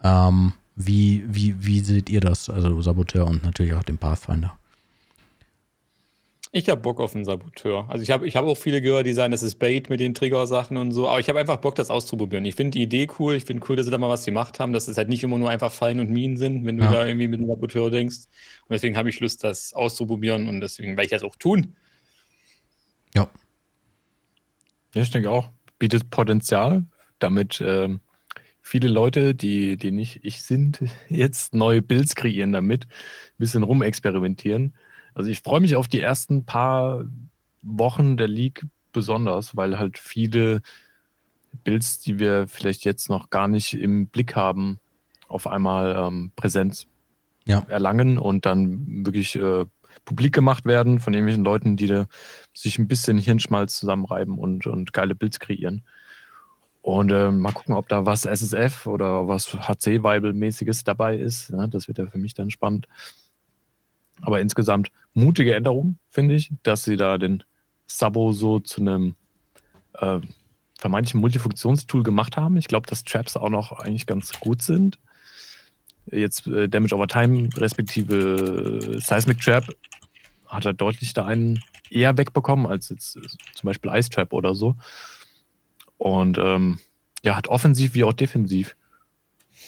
Ähm, 0.02 0.52
wie, 0.76 1.24
wie, 1.26 1.54
wie 1.58 1.80
seht 1.80 2.08
ihr 2.08 2.20
das? 2.20 2.50
Also 2.50 2.80
Saboteur 2.82 3.26
und 3.26 3.42
natürlich 3.42 3.74
auch 3.74 3.82
den 3.82 3.98
Pathfinder. 3.98 4.56
Ich 6.56 6.70
habe 6.70 6.80
Bock 6.80 7.00
auf 7.00 7.14
einen 7.14 7.26
Saboteur. 7.26 7.84
Also 7.90 8.02
ich 8.02 8.10
habe 8.10 8.26
ich 8.26 8.34
hab 8.34 8.46
auch 8.46 8.56
viele 8.56 8.80
gehört, 8.80 9.04
die 9.04 9.12
sagen, 9.12 9.30
das 9.30 9.42
ist 9.42 9.56
Bait 9.58 9.90
mit 9.90 10.00
den 10.00 10.14
Trigger-Sachen 10.14 10.78
und 10.78 10.90
so. 10.90 11.06
Aber 11.06 11.20
ich 11.20 11.28
habe 11.28 11.38
einfach 11.38 11.58
Bock, 11.58 11.74
das 11.74 11.90
auszuprobieren. 11.90 12.46
Ich 12.46 12.54
finde 12.54 12.70
die 12.70 12.82
Idee 12.82 13.08
cool. 13.18 13.34
Ich 13.34 13.44
finde 13.44 13.62
cool, 13.68 13.76
dass 13.76 13.84
sie 13.84 13.92
da 13.92 13.98
mal 13.98 14.08
was 14.08 14.24
gemacht 14.24 14.58
haben, 14.58 14.72
dass 14.72 14.88
es 14.88 14.96
halt 14.96 15.10
nicht 15.10 15.22
immer 15.22 15.36
nur 15.36 15.50
einfach 15.50 15.70
Fallen 15.70 16.00
und 16.00 16.08
Minen 16.08 16.38
sind, 16.38 16.64
wenn 16.64 16.78
du 16.78 16.84
ja. 16.84 16.90
da 16.90 17.06
irgendwie 17.06 17.28
mit 17.28 17.40
einem 17.40 17.48
Saboteur 17.50 17.90
denkst. 17.90 18.16
Und 18.16 18.72
deswegen 18.72 18.96
habe 18.96 19.10
ich 19.10 19.20
Lust, 19.20 19.44
das 19.44 19.74
auszuprobieren 19.74 20.48
und 20.48 20.62
deswegen 20.62 20.92
werde 20.92 21.02
ich 21.02 21.10
das 21.10 21.24
auch 21.24 21.36
tun. 21.36 21.76
Ja. 23.14 23.28
Ja, 24.94 25.02
ich 25.02 25.10
denke 25.10 25.30
auch. 25.30 25.50
Bietet 25.78 26.08
Potenzial, 26.08 26.86
damit 27.18 27.62
ähm, 27.62 28.00
viele 28.62 28.88
Leute, 28.88 29.34
die, 29.34 29.76
die 29.76 29.90
nicht 29.90 30.20
ich 30.22 30.42
sind, 30.42 30.80
jetzt 31.10 31.54
neue 31.54 31.82
Builds 31.82 32.14
kreieren 32.14 32.52
damit, 32.52 32.84
ein 32.84 32.88
bisschen 33.36 33.62
rumexperimentieren 33.62 34.72
also 35.16 35.30
ich 35.30 35.40
freue 35.40 35.60
mich 35.60 35.76
auf 35.76 35.88
die 35.88 36.00
ersten 36.02 36.44
paar 36.44 37.04
Wochen 37.62 38.18
der 38.18 38.28
League 38.28 38.66
besonders, 38.92 39.56
weil 39.56 39.78
halt 39.78 39.98
viele 39.98 40.60
Builds, 41.64 42.00
die 42.00 42.18
wir 42.18 42.46
vielleicht 42.48 42.84
jetzt 42.84 43.08
noch 43.08 43.30
gar 43.30 43.48
nicht 43.48 43.72
im 43.72 44.08
Blick 44.08 44.36
haben, 44.36 44.78
auf 45.26 45.46
einmal 45.46 45.96
ähm, 45.96 46.32
Präsenz 46.36 46.86
Ja. 47.46 47.64
erlangen 47.68 48.18
und 48.18 48.44
dann 48.44 49.06
wirklich 49.06 49.36
äh, 49.36 49.64
publik 50.04 50.34
gemacht 50.34 50.66
werden 50.66 51.00
von 51.00 51.14
irgendwelchen 51.14 51.44
Leuten, 51.44 51.78
die 51.78 51.86
da 51.86 52.06
sich 52.52 52.78
ein 52.78 52.86
bisschen 52.86 53.16
Hirnschmalz 53.16 53.78
zusammenreiben 53.78 54.38
und, 54.38 54.66
und 54.66 54.92
geile 54.92 55.14
Builds 55.14 55.40
kreieren. 55.40 55.82
Und 56.82 57.10
äh, 57.10 57.30
mal 57.32 57.52
gucken, 57.52 57.74
ob 57.74 57.88
da 57.88 58.04
was 58.04 58.26
SSF 58.26 58.86
oder 58.86 59.26
was 59.26 59.48
HC-Weibel-mäßiges 59.54 60.84
dabei 60.84 61.16
ist. 61.16 61.48
Ja, 61.48 61.66
das 61.66 61.88
wird 61.88 61.96
ja 61.98 62.06
für 62.06 62.18
mich 62.18 62.34
dann 62.34 62.50
spannend. 62.50 62.86
Aber 64.20 64.40
insgesamt 64.40 64.90
mutige 65.16 65.54
Änderung, 65.54 65.98
finde 66.10 66.34
ich, 66.34 66.52
dass 66.62 66.84
sie 66.84 66.96
da 66.96 67.18
den 67.18 67.42
Sabo 67.86 68.32
so 68.32 68.60
zu 68.60 68.80
einem 68.80 69.14
äh, 69.94 70.20
vermeintlichen 70.78 71.20
Multifunktionstool 71.20 72.02
gemacht 72.02 72.36
haben. 72.36 72.56
Ich 72.56 72.68
glaube, 72.68 72.86
dass 72.86 73.04
Traps 73.04 73.36
auch 73.36 73.48
noch 73.48 73.72
eigentlich 73.72 74.06
ganz 74.06 74.38
gut 74.38 74.62
sind. 74.62 74.98
Jetzt 76.10 76.46
äh, 76.46 76.68
Damage 76.68 76.94
over 76.94 77.08
Time 77.08 77.48
respektive 77.56 78.94
äh, 78.96 79.00
Seismic 79.00 79.40
Trap 79.40 79.74
hat 80.46 80.64
er 80.64 80.72
deutlich 80.72 81.14
da 81.14 81.26
einen 81.26 81.62
eher 81.90 82.16
wegbekommen 82.16 82.66
als 82.66 82.90
jetzt 82.90 83.16
äh, 83.16 83.22
zum 83.54 83.66
Beispiel 83.66 83.90
Ice 83.94 84.10
Trap 84.10 84.32
oder 84.32 84.54
so. 84.54 84.76
Und 85.98 86.38
ähm, 86.38 86.78
ja, 87.24 87.36
hat 87.36 87.48
offensiv 87.48 87.94
wie 87.94 88.04
auch 88.04 88.12
defensiv 88.12 88.76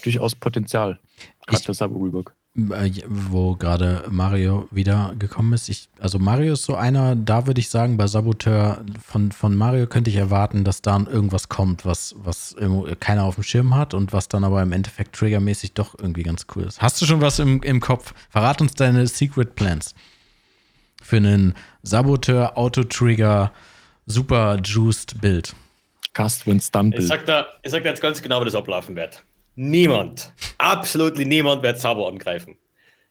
durchaus 0.04 0.34
Potenzial. 0.34 1.00
Gerade 1.46 1.64
das 1.64 1.78
Sabo 1.78 1.98
Rework. 1.98 2.34
Äh, 2.58 2.90
wo 3.06 3.54
gerade 3.54 4.04
Mario 4.10 4.66
wieder 4.72 5.14
gekommen 5.16 5.52
ist. 5.52 5.68
Ich, 5.68 5.88
also 6.00 6.18
Mario 6.18 6.54
ist 6.54 6.64
so 6.64 6.74
einer, 6.74 7.14
da 7.14 7.46
würde 7.46 7.60
ich 7.60 7.68
sagen, 7.68 7.96
bei 7.96 8.08
Saboteur 8.08 8.84
von, 9.04 9.30
von 9.30 9.54
Mario 9.54 9.86
könnte 9.86 10.10
ich 10.10 10.16
erwarten, 10.16 10.64
dass 10.64 10.82
da 10.82 10.98
irgendwas 10.98 11.48
kommt, 11.48 11.86
was, 11.86 12.16
was 12.18 12.56
keiner 12.98 13.24
auf 13.24 13.36
dem 13.36 13.44
Schirm 13.44 13.76
hat 13.76 13.94
und 13.94 14.12
was 14.12 14.26
dann 14.26 14.42
aber 14.42 14.60
im 14.60 14.72
Endeffekt 14.72 15.14
triggermäßig 15.14 15.74
doch 15.74 15.96
irgendwie 15.96 16.24
ganz 16.24 16.46
cool 16.56 16.64
ist. 16.64 16.82
Hast 16.82 17.00
du 17.00 17.06
schon 17.06 17.20
was 17.20 17.38
im, 17.38 17.62
im 17.62 17.78
Kopf? 17.78 18.12
Verrat 18.28 18.60
uns 18.60 18.74
deine 18.74 19.06
Secret 19.06 19.54
Plans 19.54 19.94
für 21.00 21.18
einen 21.18 21.54
Saboteur 21.82 22.58
Auto-Trigger 22.58 23.52
Super 24.06 24.58
Juiced 24.64 25.20
Bild. 25.20 25.54
Cast 26.12 26.44
Win 26.46 26.60
Stun 26.60 26.88
Ich 26.88 26.96
Build. 26.96 27.08
sag, 27.08 27.26
da, 27.26 27.46
ich 27.62 27.70
sag 27.70 27.84
da 27.84 27.90
jetzt 27.90 28.02
ganz 28.02 28.20
genau, 28.20 28.40
wie 28.40 28.46
das 28.46 28.56
ablaufen 28.56 28.96
wird. 28.96 29.22
Niemand, 29.60 30.32
absolut 30.58 31.18
niemand 31.18 31.64
wird 31.64 31.80
Sabo 31.80 32.06
angreifen. 32.06 32.56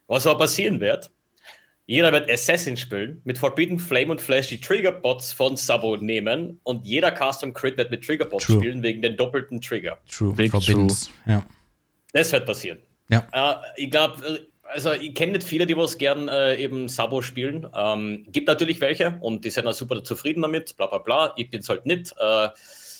Was 0.07 0.25
aber 0.25 0.39
passieren 0.39 0.79
wird, 0.79 1.11
jeder 1.87 2.13
wird 2.13 2.31
Assassin 2.31 2.77
spielen, 2.77 3.21
mit 3.25 3.37
Forbidden 3.37 3.77
Flame 3.77 4.11
und 4.11 4.21
Flash 4.21 4.47
die 4.47 4.61
Triggerbots 4.61 5.33
von 5.33 5.57
Sabo 5.57 5.97
nehmen 5.97 6.57
und 6.63 6.87
jeder 6.87 7.11
Custom 7.11 7.53
Crit 7.53 7.75
wird 7.75 7.91
mit 7.91 8.05
Triggerbots 8.05 8.45
True. 8.45 8.59
spielen 8.59 8.81
wegen 8.81 9.01
den 9.01 9.17
doppelten 9.17 9.59
Trigger. 9.59 9.97
True. 10.09 10.33
Big 10.33 10.51
Forbidden's. 10.51 11.11
Ja. 11.25 11.45
Das 12.13 12.31
wird 12.31 12.45
passieren. 12.45 12.79
Ja. 13.09 13.27
Äh, 13.33 13.55
ich 13.75 13.91
glaube, 13.91 14.47
also 14.63 14.93
ich 14.93 15.15
kenne 15.15 15.33
nicht 15.33 15.45
viele, 15.45 15.65
die 15.65 15.75
was 15.75 15.97
gern 15.97 16.29
äh, 16.29 16.55
eben 16.55 16.87
Sabo 16.87 17.21
spielen. 17.21 17.67
Ähm, 17.75 18.25
gibt 18.29 18.47
natürlich 18.47 18.79
welche 18.79 19.17
und 19.19 19.43
die 19.43 19.49
sind 19.49 19.67
auch 19.67 19.73
super 19.73 20.01
zufrieden 20.01 20.43
damit, 20.43 20.77
bla 20.77 20.85
bla 20.85 20.99
bla. 20.99 21.33
Ich 21.35 21.49
bin 21.49 21.59
es 21.59 21.67
halt 21.67 21.85
nicht. 21.85 22.13
Äh, 22.17 22.47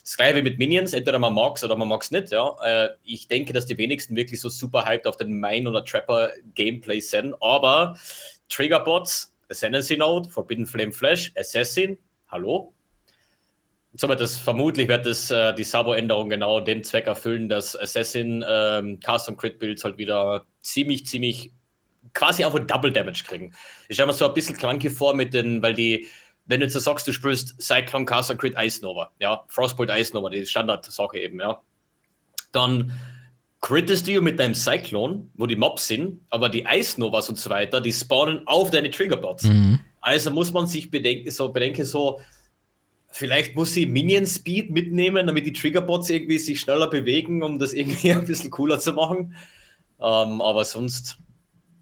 das 0.07 0.15
gleiche 0.15 0.41
mit 0.41 0.57
Minions, 0.57 0.93
entweder 0.93 1.19
man 1.19 1.33
mag 1.33 1.57
es 1.57 1.65
oder 1.65 1.75
man 1.75 1.89
mag 1.89 2.01
es 2.01 2.11
nicht. 2.11 2.31
Ja. 2.31 2.55
Äh, 2.63 2.91
ich 3.03 3.27
denke, 3.27 3.51
dass 3.51 3.65
die 3.65 3.77
wenigsten 3.77 4.15
wirklich 4.15 4.39
so 4.39 4.47
super 4.47 4.85
hyped 4.85 5.05
auf 5.05 5.17
den 5.17 5.37
Mine- 5.37 5.69
oder 5.69 5.83
Trapper-Gameplay 5.83 7.01
sind, 7.01 7.35
aber 7.41 7.99
Triggerbots, 8.47 9.35
Ascendancy 9.49 9.97
Node, 9.97 10.29
Forbidden 10.29 10.65
Flame 10.65 10.93
Flash, 10.93 11.33
Assassin, 11.35 11.97
hallo? 12.29 12.73
Somit 13.95 14.21
das 14.21 14.37
vermutlich 14.37 14.87
wird 14.87 15.05
das, 15.05 15.29
äh, 15.29 15.53
die 15.53 15.65
Sabo-Änderung 15.65 16.29
genau 16.29 16.61
den 16.61 16.85
Zweck 16.85 17.07
erfüllen, 17.07 17.49
dass 17.49 17.75
Assassin 17.75 18.45
ähm, 18.47 18.99
Custom 19.05 19.35
Crit 19.35 19.59
Builds 19.59 19.83
halt 19.83 19.97
wieder 19.97 20.45
ziemlich, 20.61 21.05
ziemlich 21.05 21.51
quasi 22.13 22.45
auch 22.45 22.57
Double 22.57 22.93
Damage 22.93 23.25
kriegen. 23.27 23.53
Ich 23.89 23.95
stelle 23.95 24.07
mir 24.07 24.13
so 24.13 24.25
ein 24.25 24.33
bisschen 24.33 24.55
clunky 24.55 24.89
vor 24.89 25.13
mit 25.13 25.33
den, 25.33 25.61
weil 25.61 25.73
die, 25.73 26.07
wenn 26.47 26.61
du 26.61 26.65
jetzt 26.65 26.79
sagst, 26.79 27.07
du 27.07 27.13
spielst 27.13 27.61
Cyclone, 27.61 28.05
Custom 28.05 28.37
Crit, 28.37 28.55
Ice 28.57 28.81
Nova, 28.81 29.11
ja, 29.19 29.43
Frostbolt, 29.47 29.91
Ice 29.91 30.13
Nova, 30.13 30.29
die 30.29 30.45
Standard-Sache 30.45 31.19
eben, 31.19 31.39
ja. 31.39 31.61
Dann 32.53 32.93
crittest 33.61 34.07
du 34.07 34.21
mit 34.21 34.39
deinem 34.39 34.55
Cyclone, 34.55 35.27
wo 35.35 35.45
die 35.45 35.57
Mobs 35.57 35.87
sind, 35.87 36.21
aber 36.29 36.47
die 36.49 36.65
Ice 36.69 36.99
Novas 36.99 37.27
und 37.29 37.37
so 37.37 37.49
weiter, 37.49 37.81
die 37.81 37.91
spawnen 37.91 38.47
auf 38.47 38.71
deine 38.71 38.89
Triggerbots. 38.89 39.43
Mhm. 39.43 39.79
Also 39.99 40.31
muss 40.31 40.53
man 40.53 40.67
sich 40.67 40.89
bedenken, 40.89 41.29
so 41.31 41.49
bedenken, 41.49 41.83
so, 41.83 42.21
vielleicht 43.09 43.55
muss 43.55 43.73
sie 43.73 43.85
Minion 43.85 44.25
Speed 44.25 44.71
mitnehmen, 44.71 45.27
damit 45.27 45.45
die 45.45 45.53
Triggerbots 45.53 46.09
irgendwie 46.09 46.37
sich 46.37 46.61
schneller 46.61 46.89
bewegen, 46.89 47.43
um 47.43 47.59
das 47.59 47.73
irgendwie 47.73 48.11
ein 48.13 48.25
bisschen 48.25 48.51
cooler 48.51 48.79
zu 48.79 48.93
machen. 48.93 49.35
Ähm, 49.99 50.41
aber 50.41 50.63
sonst, 50.63 51.17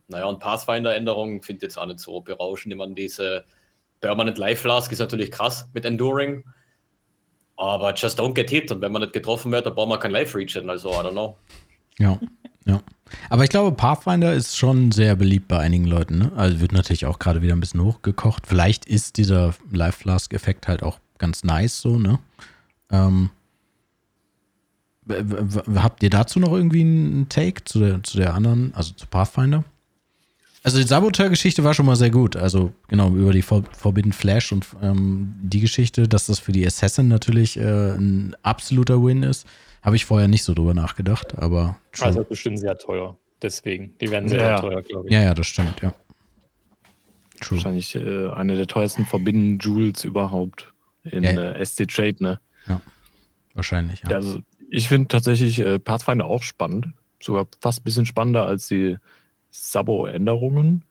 naja, 0.08 0.26
und 0.26 0.40
Pathfinder-Änderungen 0.40 1.44
finde 1.44 1.60
ich 1.60 1.64
jetzt 1.64 1.78
auch 1.78 1.86
nicht 1.86 2.00
so 2.00 2.20
berauschend. 2.22 2.74
Ich 2.74 2.78
meine, 2.78 2.96
diese 2.96 3.46
Permanent 4.06 4.38
Life 4.38 4.62
Flask 4.62 4.92
ist 4.92 5.00
natürlich 5.00 5.32
krass 5.32 5.68
mit 5.74 5.84
Enduring. 5.84 6.44
Aber 7.58 7.92
just 7.96 8.20
don't 8.20 8.36
get 8.36 8.52
hit. 8.52 8.72
Und 8.72 8.82
wenn 8.82 8.92
man 8.92 9.02
nicht 9.02 9.14
getroffen 9.14 9.52
wird, 9.52 9.66
dann 9.66 9.74
braucht 9.74 9.90
man 9.90 10.00
kein 10.00 10.12
Life 10.12 10.38
Regen. 10.38 10.70
Also, 10.70 10.92
I 10.92 10.98
don't 10.98 11.12
know. 11.14 11.36
Ja, 11.98 12.20
ja. 12.66 12.84
Aber 13.32 13.44
ich 13.44 13.50
glaube, 13.50 13.76
Pathfinder 13.76 14.32
ist 14.32 14.58
schon 14.58 14.92
sehr 14.92 15.16
beliebt 15.16 15.48
bei 15.48 15.58
einigen 15.58 15.86
Leuten. 15.86 16.20
Ne? 16.20 16.32
Also 16.36 16.60
wird 16.60 16.72
natürlich 16.72 17.08
auch 17.08 17.18
gerade 17.18 17.42
wieder 17.42 17.56
ein 17.56 17.60
bisschen 17.60 17.82
hochgekocht. 17.82 18.46
Vielleicht 18.46 18.86
ist 18.86 19.18
dieser 19.18 19.56
Life 19.72 20.00
Flask 20.00 20.32
Effekt 20.34 20.68
halt 20.68 20.84
auch 20.84 21.00
ganz 21.18 21.44
nice 21.44 21.82
so, 21.82 21.98
ne? 21.98 22.20
Ähm, 22.92 23.32
habt 25.76 26.04
ihr 26.04 26.12
dazu 26.12 26.40
noch 26.40 26.52
irgendwie 26.52 26.82
einen 26.82 27.28
Take 27.30 27.64
zu 27.64 27.80
der, 27.80 28.04
zu 28.04 28.18
der 28.18 28.36
anderen, 28.36 28.72
also 28.76 28.94
zu 28.94 29.08
Pathfinder? 29.08 29.64
Also 30.66 30.80
die 30.80 30.88
Saboteur-Geschichte 30.88 31.64
war 31.64 31.76
schon 31.76 31.86
mal 31.86 31.96
sehr 31.96 32.10
gut. 32.10 32.36
Also 32.36 32.74
genau, 32.88 33.10
über 33.12 33.32
die 33.32 33.44
For 33.44 33.64
Forbidden 33.78 34.12
Flash 34.14 34.52
und 34.52 34.66
ähm, 34.82 35.36
die 35.40 35.60
Geschichte, 35.60 36.08
dass 36.08 36.26
das 36.26 36.40
für 36.40 36.52
die 36.52 36.66
Assassin 36.66 37.08
natürlich 37.08 37.56
äh, 37.58 37.92
ein 37.92 38.36
absoluter 38.42 39.04
Win 39.04 39.22
ist, 39.22 39.46
habe 39.84 39.96
ich 39.96 40.06
vorher 40.06 40.28
nicht 40.28 40.44
so 40.44 40.56
drüber 40.56 40.74
nachgedacht, 40.74 41.38
aber 41.38 41.78
schon. 41.92 42.08
Also 42.08 42.24
bestimmt 42.24 42.58
sehr 42.60 42.76
teuer. 42.80 43.16
Deswegen. 43.44 43.94
Die 44.02 44.10
werden 44.10 44.28
sehr 44.28 44.40
Ja. 44.40 44.60
teuer, 44.60 44.82
glaube 44.82 45.08
ich. 45.08 45.14
Ja, 45.14 45.22
ja, 45.22 45.36
das 45.36 45.46
stimmt, 45.46 45.82
ja. 45.84 45.94
True. 47.42 47.58
Wahrscheinlich 47.58 47.96
äh, 47.96 48.30
eine 48.30 48.56
der 48.58 48.66
teuersten 48.66 49.06
Forbidden 49.06 49.60
Jewels 49.60 50.04
überhaupt 50.04 50.74
in 51.04 51.24
Ja, 51.24 51.32
ja. 51.34 51.52
äh, 51.52 51.64
SC 51.64 51.88
Trade, 51.88 52.16
ne? 52.20 52.40
Wahrscheinlich, 53.54 54.02
ja. 54.04 54.10
Ja, 54.10 54.16
also 54.18 54.40
ich 54.70 54.88
finde 54.90 55.08
tatsächlich 55.10 55.60
äh, 55.60 55.78
Pathfinder 55.80 56.26
auch 56.26 56.44
spannend. 56.44 56.88
Sogar 57.22 57.48
fast 57.62 57.82
ein 57.82 57.84
bisschen 57.84 58.06
spannender 58.06 58.46
als 58.48 58.68
die 58.68 58.98
Sabo-Änderungen. 59.64 60.84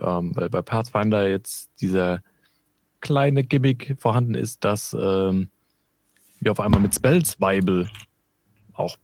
Ähm, 0.00 0.34
weil 0.34 0.48
bei 0.48 0.62
Pathfinder 0.62 1.28
jetzt 1.28 1.70
dieser 1.80 2.22
kleine 3.00 3.44
Gimmick 3.44 3.96
vorhanden 3.98 4.34
ist, 4.34 4.64
dass 4.64 4.96
ähm, 4.98 5.50
wir 6.40 6.52
auf 6.52 6.60
einmal 6.60 6.80
mit 6.80 6.94
Spells 6.94 7.36
Bible 7.36 7.90
auch 8.72 8.96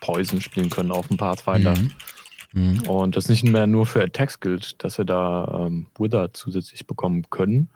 Poison 0.00 0.40
spielen 0.40 0.70
können 0.70 0.92
auf 0.92 1.08
dem 1.08 1.16
Pathfinder. 1.16 1.76
Mhm. 1.76 1.92
Mhm. 2.52 2.88
Und 2.88 3.16
das 3.16 3.28
nicht 3.28 3.44
mehr 3.44 3.66
nur 3.66 3.86
für 3.86 4.02
Attacks 4.02 4.40
gilt, 4.40 4.82
dass 4.82 4.98
wir 4.98 5.04
da 5.04 5.66
ähm, 5.66 5.86
Wither 5.98 6.32
zusätzlich 6.32 6.86
bekommen 6.86 7.28
können. 7.30 7.68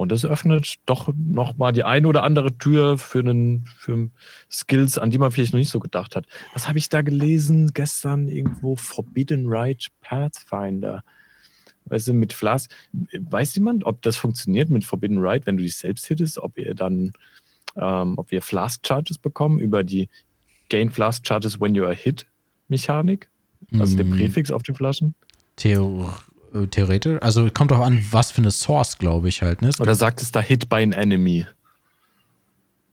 Und 0.00 0.10
das 0.10 0.24
öffnet 0.24 0.76
doch 0.86 1.12
nochmal 1.14 1.72
die 1.72 1.84
eine 1.84 2.08
oder 2.08 2.22
andere 2.22 2.56
Tür 2.56 2.96
für, 2.96 3.18
einen, 3.18 3.66
für 3.66 4.08
Skills, 4.50 4.96
an 4.96 5.10
die 5.10 5.18
man 5.18 5.30
vielleicht 5.30 5.52
noch 5.52 5.58
nicht 5.58 5.68
so 5.68 5.78
gedacht 5.78 6.16
hat. 6.16 6.24
Was 6.54 6.66
habe 6.68 6.78
ich 6.78 6.88
da 6.88 7.02
gelesen 7.02 7.72
gestern 7.74 8.26
irgendwo? 8.28 8.76
Forbidden 8.76 9.44
Right 9.46 9.88
Pathfinder. 10.00 11.04
Weißt 11.84 12.08
du, 12.08 12.14
mit 12.14 12.32
Flask. 12.32 12.70
Weiß 12.94 13.54
jemand, 13.56 13.84
ob 13.84 14.00
das 14.00 14.16
funktioniert 14.16 14.70
mit 14.70 14.84
Forbidden 14.84 15.18
Right, 15.18 15.44
wenn 15.44 15.58
du 15.58 15.64
dich 15.64 15.76
selbst 15.76 16.06
hittest, 16.06 16.38
ob 16.38 16.56
ihr 16.56 16.74
dann, 16.74 17.12
ähm, 17.76 18.14
ob 18.16 18.30
wir 18.30 18.40
Flask 18.40 18.80
Charges 18.86 19.18
bekommen 19.18 19.58
über 19.58 19.84
die 19.84 20.08
Gain 20.70 20.90
Flask 20.90 21.26
Charges 21.26 21.60
when 21.60 21.74
you 21.74 21.84
are 21.84 21.94
hit 21.94 22.26
Mechanik? 22.68 23.28
Also 23.78 23.98
der 23.98 24.06
Mhm. 24.06 24.16
Präfix 24.16 24.50
auf 24.50 24.62
den 24.62 24.76
Flaschen? 24.76 25.14
Theo 25.56 26.08
äh, 26.08 26.29
theoretisch, 26.70 27.18
also 27.22 27.48
kommt 27.50 27.72
auch 27.72 27.80
an, 27.80 28.04
was 28.10 28.30
für 28.30 28.42
eine 28.42 28.50
Source, 28.50 28.98
glaube 28.98 29.28
ich 29.28 29.42
halt. 29.42 29.62
Ne? 29.62 29.70
Oder 29.78 29.94
sagt 29.94 30.22
es 30.22 30.32
da 30.32 30.40
Hit 30.40 30.68
by 30.68 30.76
an 30.76 30.92
Enemy? 30.92 31.46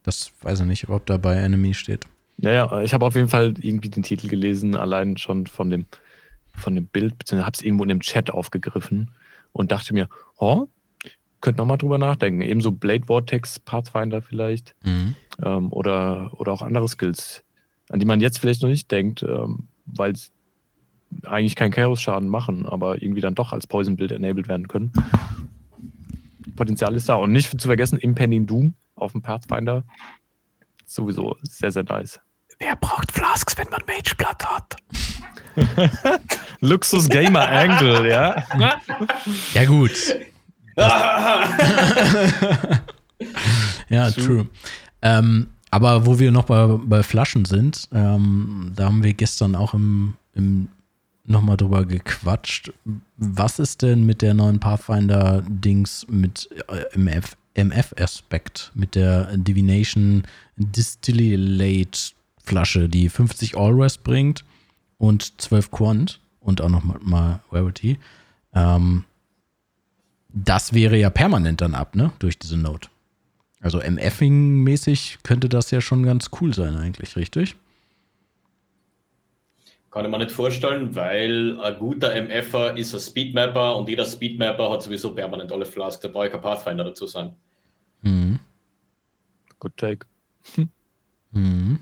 Das 0.02 0.32
weiß 0.42 0.60
ich 0.60 0.66
nicht, 0.66 0.88
ob 0.88 1.06
da 1.06 1.16
bei 1.16 1.36
Enemy 1.36 1.74
steht. 1.74 2.06
Naja, 2.38 2.82
ich 2.82 2.94
habe 2.94 3.04
auf 3.04 3.14
jeden 3.14 3.28
Fall 3.28 3.54
irgendwie 3.60 3.90
den 3.90 4.02
Titel 4.04 4.28
gelesen, 4.28 4.76
allein 4.76 5.16
schon 5.16 5.46
von 5.46 5.70
dem, 5.70 5.86
von 6.54 6.74
dem 6.74 6.86
Bild, 6.86 7.18
beziehungsweise 7.18 7.46
habe 7.46 7.54
es 7.56 7.62
irgendwo 7.62 7.82
in 7.82 7.88
dem 7.88 8.00
Chat 8.00 8.30
aufgegriffen 8.30 9.10
und 9.52 9.72
dachte 9.72 9.92
mir, 9.92 10.08
oh, 10.38 10.66
könnte 11.40 11.58
nochmal 11.58 11.78
drüber 11.78 11.98
nachdenken. 11.98 12.40
Ebenso 12.40 12.72
Blade 12.72 13.04
Vortex, 13.06 13.58
Pathfinder 13.58 14.22
vielleicht 14.22 14.74
Mhm. 14.84 15.14
ähm, 15.42 15.72
oder, 15.72 16.30
oder 16.38 16.52
auch 16.52 16.62
andere 16.62 16.88
Skills, 16.88 17.42
an 17.90 17.98
die 17.98 18.06
man 18.06 18.20
jetzt 18.20 18.38
vielleicht 18.38 18.62
noch 18.62 18.68
nicht 18.68 18.90
denkt, 18.90 19.22
ähm, 19.22 19.68
weil 19.86 20.12
es 20.12 20.30
eigentlich 21.24 21.56
keinen 21.56 21.70
Chaos-Schaden 21.70 22.28
machen, 22.28 22.66
aber 22.66 23.02
irgendwie 23.02 23.20
dann 23.20 23.34
doch 23.34 23.52
als 23.52 23.66
Poison-Build 23.66 24.12
enabled 24.12 24.48
werden 24.48 24.68
können. 24.68 24.92
Potenzial 26.56 26.94
ist 26.94 27.08
da. 27.08 27.14
Und 27.14 27.32
nicht 27.32 27.60
zu 27.60 27.68
vergessen, 27.68 27.98
Impending 27.98 28.46
Doom 28.46 28.74
auf 28.94 29.12
dem 29.12 29.22
Pathfinder. 29.22 29.84
Sowieso 30.86 31.36
sehr, 31.42 31.72
sehr 31.72 31.84
nice. 31.84 32.20
Wer 32.58 32.76
braucht 32.76 33.12
Flasks, 33.12 33.56
wenn 33.56 33.68
man 33.70 33.80
Mageblood 33.86 34.44
hat? 34.44 34.76
Luxus 36.60 37.08
Gamer 37.08 37.48
Angle, 37.48 38.08
ja. 38.08 38.44
Ja, 39.54 39.64
gut. 39.64 39.92
ja, 43.88 44.10
true. 44.10 44.46
Ähm, 45.02 45.48
aber 45.70 46.06
wo 46.06 46.18
wir 46.18 46.32
noch 46.32 46.44
bei, 46.44 46.66
bei 46.66 47.02
Flaschen 47.02 47.44
sind, 47.44 47.88
ähm, 47.92 48.72
da 48.74 48.86
haben 48.86 49.02
wir 49.02 49.14
gestern 49.14 49.54
auch 49.54 49.74
im, 49.74 50.14
im 50.34 50.68
nochmal 51.28 51.56
drüber 51.56 51.84
gequatscht. 51.84 52.72
Was 53.16 53.58
ist 53.58 53.82
denn 53.82 54.04
mit 54.06 54.22
der 54.22 54.34
neuen 54.34 54.60
Pathfinder-Dings 54.60 56.06
mit 56.08 56.48
äh, 56.68 56.98
MF, 56.98 57.36
MF-Aspekt, 57.54 58.72
mit 58.74 58.94
der 58.94 59.36
Divination 59.36 60.22
Distillate 60.56 62.12
Flasche, 62.42 62.88
die 62.88 63.08
50 63.08 63.56
All-Rest 63.56 64.02
bringt 64.04 64.44
und 64.96 65.40
12 65.40 65.70
Quant 65.70 66.20
und 66.40 66.60
auch 66.60 66.70
nochmal 66.70 66.98
mal 67.02 67.40
Rarity. 67.52 67.98
Ähm, 68.54 69.04
das 70.30 70.72
wäre 70.72 70.96
ja 70.96 71.10
permanent 71.10 71.60
dann 71.60 71.74
ab, 71.74 71.94
ne? 71.94 72.12
Durch 72.18 72.38
diese 72.38 72.56
Note. 72.56 72.88
Also 73.60 73.80
MFing-mäßig 73.80 75.18
könnte 75.22 75.48
das 75.48 75.70
ja 75.70 75.80
schon 75.80 76.04
ganz 76.04 76.30
cool 76.40 76.54
sein, 76.54 76.76
eigentlich, 76.76 77.16
richtig? 77.16 77.56
Kann 79.98 80.04
ich 80.04 80.12
mir 80.12 80.18
nicht 80.18 80.30
vorstellen, 80.30 80.94
weil 80.94 81.60
ein 81.60 81.76
guter 81.76 82.14
MFer 82.14 82.76
ist 82.76 82.94
ein 82.94 83.00
Speedmapper 83.00 83.74
und 83.74 83.88
jeder 83.88 84.04
Speedmapper 84.04 84.70
hat 84.70 84.80
sowieso 84.80 85.12
permanent 85.12 85.50
alle 85.50 85.66
Flask. 85.66 86.00
Da 86.00 86.06
brauche 86.06 86.26
ich 86.26 86.32
kein 86.32 86.40
Pathfinder 86.40 86.84
dazu 86.84 87.08
sein. 87.08 87.34
Mhm. 88.02 88.38
Good 89.58 89.76
take. 89.76 90.06
Mhm. 91.32 91.80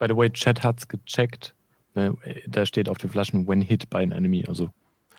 By 0.00 0.06
the 0.08 0.16
way, 0.16 0.30
Chat 0.30 0.64
hat's 0.64 0.88
gecheckt. 0.88 1.54
Ne, 1.94 2.16
Da 2.48 2.66
steht 2.66 2.88
auf 2.88 2.98
den 2.98 3.08
Flaschen 3.08 3.46
when 3.46 3.62
hit 3.62 3.88
by 3.88 3.98
an 3.98 4.10
enemy. 4.10 4.44
Also 4.48 4.70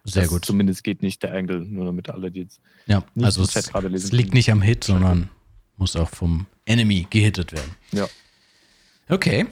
Sehr 0.04 0.24
das 0.24 0.32
gut. 0.32 0.44
Zumindest 0.44 0.84
geht 0.84 1.02
nicht 1.02 1.24
der 1.24 1.34
Angle, 1.34 1.62
nur 1.62 1.86
damit 1.86 2.10
alle 2.10 2.32
die 2.32 2.42
jetzt. 2.42 2.60
Ja, 2.86 3.02
nicht 3.16 3.24
also 3.26 3.44
es, 3.44 3.54
Chat 3.54 3.70
gerade 3.70 3.88
lesen 3.88 4.08
es 4.08 4.12
liegt 4.12 4.34
nicht 4.34 4.52
am 4.52 4.62
Hit, 4.62 4.84
sondern 4.84 5.30
muss 5.78 5.96
auch 5.96 6.10
vom 6.10 6.48
Enemy 6.66 7.08
gehittet 7.10 7.54
werden. 7.54 7.76
Ja. 7.94 8.08
Okay. 9.08 9.48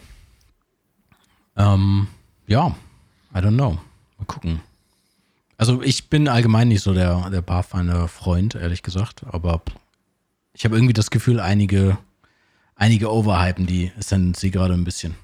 Ähm, 1.57 2.07
ja, 2.47 2.75
I 3.33 3.37
don't 3.39 3.55
know. 3.55 3.77
Mal 4.17 4.25
gucken. 4.25 4.61
Also 5.57 5.81
ich 5.81 6.09
bin 6.09 6.27
allgemein 6.27 6.67
nicht 6.67 6.83
so 6.83 6.93
der, 6.93 7.29
der 7.29 7.41
Pathfinder-Freund, 7.41 8.55
ehrlich 8.55 8.83
gesagt, 8.83 9.23
aber 9.25 9.61
ich 10.53 10.65
habe 10.65 10.75
irgendwie 10.75 10.93
das 10.93 11.09
Gefühl, 11.09 11.39
einige, 11.39 11.97
einige 12.75 13.11
overhypen 13.11 13.65
die 13.65 13.91
Ascendancy 13.97 14.51
gerade 14.51 14.75
ein 14.75 14.83
bisschen. 14.83 15.15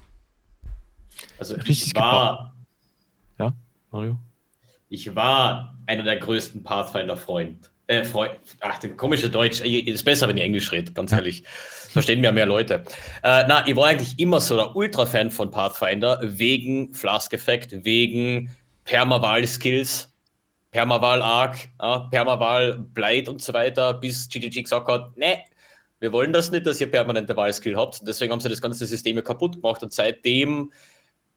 Also 1.38 1.54
Richtig 1.54 1.88
ich 1.88 1.94
war, 1.94 2.52
Ja, 3.38 3.52
Mario? 3.92 4.18
ich 4.88 5.14
war 5.14 5.76
einer 5.86 6.02
der 6.02 6.16
größten 6.18 6.62
Pathfinder-Freund. 6.64 7.70
Äh, 7.86 8.04
Freund. 8.04 8.38
Ach, 8.60 8.80
komische 8.96 9.28
Deutsch. 9.28 9.60
Äh, 9.60 9.80
Ist 9.80 10.04
besser, 10.04 10.28
wenn 10.28 10.36
ich 10.36 10.44
Englisch 10.44 10.72
rede, 10.72 10.92
ganz 10.92 11.12
ehrlich. 11.12 11.44
Verstehen 11.90 12.20
mir 12.20 12.32
mehr 12.32 12.46
Leute. 12.46 12.84
Äh, 13.22 13.44
na, 13.46 13.66
ich 13.66 13.76
war 13.76 13.86
eigentlich 13.88 14.18
immer 14.18 14.40
so 14.40 14.56
der 14.56 14.74
Ultra-Fan 14.74 15.30
von 15.30 15.50
Pathfinder, 15.50 16.18
wegen 16.22 16.92
Flask-Effekt, 16.92 17.84
wegen 17.84 18.50
Permaval-Skills, 18.84 20.12
Permaval-Arc, 20.72 21.56
ja, 21.80 21.98
Permaval-Blight 22.10 23.28
und 23.28 23.40
so 23.40 23.52
weiter, 23.52 23.94
bis 23.94 24.28
GGG 24.28 24.62
gesagt 24.62 24.88
hat, 24.88 25.16
ne, 25.16 25.44
wir 26.00 26.12
wollen 26.12 26.32
das 26.32 26.50
nicht, 26.50 26.66
dass 26.66 26.80
ihr 26.80 26.90
permanente 26.90 27.36
Wahlskill 27.36 27.76
habt. 27.76 28.06
Deswegen 28.06 28.32
haben 28.32 28.40
sie 28.40 28.48
das 28.48 28.60
ganze 28.60 28.84
System 28.84 29.22
kaputt 29.22 29.54
gemacht 29.54 29.82
und 29.82 29.92
seitdem, 29.92 30.72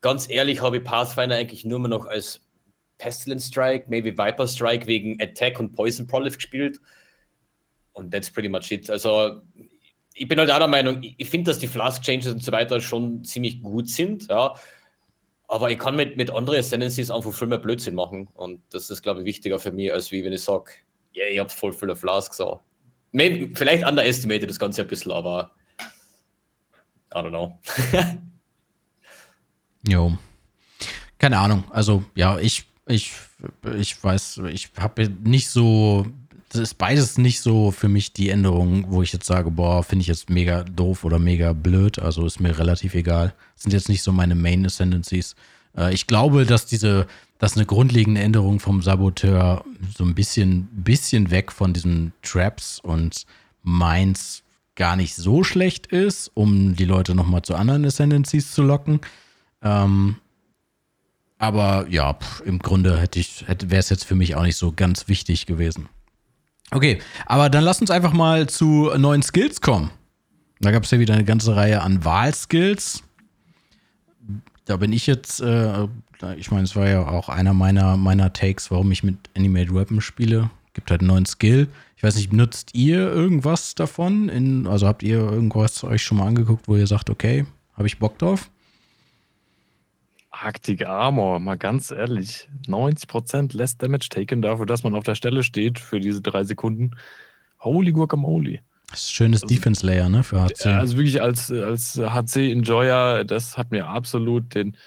ganz 0.01 0.27
ehrlich, 0.29 0.61
habe 0.61 0.77
ich 0.77 0.83
Pathfinder 0.83 1.35
eigentlich 1.35 1.65
nur 1.65 1.79
mehr 1.79 1.89
noch 1.89 2.05
als 2.07 2.41
Pestilence 2.97 3.47
Strike, 3.47 3.85
maybe 3.89 4.11
Viper 4.17 4.47
Strike 4.47 4.87
wegen 4.87 5.21
Attack 5.21 5.59
und 5.59 5.75
Poison 5.75 6.07
Prolif 6.07 6.35
gespielt. 6.35 6.79
Und 7.93 8.11
that's 8.11 8.29
pretty 8.29 8.49
much 8.49 8.71
it. 8.71 8.89
Also, 8.89 9.41
ich 10.13 10.27
bin 10.27 10.39
halt 10.39 10.49
der 10.49 10.67
Meinung, 10.67 11.01
ich- 11.01 11.29
finde, 11.29 11.51
dass 11.51 11.59
die 11.59 11.67
Flask 11.67 12.01
Changes 12.01 12.31
und 12.33 12.43
so 12.43 12.51
weiter 12.51 12.79
schon 12.81 13.23
ziemlich 13.23 13.61
gut 13.61 13.89
sind, 13.89 14.27
ja. 14.29 14.53
Aber 15.47 15.71
ich 15.71 15.79
kann 15.79 15.95
mit, 15.95 16.17
mit 16.17 16.29
anderen 16.29 16.59
Ascendancies 16.59 17.09
einfach 17.09 17.33
viel 17.33 17.47
mehr 17.47 17.57
Blödsinn 17.59 17.95
machen. 17.95 18.27
Und 18.33 18.61
das 18.71 18.89
ist, 18.89 19.01
glaube 19.01 19.21
ich, 19.21 19.25
wichtiger 19.25 19.59
für 19.59 19.71
mich, 19.71 19.93
als 19.93 20.11
wie 20.11 20.23
wenn 20.25 20.33
ich 20.33 20.41
sage, 20.41 20.71
ja, 21.13 21.25
ich 21.25 21.39
habe 21.39 21.49
voll 21.49 21.71
viele 21.71 21.95
Flasks. 21.95 22.37
So. 22.37 22.59
Vielleicht 23.13 23.85
underestimated 23.85 24.49
das 24.49 24.59
Ganze 24.59 24.81
ein 24.81 24.87
bisschen, 24.87 25.11
aber 25.13 25.51
I 27.13 27.19
don't 27.19 27.29
know. 27.29 27.57
Jo. 29.87 30.17
Keine 31.17 31.37
Ahnung. 31.39 31.63
Also, 31.71 32.03
ja, 32.15 32.37
ich, 32.39 32.65
ich, 32.87 33.13
ich 33.77 34.03
weiß, 34.03 34.41
ich 34.51 34.69
habe 34.77 35.09
nicht 35.23 35.49
so. 35.49 36.05
Das 36.49 36.61
ist 36.61 36.75
beides 36.75 37.17
nicht 37.17 37.41
so 37.41 37.71
für 37.71 37.89
mich 37.89 38.13
die 38.13 38.29
Änderung, 38.29 38.85
wo 38.89 39.01
ich 39.01 39.11
jetzt 39.11 39.25
sage, 39.25 39.51
boah, 39.51 39.83
finde 39.83 40.03
ich 40.03 40.07
jetzt 40.07 40.29
mega 40.29 40.63
doof 40.63 41.03
oder 41.03 41.19
mega 41.19 41.51
blöd. 41.51 41.99
Also 41.99 42.25
ist 42.25 42.39
mir 42.39 42.57
relativ 42.57 42.95
egal. 42.95 43.33
Das 43.55 43.63
sind 43.63 43.73
jetzt 43.73 43.89
nicht 43.89 44.01
so 44.01 44.13
meine 44.13 44.33
Main 44.33 44.65
Ascendancies. 44.65 45.35
Äh, 45.75 45.93
ich 45.93 46.07
glaube, 46.07 46.45
dass 46.45 46.65
diese, 46.65 47.05
dass 47.37 47.57
eine 47.57 47.65
grundlegende 47.65 48.21
Änderung 48.21 48.61
vom 48.61 48.81
Saboteur 48.81 49.65
so 49.97 50.05
ein 50.05 50.15
bisschen, 50.15 50.69
bisschen 50.71 51.31
weg 51.31 51.51
von 51.51 51.73
diesen 51.73 52.13
Traps 52.21 52.79
und 52.79 53.25
Mines 53.63 54.43
gar 54.75 54.95
nicht 54.95 55.15
so 55.15 55.43
schlecht 55.43 55.87
ist, 55.87 56.31
um 56.33 56.77
die 56.77 56.85
Leute 56.85 57.13
nochmal 57.13 57.41
zu 57.41 57.55
anderen 57.55 57.83
Ascendancies 57.83 58.53
zu 58.53 58.63
locken. 58.63 59.01
Ähm, 59.61 60.15
aber 61.37 61.85
ja, 61.89 62.13
pff, 62.13 62.41
im 62.45 62.59
Grunde 62.59 62.99
hätte 62.99 63.19
ich, 63.19 63.47
hätte, 63.47 63.69
wäre 63.69 63.79
es 63.79 63.89
jetzt 63.89 64.05
für 64.05 64.15
mich 64.15 64.35
auch 64.35 64.43
nicht 64.43 64.57
so 64.57 64.73
ganz 64.75 65.07
wichtig 65.07 65.45
gewesen. 65.45 65.89
Okay, 66.71 66.99
aber 67.25 67.49
dann 67.49 67.63
lass 67.63 67.79
uns 67.79 67.91
einfach 67.91 68.13
mal 68.13 68.47
zu 68.47 68.91
neuen 68.97 69.23
Skills 69.23 69.61
kommen. 69.61 69.91
Da 70.59 70.71
gab 70.71 70.83
es 70.83 70.91
ja 70.91 70.99
wieder 70.99 71.13
eine 71.13 71.23
ganze 71.23 71.55
Reihe 71.55 71.81
an 71.81 72.03
Wahlskills. 72.03 73.03
Da 74.65 74.77
bin 74.77 74.91
ich 74.91 75.07
jetzt, 75.07 75.39
äh, 75.39 75.87
ich 76.35 76.51
meine, 76.51 76.63
es 76.63 76.75
war 76.75 76.89
ja 76.89 77.07
auch 77.07 77.29
einer 77.29 77.53
meiner, 77.53 77.95
meiner 77.95 78.33
Takes, 78.33 78.69
warum 78.69 78.91
ich 78.91 79.03
mit 79.03 79.17
Animated 79.37 79.73
Weapon 79.73 80.01
spiele. 80.01 80.49
Gibt 80.73 80.91
halt 80.91 81.01
einen 81.01 81.07
neuen 81.07 81.25
Skill. 81.25 81.69
Ich 81.95 82.03
weiß 82.03 82.15
nicht, 82.15 82.33
nutzt 82.33 82.75
ihr 82.75 82.99
irgendwas 82.99 83.75
davon? 83.75 84.27
In, 84.27 84.67
also 84.67 84.87
habt 84.87 85.03
ihr 85.03 85.19
irgendwas 85.19 85.83
euch 85.83 86.03
schon 86.03 86.17
mal 86.17 86.27
angeguckt, 86.27 86.67
wo 86.67 86.75
ihr 86.75 86.87
sagt, 86.87 87.09
okay, 87.09 87.45
habe 87.75 87.87
ich 87.87 87.99
Bock 87.99 88.17
drauf? 88.17 88.49
Arctic 90.41 90.85
Armor, 90.85 91.39
mal 91.39 91.57
ganz 91.57 91.91
ehrlich. 91.91 92.47
90% 92.67 93.55
less 93.55 93.77
Damage 93.77 94.09
taken 94.09 94.41
dafür, 94.41 94.65
dass 94.65 94.83
man 94.83 94.95
auf 94.95 95.03
der 95.03 95.15
Stelle 95.15 95.43
steht 95.43 95.79
für 95.79 95.99
diese 95.99 96.21
drei 96.21 96.43
Sekunden. 96.43 96.91
Holy 97.59 97.91
Guacamole. 97.91 98.59
Das 98.89 99.01
ist 99.01 99.07
ein 99.09 99.13
schönes 99.15 99.43
Also- 99.43 99.53
Defense 99.55 99.85
Layer, 99.85 100.09
ne, 100.09 100.23
für 100.23 100.41
HC. 100.41 100.69
Ja, 100.69 100.79
Also 100.79 100.95
wirklich 100.97 101.21
als, 101.21 101.51
als 101.51 101.97
HC-Enjoyer, 101.97 103.23
das 103.25 103.57
hat 103.57 103.71
mir 103.71 103.87
absolut 103.87 104.53
den. 104.55 104.77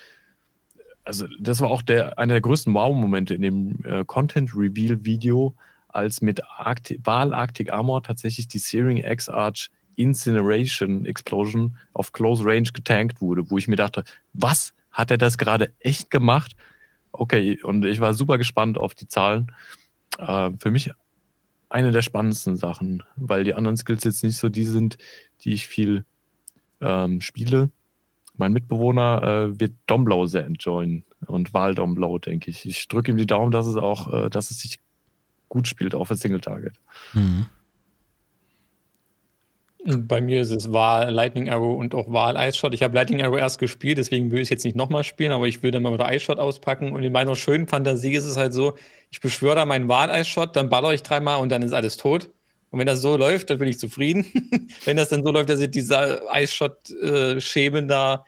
Also, 1.05 1.27
das 1.41 1.61
war 1.61 1.71
auch 1.71 1.83
der, 1.83 2.19
einer 2.19 2.35
der 2.35 2.41
größten 2.41 2.73
Wow-Momente 2.73 3.35
in 3.35 3.43
dem 3.43 3.79
äh, 3.85 4.05
Content-Reveal-Video, 4.05 5.55
als 5.89 6.21
mit 6.23 6.41
Arcti 6.59 7.01
Wahl 7.05 7.35
Arctic 7.35 7.73
Armor 7.73 8.03
tatsächlich 8.03 8.47
die 8.49 8.59
Searing 8.59 8.99
X-Arch 8.99 9.71
Incineration 9.97 11.05
Explosion 11.05 11.77
auf 11.93 12.13
Close 12.13 12.45
Range 12.45 12.69
getankt 12.73 13.21
wurde, 13.21 13.51
wo 13.51 13.59
ich 13.59 13.67
mir 13.69 13.77
dachte, 13.77 14.05
was 14.33 14.73
hat 14.91 15.11
er 15.11 15.19
das 15.19 15.39
gerade 15.39 15.73
echt 15.81 16.11
gemacht? 16.11 16.57
Okay, 17.13 17.61
und 17.63 17.85
ich 17.85 18.01
war 18.01 18.15
super 18.15 18.39
gespannt 18.39 18.79
auf 18.79 18.95
die 18.95 19.09
Zahlen. 19.09 19.53
Äh, 20.19 20.51
für 20.59 20.71
mich 20.71 20.93
eine 21.69 21.93
der 21.93 22.03
spannendsten 22.03 22.57
Sachen, 22.57 23.03
weil 23.17 23.45
die 23.45 23.55
anderen 23.55 23.77
Skills 23.77 24.05
jetzt 24.05 24.25
nicht 24.25 24.37
so 24.37 24.49
die 24.49 24.65
sind, 24.65 24.99
die 25.43 25.53
ich 25.53 25.67
viel 25.67 26.05
ähm, 26.81 27.21
spiele. 27.21 27.71
Mein 28.37 28.53
Mitbewohner 28.53 29.23
äh, 29.23 29.61
wird 29.61 29.73
Domblow 29.87 30.27
sehr 30.27 30.47
enjoyen 30.47 31.05
und 31.27 31.55
Wahl 31.55 31.75
Domblow, 31.75 32.19
denke 32.19 32.51
ich. 32.51 32.67
Ich 32.67 32.89
drücke 32.89 33.11
ihm 33.13 33.17
die 33.17 33.27
Daumen, 33.27 33.53
dass 33.53 33.67
es 33.67 33.77
auch, 33.77 34.13
äh, 34.13 34.31
dass 34.31 34.51
es 34.51 34.61
sich 34.61 34.81
gut 35.49 35.69
spielt, 35.69 35.95
auch 35.95 36.07
für 36.07 36.17
Single 36.17 36.41
Target. 36.41 36.75
Mhm. 37.13 37.47
Bei 39.87 40.21
mir 40.21 40.43
ist 40.43 40.51
es 40.51 40.73
Wahl, 40.73 41.11
Lightning 41.11 41.49
Arrow 41.49 41.79
und 41.79 41.95
auch 41.95 42.13
Wahl 42.13 42.37
Ice 42.37 42.59
Shot. 42.59 42.75
Ich 42.75 42.83
habe 42.83 42.95
Lightning 42.95 43.23
Arrow 43.23 43.39
erst 43.39 43.59
gespielt, 43.59 43.97
deswegen 43.97 44.31
will 44.31 44.41
ich 44.41 44.47
es 44.47 44.51
jetzt 44.51 44.65
nicht 44.65 44.77
nochmal 44.77 45.05
spielen, 45.05 45.33
aber 45.33 45.49
ich 45.49 45.63
will 45.63 45.71
dann 45.71 45.83
mal 45.83 45.93
wieder 45.93 46.13
Ice 46.13 46.25
Shot 46.27 46.39
auspacken. 46.39 46.93
Und 46.93 47.03
in 47.03 47.13
meiner 47.13 47.35
schönen 47.35 47.67
Fantasie 47.67 48.13
ist 48.13 48.25
es 48.27 48.37
halt 48.37 48.53
so, 48.53 48.75
ich 49.11 49.21
beschwöre 49.21 49.55
da 49.57 49.65
meinen 49.65 49.89
Wahl 49.89 50.11
Ice 50.11 50.27
Shot, 50.31 50.55
dann 50.55 50.69
baller 50.69 50.93
ich 50.93 51.03
dreimal 51.03 51.41
und 51.41 51.49
dann 51.49 51.63
ist 51.63 51.73
alles 51.73 51.97
tot. 51.97 52.29
Und 52.71 52.79
wenn 52.79 52.87
das 52.87 53.01
so 53.01 53.17
läuft, 53.17 53.51
dann 53.51 53.59
bin 53.59 53.69
ich 53.69 53.79
zufrieden. 53.79 54.27
wenn 54.85 54.97
das 54.97 55.09
dann 55.09 55.25
so 55.25 55.33
läuft, 55.33 55.49
dass 55.49 55.61
ich 55.61 55.71
diese 55.71 56.23
Ice 56.35 56.53
Shot 56.53 56.91
äh, 56.91 57.41
Schemen 57.41 57.89
da 57.89 58.25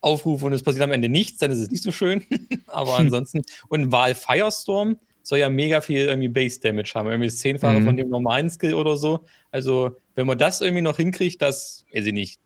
aufrufe 0.00 0.46
und 0.46 0.52
es 0.52 0.62
passiert 0.62 0.84
am 0.84 0.92
Ende 0.92 1.08
nichts, 1.08 1.38
dann 1.38 1.50
ist 1.52 1.58
es 1.60 1.70
nicht 1.70 1.82
so 1.82 1.92
schön. 1.92 2.24
aber 2.66 2.98
ansonsten, 2.98 3.42
und 3.68 3.92
Wahl 3.92 4.14
Firestorm 4.14 4.98
soll 5.22 5.38
ja 5.38 5.48
mega 5.48 5.80
viel 5.80 6.00
irgendwie 6.06 6.28
Base 6.28 6.60
Damage 6.60 6.92
haben. 6.94 7.08
Irgendwie 7.08 7.28
das 7.28 7.38
Zehnfache 7.38 7.80
Mhm. 7.80 7.84
von 7.84 7.96
dem 7.96 8.08
normalen 8.10 8.50
Skill 8.50 8.74
oder 8.74 8.96
so. 8.96 9.24
Also, 9.50 9.96
wenn 10.16 10.26
man 10.26 10.38
das 10.38 10.60
irgendwie 10.60 10.82
noch 10.82 10.96
hinkriegt, 10.96 11.40
dass, 11.40 11.84
weiß 11.94 12.06
ich 12.06 12.12
nicht, 12.12 12.40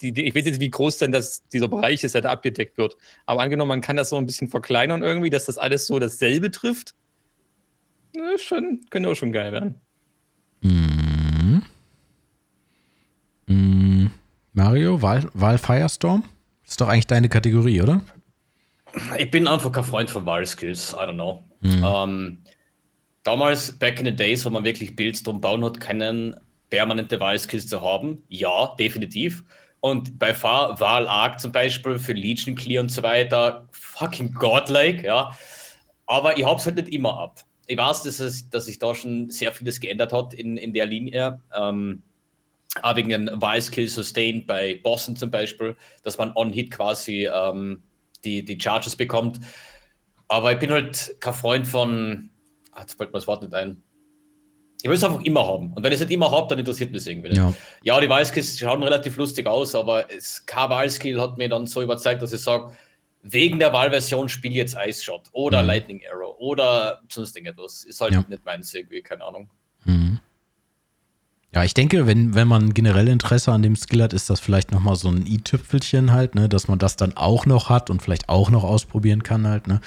die, 0.00 0.12
die, 0.12 0.24
ich 0.24 0.34
weiß 0.34 0.46
jetzt, 0.46 0.60
wie 0.60 0.70
groß 0.70 0.98
denn 0.98 1.12
das, 1.12 1.46
dieser 1.48 1.68
Bereich 1.68 2.02
ist, 2.02 2.14
der 2.14 2.22
da 2.22 2.30
abgedeckt 2.30 2.78
wird. 2.78 2.96
Aber 3.26 3.42
angenommen, 3.42 3.68
man 3.68 3.80
kann 3.82 3.96
das 3.96 4.08
so 4.08 4.16
ein 4.16 4.26
bisschen 4.26 4.48
verkleinern 4.48 5.02
irgendwie, 5.02 5.30
dass 5.30 5.44
das 5.44 5.58
alles 5.58 5.86
so 5.86 5.98
dasselbe 5.98 6.50
trifft. 6.50 6.94
Na, 8.16 8.38
schon, 8.38 8.80
könnte 8.90 9.10
auch 9.10 9.14
schon 9.14 9.32
geil 9.32 9.52
werden. 9.52 9.74
Mhm. 10.62 11.62
Mhm. 13.46 14.10
Mario, 14.54 15.02
Wahl, 15.02 15.28
Wahl 15.34 15.58
Firestorm? 15.58 16.24
Ist 16.66 16.80
doch 16.80 16.88
eigentlich 16.88 17.06
deine 17.06 17.28
Kategorie, 17.28 17.82
oder? 17.82 18.00
Ich 19.18 19.30
bin 19.30 19.46
einfach 19.46 19.70
kein 19.70 19.84
Freund 19.84 20.10
von 20.10 20.24
Wahlskills, 20.24 20.94
I 20.94 21.02
don't 21.02 21.14
know. 21.14 21.44
Mhm. 21.60 21.84
Ähm, 21.84 22.38
damals, 23.22 23.72
back 23.78 24.00
in 24.00 24.06
the 24.06 24.16
days, 24.16 24.44
wo 24.46 24.50
man 24.50 24.64
wirklich 24.64 24.96
Builds 24.96 25.22
drum 25.22 25.40
bauen 25.40 25.64
hat, 25.64 25.78
keinen 25.78 26.34
permanente 26.70 27.20
Wahlskills 27.20 27.66
zu 27.66 27.82
haben. 27.82 28.24
Ja, 28.28 28.74
definitiv. 28.78 29.44
Und 29.80 30.18
bei 30.18 30.34
Far 30.34 30.78
Wahl 30.80 31.08
Arc 31.08 31.40
zum 31.40 31.52
Beispiel 31.52 31.98
für 31.98 32.12
Legion 32.12 32.54
Clear 32.54 32.82
und 32.82 32.90
so 32.90 33.02
weiter, 33.02 33.68
fucking 33.72 34.32
godlike, 34.34 35.04
ja. 35.04 35.36
Aber 36.06 36.36
ich 36.36 36.44
hab's 36.44 36.66
halt 36.66 36.76
nicht 36.76 36.88
immer 36.88 37.18
ab. 37.18 37.44
Ich 37.66 37.78
weiß, 37.78 38.02
dass, 38.02 38.20
es, 38.20 38.48
dass 38.50 38.66
sich 38.66 38.78
da 38.78 38.94
schon 38.94 39.30
sehr 39.30 39.52
vieles 39.52 39.80
geändert 39.80 40.12
hat 40.12 40.34
in, 40.34 40.56
in 40.56 40.72
der 40.72 40.86
Linie. 40.86 41.40
Ähm, 41.56 42.02
auch 42.82 42.96
wegen 42.96 43.08
den 43.08 43.30
Wahlskill 43.34 43.88
Sustained 43.88 44.46
bei 44.46 44.80
Bossen 44.82 45.16
zum 45.16 45.30
Beispiel, 45.30 45.76
dass 46.02 46.18
man 46.18 46.32
on-hit 46.34 46.70
quasi 46.70 47.28
ähm, 47.32 47.82
die, 48.24 48.44
die 48.44 48.60
Charges 48.60 48.96
bekommt. 48.96 49.40
Aber 50.28 50.52
ich 50.52 50.58
bin 50.58 50.70
halt 50.70 51.16
kein 51.20 51.34
Freund 51.34 51.66
von, 51.66 52.30
ah, 52.72 52.82
jetzt 52.82 52.94
fällt 52.94 53.12
mir 53.12 53.18
das 53.18 53.26
Wort 53.26 53.42
nicht 53.42 53.54
ein, 53.54 53.82
ich 54.82 54.88
will 54.88 54.96
es 54.96 55.04
einfach 55.04 55.22
immer 55.22 55.46
haben. 55.46 55.72
Und 55.72 55.82
wenn 55.82 55.92
ich 55.92 56.00
es 56.00 56.06
nicht 56.06 56.14
immer 56.14 56.30
habe, 56.30 56.48
dann 56.48 56.58
interessiert 56.58 56.90
mich 56.90 57.06
irgendwie. 57.06 57.34
Ja, 57.34 57.52
ja 57.82 58.00
die 58.00 58.08
Wahlskills 58.08 58.58
schauen 58.58 58.82
relativ 58.82 59.16
lustig 59.16 59.46
aus, 59.46 59.74
aber 59.74 60.10
es, 60.10 60.44
kein 60.46 60.70
Wahlskill 60.70 61.20
hat 61.20 61.36
mir 61.36 61.48
dann 61.48 61.66
so 61.66 61.82
überzeugt, 61.82 62.22
dass 62.22 62.32
ich 62.32 62.40
sage, 62.40 62.72
wegen 63.22 63.58
der 63.58 63.72
Wahlversion 63.72 64.28
spiele 64.28 64.52
ich 64.52 64.58
jetzt 64.58 64.76
Ice 64.86 65.04
Shot 65.04 65.22
oder 65.32 65.60
mhm. 65.60 65.68
Lightning 65.68 66.00
Arrow 66.10 66.34
oder 66.38 67.00
sonst 67.08 67.36
irgendetwas. 67.36 67.84
Ist 67.84 68.00
halt 68.00 68.14
ja. 68.14 68.24
nicht 68.26 68.44
meins 68.44 68.72
irgendwie, 68.72 69.02
keine 69.02 69.24
Ahnung. 69.24 69.50
Mhm. 69.84 70.20
Ja, 71.52 71.64
ich 71.64 71.74
denke, 71.74 72.06
wenn, 72.06 72.34
wenn 72.34 72.46
man 72.46 72.74
generell 72.74 73.08
Interesse 73.08 73.50
an 73.50 73.62
dem 73.62 73.74
Skill 73.74 74.04
hat, 74.04 74.12
ist 74.12 74.30
das 74.30 74.38
vielleicht 74.38 74.70
nochmal 74.70 74.94
so 74.94 75.08
ein 75.08 75.26
i-Tüpfelchen 75.26 76.12
halt, 76.12 76.36
ne, 76.36 76.48
dass 76.48 76.68
man 76.68 76.78
das 76.78 76.94
dann 76.94 77.16
auch 77.16 77.44
noch 77.44 77.68
hat 77.68 77.90
und 77.90 78.02
vielleicht 78.02 78.28
auch 78.28 78.50
noch 78.50 78.62
ausprobieren 78.62 79.24
kann 79.24 79.48
halt, 79.48 79.66
ne. 79.66 79.80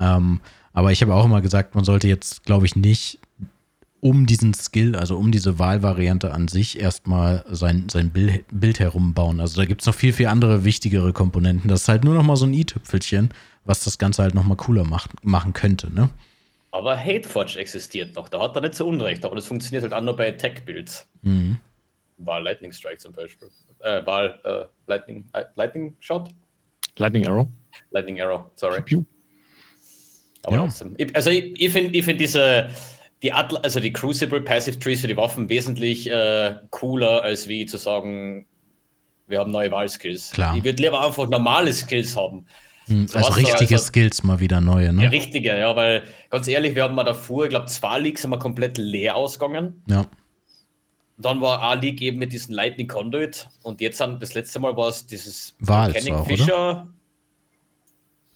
Ähm, 0.00 0.40
aber 0.72 0.92
ich 0.92 1.02
habe 1.02 1.14
auch 1.14 1.26
immer 1.26 1.42
gesagt, 1.42 1.74
man 1.74 1.84
sollte 1.84 2.08
jetzt, 2.08 2.44
glaube 2.44 2.64
ich, 2.64 2.74
nicht 2.74 3.18
um 4.00 4.26
diesen 4.26 4.54
Skill, 4.54 4.96
also 4.96 5.16
um 5.16 5.30
diese 5.30 5.58
Wahlvariante 5.58 6.32
an 6.32 6.48
sich 6.48 6.80
erstmal 6.80 7.44
sein, 7.48 7.88
sein 7.90 8.10
Bild, 8.10 8.44
Bild 8.50 8.80
herumbauen. 8.80 9.40
Also 9.40 9.60
da 9.60 9.66
gibt 9.66 9.82
es 9.82 9.86
noch 9.86 9.94
viel, 9.94 10.12
viel 10.12 10.26
andere 10.26 10.64
wichtigere 10.64 11.12
Komponenten. 11.12 11.68
Das 11.68 11.82
ist 11.82 11.88
halt 11.88 12.04
nur 12.04 12.14
noch 12.14 12.22
mal 12.22 12.36
so 12.36 12.46
ein 12.46 12.54
i-Tüpfelchen, 12.54 13.30
was 13.64 13.84
das 13.84 13.98
Ganze 13.98 14.22
halt 14.22 14.34
noch 14.34 14.44
mal 14.44 14.56
cooler 14.56 14.84
macht, 14.84 15.24
machen 15.24 15.52
könnte, 15.52 15.92
ne? 15.92 16.08
Aber 16.72 16.96
Hateforge 16.96 17.58
existiert 17.58 18.14
noch, 18.14 18.28
da 18.28 18.40
hat 18.40 18.54
er 18.54 18.62
nicht 18.62 18.76
so 18.76 18.86
Unrecht, 18.86 19.24
aber 19.24 19.34
das 19.34 19.46
funktioniert 19.46 19.82
halt 19.82 19.92
auch 19.92 20.02
nur 20.02 20.16
bei 20.16 20.30
Tech-Builds. 20.30 21.06
Mhm. 21.22 21.58
Wahl 22.18 22.44
Lightning 22.44 22.72
Strike 22.72 22.98
zum 22.98 23.12
Beispiel. 23.12 23.48
Äh, 23.80 24.06
Wahl 24.06 24.38
äh, 24.44 24.66
Lightning, 24.86 25.24
äh, 25.32 25.44
Lightning 25.56 25.96
Shot? 25.98 26.30
Lightning 26.96 27.26
Arrow. 27.26 27.48
Lightning 27.90 28.20
Arrow, 28.20 28.50
sorry. 28.54 28.82
Pew. 28.82 29.04
Aber 30.44 30.56
ja. 30.56 30.62
trotzdem. 30.62 30.96
Also 31.12 31.30
ich, 31.30 31.60
ich 31.60 31.72
finde 31.72 31.98
ich 31.98 32.04
find 32.04 32.20
diese 32.20 32.70
die 33.22 33.32
Atl 33.32 33.58
also 33.58 33.80
die 33.80 33.92
Crucible 33.92 34.40
Passive 34.40 34.78
Trees 34.78 35.02
für 35.02 35.08
die 35.08 35.16
Waffen 35.16 35.48
wesentlich 35.48 36.10
äh, 36.10 36.54
cooler, 36.70 37.22
als 37.22 37.48
wie 37.48 37.66
zu 37.66 37.76
sagen, 37.76 38.46
wir 39.26 39.38
haben 39.38 39.50
neue 39.50 39.70
Wahlskills. 39.70 40.32
Klar. 40.32 40.56
Ich 40.56 40.64
würde 40.64 40.82
lieber 40.82 41.04
einfach 41.04 41.28
normale 41.28 41.72
Skills 41.72 42.16
haben. 42.16 42.46
Hm, 42.86 43.06
so 43.06 43.18
also 43.18 43.32
richtige 43.32 43.74
also, 43.74 43.86
Skills 43.86 44.22
mal 44.22 44.40
wieder 44.40 44.60
neue, 44.60 44.92
ne? 44.92 45.04
Ja, 45.04 45.10
richtige, 45.10 45.56
ja, 45.56 45.76
weil 45.76 46.02
ganz 46.30 46.48
ehrlich, 46.48 46.74
wir 46.74 46.82
haben 46.82 46.94
mal 46.94 47.04
davor, 47.04 47.44
ich 47.44 47.50
glaube, 47.50 47.66
zwei 47.66 48.00
Leagues 48.00 48.22
sind 48.22 48.30
wir 48.30 48.38
komplett 48.38 48.78
leer 48.78 49.14
ausgegangen. 49.16 49.82
Ja. 49.86 50.06
Dann 51.16 51.40
war 51.42 51.60
A-League 51.60 52.00
eben 52.00 52.18
mit 52.18 52.32
diesem 52.32 52.54
Lightning 52.54 52.88
Conduit 52.88 53.46
und 53.62 53.80
jetzt 53.82 54.00
haben 54.00 54.18
das 54.18 54.32
letzte 54.34 54.58
Mal 54.58 54.74
war 54.76 54.88
es 54.88 55.06
dieses 55.06 55.54
Wahl 55.60 55.94
auch, 56.12 56.26
Fischer. 56.26 56.88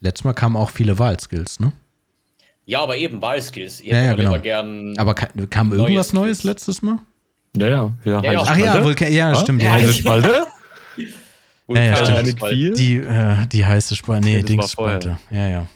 Letztes 0.00 0.24
Mal 0.24 0.34
kamen 0.34 0.56
auch 0.56 0.68
viele 0.68 0.98
Wahlskills, 0.98 1.58
ne? 1.60 1.72
Ja, 2.66 2.80
aber 2.80 2.96
eben 2.96 3.20
Wahlskills. 3.20 3.84
Ja, 3.84 4.02
ja, 4.02 4.14
genau. 4.14 4.38
Gern 4.38 4.94
aber 4.96 5.14
kam, 5.14 5.50
kam 5.50 5.72
irgendwas 5.72 6.12
Neues 6.12 6.44
letztes 6.44 6.82
Mal? 6.82 6.98
Ja, 7.56 7.68
ja. 7.68 7.92
ja, 8.04 8.22
ja, 8.22 8.32
ja 8.32 8.42
Ach 8.42 8.56
ja, 8.56 8.84
Vulkan, 8.84 9.12
ja, 9.12 9.34
stimmt. 9.34 9.62
Ja, 9.62 9.72
heiße 9.72 9.92
Spalte? 9.92 10.46
ja, 11.68 11.82
ja, 11.82 11.96
stimmt. 11.96 12.78
Die, 12.78 12.96
äh, 12.96 13.46
die 13.46 13.64
heiße 13.64 13.94
Spalte. 13.94 14.26
Nee, 14.26 14.42
Dingsspalte. 14.42 15.18
Ja, 15.30 15.48
ja. 15.48 15.66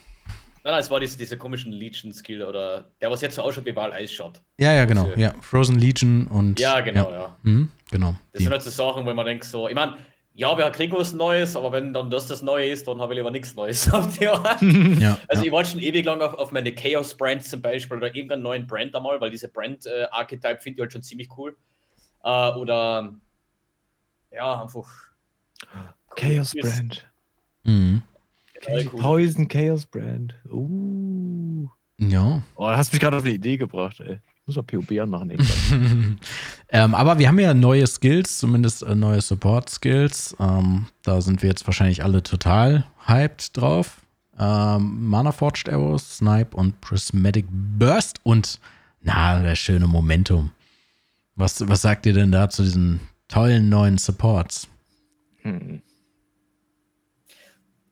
Nein, 0.64 0.74
nein, 0.74 0.80
es 0.80 0.90
war 0.90 1.00
diese, 1.00 1.16
diese 1.16 1.38
komischen 1.38 1.72
Legion-Skill 1.72 2.42
oder 2.42 2.84
der, 3.00 3.10
was 3.10 3.20
jetzt 3.22 3.36
so 3.36 3.42
ausschaut 3.42 3.64
wie 3.64 3.74
Wahl 3.74 3.92
Ice 4.02 4.12
Shot. 4.12 4.40
Ja, 4.58 4.72
ja, 4.74 4.84
genau. 4.84 5.08
Ja, 5.16 5.32
Frozen 5.40 5.78
Legion 5.78 6.26
und. 6.26 6.60
Ja, 6.60 6.80
genau, 6.80 7.10
ja. 7.10 7.36
Mhm, 7.42 7.70
genau. 7.90 8.16
Das 8.32 8.38
die. 8.38 8.44
sind 8.44 8.52
halt 8.52 8.62
so 8.62 8.70
Sachen, 8.70 9.06
wo 9.06 9.14
man 9.14 9.24
denkt, 9.24 9.44
so, 9.44 9.68
ich 9.68 9.74
meine, 9.74 9.96
ja, 10.38 10.56
wir 10.56 10.70
kriegen 10.70 10.96
was 10.96 11.12
Neues, 11.12 11.56
aber 11.56 11.72
wenn 11.72 11.92
dann 11.92 12.10
das 12.10 12.28
das 12.28 12.42
Neue 12.42 12.68
ist, 12.68 12.86
dann 12.86 13.00
habe 13.00 13.12
ich 13.12 13.16
lieber 13.18 13.32
nichts 13.32 13.56
Neues 13.56 13.92
auf 13.92 14.16
die 14.16 14.28
Art. 14.28 14.62
ja, 14.62 15.18
also 15.26 15.42
ja. 15.42 15.46
ich 15.46 15.50
warte 15.50 15.70
schon 15.70 15.80
ewig 15.80 16.04
lang 16.04 16.20
auf, 16.20 16.34
auf 16.34 16.52
meine 16.52 16.72
Chaos 16.72 17.16
Brand 17.16 17.42
zum 17.42 17.60
Beispiel 17.60 17.96
oder 17.96 18.14
irgendeinen 18.14 18.44
neuen 18.44 18.64
Brand 18.64 18.94
einmal, 18.94 19.20
weil 19.20 19.32
diese 19.32 19.48
Brand-Archetype 19.48 20.54
äh, 20.54 20.60
finde 20.60 20.76
ich 20.76 20.80
halt 20.82 20.92
schon 20.92 21.02
ziemlich 21.02 21.28
cool. 21.36 21.56
Äh, 22.22 22.52
oder 22.52 23.12
ja, 24.30 24.62
einfach 24.62 24.88
Chaos 26.14 26.54
cool. 26.54 26.62
Brand. 26.62 27.10
Mhm. 27.64 28.02
Cool. 28.64 28.84
Poison 28.84 29.48
Chaos 29.48 29.86
Brand. 29.86 30.36
Uh. 30.48 31.68
Ja. 31.98 32.42
Oh, 32.54 32.68
hast 32.68 32.92
mich 32.92 33.02
gerade 33.02 33.16
auf 33.16 33.24
eine 33.24 33.34
Idee 33.34 33.56
gebracht, 33.56 33.98
ey. 33.98 34.20
Muss 34.48 34.56
man 34.56 34.64
POB 34.64 34.92
anmachen. 34.98 35.30
ähm, 36.70 36.94
aber 36.94 37.18
wir 37.18 37.28
haben 37.28 37.38
ja 37.38 37.52
neue 37.52 37.86
Skills, 37.86 38.38
zumindest 38.38 38.82
äh, 38.82 38.94
neue 38.94 39.20
Support-Skills. 39.20 40.36
Ähm, 40.40 40.86
da 41.02 41.20
sind 41.20 41.42
wir 41.42 41.50
jetzt 41.50 41.66
wahrscheinlich 41.66 42.02
alle 42.02 42.22
total 42.22 42.86
hyped 43.06 43.54
drauf. 43.54 44.00
Ähm, 44.38 45.06
Mana 45.06 45.32
Forged 45.32 45.68
Arrows, 45.68 46.16
Snipe 46.16 46.56
und 46.56 46.80
Prismatic 46.80 47.44
Burst 47.50 48.20
und 48.22 48.58
na, 49.02 49.42
der 49.42 49.54
schöne 49.54 49.86
Momentum. 49.86 50.50
Was, 51.36 51.68
was 51.68 51.82
sagt 51.82 52.06
ihr 52.06 52.14
denn 52.14 52.32
da 52.32 52.48
zu 52.48 52.62
diesen 52.62 53.00
tollen 53.28 53.68
neuen 53.68 53.98
Supports? 53.98 54.66
Hm. 55.42 55.82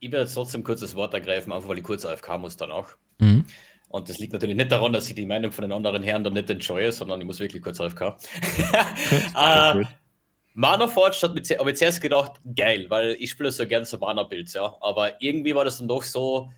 Ich 0.00 0.10
werde 0.10 0.24
jetzt 0.24 0.32
trotzdem 0.32 0.64
kurz 0.64 0.80
das 0.80 0.94
Wort 0.94 1.12
ergreifen, 1.12 1.52
einfach 1.52 1.68
weil 1.68 1.76
ich 1.76 1.84
kurz 1.84 2.06
AFK 2.06 2.38
muss 2.38 2.56
dann 2.56 2.70
auch. 2.70 2.88
Mhm. 3.18 3.44
Und 3.88 4.08
das 4.08 4.18
liegt 4.18 4.32
natürlich 4.32 4.56
nicht 4.56 4.72
daran, 4.72 4.92
dass 4.92 5.08
ich 5.08 5.14
die 5.14 5.26
Meinung 5.26 5.52
von 5.52 5.62
den 5.62 5.72
anderen 5.72 6.02
Herren 6.02 6.24
dann 6.24 6.32
nicht 6.32 6.50
enjoye, 6.50 6.90
sondern 6.90 7.20
ich 7.20 7.26
muss 7.26 7.40
wirklich 7.40 7.62
kurz 7.62 7.80
AFK. 7.80 8.00
äh, 9.36 9.84
Mana 10.54 10.88
Forge 10.88 11.18
hat 11.22 11.38
ich 11.38 11.76
zuerst 11.76 12.00
gedacht, 12.00 12.40
geil, 12.56 12.86
weil 12.88 13.16
ich 13.20 13.30
spiele 13.30 13.52
so 13.52 13.66
gerne 13.66 13.84
so 13.84 13.98
Mana-Builds, 13.98 14.54
ja. 14.54 14.74
Aber 14.80 15.20
irgendwie 15.20 15.54
war 15.54 15.64
das 15.64 15.78
dann 15.78 15.88
doch 15.88 16.02
so, 16.02 16.50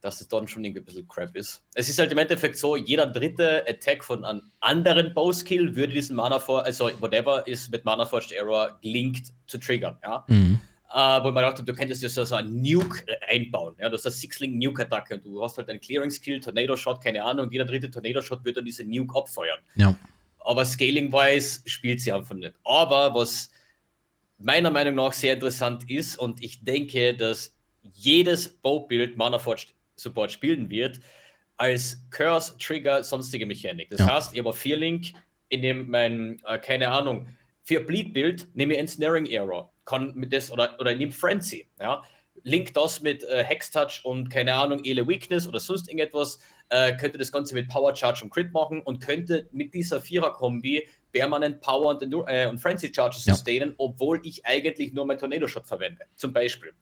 dass 0.00 0.20
es 0.20 0.28
dann 0.28 0.48
schon 0.48 0.64
irgendwie 0.64 0.82
ein 0.82 0.84
bisschen 0.84 1.08
crap 1.08 1.34
ist. 1.36 1.62
Es 1.74 1.88
ist 1.88 1.98
halt 1.98 2.12
im 2.12 2.18
Endeffekt 2.18 2.56
so, 2.56 2.76
jeder 2.76 3.06
dritte 3.06 3.64
Attack 3.68 4.04
von 4.04 4.24
einem 4.24 4.42
anderen 4.60 5.14
Bow-Skill 5.14 5.76
würde 5.76 5.92
diesen 5.92 6.16
Mana 6.16 6.40
Forge, 6.40 6.66
also 6.66 6.90
whatever 7.00 7.46
ist 7.46 7.70
mit 7.70 7.84
Mana 7.84 8.06
Forged 8.06 8.32
Error 8.32 8.78
gelinkt 8.82 9.28
zu 9.46 9.58
triggern, 9.58 9.98
ja. 10.02 10.24
Mhm 10.28 10.60
äh, 10.92 11.22
wo 11.22 11.30
man 11.30 11.42
dachte, 11.42 11.62
du 11.62 11.74
könntest 11.74 12.02
ja 12.02 12.08
so, 12.08 12.24
so 12.24 12.36
einen 12.36 12.62
Nuke 12.62 13.04
einbauen. 13.28 13.74
Ja, 13.78 13.88
das 13.88 14.00
ist 14.00 14.06
eine 14.06 14.14
Sixling 14.14 14.58
Nuke-Attacke 14.58 15.14
und 15.14 15.24
du 15.24 15.42
hast 15.42 15.58
halt 15.58 15.68
einen 15.68 15.80
Clearing-Skill, 15.80 16.40
Tornado-Shot, 16.40 17.02
keine 17.02 17.22
Ahnung, 17.22 17.50
jeder 17.50 17.64
dritte 17.64 17.90
Tornado-Shot 17.90 18.44
wird 18.44 18.56
dann 18.56 18.64
diese 18.64 18.84
Nuke 18.84 19.18
abfeuern. 19.18 19.58
Ja. 19.76 19.94
Aber 20.40 20.64
scaling-wise 20.64 21.60
spielt 21.66 22.00
sie 22.00 22.12
einfach 22.12 22.34
nicht. 22.34 22.54
Aber 22.64 23.14
was 23.14 23.50
meiner 24.38 24.70
Meinung 24.70 24.94
nach 24.94 25.12
sehr 25.12 25.34
interessant 25.34 25.90
ist 25.90 26.18
und 26.18 26.42
ich 26.42 26.64
denke, 26.64 27.14
dass 27.14 27.54
jedes 27.82 28.48
Bow-Build 28.48 29.16
Mana 29.16 29.38
Forge 29.38 29.66
Support 29.96 30.32
spielen 30.32 30.70
wird, 30.70 31.00
als 31.56 32.00
Curse, 32.10 32.56
Trigger, 32.58 33.02
sonstige 33.02 33.44
Mechanik. 33.44 33.90
Das 33.90 34.00
ja. 34.00 34.14
heißt, 34.14 34.32
ich 34.32 34.38
habe 34.38 34.52
vier 34.52 34.76
Link, 34.76 35.08
in 35.48 35.60
dem 35.60 35.90
mein, 35.90 36.40
äh, 36.46 36.58
keine 36.58 36.88
Ahnung, 36.88 37.26
für 37.64 37.80
Bleed-Build 37.80 38.54
nehme 38.54 38.74
ich 38.74 38.78
Ensnaring 38.78 39.26
Error 39.26 39.70
kann 39.88 40.12
mit 40.14 40.32
das 40.32 40.50
oder, 40.50 40.76
oder 40.78 40.94
nimm 40.94 41.12
Frenzy, 41.12 41.66
ja. 41.80 42.02
Link 42.44 42.72
das 42.74 43.00
mit 43.00 43.24
äh, 43.24 43.42
Hex-Touch 43.42 44.04
und 44.04 44.28
keine 44.28 44.54
Ahnung, 44.54 44.84
Ele 44.84 45.08
Weakness 45.08 45.48
oder 45.48 45.58
sonst 45.58 45.88
irgendetwas, 45.88 46.38
äh, 46.68 46.94
könnte 46.96 47.18
das 47.18 47.32
Ganze 47.32 47.54
mit 47.54 47.68
Power 47.68 47.96
Charge 47.96 48.22
und 48.22 48.30
Crit 48.30 48.52
machen 48.52 48.80
und 48.82 49.00
könnte 49.00 49.48
mit 49.50 49.74
dieser 49.74 50.00
Vierer-Kombi 50.00 50.86
permanent 51.10 51.60
Power 51.60 51.98
und, 51.98 52.02
äh, 52.28 52.46
und 52.46 52.58
Frenzy 52.58 52.92
Charges 52.94 53.24
ja. 53.24 53.34
sustainen, 53.34 53.74
obwohl 53.78 54.20
ich 54.24 54.44
eigentlich 54.44 54.92
nur 54.92 55.06
mein 55.06 55.18
Tornado 55.18 55.48
Shot 55.48 55.66
verwende. 55.66 56.04
Zum 56.14 56.32
Beispiel. 56.32 56.72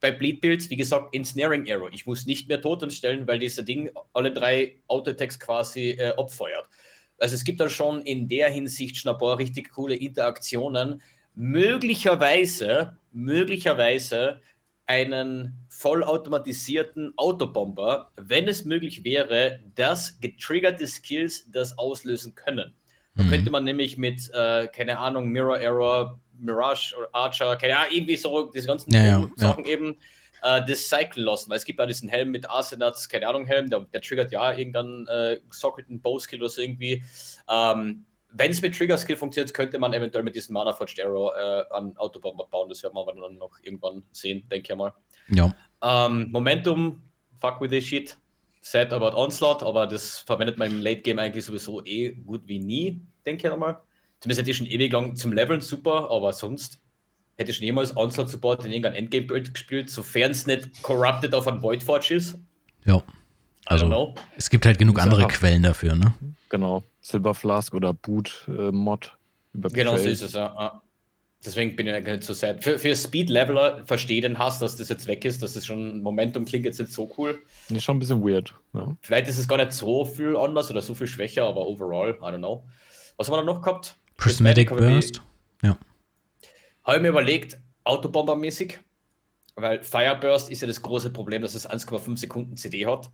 Bei 0.00 0.12
Bleed 0.12 0.40
Builds, 0.40 0.70
wie 0.70 0.76
gesagt, 0.76 1.14
Ensnaring 1.14 1.70
Arrow. 1.70 1.88
Ich 1.92 2.06
muss 2.06 2.26
nicht 2.26 2.48
mehr 2.48 2.60
Totem 2.60 2.90
stellen, 2.90 3.26
weil 3.26 3.38
dieser 3.38 3.64
Ding 3.64 3.90
alle 4.12 4.32
drei 4.32 4.76
Auto-Attacks 4.86 5.38
quasi 5.40 5.90
äh, 5.90 6.14
abfeuert. 6.16 6.68
Also 7.18 7.34
es 7.34 7.44
gibt 7.44 7.60
da 7.60 7.68
schon 7.68 8.02
in 8.02 8.28
der 8.28 8.50
Hinsicht 8.50 8.96
schon 8.96 9.12
ein 9.12 9.18
paar 9.18 9.38
richtig 9.38 9.72
coole 9.72 9.96
Interaktionen, 9.96 11.02
möglicherweise, 11.36 12.96
möglicherweise 13.12 14.40
einen 14.86 15.66
vollautomatisierten 15.68 17.12
Autobomber, 17.16 18.10
wenn 18.16 18.48
es 18.48 18.64
möglich 18.64 19.04
wäre, 19.04 19.60
dass 19.74 20.18
getriggerte 20.20 20.86
Skills 20.86 21.44
das 21.50 21.76
auslösen 21.78 22.34
können. 22.34 22.74
Da 23.14 23.22
Mhm. 23.24 23.30
könnte 23.30 23.50
man 23.50 23.64
nämlich 23.64 23.96
mit, 23.96 24.30
äh, 24.32 24.68
keine 24.68 24.98
Ahnung, 24.98 25.28
Mirror 25.28 25.58
Error, 25.58 26.20
Mirage 26.38 26.94
oder 26.96 27.08
Archer, 27.12 27.56
keine 27.56 27.78
Ahnung, 27.78 27.92
irgendwie 27.92 28.16
so 28.16 28.50
diese 28.50 28.66
ganzen 28.68 28.92
Ja, 28.92 29.04
ja, 29.04 29.30
Sachen 29.36 29.64
eben 29.64 29.96
äh, 30.42 30.62
das 30.66 30.88
cyclen 30.88 31.24
lassen, 31.24 31.50
weil 31.50 31.56
es 31.56 31.64
gibt 31.64 31.78
ja 31.80 31.86
diesen 31.86 32.08
Helm 32.10 32.30
mit 32.30 32.48
Arsenats, 32.48 33.08
keine 33.08 33.26
Ahnung, 33.26 33.46
Helm, 33.46 33.70
der, 33.70 33.80
der 33.80 34.02
triggert 34.02 34.32
ja 34.32 34.52
irgendeinen 34.52 35.06
äh, 35.08 35.40
Socketed 35.50 36.02
Bow-Skill 36.02 36.40
oder 36.40 36.50
so 36.50 36.60
irgendwie. 36.60 37.02
Ähm, 37.48 38.04
wenn 38.38 38.50
es 38.50 38.60
mit 38.60 38.76
Trigger-Skill 38.76 39.16
funktioniert, 39.16 39.54
könnte 39.54 39.78
man 39.78 39.92
eventuell 39.92 40.24
mit 40.24 40.34
diesem 40.34 40.54
Mana 40.54 40.72
Forged 40.72 41.00
Arrow 41.00 41.32
äh, 41.34 41.74
an 41.74 41.96
Autobomber 41.96 42.46
bauen. 42.46 42.68
Das 42.68 42.82
werden 42.82 42.94
wir 42.94 43.00
aber 43.00 43.14
dann 43.14 43.38
noch 43.38 43.58
irgendwann 43.62 44.02
sehen, 44.12 44.46
denke 44.50 44.72
ich 44.72 44.78
mal. 44.78 44.92
Ja. 45.28 45.54
Ähm, 45.82 46.30
Momentum, 46.30 47.02
fuck 47.40 47.60
with 47.60 47.70
this 47.70 47.84
shit. 47.84 48.16
Sad 48.60 48.92
about 48.92 49.16
Onslaught, 49.16 49.62
aber 49.62 49.86
das 49.86 50.18
verwendet 50.18 50.58
man 50.58 50.70
im 50.70 50.80
Late 50.80 51.02
Game 51.02 51.18
eigentlich 51.18 51.44
sowieso 51.44 51.84
eh 51.84 52.10
gut 52.10 52.42
wie 52.46 52.58
nie, 52.58 53.00
denke 53.24 53.46
ich 53.46 53.52
einmal. 53.52 53.80
Zumindest 54.20 54.40
hätte 54.40 54.50
ich 54.50 54.56
schon 54.56 54.66
ewig 54.66 54.92
lang 54.92 55.14
zum 55.14 55.32
Leveln 55.32 55.60
super, 55.60 56.10
aber 56.10 56.32
sonst 56.32 56.80
hätte 57.36 57.50
ich 57.50 57.56
schon 57.56 57.66
jemals 57.66 57.96
Onslaught 57.96 58.28
Support 58.28 58.64
in 58.64 58.72
irgendein 58.72 58.94
Endgame-Build 58.94 59.54
gespielt, 59.54 59.90
sofern 59.90 60.32
es 60.32 60.46
nicht 60.46 60.82
corrupted 60.82 61.32
auf 61.34 61.46
ein 61.46 61.62
Void 61.62 61.82
Forge 61.82 62.14
ist. 62.14 62.38
Ja. 62.84 63.02
Also, 63.66 63.86
know. 63.86 64.14
es 64.36 64.48
gibt 64.48 64.64
halt 64.64 64.78
genug 64.78 65.00
andere 65.00 65.26
Quellen 65.26 65.62
dafür, 65.62 65.94
ne? 65.94 66.14
Genau. 66.48 66.84
Silver 67.00 67.34
Flask 67.34 67.74
oder 67.74 67.92
Boot 67.92 68.46
äh, 68.48 68.70
Mod. 68.70 69.16
Über 69.52 69.68
Genau 69.70 69.96
so 69.96 70.04
ist 70.08 70.22
es, 70.22 70.32
ja. 70.32 70.54
ja. 70.58 70.82
Deswegen 71.44 71.76
bin 71.76 71.86
ich 71.86 71.94
eigentlich 71.94 72.16
nicht 72.16 72.26
so 72.26 72.32
sad. 72.32 72.62
Für, 72.62 72.78
für 72.78 72.96
Speed-Leveler 72.96 73.84
verstehe 73.84 74.20
den 74.20 74.38
Hass, 74.38 74.58
dass 74.58 74.76
das 74.76 74.88
jetzt 74.88 75.06
weg 75.06 75.24
ist. 75.24 75.42
Das 75.42 75.54
ist 75.54 75.66
schon, 75.66 76.00
Momentum 76.02 76.44
klingt 76.44 76.64
jetzt 76.64 76.80
nicht 76.80 76.92
so 76.92 77.12
cool. 77.18 77.40
Ist 77.68 77.84
schon 77.84 77.96
ein 77.96 78.00
bisschen 78.00 78.24
weird. 78.24 78.54
Ja. 78.72 78.96
Vielleicht 79.00 79.28
ist 79.28 79.38
es 79.38 79.46
gar 79.46 79.58
nicht 79.58 79.72
so 79.72 80.04
viel 80.04 80.36
anders 80.36 80.70
oder 80.70 80.82
so 80.82 80.94
viel 80.94 81.06
schwächer, 81.06 81.44
aber 81.44 81.66
overall, 81.66 82.18
I 82.20 82.24
don't 82.24 82.38
know. 82.38 82.64
Was 83.16 83.28
haben 83.28 83.34
wir 83.34 83.44
da 83.44 83.52
noch 83.52 83.62
gehabt? 83.62 83.96
Prismatic 84.16 84.70
Burst. 84.70 85.22
Ja. 85.62 85.76
Habe 86.84 86.96
ich 86.96 87.02
mir 87.02 87.08
überlegt, 87.08 87.58
Autobomber-mäßig, 87.84 88.78
weil 89.54 89.82
Fireburst 89.82 90.50
ist 90.50 90.62
ja 90.62 90.66
das 90.66 90.82
große 90.82 91.10
Problem, 91.10 91.42
dass 91.42 91.54
es 91.54 91.68
1,5 91.68 92.16
Sekunden 92.16 92.56
CD 92.56 92.86
hat. 92.86 93.10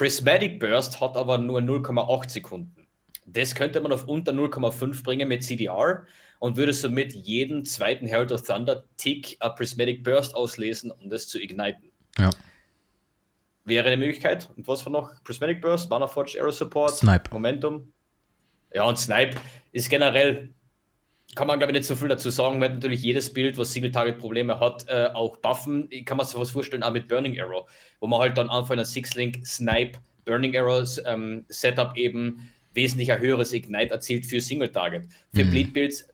Prismatic 0.00 0.58
Burst 0.58 0.98
hat 0.98 1.14
aber 1.14 1.36
nur 1.36 1.60
0,8 1.60 2.30
Sekunden. 2.30 2.86
Das 3.26 3.54
könnte 3.54 3.82
man 3.82 3.92
auf 3.92 4.08
unter 4.08 4.32
0,5 4.32 5.02
bringen 5.02 5.28
mit 5.28 5.44
CDR 5.44 6.06
und 6.38 6.56
würde 6.56 6.72
somit 6.72 7.12
jeden 7.12 7.66
zweiten 7.66 8.06
Herald 8.06 8.32
of 8.32 8.42
Thunder 8.42 8.82
Tick 8.96 9.36
a 9.40 9.50
Prismatic 9.50 10.02
Burst 10.02 10.34
auslesen, 10.34 10.90
um 10.90 11.10
das 11.10 11.28
zu 11.28 11.38
igniten. 11.38 11.92
Ja. 12.16 12.30
Wäre 13.66 13.88
eine 13.88 13.98
Möglichkeit. 13.98 14.48
Und 14.56 14.66
was 14.66 14.86
war 14.86 14.90
noch? 14.90 15.22
Prismatic 15.22 15.60
Burst, 15.60 15.90
Mana 15.90 16.08
Forge 16.08 16.38
Arrow 16.40 16.54
Support, 16.54 16.96
Snipe. 16.96 17.30
Momentum. 17.30 17.92
Ja, 18.72 18.84
und 18.84 18.98
Snipe 18.98 19.36
ist 19.72 19.90
generell, 19.90 20.48
kann 21.34 21.46
man 21.46 21.58
glaube 21.58 21.72
ich 21.72 21.78
nicht 21.78 21.86
so 21.86 21.94
viel 21.94 22.08
dazu 22.08 22.30
sagen, 22.30 22.60
weil 22.60 22.70
natürlich 22.70 23.02
jedes 23.02 23.32
Bild, 23.32 23.56
was 23.56 23.72
Single-Target-Probleme 23.72 24.58
hat, 24.58 24.86
äh, 24.88 25.10
auch 25.14 25.36
buffen. 25.36 25.86
Ich 25.90 26.04
kann 26.04 26.16
mir 26.16 26.24
sowas 26.24 26.50
vorstellen, 26.50 26.82
auch 26.82 26.92
mit 26.92 27.08
Burning 27.08 27.38
Arrow, 27.40 27.68
wo 28.00 28.06
man 28.06 28.20
halt 28.20 28.36
dann 28.36 28.50
einer 28.50 28.84
Six-Link 28.84 29.46
Snipe 29.46 29.98
Burning 30.24 30.56
Arrows 30.56 31.00
ähm, 31.06 31.44
Setup 31.48 31.96
eben 31.96 32.50
wesentlich 32.74 33.10
ein 33.12 33.20
höheres 33.20 33.52
Ignite 33.52 33.92
erzielt 33.92 34.26
für 34.26 34.40
Single-Target. 34.40 35.04
Für 35.34 35.44
Mhm. 35.44 35.50
Bleed-Builds 35.50 36.08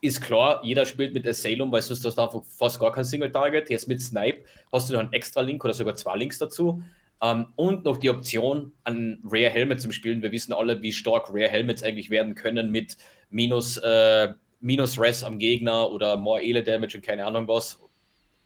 ist 0.00 0.20
klar, 0.20 0.60
jeder 0.62 0.84
spielt 0.84 1.14
mit 1.14 1.26
Asylum, 1.26 1.72
weil 1.72 1.80
sonst 1.80 2.04
hast 2.04 2.18
du 2.18 2.22
einfach 2.22 2.42
fast 2.58 2.78
gar 2.78 2.92
kein 2.92 3.04
Single-Target. 3.04 3.70
Jetzt 3.70 3.88
mit 3.88 4.02
Snipe 4.02 4.44
hast 4.70 4.88
du 4.88 4.94
noch 4.94 5.00
einen 5.00 5.12
extra 5.12 5.40
Link 5.40 5.64
oder 5.64 5.72
sogar 5.72 5.96
zwei 5.96 6.16
Links 6.16 6.38
dazu. 6.38 6.82
Ähm, 7.22 7.46
und 7.56 7.84
noch 7.84 7.96
die 7.96 8.10
Option, 8.10 8.72
an 8.84 9.18
Rare 9.24 9.48
Helmet 9.48 9.80
zu 9.80 9.90
spielen. 9.92 10.22
Wir 10.22 10.30
wissen 10.30 10.52
alle, 10.52 10.82
wie 10.82 10.92
stark 10.92 11.30
Rare 11.30 11.48
Helmets 11.48 11.82
eigentlich 11.82 12.10
werden 12.10 12.34
können 12.34 12.70
mit 12.70 12.98
minus, 13.30 13.78
äh, 13.78 14.34
minus 14.64 14.98
Res 14.98 15.22
am 15.22 15.38
Gegner 15.38 15.90
oder 15.90 16.16
more 16.16 16.42
Ele 16.42 16.62
Damage 16.64 16.96
und 16.96 17.04
keine 17.04 17.24
Ahnung 17.26 17.46
was. 17.46 17.78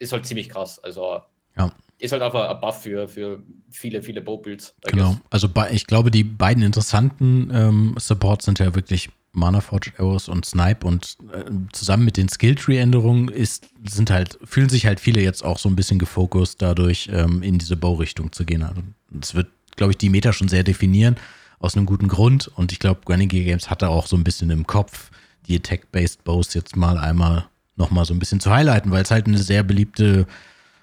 Ist 0.00 0.12
halt 0.12 0.26
ziemlich 0.26 0.48
krass. 0.48 0.78
Also 0.80 1.20
Ja. 1.56 1.72
ist 1.98 2.12
halt 2.12 2.22
einfach 2.22 2.50
ein 2.50 2.60
Buff 2.60 2.82
für, 2.82 3.08
für 3.08 3.42
viele, 3.70 4.02
viele 4.02 4.20
Bow-Builds. 4.20 4.74
Genau. 4.86 5.10
guess. 5.12 5.20
Also 5.30 5.48
ich 5.70 5.86
glaube, 5.86 6.10
die 6.10 6.24
beiden 6.24 6.62
interessanten 6.62 7.50
ähm, 7.52 7.94
Supports 7.98 8.44
sind 8.44 8.58
ja 8.58 8.74
wirklich 8.74 9.10
Mana 9.32 9.60
Forge 9.60 9.92
Arrows 9.98 10.28
und 10.28 10.44
Snipe 10.44 10.84
und 10.86 11.16
äh, 11.32 11.44
zusammen 11.72 12.04
mit 12.04 12.16
den 12.16 12.28
Skilltree-Änderungen 12.28 13.28
ist, 13.28 13.68
sind 13.88 14.10
halt, 14.10 14.38
fühlen 14.42 14.68
sich 14.68 14.86
halt 14.86 14.98
viele 14.98 15.20
jetzt 15.20 15.44
auch 15.44 15.58
so 15.58 15.68
ein 15.68 15.76
bisschen 15.76 16.00
gefokust, 16.00 16.60
dadurch 16.62 17.08
ähm, 17.12 17.42
in 17.42 17.58
diese 17.58 17.76
Bow-Richtung 17.76 18.32
zu 18.32 18.44
gehen. 18.44 18.64
Also 18.64 18.82
es 19.20 19.34
wird, 19.34 19.46
glaube 19.76 19.92
ich, 19.92 19.98
die 19.98 20.08
Meta 20.08 20.32
schon 20.32 20.48
sehr 20.48 20.64
definieren, 20.64 21.16
aus 21.60 21.76
einem 21.76 21.86
guten 21.86 22.08
Grund. 22.08 22.48
Und 22.48 22.72
ich 22.72 22.80
glaube, 22.80 23.00
Renegade 23.08 23.44
Games 23.44 23.70
hatte 23.70 23.88
auch 23.88 24.06
so 24.06 24.16
ein 24.16 24.24
bisschen 24.24 24.50
im 24.50 24.66
Kopf, 24.66 25.10
die 25.48 25.56
Attack-Based 25.56 26.24
Bows 26.24 26.54
jetzt 26.54 26.76
mal 26.76 26.98
einmal 26.98 27.48
nochmal 27.76 28.04
so 28.04 28.14
ein 28.14 28.18
bisschen 28.18 28.40
zu 28.40 28.50
highlighten, 28.50 28.90
weil 28.90 29.02
es 29.02 29.10
halt 29.10 29.26
eine 29.26 29.38
sehr 29.38 29.62
beliebte 29.62 30.26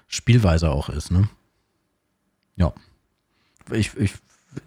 Spielweise 0.08 0.70
auch 0.70 0.88
ist, 0.88 1.10
ne? 1.10 1.28
Ja. 2.56 2.72
Ich, 3.70 3.94
ich, 3.96 4.14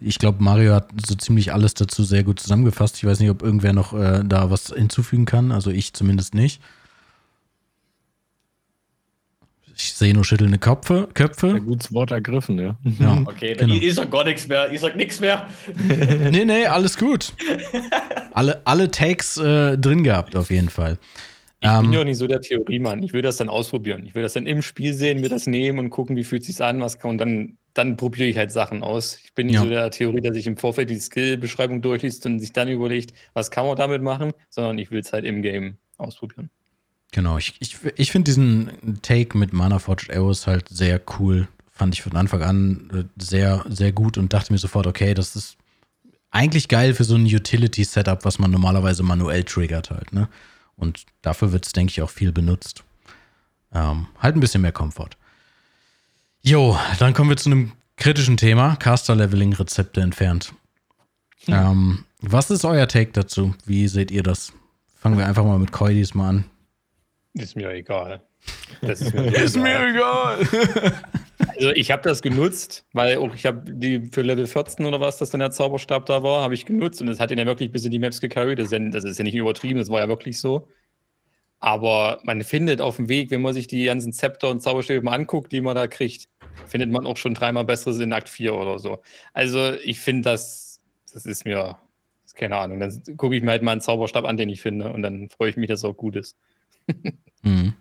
ich 0.00 0.18
glaube, 0.18 0.42
Mario 0.42 0.74
hat 0.74 0.90
so 1.06 1.14
ziemlich 1.14 1.52
alles 1.52 1.74
dazu 1.74 2.04
sehr 2.04 2.22
gut 2.22 2.40
zusammengefasst. 2.40 2.96
Ich 2.98 3.04
weiß 3.04 3.18
nicht, 3.20 3.30
ob 3.30 3.42
irgendwer 3.42 3.72
noch 3.72 3.92
äh, 3.92 4.22
da 4.24 4.50
was 4.50 4.68
hinzufügen 4.68 5.24
kann. 5.24 5.52
Also 5.52 5.70
ich 5.70 5.92
zumindest 5.92 6.34
nicht. 6.34 6.62
Ich 9.82 9.94
sehe 9.94 10.12
nur 10.12 10.24
schüttelnde 10.24 10.58
Köpfe. 10.58 11.06
Ein 11.08 11.14
Köpfe. 11.14 11.60
gutes 11.60 11.92
Wort 11.92 12.10
ergriffen, 12.10 12.58
ja. 12.58 12.76
Ja. 12.98 13.22
Okay, 13.26 13.54
dann 13.54 13.68
Genau. 13.70 13.80
ich 13.82 13.94
sag 13.94 14.10
gar 14.10 14.24
nichts 14.24 14.46
mehr. 14.46 14.70
Ich 14.70 14.80
sag 14.80 14.94
nichts 14.96 15.20
mehr. 15.20 15.48
nee, 16.30 16.44
nee, 16.44 16.66
alles 16.66 16.98
gut. 16.98 17.32
Alle, 18.32 18.60
alle 18.64 18.90
Takes 18.90 19.36
äh, 19.38 19.78
drin 19.78 20.04
gehabt, 20.04 20.36
auf 20.36 20.50
jeden 20.50 20.68
Fall. 20.68 20.98
Ich 21.62 21.68
bin 21.68 21.84
Ähm, 21.86 21.92
ja 21.92 22.00
auch 22.00 22.04
nicht 22.04 22.16
so 22.18 22.26
der 22.26 22.40
Theoriemann. 22.40 23.02
Ich 23.02 23.12
will 23.12 23.22
das 23.22 23.36
dann 23.36 23.48
ausprobieren. 23.48 24.04
Ich 24.06 24.14
will 24.14 24.22
das 24.22 24.32
dann 24.34 24.46
im 24.46 24.62
Spiel 24.62 24.94
sehen, 24.94 25.20
mir 25.20 25.28
das 25.28 25.46
nehmen 25.46 25.78
und 25.78 25.90
gucken, 25.90 26.16
wie 26.16 26.24
fühlt 26.24 26.44
sich 26.44 26.60
an, 26.62 26.80
was 26.80 26.98
kann. 26.98 27.12
Und 27.12 27.18
dann, 27.18 27.56
dann 27.74 27.96
probiere 27.96 28.28
ich 28.28 28.36
halt 28.36 28.50
Sachen 28.52 28.82
aus. 28.82 29.18
Ich 29.24 29.34
bin 29.34 29.46
nicht 29.46 29.56
Ja. 29.56 29.62
so 29.62 29.68
der 29.68 29.90
Theorie, 29.90 30.20
dass 30.22 30.36
ich 30.36 30.46
im 30.46 30.56
Vorfeld 30.56 30.88
die 30.90 30.98
Skill-Beschreibung 30.98 31.82
durchliest 31.82 32.24
und 32.26 32.38
sich 32.40 32.52
dann 32.52 32.68
überlegt, 32.68 33.12
was 33.34 33.50
kann 33.50 33.66
man 33.66 33.76
damit 33.76 34.02
machen, 34.02 34.32
sondern 34.48 34.78
ich 34.78 34.90
will 34.90 35.00
es 35.00 35.12
halt 35.12 35.24
im 35.24 35.42
Game 35.42 35.76
ausprobieren. 35.98 36.50
Genau, 37.12 37.38
ich, 37.38 37.54
ich, 37.58 37.76
ich 37.96 38.12
finde 38.12 38.26
diesen 38.26 39.00
Take 39.02 39.36
mit 39.36 39.52
Mana 39.52 39.78
Forged 39.78 40.10
Arrows 40.14 40.46
halt 40.46 40.68
sehr 40.68 41.00
cool. 41.18 41.48
Fand 41.70 41.94
ich 41.94 42.02
von 42.02 42.14
Anfang 42.14 42.42
an 42.42 42.90
äh, 42.92 43.22
sehr, 43.22 43.64
sehr 43.68 43.92
gut 43.92 44.18
und 44.18 44.32
dachte 44.32 44.52
mir 44.52 44.58
sofort, 44.58 44.86
okay, 44.86 45.14
das 45.14 45.34
ist 45.34 45.56
eigentlich 46.30 46.68
geil 46.68 46.94
für 46.94 47.04
so 47.04 47.16
ein 47.16 47.24
Utility-Setup, 47.24 48.24
was 48.24 48.38
man 48.38 48.50
normalerweise 48.50 49.02
manuell 49.02 49.44
triggert 49.44 49.90
halt, 49.90 50.12
ne? 50.12 50.28
Und 50.76 51.04
dafür 51.20 51.52
wird 51.52 51.66
es, 51.66 51.72
denke 51.72 51.90
ich, 51.90 52.00
auch 52.00 52.10
viel 52.10 52.32
benutzt. 52.32 52.84
Ähm, 53.72 54.06
halt 54.18 54.36
ein 54.36 54.40
bisschen 54.40 54.62
mehr 54.62 54.72
Komfort. 54.72 55.10
Jo, 56.42 56.78
dann 56.98 57.12
kommen 57.12 57.28
wir 57.28 57.36
zu 57.36 57.50
einem 57.50 57.72
kritischen 57.96 58.36
Thema: 58.36 58.76
Caster-Leveling-Rezepte 58.76 60.00
entfernt. 60.00 60.54
Ähm, 61.46 62.04
was 62.20 62.50
ist 62.50 62.64
euer 62.64 62.88
Take 62.88 63.12
dazu? 63.12 63.54
Wie 63.66 63.88
seht 63.88 64.10
ihr 64.10 64.22
das? 64.22 64.52
Fangen 64.96 65.18
wir 65.18 65.26
einfach 65.26 65.44
mal 65.44 65.58
mit 65.58 65.72
Koi 65.72 65.94
diesmal 65.94 66.30
an. 66.30 66.44
Ist 67.34 67.56
mir 67.56 67.70
egal. 67.70 68.22
Ist 68.82 69.14
mir, 69.14 69.48
so 69.48 69.64
egal. 69.64 70.40
egal. 70.40 70.92
Also 71.56 71.70
ich 71.70 71.90
habe 71.90 72.02
das 72.02 72.22
genutzt, 72.22 72.86
weil 72.92 73.16
auch 73.18 73.34
ich 73.34 73.46
habe 73.46 73.62
die 73.72 74.08
für 74.12 74.22
Level 74.22 74.46
14 74.46 74.84
oder 74.84 75.00
was, 75.00 75.18
das 75.18 75.30
dann 75.30 75.40
der 75.40 75.50
Zauberstab 75.50 76.06
da 76.06 76.22
war, 76.22 76.42
habe 76.42 76.54
ich 76.54 76.66
genutzt 76.66 77.00
und 77.00 77.06
das 77.06 77.18
hat 77.18 77.30
ihn 77.30 77.38
ja 77.38 77.46
wirklich 77.46 77.72
bis 77.72 77.84
in 77.84 77.90
die 77.90 77.98
Maps 77.98 78.20
gecarried. 78.20 78.58
Das 78.58 78.66
ist, 78.66 78.72
ja, 78.72 78.78
das 78.78 79.04
ist 79.04 79.18
ja 79.18 79.24
nicht 79.24 79.34
übertrieben, 79.34 79.78
das 79.78 79.88
war 79.88 80.00
ja 80.00 80.08
wirklich 80.08 80.38
so. 80.38 80.68
Aber 81.58 82.20
man 82.24 82.42
findet 82.42 82.80
auf 82.80 82.96
dem 82.96 83.08
Weg, 83.08 83.30
wenn 83.30 83.42
man 83.42 83.52
sich 83.54 83.66
die 83.66 83.84
ganzen 83.84 84.12
Zepter 84.12 84.48
und 84.50 84.62
Zauberstäbe 84.62 85.04
mal 85.04 85.14
anguckt, 85.14 85.52
die 85.52 85.60
man 85.60 85.74
da 85.76 85.86
kriegt, 85.86 86.28
findet 86.66 86.90
man 86.90 87.06
auch 87.06 87.16
schon 87.16 87.34
dreimal 87.34 87.64
besseres 87.64 87.98
in 88.00 88.12
Akt 88.12 88.28
4 88.28 88.54
oder 88.54 88.78
so. 88.78 89.00
Also 89.34 89.74
ich 89.84 90.00
finde 90.00 90.30
das, 90.30 90.80
das 91.12 91.26
ist 91.26 91.44
mir, 91.44 91.78
das 92.22 92.32
ist 92.32 92.36
keine 92.36 92.56
Ahnung, 92.56 92.80
dann 92.80 93.02
gucke 93.16 93.36
ich 93.36 93.42
mir 93.42 93.50
halt 93.50 93.62
mal 93.62 93.72
einen 93.72 93.80
Zauberstab 93.82 94.24
an, 94.24 94.36
den 94.38 94.48
ich 94.48 94.62
finde 94.62 94.90
und 94.92 95.02
dann 95.02 95.28
freue 95.28 95.50
ich 95.50 95.56
mich, 95.56 95.68
dass 95.68 95.80
es 95.80 95.84
auch 95.84 95.96
gut 95.96 96.16
ist. 96.16 96.36
Mhm. 97.42 97.74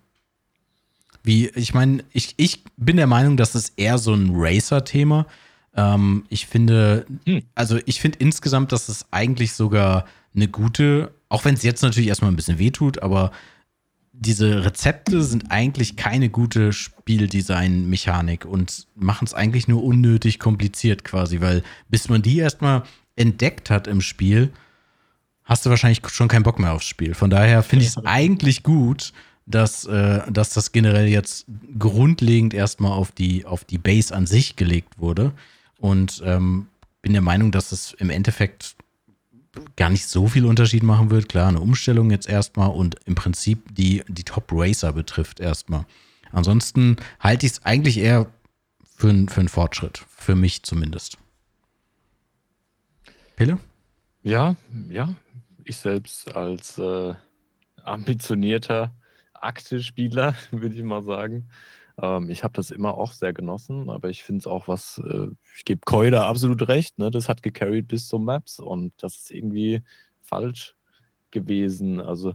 Wie, 1.23 1.49
ich 1.49 1.73
meine, 1.73 2.03
ich, 2.14 2.34
ich 2.38 2.64
bin 2.77 2.98
der 2.98 3.07
Meinung, 3.07 3.36
das 3.38 3.56
ist 3.56 3.73
eher 3.76 3.98
so 3.98 4.14
ein 4.14 4.30
Racer-Thema. 4.34 5.27
Ähm, 5.76 6.23
ich 6.30 6.48
finde, 6.48 7.06
Hm. 7.26 7.44
also 7.56 7.80
ich 7.86 7.99
finde 8.02 8.19
insgesamt, 8.19 8.72
dass 8.72 8.90
es 8.90 9.06
eigentlich 9.11 9.53
sogar 9.53 10.06
eine 10.34 10.48
gute, 10.48 11.11
auch 11.27 11.45
wenn 11.45 11.56
es 11.56 11.64
jetzt 11.64 11.81
natürlich 11.81 12.10
erstmal 12.10 12.31
ein 12.31 12.36
bisschen 12.36 12.60
wehtut, 12.60 12.99
aber 13.03 13.31
diese 14.14 14.65
Rezepte 14.65 15.23
sind 15.23 15.49
eigentlich 15.49 15.95
keine 15.95 16.30
gute 16.30 16.73
Spieldesign-Mechanik 16.73 18.45
und 18.45 18.88
machen 18.95 19.26
es 19.26 19.34
eigentlich 19.34 19.68
nur 19.68 19.84
unnötig 19.84 20.40
kompliziert 20.40 21.03
quasi, 21.03 21.40
weil 21.41 21.64
bis 21.88 22.10
man 22.10 22.22
die 22.22 22.38
erstmal 22.38 22.84
entdeckt 23.15 23.69
hat 23.69 23.88
im 23.88 24.02
Spiel, 24.02 24.52
hast 25.50 25.66
du 25.66 25.72
wahrscheinlich 25.72 26.02
schon 26.10 26.28
keinen 26.28 26.44
Bock 26.44 26.60
mehr 26.60 26.74
aufs 26.74 26.86
Spiel. 26.86 27.16
Von 27.16 27.32
daher 27.32 27.64
finde 27.64 27.84
ich 27.84 27.90
es 27.90 27.98
eigentlich 28.06 28.62
gut, 28.62 29.12
dass, 29.48 29.86
äh, 29.86 30.22
dass 30.32 30.54
das 30.54 30.72
generell 30.72 31.08
jetzt 31.08 31.48
grundlegend 31.78 32.54
erstmal 32.54 32.92
auf 32.92 33.12
die, 33.12 33.46
auf 33.46 33.66
die 33.66 33.80
Base 33.80 34.16
an 34.16 34.28
sich 34.28 34.56
gelegt 34.56 35.00
wurde. 35.00 35.34
Und 35.80 36.22
ähm, 36.24 36.68
bin 37.02 37.14
der 37.14 37.24
Meinung, 37.24 37.52
dass 37.52 37.72
es 37.72 37.94
im 37.94 38.12
Endeffekt 38.12 38.76
gar 39.76 39.90
nicht 39.90 40.08
so 40.08 40.28
viel 40.28 40.46
Unterschied 40.46 40.84
machen 40.84 41.10
wird. 41.10 41.28
Klar, 41.28 41.48
eine 41.48 41.62
Umstellung 41.62 42.12
jetzt 42.12 42.30
erstmal 42.30 42.70
und 42.70 42.98
im 43.06 43.16
Prinzip 43.16 43.74
die, 43.74 44.04
die 44.08 44.24
Top 44.24 44.52
Racer 44.52 44.94
betrifft 44.94 45.40
erstmal. 45.40 45.86
Ansonsten 46.32 46.98
halte 47.20 47.48
ich 47.48 47.54
es 47.54 47.66
eigentlich 47.66 47.98
eher 47.98 48.28
für, 48.96 49.08
für 49.28 49.40
einen 49.40 49.50
Fortschritt. 49.50 50.06
Für 50.16 50.36
mich 50.36 50.62
zumindest. 50.62 51.18
Pille? 53.36 53.58
Ja, 54.22 54.56
ja. 54.90 55.16
Ich 55.70 55.78
selbst 55.78 56.36
als 56.36 56.80
äh, 56.80 57.14
ambitionierter 57.84 58.91
Akte-Spieler, 59.34 60.34
würde 60.52 60.74
ich 60.74 60.82
mal 60.82 61.04
sagen. 61.04 61.48
Ähm, 62.02 62.32
ich 62.32 62.44
habe 62.44 62.56
das 62.56 62.72
immer 62.72 62.98
auch 62.98 63.14
sehr 63.14 63.34
genossen, 63.34 63.88
aber 63.91 64.10
ich 64.10 64.24
finde 64.24 64.40
es 64.40 64.48
auch 64.48 64.68
was, 64.68 65.00
äh, 65.06 65.28
ich 65.56 65.66
gebe 65.66 65.82
da 66.10 66.28
absolut 66.28 66.68
recht, 66.68 66.98
ne? 66.98 67.12
das 67.12 67.30
hat 67.30 67.44
gecarried 67.44 67.88
bis 67.88 68.08
zum 68.08 68.26
Maps 68.26 68.60
und 68.60 68.94
das 68.98 69.18
ist 69.18 69.30
irgendwie 69.30 69.84
falsch 70.24 70.76
gewesen. 71.30 72.02
Also 72.02 72.34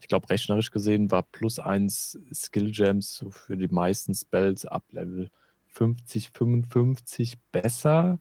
ich 0.00 0.08
glaube, 0.08 0.28
rechnerisch 0.28 0.72
gesehen 0.72 1.12
war 1.12 1.22
plus 1.22 1.60
eins 1.60 2.18
Skill 2.34 2.72
Gems 2.72 3.24
für 3.30 3.56
die 3.56 3.68
meisten 3.68 4.12
Spells 4.12 4.66
ab 4.66 4.82
Level 4.90 5.30
50, 5.68 6.30
55 6.30 7.38
besser. 7.52 8.18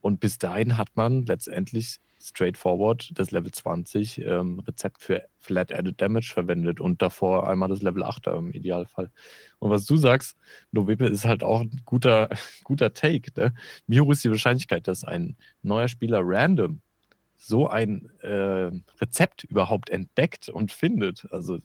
Und 0.00 0.18
bis 0.18 0.38
dahin 0.38 0.78
hat 0.78 0.88
man 0.94 1.26
letztendlich 1.26 2.00
straightforward 2.22 3.10
das 3.14 3.30
Level 3.30 3.50
20 3.50 4.18
ähm, 4.18 4.60
Rezept 4.60 5.02
für 5.02 5.24
Flat 5.40 5.72
Added 5.72 6.00
Damage 6.00 6.30
verwendet 6.32 6.80
und 6.80 7.02
davor 7.02 7.48
einmal 7.48 7.68
das 7.68 7.82
Level 7.82 8.04
8 8.04 8.28
im 8.28 8.52
Idealfall. 8.52 9.10
Und 9.58 9.70
was 9.70 9.86
du 9.86 9.96
sagst, 9.96 10.36
Novebe 10.70 11.06
ist 11.06 11.24
halt 11.24 11.42
auch 11.42 11.60
ein 11.60 11.82
guter, 11.84 12.28
guter 12.64 12.94
Take. 12.94 13.32
Ne? 13.36 13.54
Wie 13.86 14.00
hoch 14.00 14.10
ist 14.12 14.24
die 14.24 14.30
Wahrscheinlichkeit, 14.30 14.88
dass 14.88 15.04
ein 15.04 15.36
neuer 15.62 15.88
Spieler 15.88 16.20
random 16.22 16.80
so 17.36 17.68
ein 17.68 18.08
äh, 18.20 18.70
Rezept 19.00 19.44
überhaupt 19.44 19.90
entdeckt 19.90 20.48
und 20.48 20.70
findet? 20.70 21.26
Also, 21.32 21.58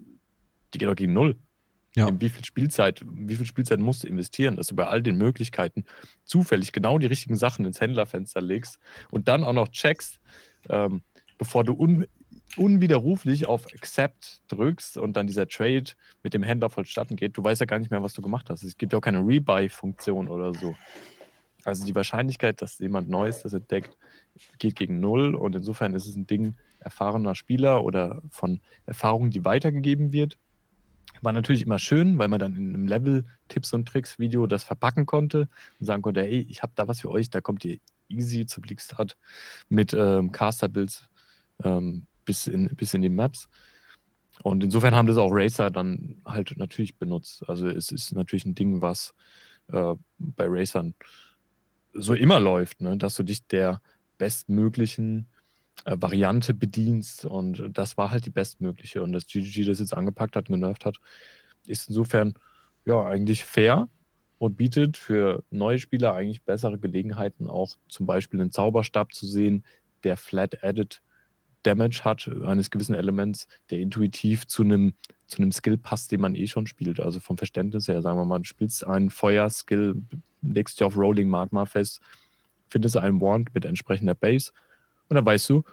die 0.73 0.79
geht 0.79 0.89
doch 0.89 0.95
gegen 0.95 1.13
Null. 1.13 1.37
Ja. 1.95 2.11
wie 2.21 2.29
viel 2.29 2.45
Spielzeit, 2.45 3.01
wie 3.09 3.35
viel 3.35 3.47
Spielzeit 3.47 3.79
musst 3.79 4.03
du 4.03 4.07
investieren, 4.07 4.55
dass 4.55 4.67
du 4.67 4.75
bei 4.75 4.85
all 4.85 5.01
den 5.01 5.17
Möglichkeiten 5.17 5.83
zufällig 6.25 6.71
genau 6.71 6.99
die 6.99 7.07
richtigen 7.07 7.35
Sachen 7.35 7.65
ins 7.65 7.81
Händlerfenster 7.81 8.39
legst 8.39 8.77
und 9.09 9.27
dann 9.27 9.43
auch 9.43 9.53
noch 9.53 9.69
checkst, 9.69 10.19
ähm, 10.69 11.01
bevor 11.37 11.63
du 11.63 11.73
un 11.73 12.05
unwiderruflich 12.55 13.45
auf 13.45 13.65
Accept 13.73 14.41
drückst 14.47 14.97
und 14.97 15.17
dann 15.17 15.27
dieser 15.27 15.47
Trade 15.47 15.83
mit 16.23 16.33
dem 16.33 16.43
Händler 16.43 16.69
vollstatten 16.69 17.15
geht, 17.15 17.37
du 17.37 17.43
weißt 17.43 17.59
ja 17.59 17.65
gar 17.65 17.77
nicht 17.77 17.91
mehr, 17.91 18.01
was 18.01 18.13
du 18.13 18.21
gemacht 18.21 18.49
hast. 18.49 18.63
Es 18.63 18.77
gibt 18.77 18.93
ja 18.93 18.99
auch 18.99 19.01
keine 19.01 19.19
Rebuy-Funktion 19.19 20.27
oder 20.27 20.53
so. 20.53 20.75
Also 21.65 21.85
die 21.85 21.93
Wahrscheinlichkeit, 21.93 22.61
dass 22.61 22.79
jemand 22.79 23.09
Neues 23.09 23.43
das 23.43 23.53
entdeckt, 23.53 23.97
geht 24.59 24.75
gegen 24.75 24.99
null 24.99 25.35
und 25.35 25.55
insofern 25.55 25.93
ist 25.93 26.07
es 26.07 26.15
ein 26.15 26.25
Ding 26.25 26.55
erfahrener 26.79 27.35
Spieler 27.35 27.83
oder 27.83 28.21
von 28.29 28.61
Erfahrung, 28.85 29.29
die 29.29 29.43
weitergegeben 29.43 30.13
wird. 30.13 30.37
War 31.21 31.33
natürlich 31.33 31.63
immer 31.63 31.79
schön, 31.79 32.17
weil 32.19 32.27
man 32.27 32.39
dann 32.39 32.55
in 32.55 32.69
einem 32.69 32.87
Level-Tipps 32.87 33.73
und 33.73 33.87
Tricks-Video 33.87 34.47
das 34.47 34.63
verpacken 34.63 35.05
konnte 35.05 35.49
und 35.79 35.85
sagen 35.85 36.01
konnte, 36.01 36.21
hey, 36.21 36.45
ich 36.49 36.61
habe 36.61 36.73
da 36.75 36.87
was 36.87 37.01
für 37.01 37.09
euch, 37.09 37.29
da 37.29 37.41
kommt 37.41 37.65
ihr 37.65 37.79
easy 38.09 38.45
zu 38.45 38.61
Bleakstart 38.61 39.17
mit 39.69 39.93
ähm, 39.93 40.31
Caster-Builds 40.31 41.07
ähm, 41.63 42.07
bis, 42.25 42.47
in, 42.47 42.67
bis 42.75 42.93
in 42.93 43.01
die 43.01 43.09
Maps. 43.09 43.47
Und 44.43 44.63
insofern 44.63 44.95
haben 44.95 45.07
das 45.07 45.17
auch 45.17 45.31
Racer 45.31 45.71
dann 45.71 46.21
halt 46.25 46.55
natürlich 46.57 46.97
benutzt. 46.97 47.47
Also 47.47 47.67
es 47.67 47.91
ist 47.91 48.13
natürlich 48.13 48.45
ein 48.45 48.55
Ding, 48.55 48.81
was 48.81 49.13
äh, 49.71 49.95
bei 50.19 50.45
Racern 50.47 50.93
so 51.93 52.13
immer 52.13 52.39
läuft, 52.39 52.81
ne? 52.81 52.97
dass 52.97 53.15
du 53.15 53.23
dich 53.23 53.47
der 53.47 53.81
bestmöglichen 54.17 55.27
äh, 55.85 55.97
Variante 55.99 56.53
bedienst. 56.53 57.25
Und 57.25 57.69
das 57.73 57.97
war 57.97 58.11
halt 58.11 58.25
die 58.25 58.31
bestmögliche. 58.31 59.01
Und 59.01 59.13
dass 59.13 59.25
GGG 59.25 59.65
das 59.65 59.79
jetzt 59.79 59.95
angepackt 59.95 60.35
hat, 60.35 60.45
genervt 60.45 60.85
hat, 60.85 60.97
ist 61.65 61.89
insofern 61.89 62.35
ja 62.85 63.05
eigentlich 63.05 63.43
fair 63.43 63.89
und 64.39 64.57
bietet 64.57 64.97
für 64.97 65.43
neue 65.49 65.79
Spieler 65.79 66.13
eigentlich 66.13 66.43
bessere 66.43 66.77
Gelegenheiten, 66.77 67.49
auch 67.49 67.75
zum 67.89 68.05
Beispiel 68.05 68.39
einen 68.39 68.51
Zauberstab 68.51 69.13
zu 69.13 69.25
sehen, 69.25 69.63
der 70.03 70.17
Flat 70.17 70.63
Added 70.63 71.01
Damage 71.63 72.01
hat, 72.03 72.29
eines 72.45 72.71
gewissen 72.71 72.95
Elements, 72.95 73.47
der 73.69 73.79
intuitiv 73.79 74.47
zu 74.47 74.63
einem, 74.63 74.93
zu 75.25 75.39
einem 75.39 75.51
Skill 75.51 75.77
passt, 75.77 76.11
den 76.11 76.21
man 76.21 76.35
eh 76.35 76.47
schon 76.47 76.67
spielt. 76.67 76.99
Also 76.99 77.19
vom 77.19 77.37
Verständnis 77.37 77.87
her, 77.87 78.01
sagen 78.01 78.19
wir 78.19 78.25
mal, 78.25 78.39
du 78.39 78.45
spielst 78.45 78.85
einen 78.85 79.09
Feuer-Skill, 79.09 80.01
legst 80.43 80.79
dich 80.79 80.85
auf 80.85 80.95
Rolling 80.95 81.29
Magma 81.29 81.65
fest, 81.65 81.99
findest 82.69 82.95
einen 82.97 83.19
Wand 83.19 83.53
mit 83.53 83.65
entsprechender 83.65 84.15
Base 84.15 84.51
und 85.09 85.15
dann 85.15 85.25
weißt 85.25 85.49
du, 85.49 85.63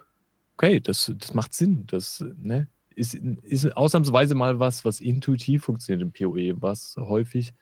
okay, 0.57 0.79
das, 0.79 1.11
das 1.17 1.33
macht 1.33 1.53
Sinn. 1.53 1.85
Das 1.87 2.23
ne, 2.37 2.67
ist, 2.95 3.15
ist 3.15 3.77
ausnahmsweise 3.77 4.35
mal 4.35 4.59
was, 4.59 4.85
was 4.85 5.01
intuitiv 5.01 5.65
funktioniert 5.65 6.01
im 6.01 6.11
PoE, 6.11 6.61
was 6.61 6.95
häufig 6.97 7.53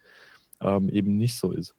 ähm, 0.64 0.90
eben 0.90 1.18
nicht 1.18 1.35
so 1.35 1.52
ist. 1.52 1.76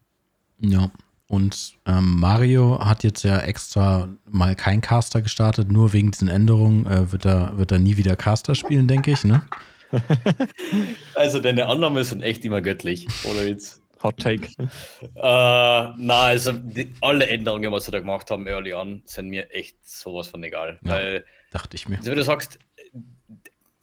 Ja. 0.61 0.90
Und 1.27 1.74
ähm, 1.86 2.20
Mario 2.20 2.85
hat 2.85 3.02
jetzt 3.02 3.23
ja 3.23 3.39
extra 3.39 4.09
mal 4.31 4.55
kein 4.55 4.81
Caster 4.81 5.23
gestartet, 5.23 5.73
nur 5.73 5.93
wegen 5.93 6.11
diesen 6.11 6.28
Änderungen 6.28 6.86
äh, 6.86 7.11
wird, 7.11 7.24
er, 7.24 7.56
wird 7.56 7.73
er 7.73 7.78
nie 7.78 7.97
wieder 7.97 8.15
Caster 8.15 8.55
spielen, 8.55 8.86
denke 8.86 9.12
ich, 9.12 9.24
ne? 9.24 9.43
also 11.15 11.40
deine 11.40 11.66
Annahmen 11.66 12.05
sind 12.05 12.23
echt 12.23 12.44
immer 12.44 12.61
göttlich, 12.61 13.06
oder 13.24 13.47
jetzt? 13.47 13.81
Hot 14.02 14.19
Take. 14.19 14.48
äh, 14.59 14.69
na, 15.16 15.94
also 16.20 16.52
die, 16.52 16.93
alle 17.01 17.27
Änderungen, 17.27 17.73
was 17.73 17.86
sie 17.86 17.90
da 17.90 18.01
gemacht 18.01 18.31
haben, 18.31 18.47
early 18.47 18.74
on, 18.74 19.02
sind 19.06 19.28
mir 19.28 19.51
echt 19.51 19.77
sowas 19.82 20.28
von 20.28 20.44
egal. 20.44 20.78
Ja, 20.82 20.90
weil, 20.90 21.24
dachte 21.51 21.74
ich 21.77 21.89
mir. 21.89 21.97
Also, 21.97 22.11
wie 22.11 22.16
du 22.16 22.23
sagst, 22.23 22.59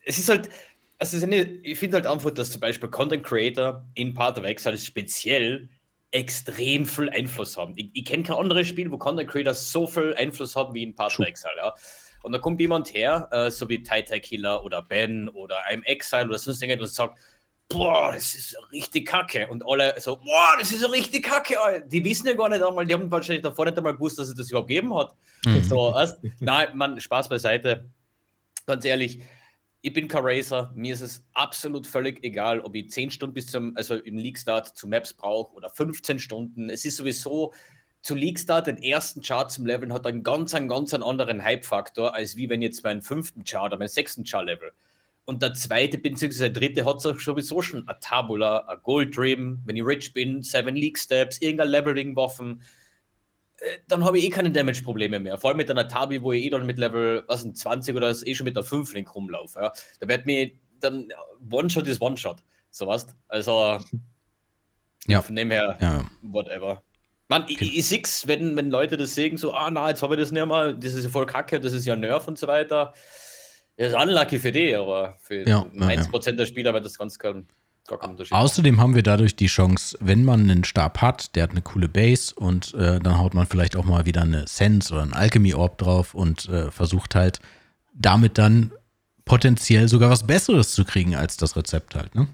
es 0.06 0.19
ist 0.19 0.30
halt, 0.30 0.49
also 1.02 1.28
ich 1.28 1.80
finde 1.80 1.98
halt 1.98 2.06
einfach, 2.06 2.30
dass 2.30 2.52
zum 2.52 2.61
Beispiel 2.61 2.88
Content 2.88 3.23
Creator 3.23 3.84
in 3.95 4.14
Part 4.14 4.38
of 4.38 4.45
Exile 4.45 4.78
speziell 4.78 5.68
extrem 6.11 6.86
viel 6.86 7.10
Einfluss 7.10 7.57
haben. 7.57 7.73
Ich, 7.76 7.90
ich 7.94 8.06
kenne 8.06 8.22
kein 8.22 8.36
anderes 8.36 8.68
Spiel, 8.68 8.91
wo 8.91 8.99
Content 8.99 9.28
Creator 9.28 9.56
so 9.56 9.88
viel 9.88 10.14
Einfluss 10.15 10.56
haben 10.56 10.76
wie 10.76 10.84
in 10.84 10.95
Part 10.95 11.19
of 11.19 11.26
Exile. 11.26 11.53
Ja. 11.57 11.73
Und 12.22 12.34
da 12.34 12.38
kommt 12.38 12.61
jemand 12.61 12.94
her, 12.94 13.28
äh, 13.32 13.49
so 13.49 13.68
wie 13.68 13.82
Titan 13.82 14.22
Killer 14.22 14.64
oder 14.64 14.84
Ben 14.84 15.28
oder 15.30 15.56
I'm 15.68 15.84
Exile 15.86 16.26
oder 16.26 16.38
sonst 16.38 16.61
irgendwas 16.61 16.90
und 16.90 16.95
sagt, 16.95 17.19
boah, 17.68 18.11
das 18.14 18.36
ist 18.36 18.56
richtig 18.72 19.07
kacke. 19.07 19.48
Und 19.48 19.65
alle 19.68 19.95
so, 19.99 20.18
boah, 20.18 20.53
das 20.60 20.72
ist 20.72 20.88
richtig 20.91 21.26
kacke. 21.26 21.84
Die 21.88 22.06
wissen 22.06 22.28
ja 22.28 22.34
gar 22.34 22.49
nicht 22.49 22.61
einmal, 22.61 22.86
die 22.86 22.94
haben 22.94 23.10
wahrscheinlich 23.10 23.41
davor 23.41 23.65
nicht 23.65 23.76
einmal 23.76 23.95
gewusst, 23.95 24.19
dass 24.19 24.28
es 24.28 24.36
das 24.36 24.49
überhaupt 24.52 24.68
gegeben 24.68 24.95
hat. 24.95 25.15
Mhm. 25.45 25.64
So, 25.64 25.90
also, 25.90 26.14
nein, 26.40 26.68
man, 26.76 26.99
Spaß 26.99 27.28
beiseite. 27.28 27.90
Ganz 28.68 28.86
ehrlich, 28.86 29.19
ich 29.82 29.94
bin 29.94 30.08
kein 30.08 30.24
Racer, 30.24 30.72
mir 30.76 30.94
ist 30.94 31.02
es 31.02 31.24
absolut 31.34 31.88
völlig 31.88 32.24
egal, 32.24 32.60
ob 32.62 32.76
ich 32.76 32.91
10 32.91 33.12
Stunden 33.12 33.34
bis 33.34 33.48
zum, 33.48 33.76
also 33.76 33.95
im 33.95 34.18
League 34.18 34.38
Start 34.38 34.78
zu 34.78 34.88
Maps 34.88 35.14
brauche 35.14 35.56
oder 35.56 35.70
15 35.70 36.20
Stunden. 36.20 36.70
Es 36.70 36.86
ist 36.86 36.98
sowieso 36.98 37.53
zu 38.02 38.16
League 38.16 38.40
Start 38.40 38.68
den 38.68 38.78
ersten 38.78 39.22
Chart 39.22 39.52
zum 39.52 39.66
Leveln 39.66 39.94
hat 39.94 40.06
einen 40.06 40.24
ganz, 40.24 40.53
einen 40.53 40.68
ganz 40.68 40.94
anderen 40.94 41.44
Hype-Faktor, 41.44 42.14
als 42.14 42.36
wie 42.36 42.49
wenn 42.49 42.62
jetzt 42.62 42.84
meinen 42.84 43.02
fünften 43.02 43.44
Chart 43.44 43.72
oder 43.72 43.78
meinen 43.78 43.90
sechsten 43.90 44.24
Chart 44.24 44.45
level. 44.45 44.72
Und 45.26 45.41
der 45.41 45.53
zweite 45.53 45.98
bzw. 45.98 46.49
der 46.49 46.49
dritte 46.49 46.86
hat 46.86 47.02
sowieso 47.02 47.62
schon 47.62 47.88
ein 47.88 47.95
Tabula, 48.02 48.60
ein 48.68 48.80
Gold 48.84 49.16
Dream, 49.16 49.62
wenn 49.66 49.78
ich 49.78 49.86
rich 49.86 50.14
bin, 50.14 50.41
Seven 50.41 50.76
League 50.76 50.98
Steps, 50.98 51.40
irgendein 51.41 51.70
Leveling-Waffen 51.70 52.62
dann 53.88 54.04
habe 54.04 54.18
ich 54.18 54.26
eh 54.26 54.30
keine 54.30 54.52
Damage-Probleme 54.52 55.20
mehr. 55.20 55.38
Vor 55.38 55.50
allem 55.50 55.58
mit 55.58 55.70
einer 55.70 55.88
Tabi, 55.88 56.22
wo 56.22 56.32
ich 56.32 56.46
eh 56.46 56.50
dann 56.50 56.66
mit 56.66 56.80
Level 56.80 57.24
was, 57.28 57.44
20 57.44 57.96
oder 57.96 58.10
eh 58.10 58.36
schon 58.36 58.46
mit 58.46 58.56
der 58.56 58.64
5 58.64 58.94
Link 58.94 59.14
rumlaufe. 59.14 59.60
Ja. 59.60 59.74
Da 60.00 60.08
wird 60.08 60.26
mir 60.26 60.52
dann 60.80 61.10
One-Shot 61.52 61.88
ist 61.88 62.02
One-Shot. 62.02 62.44
So 62.72 62.88
was. 62.88 63.08
Also, 63.28 63.80
ja. 65.08 65.22
von 65.22 65.36
dem 65.36 65.52
her, 65.52 65.78
ja. 65.80 66.06
whatever. 66.22 66.82
Man, 67.28 67.44
okay. 67.44 67.58
ich, 67.60 67.78
ich 67.78 67.88
sehe 67.88 68.02
wenn, 68.26 68.56
wenn 68.56 68.72
Leute 68.72 68.98
das 68.98 69.16
sehen, 69.16 69.38
so, 69.38 69.54
ah, 69.54 69.70
na, 69.72 69.90
jetzt 69.90 70.02
habe 70.02 70.16
ich 70.16 70.22
das 70.22 70.32
nicht 70.32 70.46
mehr, 70.46 70.74
das 70.74 70.94
ist 70.94 71.04
ja 71.04 71.10
voll 71.10 71.26
kacke, 71.26 71.60
das 71.60 71.74
ist 71.74 71.86
ja 71.86 71.96
Nerf 71.96 72.28
und 72.28 72.38
so 72.38 72.48
weiter. 72.48 72.94
Das 73.78 73.94
ist 73.94 73.96
unlucky 73.96 74.38
für 74.38 74.52
die, 74.52 74.76
aber 74.76 75.18
für 75.22 75.48
ja, 75.48 75.62
1% 75.62 76.26
ja. 76.26 76.32
der 76.34 76.46
Spieler 76.46 76.74
wird 76.74 76.86
das 76.86 76.98
ganz 76.98 77.18
kein, 77.88 78.18
Außerdem 78.30 78.80
haben 78.80 78.95
wir 78.95 79.03
dadurch 79.03 79.36
die 79.36 79.48
Chance, 79.48 79.98
wenn 79.99 80.24
man 80.24 80.41
einen 80.41 80.64
Stab 80.64 81.02
hat, 81.02 81.36
der 81.36 81.44
hat 81.44 81.52
eine 81.52 81.62
coole 81.62 81.90
Base 81.90 82.34
und 82.34 82.74
äh, 82.74 82.99
dann 82.99 83.18
haut 83.18 83.34
man 83.34 83.48
vielleicht 83.48 83.76
auch 83.76 83.86
mal 83.86 84.06
wieder 84.06 84.22
eine 84.22 84.48
Sense 84.48 84.94
oder 84.94 85.03
ein 85.03 85.14
Alchemy 85.14 85.53
Orb 85.53 85.78
drauf 85.78 86.14
und 86.14 86.48
äh, 86.48 86.72
versucht 86.72 87.16
halt 87.16 87.40
damit 87.94 88.38
dann 88.38 88.72
potenziell 89.26 89.88
sogar 89.88 90.10
was 90.10 90.26
Besseres 90.26 90.72
zu 90.72 90.86
kriegen 90.86 91.16
als 91.16 91.38
das 91.38 91.56
Rezept 91.56 91.95
halt. 91.95 92.16
Ne? 92.16 92.28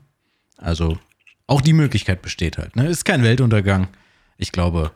Also 0.58 0.98
auch 1.48 1.62
die 1.62 1.74
Möglichkeit 1.74 2.22
besteht 2.22 2.58
halt. 2.58 2.76
Ne? 2.76 2.88
Ist 2.88 3.06
kein 3.06 3.24
Weltuntergang. 3.24 3.88
Ich 4.38 4.52
glaube, 4.52 4.92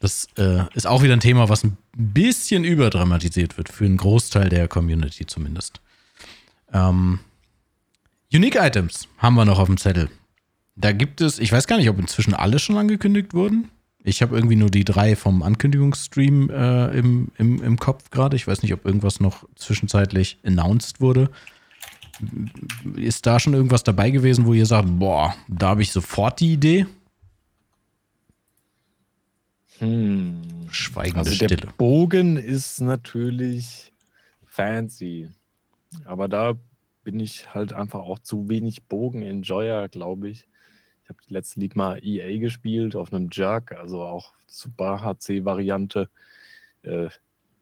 das 0.00 0.26
äh, 0.36 0.64
ist 0.74 0.86
auch 0.86 1.02
wieder 1.02 1.12
ein 1.12 1.20
Thema, 1.20 1.48
was 1.48 1.64
ein 1.64 1.76
bisschen 1.96 2.64
überdramatisiert 2.64 3.56
wird, 3.56 3.68
für 3.68 3.84
einen 3.84 3.98
Großteil 3.98 4.48
der 4.48 4.66
Community 4.66 5.26
zumindest. 5.26 5.80
Ähm, 6.72 7.20
Unique 8.32 8.56
Items 8.56 9.08
haben 9.18 9.34
wir 9.34 9.44
noch 9.44 9.58
auf 9.58 9.68
dem 9.68 9.76
Zettel. 9.76 10.08
Da 10.74 10.92
gibt 10.92 11.20
es, 11.20 11.38
ich 11.38 11.52
weiß 11.52 11.66
gar 11.66 11.76
nicht, 11.76 11.90
ob 11.90 11.98
inzwischen 11.98 12.34
alle 12.34 12.58
schon 12.58 12.76
angekündigt 12.76 13.34
wurden. 13.34 13.68
Ich 14.04 14.22
habe 14.22 14.34
irgendwie 14.34 14.56
nur 14.56 14.70
die 14.70 14.84
drei 14.84 15.14
vom 15.14 15.42
Ankündigungsstream 15.42 16.50
äh, 16.50 16.86
im, 16.98 17.28
im, 17.36 17.62
im 17.62 17.78
Kopf 17.78 18.10
gerade. 18.10 18.34
Ich 18.36 18.46
weiß 18.46 18.62
nicht, 18.62 18.72
ob 18.72 18.84
irgendwas 18.84 19.20
noch 19.20 19.44
zwischenzeitlich 19.54 20.38
announced 20.44 21.00
wurde. 21.00 21.30
Ist 22.96 23.26
da 23.26 23.38
schon 23.38 23.54
irgendwas 23.54 23.84
dabei 23.84 24.10
gewesen, 24.10 24.46
wo 24.46 24.54
ihr 24.54 24.66
sagt, 24.66 24.88
boah, 24.98 25.34
da 25.48 25.68
habe 25.70 25.82
ich 25.82 25.92
sofort 25.92 26.40
die 26.40 26.52
Idee? 26.54 26.86
Hm. 29.78 30.40
Schweigende 30.70 31.18
Also 31.20 31.32
Stille. 31.32 31.56
der 31.56 31.66
Bogen 31.76 32.36
ist 32.36 32.80
natürlich 32.80 33.92
fancy. 34.46 35.28
Aber 36.04 36.28
da 36.28 36.54
bin 37.02 37.20
ich 37.20 37.54
halt 37.54 37.72
einfach 37.72 38.00
auch 38.00 38.18
zu 38.18 38.48
wenig 38.48 38.84
Bogen-Enjoyer, 38.84 39.88
glaube 39.88 40.28
ich. 40.28 40.48
Ich 41.02 41.08
habe 41.08 41.18
die 41.28 41.32
letzte 41.32 41.60
League 41.60 41.76
mal 41.76 42.04
EA 42.04 42.38
gespielt 42.38 42.96
auf 42.96 43.12
einem 43.12 43.28
Jug, 43.30 43.72
also 43.72 44.02
auch 44.02 44.32
super 44.46 45.02
HC-Variante. 45.02 46.08
Äh, 46.82 47.08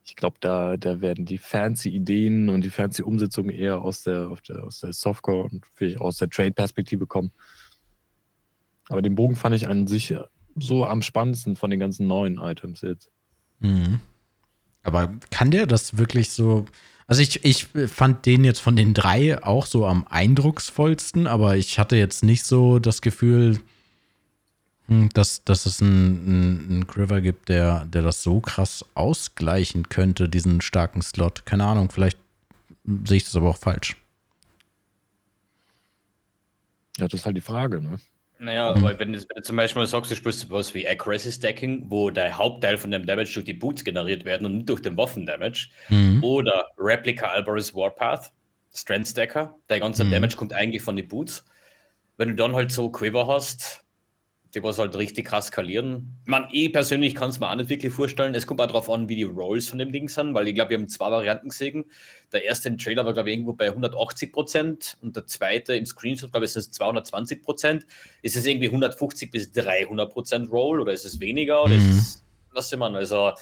ich 0.05 0.17
glaube, 0.17 0.37
da, 0.41 0.77
da 0.77 1.01
werden 1.01 1.25
die 1.25 1.39
fancy 1.39 1.89
Ideen 1.91 2.49
und 2.49 2.63
die 2.63 2.71
fancy 2.71 3.03
Umsetzung 3.03 3.49
eher 3.49 3.83
aus 3.83 4.03
der, 4.03 4.37
der, 4.49 4.65
aus 4.65 4.81
der 4.81 4.93
Softcore 4.93 5.45
und 5.45 5.65
vielleicht 5.75 6.01
aus 6.01 6.19
der 6.19 6.29
Trade-Perspektive 6.29 7.07
kommen. 7.07 7.33
Aber 8.89 9.03
den 9.03 9.15
Bogen 9.15 9.37
fand 9.37 9.55
ich 9.55 9.69
an 9.69 9.87
sich 9.87 10.15
so 10.57 10.85
am 10.85 11.03
spannendsten 11.03 11.57
von 11.57 11.71
den 11.71 11.79
ganzen 11.79 12.07
neuen 12.07 12.39
Items 12.39 12.81
jetzt. 12.81 13.11
Mhm. 13.61 14.01
Aber 14.83 15.15
kann 15.31 15.51
der 15.51 15.67
das 15.67 15.97
wirklich 15.97 16.31
so? 16.31 16.65
Also 17.11 17.23
ich, 17.23 17.45
ich 17.45 17.67
fand 17.89 18.25
den 18.25 18.45
jetzt 18.45 18.61
von 18.61 18.77
den 18.77 18.95
drei 18.95 19.43
auch 19.43 19.67
so 19.67 19.85
am 19.85 20.07
eindrucksvollsten, 20.09 21.27
aber 21.27 21.57
ich 21.57 21.81
hatte 21.81 21.97
jetzt 21.97 22.23
nicht 22.23 22.45
so 22.45 22.79
das 22.79 23.01
Gefühl, 23.03 23.59
hm, 24.87 25.09
dass, 25.09 25.43
dass 25.43 25.67
es 25.67 25.83
einen, 25.83 26.69
einen 26.71 26.87
Quiver 26.87 27.21
gibt, 27.21 27.49
der, 27.49 27.85
der 27.87 28.03
das 28.03 28.23
so 28.23 28.39
krass 28.39 28.85
ausgleichen 28.95 29.89
könnte, 29.89 30.29
diesen 30.29 30.61
starken 30.61 31.03
Slot. 31.03 31.45
Keine 31.47 31.65
Ahnung, 31.65 31.91
vielleicht 31.91 32.19
sehe 33.05 33.17
ich 33.17 33.25
das 33.25 33.35
aber 33.35 33.51
auch 33.51 33.59
falsch. 33.59 33.97
Ja, 36.97 37.09
das 37.09 37.19
ist 37.19 37.27
halt 37.27 37.37
die 37.37 37.41
Frage, 37.41 37.83
ne? 37.83 37.99
Naja, 38.43 38.75
Mhm. 38.75 38.83
weil 38.83 38.99
wenn 38.99 39.13
du, 39.13 39.21
zum 39.43 39.57
Beispiel 39.57 39.87
sagst, 39.87 40.11
du 40.11 40.17
spielst 40.17 40.51
was 40.51 40.73
wie 40.75 40.89
Accuracy 40.89 41.31
Stacking, 41.31 41.85
wo 41.91 42.09
der 42.09 42.39
Hauptteil 42.39 42.79
von 42.79 42.91
dem 42.91 43.05
Damage 43.05 43.33
durch 43.35 43.45
die 43.45 43.53
Boots 43.53 43.85
generiert 43.85 44.25
werden 44.25 44.47
und 44.47 44.57
nicht 44.57 44.69
durch 44.71 44.81
den 44.81 44.97
Waffendamage, 44.97 45.69
Mhm. 45.91 46.25
oder 46.25 46.67
Replica 46.79 47.27
Alvarez 47.27 47.75
Warpath, 47.75 48.33
Strength 48.75 49.09
Stacker, 49.09 49.55
der 49.69 49.81
ganze 49.81 50.05
Mhm. 50.05 50.11
Damage 50.13 50.37
kommt 50.37 50.55
eigentlich 50.55 50.81
von 50.83 50.97
den 50.97 51.07
Boots. 51.07 51.45
Wenn 52.17 52.31
du 52.31 52.35
dann 52.35 52.55
halt 52.55 52.73
so 52.73 52.89
Quiver 52.91 53.27
hast, 53.27 53.85
die 54.55 54.63
was 54.63 54.79
halt 54.79 54.97
richtig 54.97 55.27
krass 55.27 55.47
skalieren. 55.47 56.17
Man, 56.25 56.49
ich 56.51 56.73
persönlich 56.73 57.15
kann 57.15 57.31
es 57.31 57.39
mir 57.39 57.49
auch 57.51 57.55
nicht 57.55 57.69
wirklich 57.69 57.93
vorstellen. 57.93 58.35
Es 58.35 58.47
kommt 58.47 58.61
auch 58.61 58.67
darauf 58.67 58.91
an, 58.91 59.09
wie 59.09 59.15
die 59.17 59.23
Rolls 59.23 59.69
von 59.69 59.79
dem 59.79 59.93
Ding 59.93 60.09
sind, 60.09 60.35
weil 60.35 60.49
ich 60.49 60.55
glaube, 60.55 60.71
wir 60.71 60.79
haben 60.79 60.89
zwei 60.89 61.11
Varianten 61.11 61.51
gesehen. 61.51 61.85
Der 62.33 62.45
erste 62.45 62.69
im 62.69 62.77
Trailer 62.79 63.05
war, 63.05 63.13
glaube 63.13 63.31
ich, 63.31 63.35
irgendwo 63.37 63.53
bei 63.53 63.67
180 63.69 64.33
Prozent 64.33 64.97
und 65.03 65.15
der 65.15 65.27
zweite 65.27 65.75
im 65.75 65.87
Screenshot, 65.87 66.33
glaube 66.33 66.47
ich, 66.47 66.51
ist 66.51 66.57
es 66.57 66.71
220 66.73 67.43
Prozent. 67.43 67.87
Ist 68.23 68.37
es 68.37 68.45
irgendwie 68.47 68.67
150 68.67 69.31
bis 69.31 69.53
300 69.53 70.13
Prozent 70.13 70.51
Roll 70.51 70.81
oder 70.81 70.93
ist 70.93 71.05
es 71.05 71.21
weniger? 71.21 71.63
Oder 71.65 71.75
Mhm. 71.75 71.91
ist 71.91 71.99
es, 71.99 72.25
was 72.53 72.77
man? 72.77 72.97
Also 72.97 73.33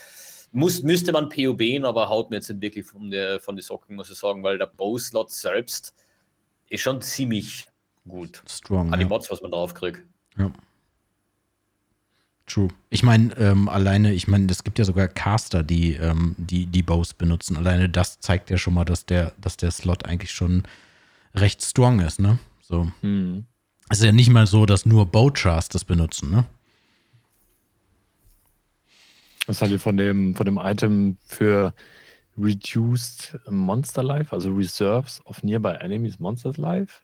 muss, 0.52 0.82
müsste 0.82 1.12
man 1.12 1.28
POBen, 1.30 1.84
aber 1.84 2.08
haut 2.08 2.28
mir 2.30 2.36
jetzt 2.36 2.48
nicht 2.50 2.60
wirklich 2.60 2.84
von, 2.86 3.10
der, 3.10 3.40
von 3.40 3.56
den 3.56 3.62
Socken, 3.62 3.96
muss 3.96 4.10
ich 4.10 4.18
sagen, 4.18 4.42
weil 4.42 4.58
der 4.58 4.66
Bow-Slot 4.66 5.30
selbst 5.30 5.94
ist 6.68 6.80
schon 6.82 7.00
ziemlich 7.00 7.66
gut. 8.06 8.42
Strong. 8.48 8.92
An 8.92 8.98
die 8.98 9.04
Ja. 9.04 9.08
Mods, 9.08 9.30
was 9.30 9.40
man 9.40 9.50
drauf 9.50 9.72
kriegt. 9.74 10.02
True. 12.48 12.68
Ich 12.88 13.02
meine, 13.02 13.36
ähm, 13.36 13.68
alleine, 13.68 14.14
ich 14.14 14.26
meine, 14.26 14.50
es 14.50 14.64
gibt 14.64 14.78
ja 14.78 14.84
sogar 14.84 15.06
Caster, 15.06 15.62
die, 15.62 15.92
ähm, 15.94 16.34
die 16.38 16.66
die 16.66 16.82
Bows 16.82 17.12
benutzen. 17.12 17.56
Alleine 17.56 17.88
das 17.88 18.20
zeigt 18.20 18.48
ja 18.48 18.56
schon 18.56 18.74
mal, 18.74 18.86
dass 18.86 19.04
der, 19.04 19.32
dass 19.40 19.58
der 19.58 19.70
Slot 19.70 20.06
eigentlich 20.06 20.32
schon 20.32 20.62
recht 21.34 21.62
strong 21.62 22.00
ist, 22.00 22.20
ne? 22.20 22.38
So. 22.62 22.90
Hm. 23.02 23.44
Es 23.90 23.98
ist 23.98 24.04
ja 24.04 24.12
nicht 24.12 24.30
mal 24.30 24.46
so, 24.46 24.66
dass 24.66 24.86
nur 24.86 25.06
Bowchars 25.06 25.68
das 25.68 25.84
benutzen, 25.84 26.30
ne? 26.30 26.46
Was 29.46 29.62
ihr 29.62 29.80
von 29.80 29.96
dem, 29.96 30.34
von 30.34 30.44
dem 30.44 30.58
Item 30.58 31.16
für 31.24 31.74
Reduced 32.36 33.38
Monster 33.48 34.02
Life, 34.02 34.32
also 34.34 34.52
Reserves 34.52 35.24
of 35.26 35.42
Nearby 35.42 35.76
Enemies 35.80 36.18
Monsters 36.18 36.56
Life? 36.56 37.00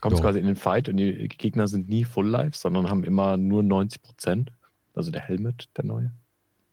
Kommst 0.00 0.18
Jo. 0.18 0.22
quasi 0.22 0.38
in 0.38 0.46
den 0.46 0.56
Fight 0.56 0.88
und 0.88 0.96
die 0.96 1.28
Gegner 1.28 1.68
sind 1.68 1.88
nie 1.88 2.04
Full 2.04 2.28
Life, 2.28 2.56
sondern 2.56 2.88
haben 2.88 3.04
immer 3.04 3.36
nur 3.36 3.62
90 3.62 4.02
Prozent. 4.02 4.52
Also 4.94 5.10
der 5.10 5.20
Helmet, 5.20 5.68
der 5.76 5.84
neue. 5.84 6.12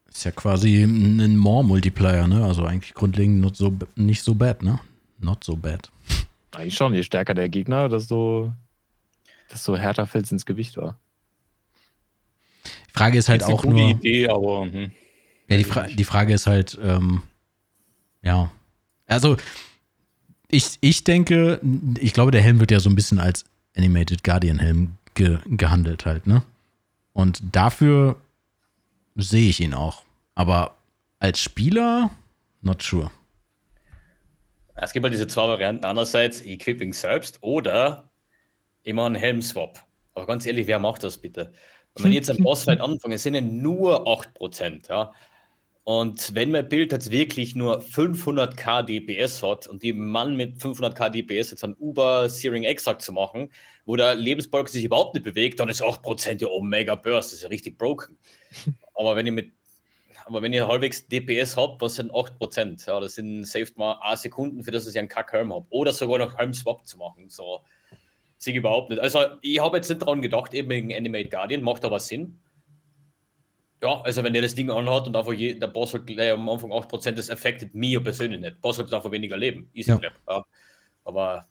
Ist 0.08 0.24
ja 0.24 0.32
quasi 0.32 0.84
ein 0.84 1.38
More-Multiplier, 1.38 2.28
ne? 2.28 2.44
Also 2.44 2.64
eigentlich 2.66 2.94
grundlegend 2.94 3.42
not 3.42 3.56
so, 3.56 3.74
nicht 3.96 4.24
so 4.24 4.34
bad, 4.34 4.64
ne? 4.64 4.80
Not 5.20 5.44
so 5.44 5.56
bad. 5.56 5.92
Eigentlich 6.52 6.76
schon, 6.76 6.94
je 6.94 7.04
stärker 7.04 7.34
der 7.34 7.50
Gegner, 7.50 7.90
desto, 7.90 8.54
desto 9.52 9.76
härter 9.76 10.08
fällt 10.08 10.26
es 10.26 10.32
ins 10.32 10.46
Gewicht 10.46 10.78
war. 10.78 10.98
Die 12.66 12.94
Frage 12.94 13.18
ist 13.18 13.30
halt 13.30 13.42
ist 13.42 13.48
eine 13.48 13.56
auch 13.56 13.64
gute 13.64 13.76
nur. 13.76 13.90
Idee, 13.90 14.28
aber 14.30 14.62
hm. 14.72 14.92
Ja, 15.48 15.58
die, 15.58 15.64
Fra 15.64 15.88
die 15.88 16.04
Frage 16.04 16.34
ist 16.34 16.48
halt, 16.48 16.78
ähm, 16.82 17.22
ja. 18.24 18.52
Also, 19.06 19.38
ich, 20.50 20.78
ich 20.82 21.04
denke, 21.04 21.60
ich 22.00 22.14
glaube, 22.14 22.32
der 22.32 22.42
Helm 22.42 22.60
wird 22.60 22.72
ja 22.72 22.80
so 22.80 22.90
ein 22.90 22.96
bisschen 22.96 23.20
als 23.20 23.46
Animated 23.76 24.24
Guardian 24.24 24.60
Helm 24.60 24.98
ge 25.14 25.40
gehandelt 25.46 26.06
halt, 26.06 26.28
ne? 26.28 26.44
Und 27.14 27.42
dafür 27.52 28.18
sehe 29.16 29.50
ich 29.50 29.62
ihn 29.62 29.74
auch. 29.74 30.04
Aber 30.36 30.76
als 31.20 31.40
Spieler, 31.40 32.12
not 32.62 32.84
sure. 32.84 33.10
Es 34.76 34.92
gibt 34.92 35.06
halt 35.06 35.14
diese 35.14 35.28
zwei 35.28 35.48
Varianten. 35.48 35.86
Einerseits 35.86 36.42
Equipping 36.42 36.92
selbst 36.92 37.38
oder 37.42 38.10
immer 38.84 39.10
ein 39.10 39.16
Helm-Swap. 39.16 39.82
Aber 40.14 40.26
ganz 40.26 40.46
ehrlich, 40.46 40.68
wer 40.68 40.80
macht 40.80 41.04
das 41.04 41.18
bitte? 41.18 41.54
Und 41.94 42.04
wenn 42.04 42.12
ich 42.12 42.18
jetzt 42.18 42.30
am 42.30 42.38
Bossfight 42.38 42.82
anfange, 42.82 43.16
es 43.16 43.24
sind 43.24 43.36
ja 43.36 43.42
nur 43.42 44.06
8%. 44.06 44.90
Ja? 44.90 45.14
Und 45.86 46.34
wenn 46.34 46.50
mein 46.50 46.68
Bild 46.68 46.92
jetzt 46.92 47.12
wirklich 47.12 47.54
nur 47.54 47.80
500k 47.80 48.82
DPS 48.82 49.44
hat 49.44 49.68
und 49.68 49.84
die 49.84 49.94
Mann 49.94 50.36
mit 50.36 50.58
500k 50.58 51.12
DPS 51.12 51.52
jetzt 51.52 51.64
einen 51.64 51.76
Uber-Searing 51.76 52.64
Extract 52.64 53.04
zu 53.04 53.14
machen, 53.14 53.52
wo 53.86 53.96
der 53.96 54.16
Lebensbalken 54.16 54.74
sich 54.74 54.84
überhaupt 54.84 55.14
nicht 55.14 55.24
bewegt, 55.24 55.60
dann 55.60 55.70
ist 55.70 55.84
8% 55.84 56.42
ja 56.42 56.48
Omega 56.48 56.96
Burst, 56.96 57.30
das 57.30 57.34
ist 57.34 57.44
ja 57.44 57.50
richtig 57.50 57.78
broken. 57.78 58.18
Aber 58.96 59.16
wenn 59.16 59.28
ich 59.28 59.34
mit 59.34 59.54
aber 60.28 60.42
wenn 60.42 60.54
ihr 60.54 60.68
halbwegs 60.68 61.08
DPS 61.08 61.56
habt, 61.56 61.80
was 61.82 61.96
sind 61.96 62.12
8%? 62.12 62.88
Ja, 62.88 63.00
das 63.00 63.14
sind 63.14 63.46
saved 63.46 63.78
mal 63.78 64.00
8 64.02 64.24
Sekunden, 64.24 64.64
für 64.64 64.72
das 64.72 64.88
ich 64.88 64.98
einen 64.98 65.08
Kack-Helm 65.08 65.54
habe. 65.54 65.68
Oder 65.70 65.94
sogar 65.94 66.18
noch 66.18 66.36
Helm-Swap 66.36 66.88
zu 66.88 66.98
machen. 66.98 67.30
So, 67.30 67.62
sehe 68.40 68.54
ich 68.54 68.58
überhaupt 68.58 68.90
nicht. 68.90 69.00
Also, 69.00 69.20
ich 69.42 69.60
habe 69.60 69.78
jetzt 69.78 69.88
nicht 69.88 70.02
daran 70.02 70.24
gedacht, 70.24 70.56
eben 70.56 70.70
wegen 70.70 70.92
Animate 70.92 71.30
Guardian, 71.30 71.62
macht 71.62 71.86
aber 71.86 72.00
Sinn. 72.00 72.40
Ja, 73.86 74.02
also 74.02 74.24
wenn 74.24 74.34
der 74.34 74.42
das 74.42 74.56
Ding 74.56 74.72
anhat 74.72 75.06
und 75.06 75.16
einfach 75.16 75.34
je, 75.34 75.54
der 75.54 75.68
Boss 75.68 75.94
hat 75.94 76.08
gleich 76.08 76.32
am 76.32 76.50
Anfang 76.50 76.72
8%, 76.72 77.12
das 77.12 77.30
affectet 77.30 77.76
mich 77.76 78.04
persönlich 78.04 78.42
nicht. 78.42 78.60
Boss 78.60 78.80
hat 78.80 78.92
einfach 78.92 79.12
weniger 79.12 79.38
Leben. 79.38 79.70
Easy 79.76 79.92
Ja. 79.92 80.02
ja. 80.28 80.44
Aber 81.04 81.48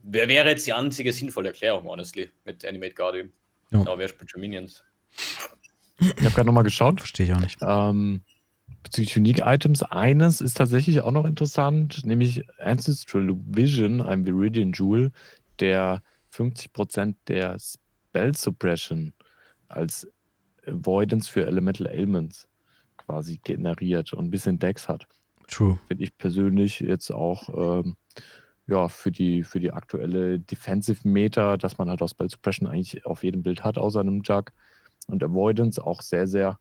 wer 0.00 0.28
wäre 0.28 0.50
jetzt 0.50 0.66
die 0.66 0.74
einzige 0.74 1.14
sinnvolle 1.14 1.48
Erklärung, 1.48 1.84
honestly, 1.84 2.30
mit 2.44 2.62
Animate 2.66 2.92
Guardian? 2.92 3.32
Ja. 3.70 3.84
Ja, 3.84 3.98
wer 3.98 4.06
spielt 4.06 4.30
schon 4.30 4.42
Minions? 4.42 4.84
Ich 5.98 6.10
habe 6.18 6.30
gerade 6.30 6.44
nochmal 6.44 6.64
geschaut. 6.64 7.00
Verstehe 7.00 7.24
ich 7.24 7.32
auch 7.32 7.40
nicht. 7.40 7.58
Ähm, 7.62 8.20
bezüglich 8.82 9.16
Unique 9.16 9.40
Items, 9.46 9.82
eines 9.82 10.42
ist 10.42 10.58
tatsächlich 10.58 11.00
auch 11.00 11.10
noch 11.10 11.24
interessant, 11.24 12.04
nämlich 12.04 12.44
Ancestral 12.58 13.34
Vision, 13.46 14.02
ein 14.02 14.26
Viridian 14.26 14.72
Jewel, 14.74 15.10
der 15.58 16.02
50% 16.34 17.14
der 17.28 17.56
Spell 17.58 18.36
Suppression 18.36 19.14
als 19.68 20.06
Avoidance 20.68 21.30
für 21.30 21.46
Elemental 21.46 21.86
Ailments 21.86 22.46
quasi 22.96 23.40
generiert 23.42 24.12
und 24.12 24.26
ein 24.26 24.30
bisschen 24.30 24.58
Dex 24.58 24.88
hat. 24.88 25.06
True. 25.48 25.78
Finde 25.88 26.04
ich 26.04 26.16
persönlich 26.16 26.80
jetzt 26.80 27.10
auch 27.10 27.48
ähm, 27.84 27.96
ja, 28.66 28.88
für, 28.88 29.10
die, 29.10 29.44
für 29.44 29.60
die 29.60 29.72
aktuelle 29.72 30.38
Defensive 30.38 31.08
Meta, 31.08 31.56
dass 31.56 31.78
man 31.78 31.88
halt 31.88 32.02
auch 32.02 32.08
Spell 32.08 32.28
Suppression 32.28 32.68
eigentlich 32.68 33.06
auf 33.06 33.24
jedem 33.24 33.42
Bild 33.42 33.64
hat, 33.64 33.78
außer 33.78 34.00
einem 34.00 34.22
Jug 34.22 34.52
und 35.06 35.22
Avoidance 35.24 35.84
auch 35.84 36.02
sehr, 36.02 36.26
sehr 36.28 36.58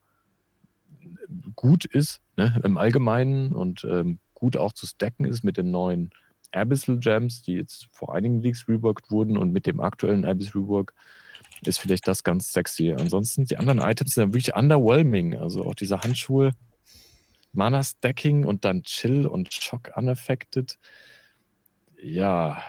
gut 1.55 1.85
ist 1.85 2.21
ne, 2.37 2.59
im 2.63 2.77
Allgemeinen 2.77 3.51
und 3.51 3.83
ähm, 3.83 4.19
gut 4.33 4.55
auch 4.55 4.71
zu 4.71 4.87
stacken 4.87 5.25
ist 5.25 5.43
mit 5.43 5.57
den 5.57 5.71
neuen 5.71 6.11
Abyssal 6.53 6.99
Gems, 6.99 7.41
die 7.41 7.55
jetzt 7.55 7.87
vor 7.91 8.15
einigen 8.15 8.41
Leagues 8.41 8.67
reworked 8.67 9.11
wurden 9.11 9.37
und 9.37 9.51
mit 9.51 9.65
dem 9.65 9.81
aktuellen 9.81 10.25
Abyss 10.25 10.55
Rework 10.55 10.93
ist 11.65 11.79
vielleicht 11.79 12.07
das 12.07 12.23
ganz 12.23 12.51
sexy. 12.53 12.93
Ansonsten, 12.97 13.45
die 13.45 13.57
anderen 13.57 13.79
Items 13.79 14.13
sind 14.13 14.33
wirklich 14.33 14.55
underwhelming. 14.55 15.35
Also 15.37 15.65
auch 15.65 15.75
diese 15.75 15.99
Handschuhe, 16.01 16.51
Mana 17.53 17.83
Stacking 17.83 18.45
und 18.45 18.65
dann 18.65 18.83
Chill 18.83 19.25
und 19.25 19.53
Shock 19.53 19.91
unaffected. 19.95 20.77
Ja. 22.01 22.61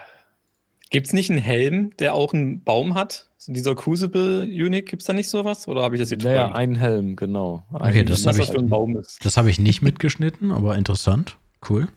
Gibt 0.89 1.07
es 1.07 1.13
nicht 1.13 1.29
einen 1.29 1.39
Helm, 1.39 1.95
der 1.97 2.15
auch 2.15 2.33
einen 2.33 2.63
Baum 2.63 2.95
hat? 2.95 3.27
Dieser 3.47 3.75
Crucible 3.75 4.41
Unique, 4.43 4.87
gibt 4.87 5.01
es 5.03 5.05
da 5.05 5.13
nicht 5.13 5.29
sowas? 5.29 5.67
Oder 5.67 5.83
habe 5.83 5.95
ich 5.95 6.01
das 6.01 6.09
jetzt 6.09 6.23
Naja, 6.23 6.47
verplant? 6.47 6.55
ein 6.57 6.75
Helm, 6.75 7.15
genau. 7.15 7.63
Okay, 7.71 7.99
Ein 7.99 8.05
das 8.07 8.25
hab 8.25 8.35
das 8.35 8.47
ich- 8.47 8.51
für 8.51 8.59
ein 8.59 8.69
Baum 8.69 8.97
ist. 8.97 9.23
Das 9.23 9.37
habe 9.37 9.49
ich 9.49 9.59
nicht 9.59 9.81
mitgeschnitten, 9.81 10.51
aber 10.51 10.75
interessant. 10.77 11.37
Cool. 11.69 11.87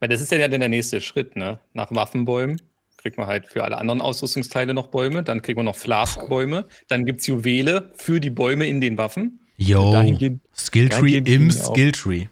Weil 0.00 0.08
das 0.08 0.20
ist 0.20 0.30
ja 0.32 0.46
dann 0.46 0.60
der 0.60 0.68
nächste 0.68 1.00
Schritt, 1.00 1.36
ne? 1.36 1.58
Nach 1.72 1.90
Waffenbäumen 1.90 2.60
kriegt 3.06 3.18
man 3.18 3.28
halt 3.28 3.46
für 3.46 3.62
alle 3.62 3.78
anderen 3.78 4.00
Ausrüstungsteile 4.00 4.74
noch 4.74 4.88
Bäume, 4.88 5.22
dann 5.22 5.40
kriegt 5.40 5.56
man 5.56 5.66
noch 5.66 5.76
Flask-Bäume, 5.76 6.66
dann 6.88 7.06
gibt 7.06 7.20
es 7.20 7.28
Juwele 7.28 7.92
für 7.94 8.18
die 8.18 8.30
Bäume 8.30 8.66
in 8.66 8.80
den 8.80 8.98
Waffen. 8.98 9.38
Yo, 9.56 9.92
Dahingehend- 9.92 10.40
Skilltree 10.52 11.18
im 11.18 11.52
Skilltree. 11.52 12.26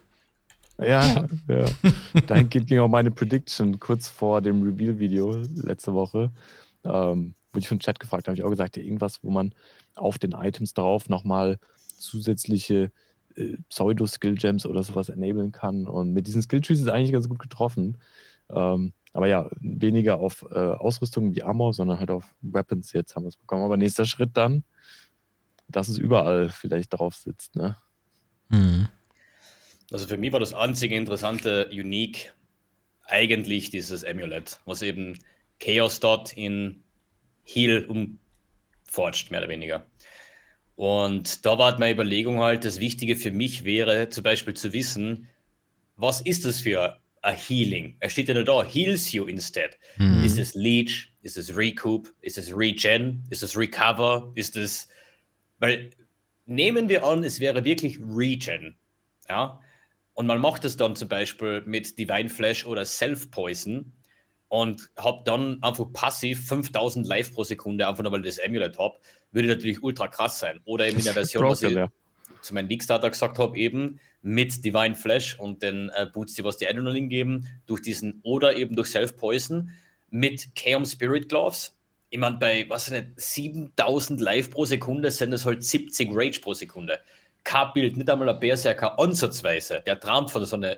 Ja, 0.77 1.27
ja. 1.47 1.65
Dahingehend 2.27 2.67
ging 2.67 2.79
auch 2.79 2.89
meine 2.89 3.09
Prediction 3.09 3.79
kurz 3.79 4.09
vor 4.09 4.41
dem 4.41 4.61
Reveal-Video 4.63 5.43
letzte 5.53 5.93
Woche. 5.93 6.33
Ähm, 6.83 7.35
wurde 7.53 7.59
ich 7.61 7.69
vom 7.69 7.79
Chat 7.79 7.97
gefragt, 7.97 8.27
habe 8.27 8.35
ich 8.35 8.43
auch 8.43 8.49
gesagt, 8.49 8.75
irgendwas, 8.75 9.23
wo 9.23 9.31
man 9.31 9.55
auf 9.95 10.19
den 10.19 10.33
Items 10.33 10.73
drauf 10.73 11.07
nochmal 11.07 11.57
zusätzliche 11.97 12.91
äh, 13.37 13.55
Pseudo-Skill-Gems 13.69 14.65
oder 14.65 14.83
sowas 14.83 15.07
enablen 15.07 15.53
kann. 15.53 15.87
Und 15.87 16.11
mit 16.11 16.27
diesen 16.27 16.41
Skill-Trees 16.41 16.79
ist 16.79 16.87
es 16.87 16.91
eigentlich 16.91 17.13
ganz 17.13 17.29
gut 17.29 17.39
getroffen. 17.39 17.97
Ähm, 18.49 18.91
aber 19.15 19.27
ja, 19.27 19.49
weniger 19.61 20.19
auf 20.19 20.45
äh, 20.51 20.55
Ausrüstung 20.55 21.33
wie 21.33 21.41
Armor, 21.41 21.71
sondern 21.71 21.99
halt 21.99 22.11
auf 22.11 22.25
Weapons 22.41 22.91
jetzt 22.91 23.15
haben 23.15 23.23
wir 23.23 23.29
es 23.29 23.37
bekommen. 23.37 23.63
Aber 23.63 23.77
nächster 23.77 24.03
Schritt 24.03 24.31
dann, 24.33 24.65
dass 25.69 25.87
es 25.87 25.97
überall 25.97 26.49
vielleicht 26.49 26.91
drauf 26.91 27.15
sitzt, 27.15 27.55
ne? 27.55 27.77
Mhm. 28.49 28.89
Also 29.89 30.05
für 30.05 30.17
mich 30.17 30.33
war 30.33 30.41
das 30.41 30.53
einzige 30.53 30.97
interessante 30.97 31.69
Unique 31.71 32.33
eigentlich 33.05 33.69
dieses 33.69 34.03
Amulet, 34.03 34.59
was 34.65 34.81
eben 34.81 35.17
Chaos 35.61 36.01
Dot 36.01 36.33
in 36.33 36.83
Heal 37.45 37.85
umforgt, 37.85 39.31
mehr 39.31 39.39
oder 39.39 39.49
weniger. 39.49 39.85
Und 40.75 41.45
da 41.45 41.57
war 41.57 41.67
halt 41.71 41.79
meine 41.79 41.93
Überlegung 41.93 42.39
halt, 42.39 42.65
das 42.65 42.81
Wichtige 42.81 43.15
für 43.15 43.31
mich 43.31 43.63
wäre 43.63 44.09
zum 44.09 44.25
Beispiel 44.25 44.55
zu 44.55 44.73
wissen, 44.73 45.29
was 45.95 46.19
ist 46.19 46.43
das 46.43 46.59
für 46.59 46.99
ein 47.25 47.35
Healing? 47.35 47.97
Er 47.99 48.09
steht 48.09 48.27
ja 48.27 48.33
nur 48.33 48.43
da, 48.43 48.63
heals 48.63 49.11
you 49.11 49.25
instead. 49.25 49.77
Mhm. 49.97 50.23
Ist 50.23 50.37
es 50.37 50.53
Leech? 50.55 51.11
Ist 51.21 51.37
es 51.37 51.55
Recoup? 51.55 52.13
Ist 52.21 52.37
es 52.37 52.55
Regen? 52.55 53.23
Ist 53.29 53.43
es 53.43 53.57
Recover? 53.57 54.31
Ist 54.35 54.55
es. 54.55 54.87
Weil 55.59 55.89
nehmen 56.45 56.87
wir 56.87 57.03
an, 57.03 57.23
es 57.23 57.39
wäre 57.39 57.65
wirklich 57.65 57.99
Regen. 57.99 58.77
Ja. 59.27 59.59
Und 60.13 60.27
man 60.27 60.39
macht 60.39 60.63
es 60.63 60.77
dann 60.77 60.95
zum 60.95 61.09
Beispiel 61.09 61.61
mit 61.65 61.97
Divine 61.97 62.29
Flash 62.29 62.65
oder 62.65 62.85
Self-Poison 62.85 63.91
und 64.47 64.89
hab 64.95 65.25
dann 65.25 65.61
einfach 65.61 65.91
passiv 65.91 66.47
5000 66.47 67.05
Live 67.07 67.33
pro 67.33 67.43
Sekunde, 67.43 67.87
einfach 67.87 68.03
nur 68.03 68.11
weil 68.11 68.25
ich 68.25 68.35
das 68.35 68.45
Amulet 68.45 68.77
habe, 68.77 68.97
würde 69.31 69.49
natürlich 69.49 69.83
ultra 69.83 70.07
krass 70.07 70.39
sein. 70.39 70.61
Oder 70.63 70.87
eben 70.87 70.99
in 70.99 71.03
der 71.03 71.13
Version, 71.13 71.43
was 71.45 71.63
ich 71.63 71.73
ja. 71.73 71.89
zu 72.41 72.53
meinem 72.53 72.69
League-Starter 72.69 73.09
gesagt 73.09 73.37
habe, 73.39 73.57
eben 73.57 73.99
mit 74.25 74.65
Divine 74.65 74.95
Flash 74.95 75.37
und 75.39 75.61
den 75.61 75.89
äh, 75.89 76.07
Boots, 76.11 76.33
die 76.33 76.43
was 76.43 76.57
die 76.57 76.67
Adrenalin 76.67 77.09
geben, 77.09 77.47
durch 77.67 77.83
diesen 77.83 78.21
oder 78.23 78.55
eben 78.55 78.75
durch 78.75 78.89
Self-Poison 78.89 79.69
mit 80.09 80.49
Chaos 80.55 80.93
Spirit 80.93 81.29
Gloves. 81.29 81.77
Ich 82.09 82.17
meine, 82.17 82.37
bei, 82.37 82.65
was 82.67 82.89
nicht, 82.89 83.07
7000 83.17 84.19
Live 84.19 84.49
pro 84.49 84.65
Sekunde 84.65 85.11
sind 85.11 85.31
es 85.31 85.45
halt 85.45 85.63
70 85.63 86.09
Rage 86.11 86.41
pro 86.41 86.55
Sekunde. 86.55 86.99
Kein 87.43 87.71
Bild, 87.75 87.97
nicht 87.97 88.09
einmal 88.09 88.29
ein 88.29 88.39
Berserker 88.39 88.97
ansatzweise, 88.97 89.83
der 89.85 89.99
träumt 89.99 90.31
von 90.31 90.43
so 90.43 90.55
einer 90.55 90.77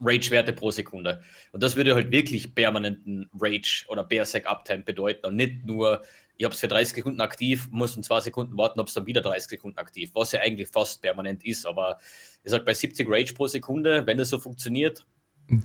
Rage-Werte 0.00 0.52
pro 0.52 0.70
Sekunde. 0.70 1.24
Und 1.50 1.60
das 1.60 1.74
würde 1.74 1.96
halt 1.96 2.12
wirklich 2.12 2.54
permanenten 2.54 3.28
Rage 3.36 3.84
oder 3.88 4.04
Berserk-Uptime 4.04 4.84
bedeuten 4.84 5.26
und 5.26 5.34
nicht 5.34 5.66
nur, 5.66 6.04
ich 6.36 6.44
habe 6.44 6.54
es 6.54 6.60
für 6.60 6.68
30 6.68 6.94
Sekunden 6.96 7.20
aktiv, 7.20 7.68
muss 7.70 7.96
in 7.96 8.02
zwei 8.02 8.20
Sekunden 8.20 8.56
warten, 8.56 8.78
habe 8.78 8.88
es 8.88 8.94
dann 8.94 9.06
wieder 9.06 9.20
30 9.20 9.48
Sekunden 9.50 9.78
aktiv, 9.78 10.10
was 10.14 10.32
ja 10.32 10.40
eigentlich 10.40 10.68
fast 10.68 11.00
permanent 11.02 11.44
ist. 11.44 11.66
Aber 11.66 11.98
ich 12.42 12.50
sage, 12.50 12.64
bei 12.64 12.74
70 12.74 13.06
Rage 13.08 13.34
pro 13.34 13.46
Sekunde, 13.46 14.06
wenn 14.06 14.18
das 14.18 14.30
so 14.30 14.38
funktioniert, 14.38 15.04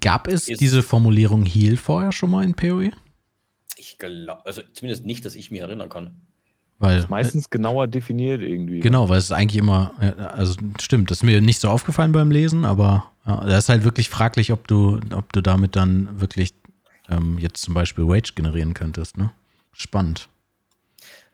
Gab 0.01 0.27
es 0.27 0.49
Ist- 0.49 0.59
diese 0.59 0.83
Formulierung 0.83 1.45
Heal 1.45 1.77
vorher 1.77 2.11
schon 2.11 2.31
mal 2.31 2.43
in 2.43 2.53
PoE? 2.53 2.91
ich 3.77 3.97
glaube, 3.97 4.45
also 4.45 4.61
zumindest 4.73 5.05
nicht, 5.05 5.23
dass 5.23 5.35
ich 5.35 5.51
mich 5.51 5.61
erinnern 5.61 5.87
kann. 5.87 6.19
Weil, 6.79 7.05
Meistens 7.09 7.49
genauer 7.49 7.87
definiert 7.87 8.41
irgendwie. 8.41 8.79
genau, 8.81 9.07
weil 9.09 9.17
es 9.19 9.25
ist 9.25 9.31
eigentlich 9.31 9.57
immer, 9.57 9.93
ja, 10.01 10.11
also 10.27 10.55
stimmt, 10.81 11.11
das 11.11 11.19
ist 11.19 11.23
mir 11.23 11.39
nicht 11.41 11.59
so 11.59 11.69
aufgefallen 11.69 12.11
beim 12.11 12.29
Lesen, 12.31 12.65
aber 12.65 13.09
ja, 13.25 13.37
da 13.45 13.57
ist 13.57 13.69
halt 13.69 13.83
wirklich 13.85 14.09
fraglich, 14.09 14.51
ob 14.51 14.67
du, 14.67 14.99
ob 15.13 15.31
du 15.33 15.41
damit 15.41 15.75
dann 15.77 16.19
wirklich 16.21 16.53
ähm, 17.09 17.37
jetzt 17.37 17.61
zum 17.61 17.73
Beispiel 17.73 18.03
Rage 18.07 18.33
generieren 18.35 18.73
könntest, 18.73 19.17
ne? 19.17 19.31
Spannend. 19.71 20.27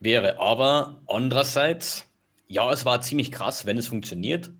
Wäre 0.05 0.37
aber 0.39 1.01
andererseits, 1.07 2.05
ja, 2.47 2.71
es 2.71 2.85
war 2.85 3.01
ziemlich 3.01 3.31
krass, 3.31 3.65
wenn 3.65 3.79
es 3.79 3.87
funktioniert. 3.87 4.51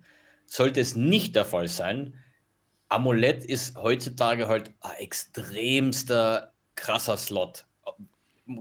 Sollte 0.44 0.80
es 0.80 0.96
nicht 0.96 1.36
der 1.36 1.44
Fall 1.44 1.68
sein, 1.68 2.14
Amulett 2.88 3.44
ist 3.44 3.76
heutzutage 3.76 4.48
halt 4.48 4.74
ein 4.80 4.96
extremster 4.96 6.52
krasser 6.74 7.16
Slot. 7.16 7.64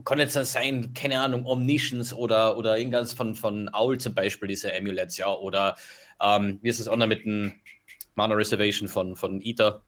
Kann 0.03 0.19
jetzt 0.19 0.33
sein, 0.33 0.93
keine 0.93 1.21
Ahnung, 1.21 1.47
Omniscience 1.47 2.13
oder, 2.13 2.55
oder 2.55 2.77
irgendwas 2.77 3.13
von, 3.13 3.33
von 3.33 3.67
Owl 3.73 3.97
zum 3.99 4.13
Beispiel, 4.13 4.49
diese 4.49 4.71
Amulets, 4.71 5.17
ja, 5.17 5.33
oder 5.33 5.77
ähm, 6.21 6.59
wie 6.61 6.69
ist 6.69 6.79
das 6.79 6.87
andere 6.87 7.07
mit 7.09 7.25
dem 7.25 7.53
Mana 8.13 8.35
Reservation 8.35 8.87
von, 8.87 9.15
von 9.15 9.41
Ether? 9.41 9.81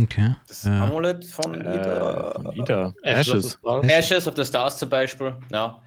Okay. 0.00 0.36
Das 0.46 0.64
Äh, 0.64 0.68
Amulett 0.70 1.24
von 1.24 1.54
Äh, 1.60 1.74
Ether. 1.76 2.32
von 2.36 2.52
Ida. 2.56 2.94
Ashes. 3.02 3.58
Ashes. 3.64 3.90
Ashes 3.90 4.26
of 4.28 4.36
the 4.36 4.44
Stars 4.44 4.78
zum 4.78 4.88
Beispiel, 4.88 5.36
ja. 5.50 5.82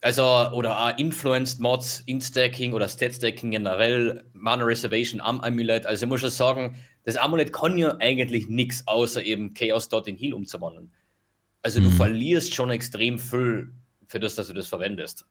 Also, 0.00 0.22
oder 0.52 0.78
auch 0.78 0.98
Influenced 0.98 1.60
Mods, 1.60 2.00
Instacking 2.06 2.74
oder 2.74 2.88
Stat-Stacking 2.88 3.52
generell, 3.52 4.22
Mana 4.34 4.64
Reservation 4.64 5.20
am 5.20 5.40
Amulett. 5.40 5.86
Also, 5.86 6.04
ich 6.04 6.08
muss 6.10 6.20
schon 6.20 6.30
sagen, 6.30 6.76
das 7.04 7.16
Amulett 7.16 7.52
kann 7.52 7.78
ja 7.78 7.96
eigentlich 8.00 8.48
nichts 8.48 8.86
außer 8.86 9.22
eben 9.22 9.54
Chaos 9.54 9.88
Dot 9.88 10.06
in 10.08 10.16
Heal 10.16 10.34
umzuwandeln. 10.34 10.92
Also, 11.62 11.80
du 11.80 11.86
Mhm. 11.88 11.92
verlierst 11.92 12.54
schon 12.54 12.70
extrem 12.70 13.18
viel 13.18 13.72
für 14.08 14.20
das, 14.20 14.34
dass 14.34 14.48
du 14.48 14.52
das 14.52 14.66
verwendest. 14.68 15.24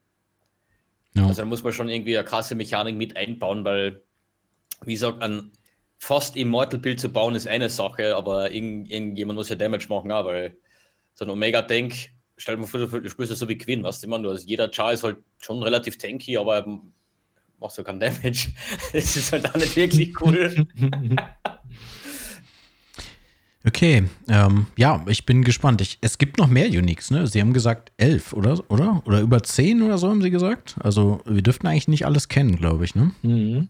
ja. 1.16 1.28
Also, 1.28 1.42
da 1.44 1.46
muss 1.46 1.62
man 1.64 1.74
schon 1.74 1.90
irgendwie 1.90 2.18
eine 2.18 2.26
krasse 2.26 2.56
Mechanik 2.56 2.96
mit 2.96 3.16
einbauen, 3.16 3.64
weil, 3.66 4.02
wie 4.86 4.94
gesagt, 4.94 5.22
ein 5.22 5.52
fast 6.04 6.36
Immortal-Bild 6.36 7.00
zu 7.00 7.10
bauen 7.10 7.34
ist 7.34 7.48
eine 7.48 7.70
Sache, 7.70 8.16
aber 8.16 8.52
irgend, 8.52 8.92
irgendjemand 8.92 9.38
muss 9.38 9.48
ja 9.48 9.56
Damage 9.56 9.88
machen, 9.88 10.12
auch, 10.12 10.26
weil 10.26 10.58
so 11.14 11.24
ein 11.24 11.32
Omega-Tank, 11.32 11.94
stell 12.36 12.56
dir 12.56 12.62
mal 12.62 12.68
vor, 12.68 12.86
du 12.86 13.10
spielst 13.10 13.32
das 13.32 13.40
so 13.40 13.48
wie 13.48 13.58
Quinn, 13.58 13.84
weißt 13.84 14.04
du, 14.04 14.10
man, 14.10 14.22
du 14.22 14.32
hast, 14.32 14.44
jeder 14.44 14.70
Char 14.72 14.92
ist 14.92 15.04
halt 15.04 15.18
schon 15.40 15.64
relativ 15.64 15.98
tanky, 15.98 16.38
aber 16.38 16.66
machst 17.60 17.78
du 17.78 17.84
keinen 17.84 18.02
Damage. 18.02 18.50
Das 18.92 19.16
ist 19.16 19.32
halt 19.32 19.50
auch 19.50 19.56
nicht 19.56 19.76
wirklich 19.76 20.20
cool. 20.22 20.68
Okay, 23.66 24.04
ähm, 24.28 24.68
ja, 24.76 25.06
ich 25.08 25.26
bin 25.26 25.46
gespannt. 25.46 25.80
Ich, 25.80 25.98
es 26.02 26.18
gibt 26.18 26.38
noch 26.38 26.48
mehr 26.48 26.68
Uniques, 26.68 27.12
ne? 27.12 27.28
Sie 27.28 27.40
haben 27.40 27.54
gesagt 27.54 27.94
elf, 27.96 28.34
oder? 28.34 28.62
Oder? 28.70 29.02
Oder 29.06 29.22
über 29.22 29.42
zehn 29.42 29.82
oder 29.82 29.98
so 29.98 30.10
haben 30.10 30.22
sie 30.22 30.32
gesagt. 30.32 30.76
Also 30.82 31.22
wir 31.24 31.42
dürften 31.42 31.68
eigentlich 31.68 31.88
nicht 31.88 32.06
alles 32.06 32.28
kennen, 32.28 32.58
glaube 32.58 32.84
ich, 32.84 32.94
ne? 32.94 33.12
Mhm. 33.22 33.70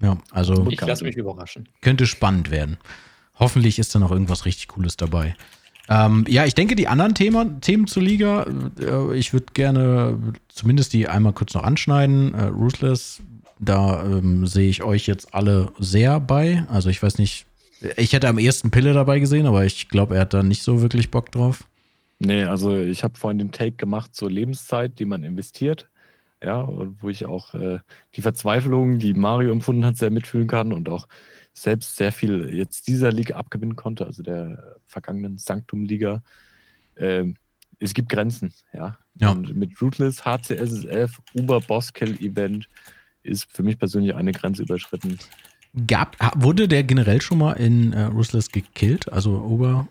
Ja, 0.00 0.16
also 0.30 0.66
Ich 0.70 0.80
lasse 0.80 1.04
mich 1.04 1.16
überraschen. 1.16 1.68
könnte 1.80 2.06
spannend 2.06 2.50
werden. 2.50 2.78
Hoffentlich 3.38 3.78
ist 3.78 3.94
da 3.94 3.98
noch 3.98 4.10
irgendwas 4.10 4.44
richtig 4.44 4.68
Cooles 4.68 4.96
dabei. 4.96 5.34
Ähm, 5.88 6.24
ja, 6.28 6.44
ich 6.44 6.54
denke, 6.54 6.76
die 6.76 6.88
anderen 6.88 7.14
Thema, 7.14 7.46
Themen 7.60 7.86
zur 7.86 8.02
Liga, 8.02 8.46
äh, 8.78 9.16
ich 9.16 9.32
würde 9.32 9.46
gerne 9.54 10.18
zumindest 10.48 10.92
die 10.92 11.08
einmal 11.08 11.32
kurz 11.32 11.54
noch 11.54 11.64
anschneiden. 11.64 12.32
Äh, 12.32 12.44
Ruthless, 12.44 13.20
da 13.58 14.04
ähm, 14.04 14.46
sehe 14.46 14.70
ich 14.70 14.82
euch 14.84 15.06
jetzt 15.06 15.34
alle 15.34 15.72
sehr 15.78 16.20
bei. 16.20 16.64
Also 16.70 16.90
ich 16.90 17.02
weiß 17.02 17.18
nicht, 17.18 17.46
ich 17.96 18.12
hätte 18.12 18.28
am 18.28 18.38
ehesten 18.38 18.70
Pille 18.70 18.92
dabei 18.92 19.18
gesehen, 19.18 19.46
aber 19.46 19.64
ich 19.64 19.88
glaube, 19.88 20.14
er 20.14 20.22
hat 20.22 20.34
da 20.34 20.42
nicht 20.42 20.62
so 20.62 20.80
wirklich 20.80 21.10
Bock 21.10 21.32
drauf. 21.32 21.64
Nee, 22.20 22.44
also 22.44 22.76
ich 22.76 23.02
habe 23.02 23.18
vorhin 23.18 23.38
den 23.38 23.50
Take 23.50 23.72
gemacht 23.72 24.14
zur 24.14 24.30
Lebenszeit, 24.30 24.98
die 24.98 25.06
man 25.06 25.24
investiert. 25.24 25.88
Ja, 26.42 26.60
und 26.60 27.02
wo 27.02 27.08
ich 27.10 27.26
auch 27.26 27.54
äh, 27.54 27.80
die 28.14 28.22
Verzweiflung, 28.22 28.98
die 28.98 29.14
Mario 29.14 29.52
empfunden 29.52 29.84
hat, 29.84 29.96
sehr 29.96 30.10
mitfühlen 30.10 30.48
kann 30.48 30.72
und 30.72 30.88
auch 30.88 31.06
selbst 31.52 31.96
sehr 31.96 32.12
viel 32.12 32.54
jetzt 32.54 32.88
dieser 32.88 33.12
Liga 33.12 33.36
abgewinnen 33.36 33.76
konnte, 33.76 34.06
also 34.06 34.22
der 34.22 34.76
vergangenen 34.86 35.36
Sanctum-Liga. 35.36 36.22
Ähm, 36.96 37.36
es 37.78 37.94
gibt 37.94 38.08
Grenzen, 38.08 38.52
ja. 38.72 38.98
Ja. 39.16 39.30
Und 39.32 39.54
mit 39.54 39.80
Rootless, 39.82 40.24
HCSSF, 40.24 41.20
Uber 41.34 41.60
Boss 41.60 41.92
Kill 41.92 42.16
Event 42.20 42.68
ist 43.22 43.50
für 43.52 43.62
mich 43.62 43.78
persönlich 43.78 44.14
eine 44.14 44.32
Grenze 44.32 44.62
überschritten. 44.62 45.18
Gab, 45.86 46.16
wurde 46.36 46.68
der 46.68 46.84
generell 46.84 47.20
schon 47.20 47.38
mal 47.38 47.52
in 47.52 47.92
äh, 47.92 48.04
Ruthless 48.04 48.50
gekillt? 48.50 49.12
Also 49.12 49.40
Ober. 49.42 49.88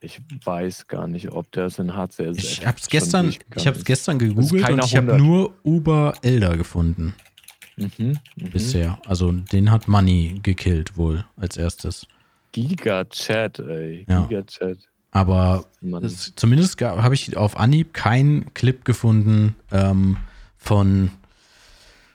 Ich 0.00 0.20
weiß 0.44 0.86
gar 0.86 1.08
nicht, 1.08 1.32
ob 1.32 1.50
das 1.52 1.78
in 1.78 1.94
HCS. 1.96 2.36
Ich 2.38 2.66
habe 2.66 2.78
es 2.78 2.88
gestern, 2.88 3.28
ich 3.30 3.66
hab's 3.66 3.78
ist. 3.78 3.84
gestern 3.84 4.18
gegoogelt 4.18 4.70
und 4.70 4.84
ich 4.84 4.96
habe 4.96 5.12
100. 5.14 5.20
nur 5.20 5.54
Uber 5.64 6.14
Elder 6.22 6.56
gefunden 6.56 7.14
Mhm, 7.78 8.18
mhm. 8.36 8.50
bisher. 8.50 8.98
Also 9.06 9.30
den 9.32 9.70
hat 9.70 9.86
Money 9.88 10.40
gekillt 10.42 10.96
wohl 10.96 11.24
als 11.36 11.56
erstes. 11.56 12.06
Giga-Chat, 12.52 13.60
ey. 13.60 14.04
Ja. 14.08 14.22
Giga-Chat. 14.26 14.78
Aber 15.10 15.64
Mann. 15.80 16.04
es, 16.04 16.32
zumindest 16.34 16.80
habe 16.80 17.14
ich 17.14 17.36
auf 17.36 17.56
Anhieb 17.56 17.94
keinen 17.94 18.52
Clip 18.54 18.84
gefunden 18.84 19.54
ähm, 19.70 20.16
von, 20.56 21.10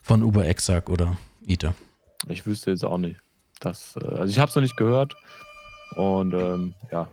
von 0.02 0.22
Uber 0.22 0.46
Exarch 0.46 0.90
oder 0.90 1.18
Ita. 1.46 1.76
Ich 2.28 2.46
wüsste 2.46 2.72
jetzt 2.72 2.84
auch 2.86 2.98
nicht. 2.98 3.20
Das, 3.60 3.96
äh, 3.96 4.06
also 4.06 4.26
ich 4.26 4.40
habe 4.40 4.50
es 4.50 4.56
noch 4.56 4.62
nicht 4.62 4.78
gehört. 4.78 5.16
Und 5.96 6.34
ähm, 6.34 6.74
ja, 6.92 7.08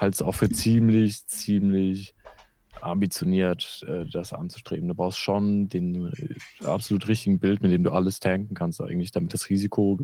halte 0.00 0.14
es 0.14 0.22
auch 0.22 0.34
für 0.34 0.48
ziemlich, 0.48 1.26
ziemlich 1.26 2.14
ambitioniert, 2.80 3.84
äh, 3.86 4.06
das 4.06 4.32
anzustreben. 4.32 4.88
Du 4.88 4.94
brauchst 4.94 5.18
schon 5.18 5.68
den 5.68 6.06
äh, 6.06 6.64
absolut 6.64 7.08
richtigen 7.08 7.38
Bild, 7.38 7.62
mit 7.62 7.70
dem 7.70 7.84
du 7.84 7.92
alles 7.92 8.20
tanken 8.20 8.54
kannst, 8.54 8.80
eigentlich, 8.80 9.12
damit 9.12 9.34
das 9.34 9.50
Risiko 9.50 9.98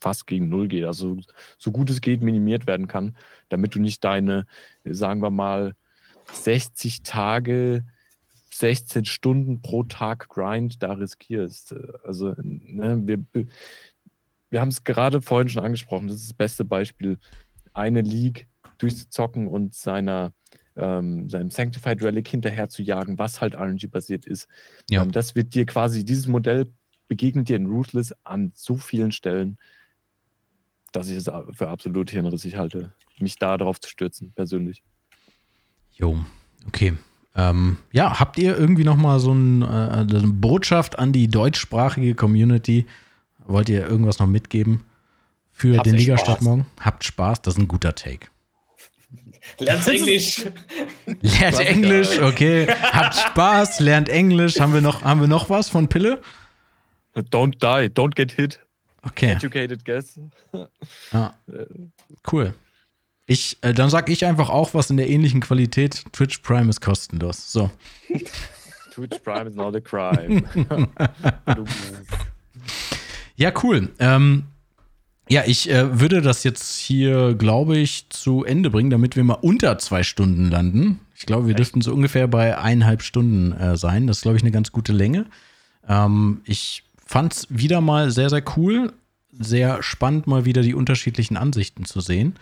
fast 0.00 0.26
gegen 0.26 0.48
Null 0.48 0.68
geht. 0.68 0.84
Also 0.84 1.18
so 1.58 1.70
gut 1.70 1.90
es 1.90 2.00
geht, 2.00 2.22
minimiert 2.22 2.66
werden 2.66 2.88
kann, 2.88 3.16
damit 3.48 3.74
du 3.74 3.80
nicht 3.80 4.02
deine, 4.02 4.46
sagen 4.84 5.22
wir 5.22 5.30
mal, 5.30 5.74
60 6.32 7.02
Tage, 7.02 7.84
16 8.52 9.04
Stunden 9.04 9.62
pro 9.62 9.84
Tag 9.84 10.28
Grind 10.28 10.82
da 10.82 10.92
riskierst. 10.92 11.74
Also 12.04 12.34
ne, 12.38 13.00
wir, 13.04 13.46
wir 14.50 14.60
haben 14.60 14.68
es 14.68 14.84
gerade 14.84 15.22
vorhin 15.22 15.48
schon 15.48 15.64
angesprochen, 15.64 16.08
das 16.08 16.16
ist 16.16 16.30
das 16.30 16.36
beste 16.36 16.64
Beispiel, 16.64 17.18
eine 17.72 18.00
League 18.00 18.47
durchzuzocken 18.78 19.48
und 19.48 19.74
seiner 19.74 20.32
ähm, 20.78 21.28
seinem 21.28 21.50
Sanctified 21.50 22.02
Relic 22.02 22.28
hinterher 22.28 22.68
zu 22.68 22.82
jagen, 22.82 23.18
was 23.18 23.40
halt 23.40 23.54
RNG-basiert 23.54 24.26
ist. 24.26 24.48
Ja. 24.88 25.02
Ähm, 25.02 25.12
das 25.12 25.34
wird 25.34 25.54
dir 25.54 25.66
quasi, 25.66 26.04
dieses 26.04 26.28
Modell 26.28 26.72
begegnet 27.08 27.48
dir 27.48 27.56
in 27.56 27.66
Ruthless 27.66 28.14
an 28.24 28.52
so 28.54 28.76
vielen 28.76 29.12
Stellen, 29.12 29.58
dass 30.92 31.08
ich 31.08 31.16
es 31.16 31.30
für 31.52 31.68
absolut 31.68 32.10
hirnrissig 32.10 32.56
halte, 32.56 32.92
mich 33.18 33.36
da 33.38 33.56
drauf 33.56 33.80
zu 33.80 33.90
stürzen, 33.90 34.32
persönlich. 34.32 34.82
Jo, 35.92 36.18
okay. 36.66 36.94
Ähm, 37.34 37.78
ja, 37.92 38.18
habt 38.20 38.38
ihr 38.38 38.56
irgendwie 38.56 38.84
noch 38.84 38.96
mal 38.96 39.20
so 39.20 39.32
ein, 39.32 39.62
äh, 39.62 39.66
eine 39.66 40.28
Botschaft 40.28 40.98
an 40.98 41.12
die 41.12 41.28
deutschsprachige 41.28 42.14
Community? 42.14 42.86
Wollt 43.46 43.68
ihr 43.68 43.86
irgendwas 43.86 44.18
noch 44.18 44.26
mitgeben 44.26 44.84
für 45.52 45.76
Habt 45.76 45.86
den 45.86 45.94
Ligastart 45.94 46.38
Spaß? 46.38 46.44
morgen? 46.44 46.66
Habt 46.80 47.04
Spaß, 47.04 47.42
das 47.42 47.54
ist 47.54 47.60
ein 47.60 47.68
guter 47.68 47.94
Take. 47.94 48.28
Lernt 49.58 49.86
Englisch. 49.88 50.44
Lernt 51.20 51.60
Englisch, 51.60 52.20
okay. 52.20 52.66
Habt 52.66 53.14
Spaß, 53.16 53.80
lernt 53.80 54.08
Englisch. 54.08 54.60
Haben 54.60 54.74
wir 54.74 54.80
noch, 54.80 55.02
haben 55.02 55.20
wir 55.20 55.28
noch 55.28 55.50
was 55.50 55.68
von 55.68 55.88
Pille? 55.88 56.20
Don't 57.16 57.58
die, 57.58 57.88
don't 57.92 58.14
get 58.14 58.32
hit, 58.32 58.60
Okay. 59.04 59.32
educated 59.32 59.84
guess. 59.84 60.18
Ja, 61.12 61.34
Äh, 61.50 61.66
cool. 62.30 62.54
Ich, 63.26 63.58
äh, 63.60 63.74
dann 63.74 63.90
sag 63.90 64.08
ich 64.08 64.24
einfach 64.24 64.48
auch 64.48 64.72
was 64.74 64.88
in 64.90 64.96
der 64.96 65.08
ähnlichen 65.10 65.40
Qualität. 65.40 66.04
Twitch 66.12 66.38
Prime 66.38 66.70
ist 66.70 66.80
kostenlos. 66.80 67.52
So. 67.52 67.70
Twitch 68.94 69.18
Prime 69.22 69.48
is 69.48 69.54
not 69.54 69.74
a 69.76 69.80
crime. 69.80 70.42
Ja, 73.36 73.52
cool. 73.62 73.90
Ähm, 74.00 74.44
ja, 75.28 75.42
ich 75.46 75.70
äh, 75.70 76.00
würde 76.00 76.22
das 76.22 76.44
jetzt 76.44 76.78
hier, 76.78 77.34
glaube 77.34 77.76
ich, 77.78 78.08
zu 78.10 78.44
Ende 78.44 78.70
bringen, 78.70 78.90
damit 78.90 79.16
wir 79.16 79.24
mal 79.24 79.34
unter 79.34 79.78
zwei 79.78 80.02
Stunden 80.02 80.50
landen. 80.50 81.00
Ich 81.14 81.26
glaube, 81.26 81.46
wir 81.46 81.54
dürften 81.54 81.80
so 81.80 81.92
ungefähr 81.92 82.28
bei 82.28 82.56
eineinhalb 82.58 83.02
Stunden 83.02 83.52
äh, 83.52 83.76
sein. 83.76 84.06
Das 84.06 84.18
ist, 84.18 84.22
glaube 84.22 84.36
ich, 84.36 84.42
eine 84.42 84.52
ganz 84.52 84.72
gute 84.72 84.92
Länge. 84.92 85.26
Ähm, 85.88 86.40
ich 86.44 86.84
fand 87.04 87.32
es 87.34 87.46
wieder 87.50 87.80
mal 87.80 88.10
sehr, 88.10 88.30
sehr 88.30 88.42
cool. 88.56 88.92
Sehr 89.38 89.82
spannend, 89.82 90.26
mal 90.26 90.44
wieder 90.44 90.62
die 90.62 90.74
unterschiedlichen 90.74 91.36
Ansichten 91.36 91.84
zu 91.84 92.00
sehen. 92.00 92.34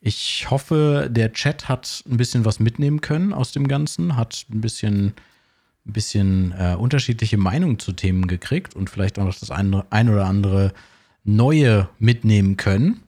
Ich 0.00 0.50
hoffe, 0.50 1.08
der 1.10 1.32
Chat 1.32 1.68
hat 1.68 2.04
ein 2.10 2.18
bisschen 2.18 2.44
was 2.44 2.60
mitnehmen 2.60 3.00
können 3.00 3.32
aus 3.32 3.52
dem 3.52 3.68
Ganzen, 3.68 4.16
hat 4.16 4.44
ein 4.52 4.60
bisschen, 4.60 5.14
ein 5.86 5.92
bisschen 5.92 6.52
äh, 6.58 6.74
unterschiedliche 6.74 7.38
Meinungen 7.38 7.78
zu 7.78 7.92
Themen 7.92 8.26
gekriegt 8.26 8.76
und 8.76 8.90
vielleicht 8.90 9.18
auch 9.18 9.24
noch 9.24 9.38
das 9.38 9.50
eine, 9.50 9.86
ein 9.88 10.10
oder 10.10 10.26
andere 10.26 10.74
neue 11.24 11.88
mitnehmen 11.98 12.56
können. 12.56 13.02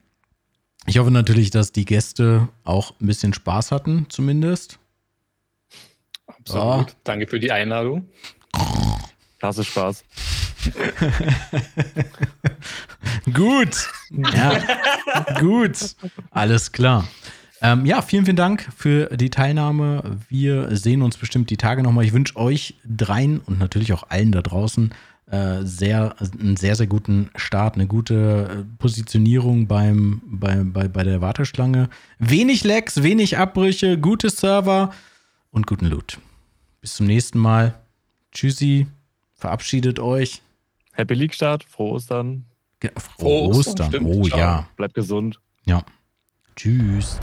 Ich 0.87 0.99
hoffe 0.99 1.11
natürlich, 1.11 1.51
dass 1.51 1.73
die 1.73 1.85
Gäste 1.85 2.49
auch 2.65 2.93
ein 3.01 3.07
bisschen 3.07 3.35
Spaß 3.35 3.73
hatten, 3.73 4.07
zumindest. 4.09 4.79
Absolut. 6.27 6.97
Danke 7.05 7.27
für 7.27 7.41
die 7.41 7.51
Einladung. 7.53 8.09
Klasse 9.39 9.65
Spaß. 9.65 10.05
Gut. 13.33 13.89
Ja, 14.11 14.61
gut. 15.41 15.97
Alles 16.31 16.73
klar. 16.73 17.07
Ähm, 17.61 17.87
ja, 17.87 18.03
vielen, 18.03 18.25
vielen 18.25 18.37
Dank 18.37 18.69
für 18.77 19.17
die 19.17 19.31
Teilnahme. 19.31 20.19
Wir 20.29 20.77
sehen 20.77 21.03
uns 21.03 21.17
bestimmt 21.17 21.51
die 21.51 21.57
Tage 21.57 21.83
nochmal. 21.83 22.05
Ich 22.05 22.13
wünsche 22.13 22.37
euch 22.37 22.75
dreien 22.85 23.41
und 23.41 23.59
natürlich 23.59 23.93
auch 23.93 24.11
allen 24.11 24.33
da 24.33 24.43
draußen 24.43 24.93
äh, 25.31 25.63
sehr, 25.65 26.15
einen 26.39 26.57
sehr, 26.57 26.77
sehr 26.77 26.87
guten 26.87 27.31
Start, 27.35 27.75
eine 27.75 27.87
gute 27.87 28.49
äh, 28.61 28.77
Positionierung 28.79 29.67
beim, 29.67 30.23
bei, 30.25 30.57
bei, 30.63 30.89
bei 30.89 31.03
der 31.03 31.21
Warteschlange. 31.21 31.89
Wenig 32.19 32.63
Lags, 32.65 33.03
wenig 33.03 33.37
Abbrüche, 33.37 33.99
gute 33.99 34.31
Server 34.31 34.93
und 35.51 35.67
guten 35.67 35.87
Loot. 35.87 36.19
Bis 36.81 36.95
zum 36.95 37.07
nächsten 37.07 37.39
Mal. 37.39 37.75
Tschüssi. 38.33 38.87
Verabschiedet 39.35 39.99
euch. 39.99 40.43
Happy 40.93 41.15
League 41.15 41.35
Start, 41.35 41.65
frohe 41.65 41.93
Ostern, 41.95 42.47
Frohe 42.81 42.93
Frohe 42.97 43.49
Ostern, 43.49 43.59
Ostern. 43.59 43.89
stimmt. 43.89 44.07
Oh 44.09 44.29
Ciao. 44.29 44.39
ja. 44.39 44.69
bleibt 44.77 44.95
gesund. 44.95 45.41
Ja. 45.67 45.83
Tschüss. 46.55 47.19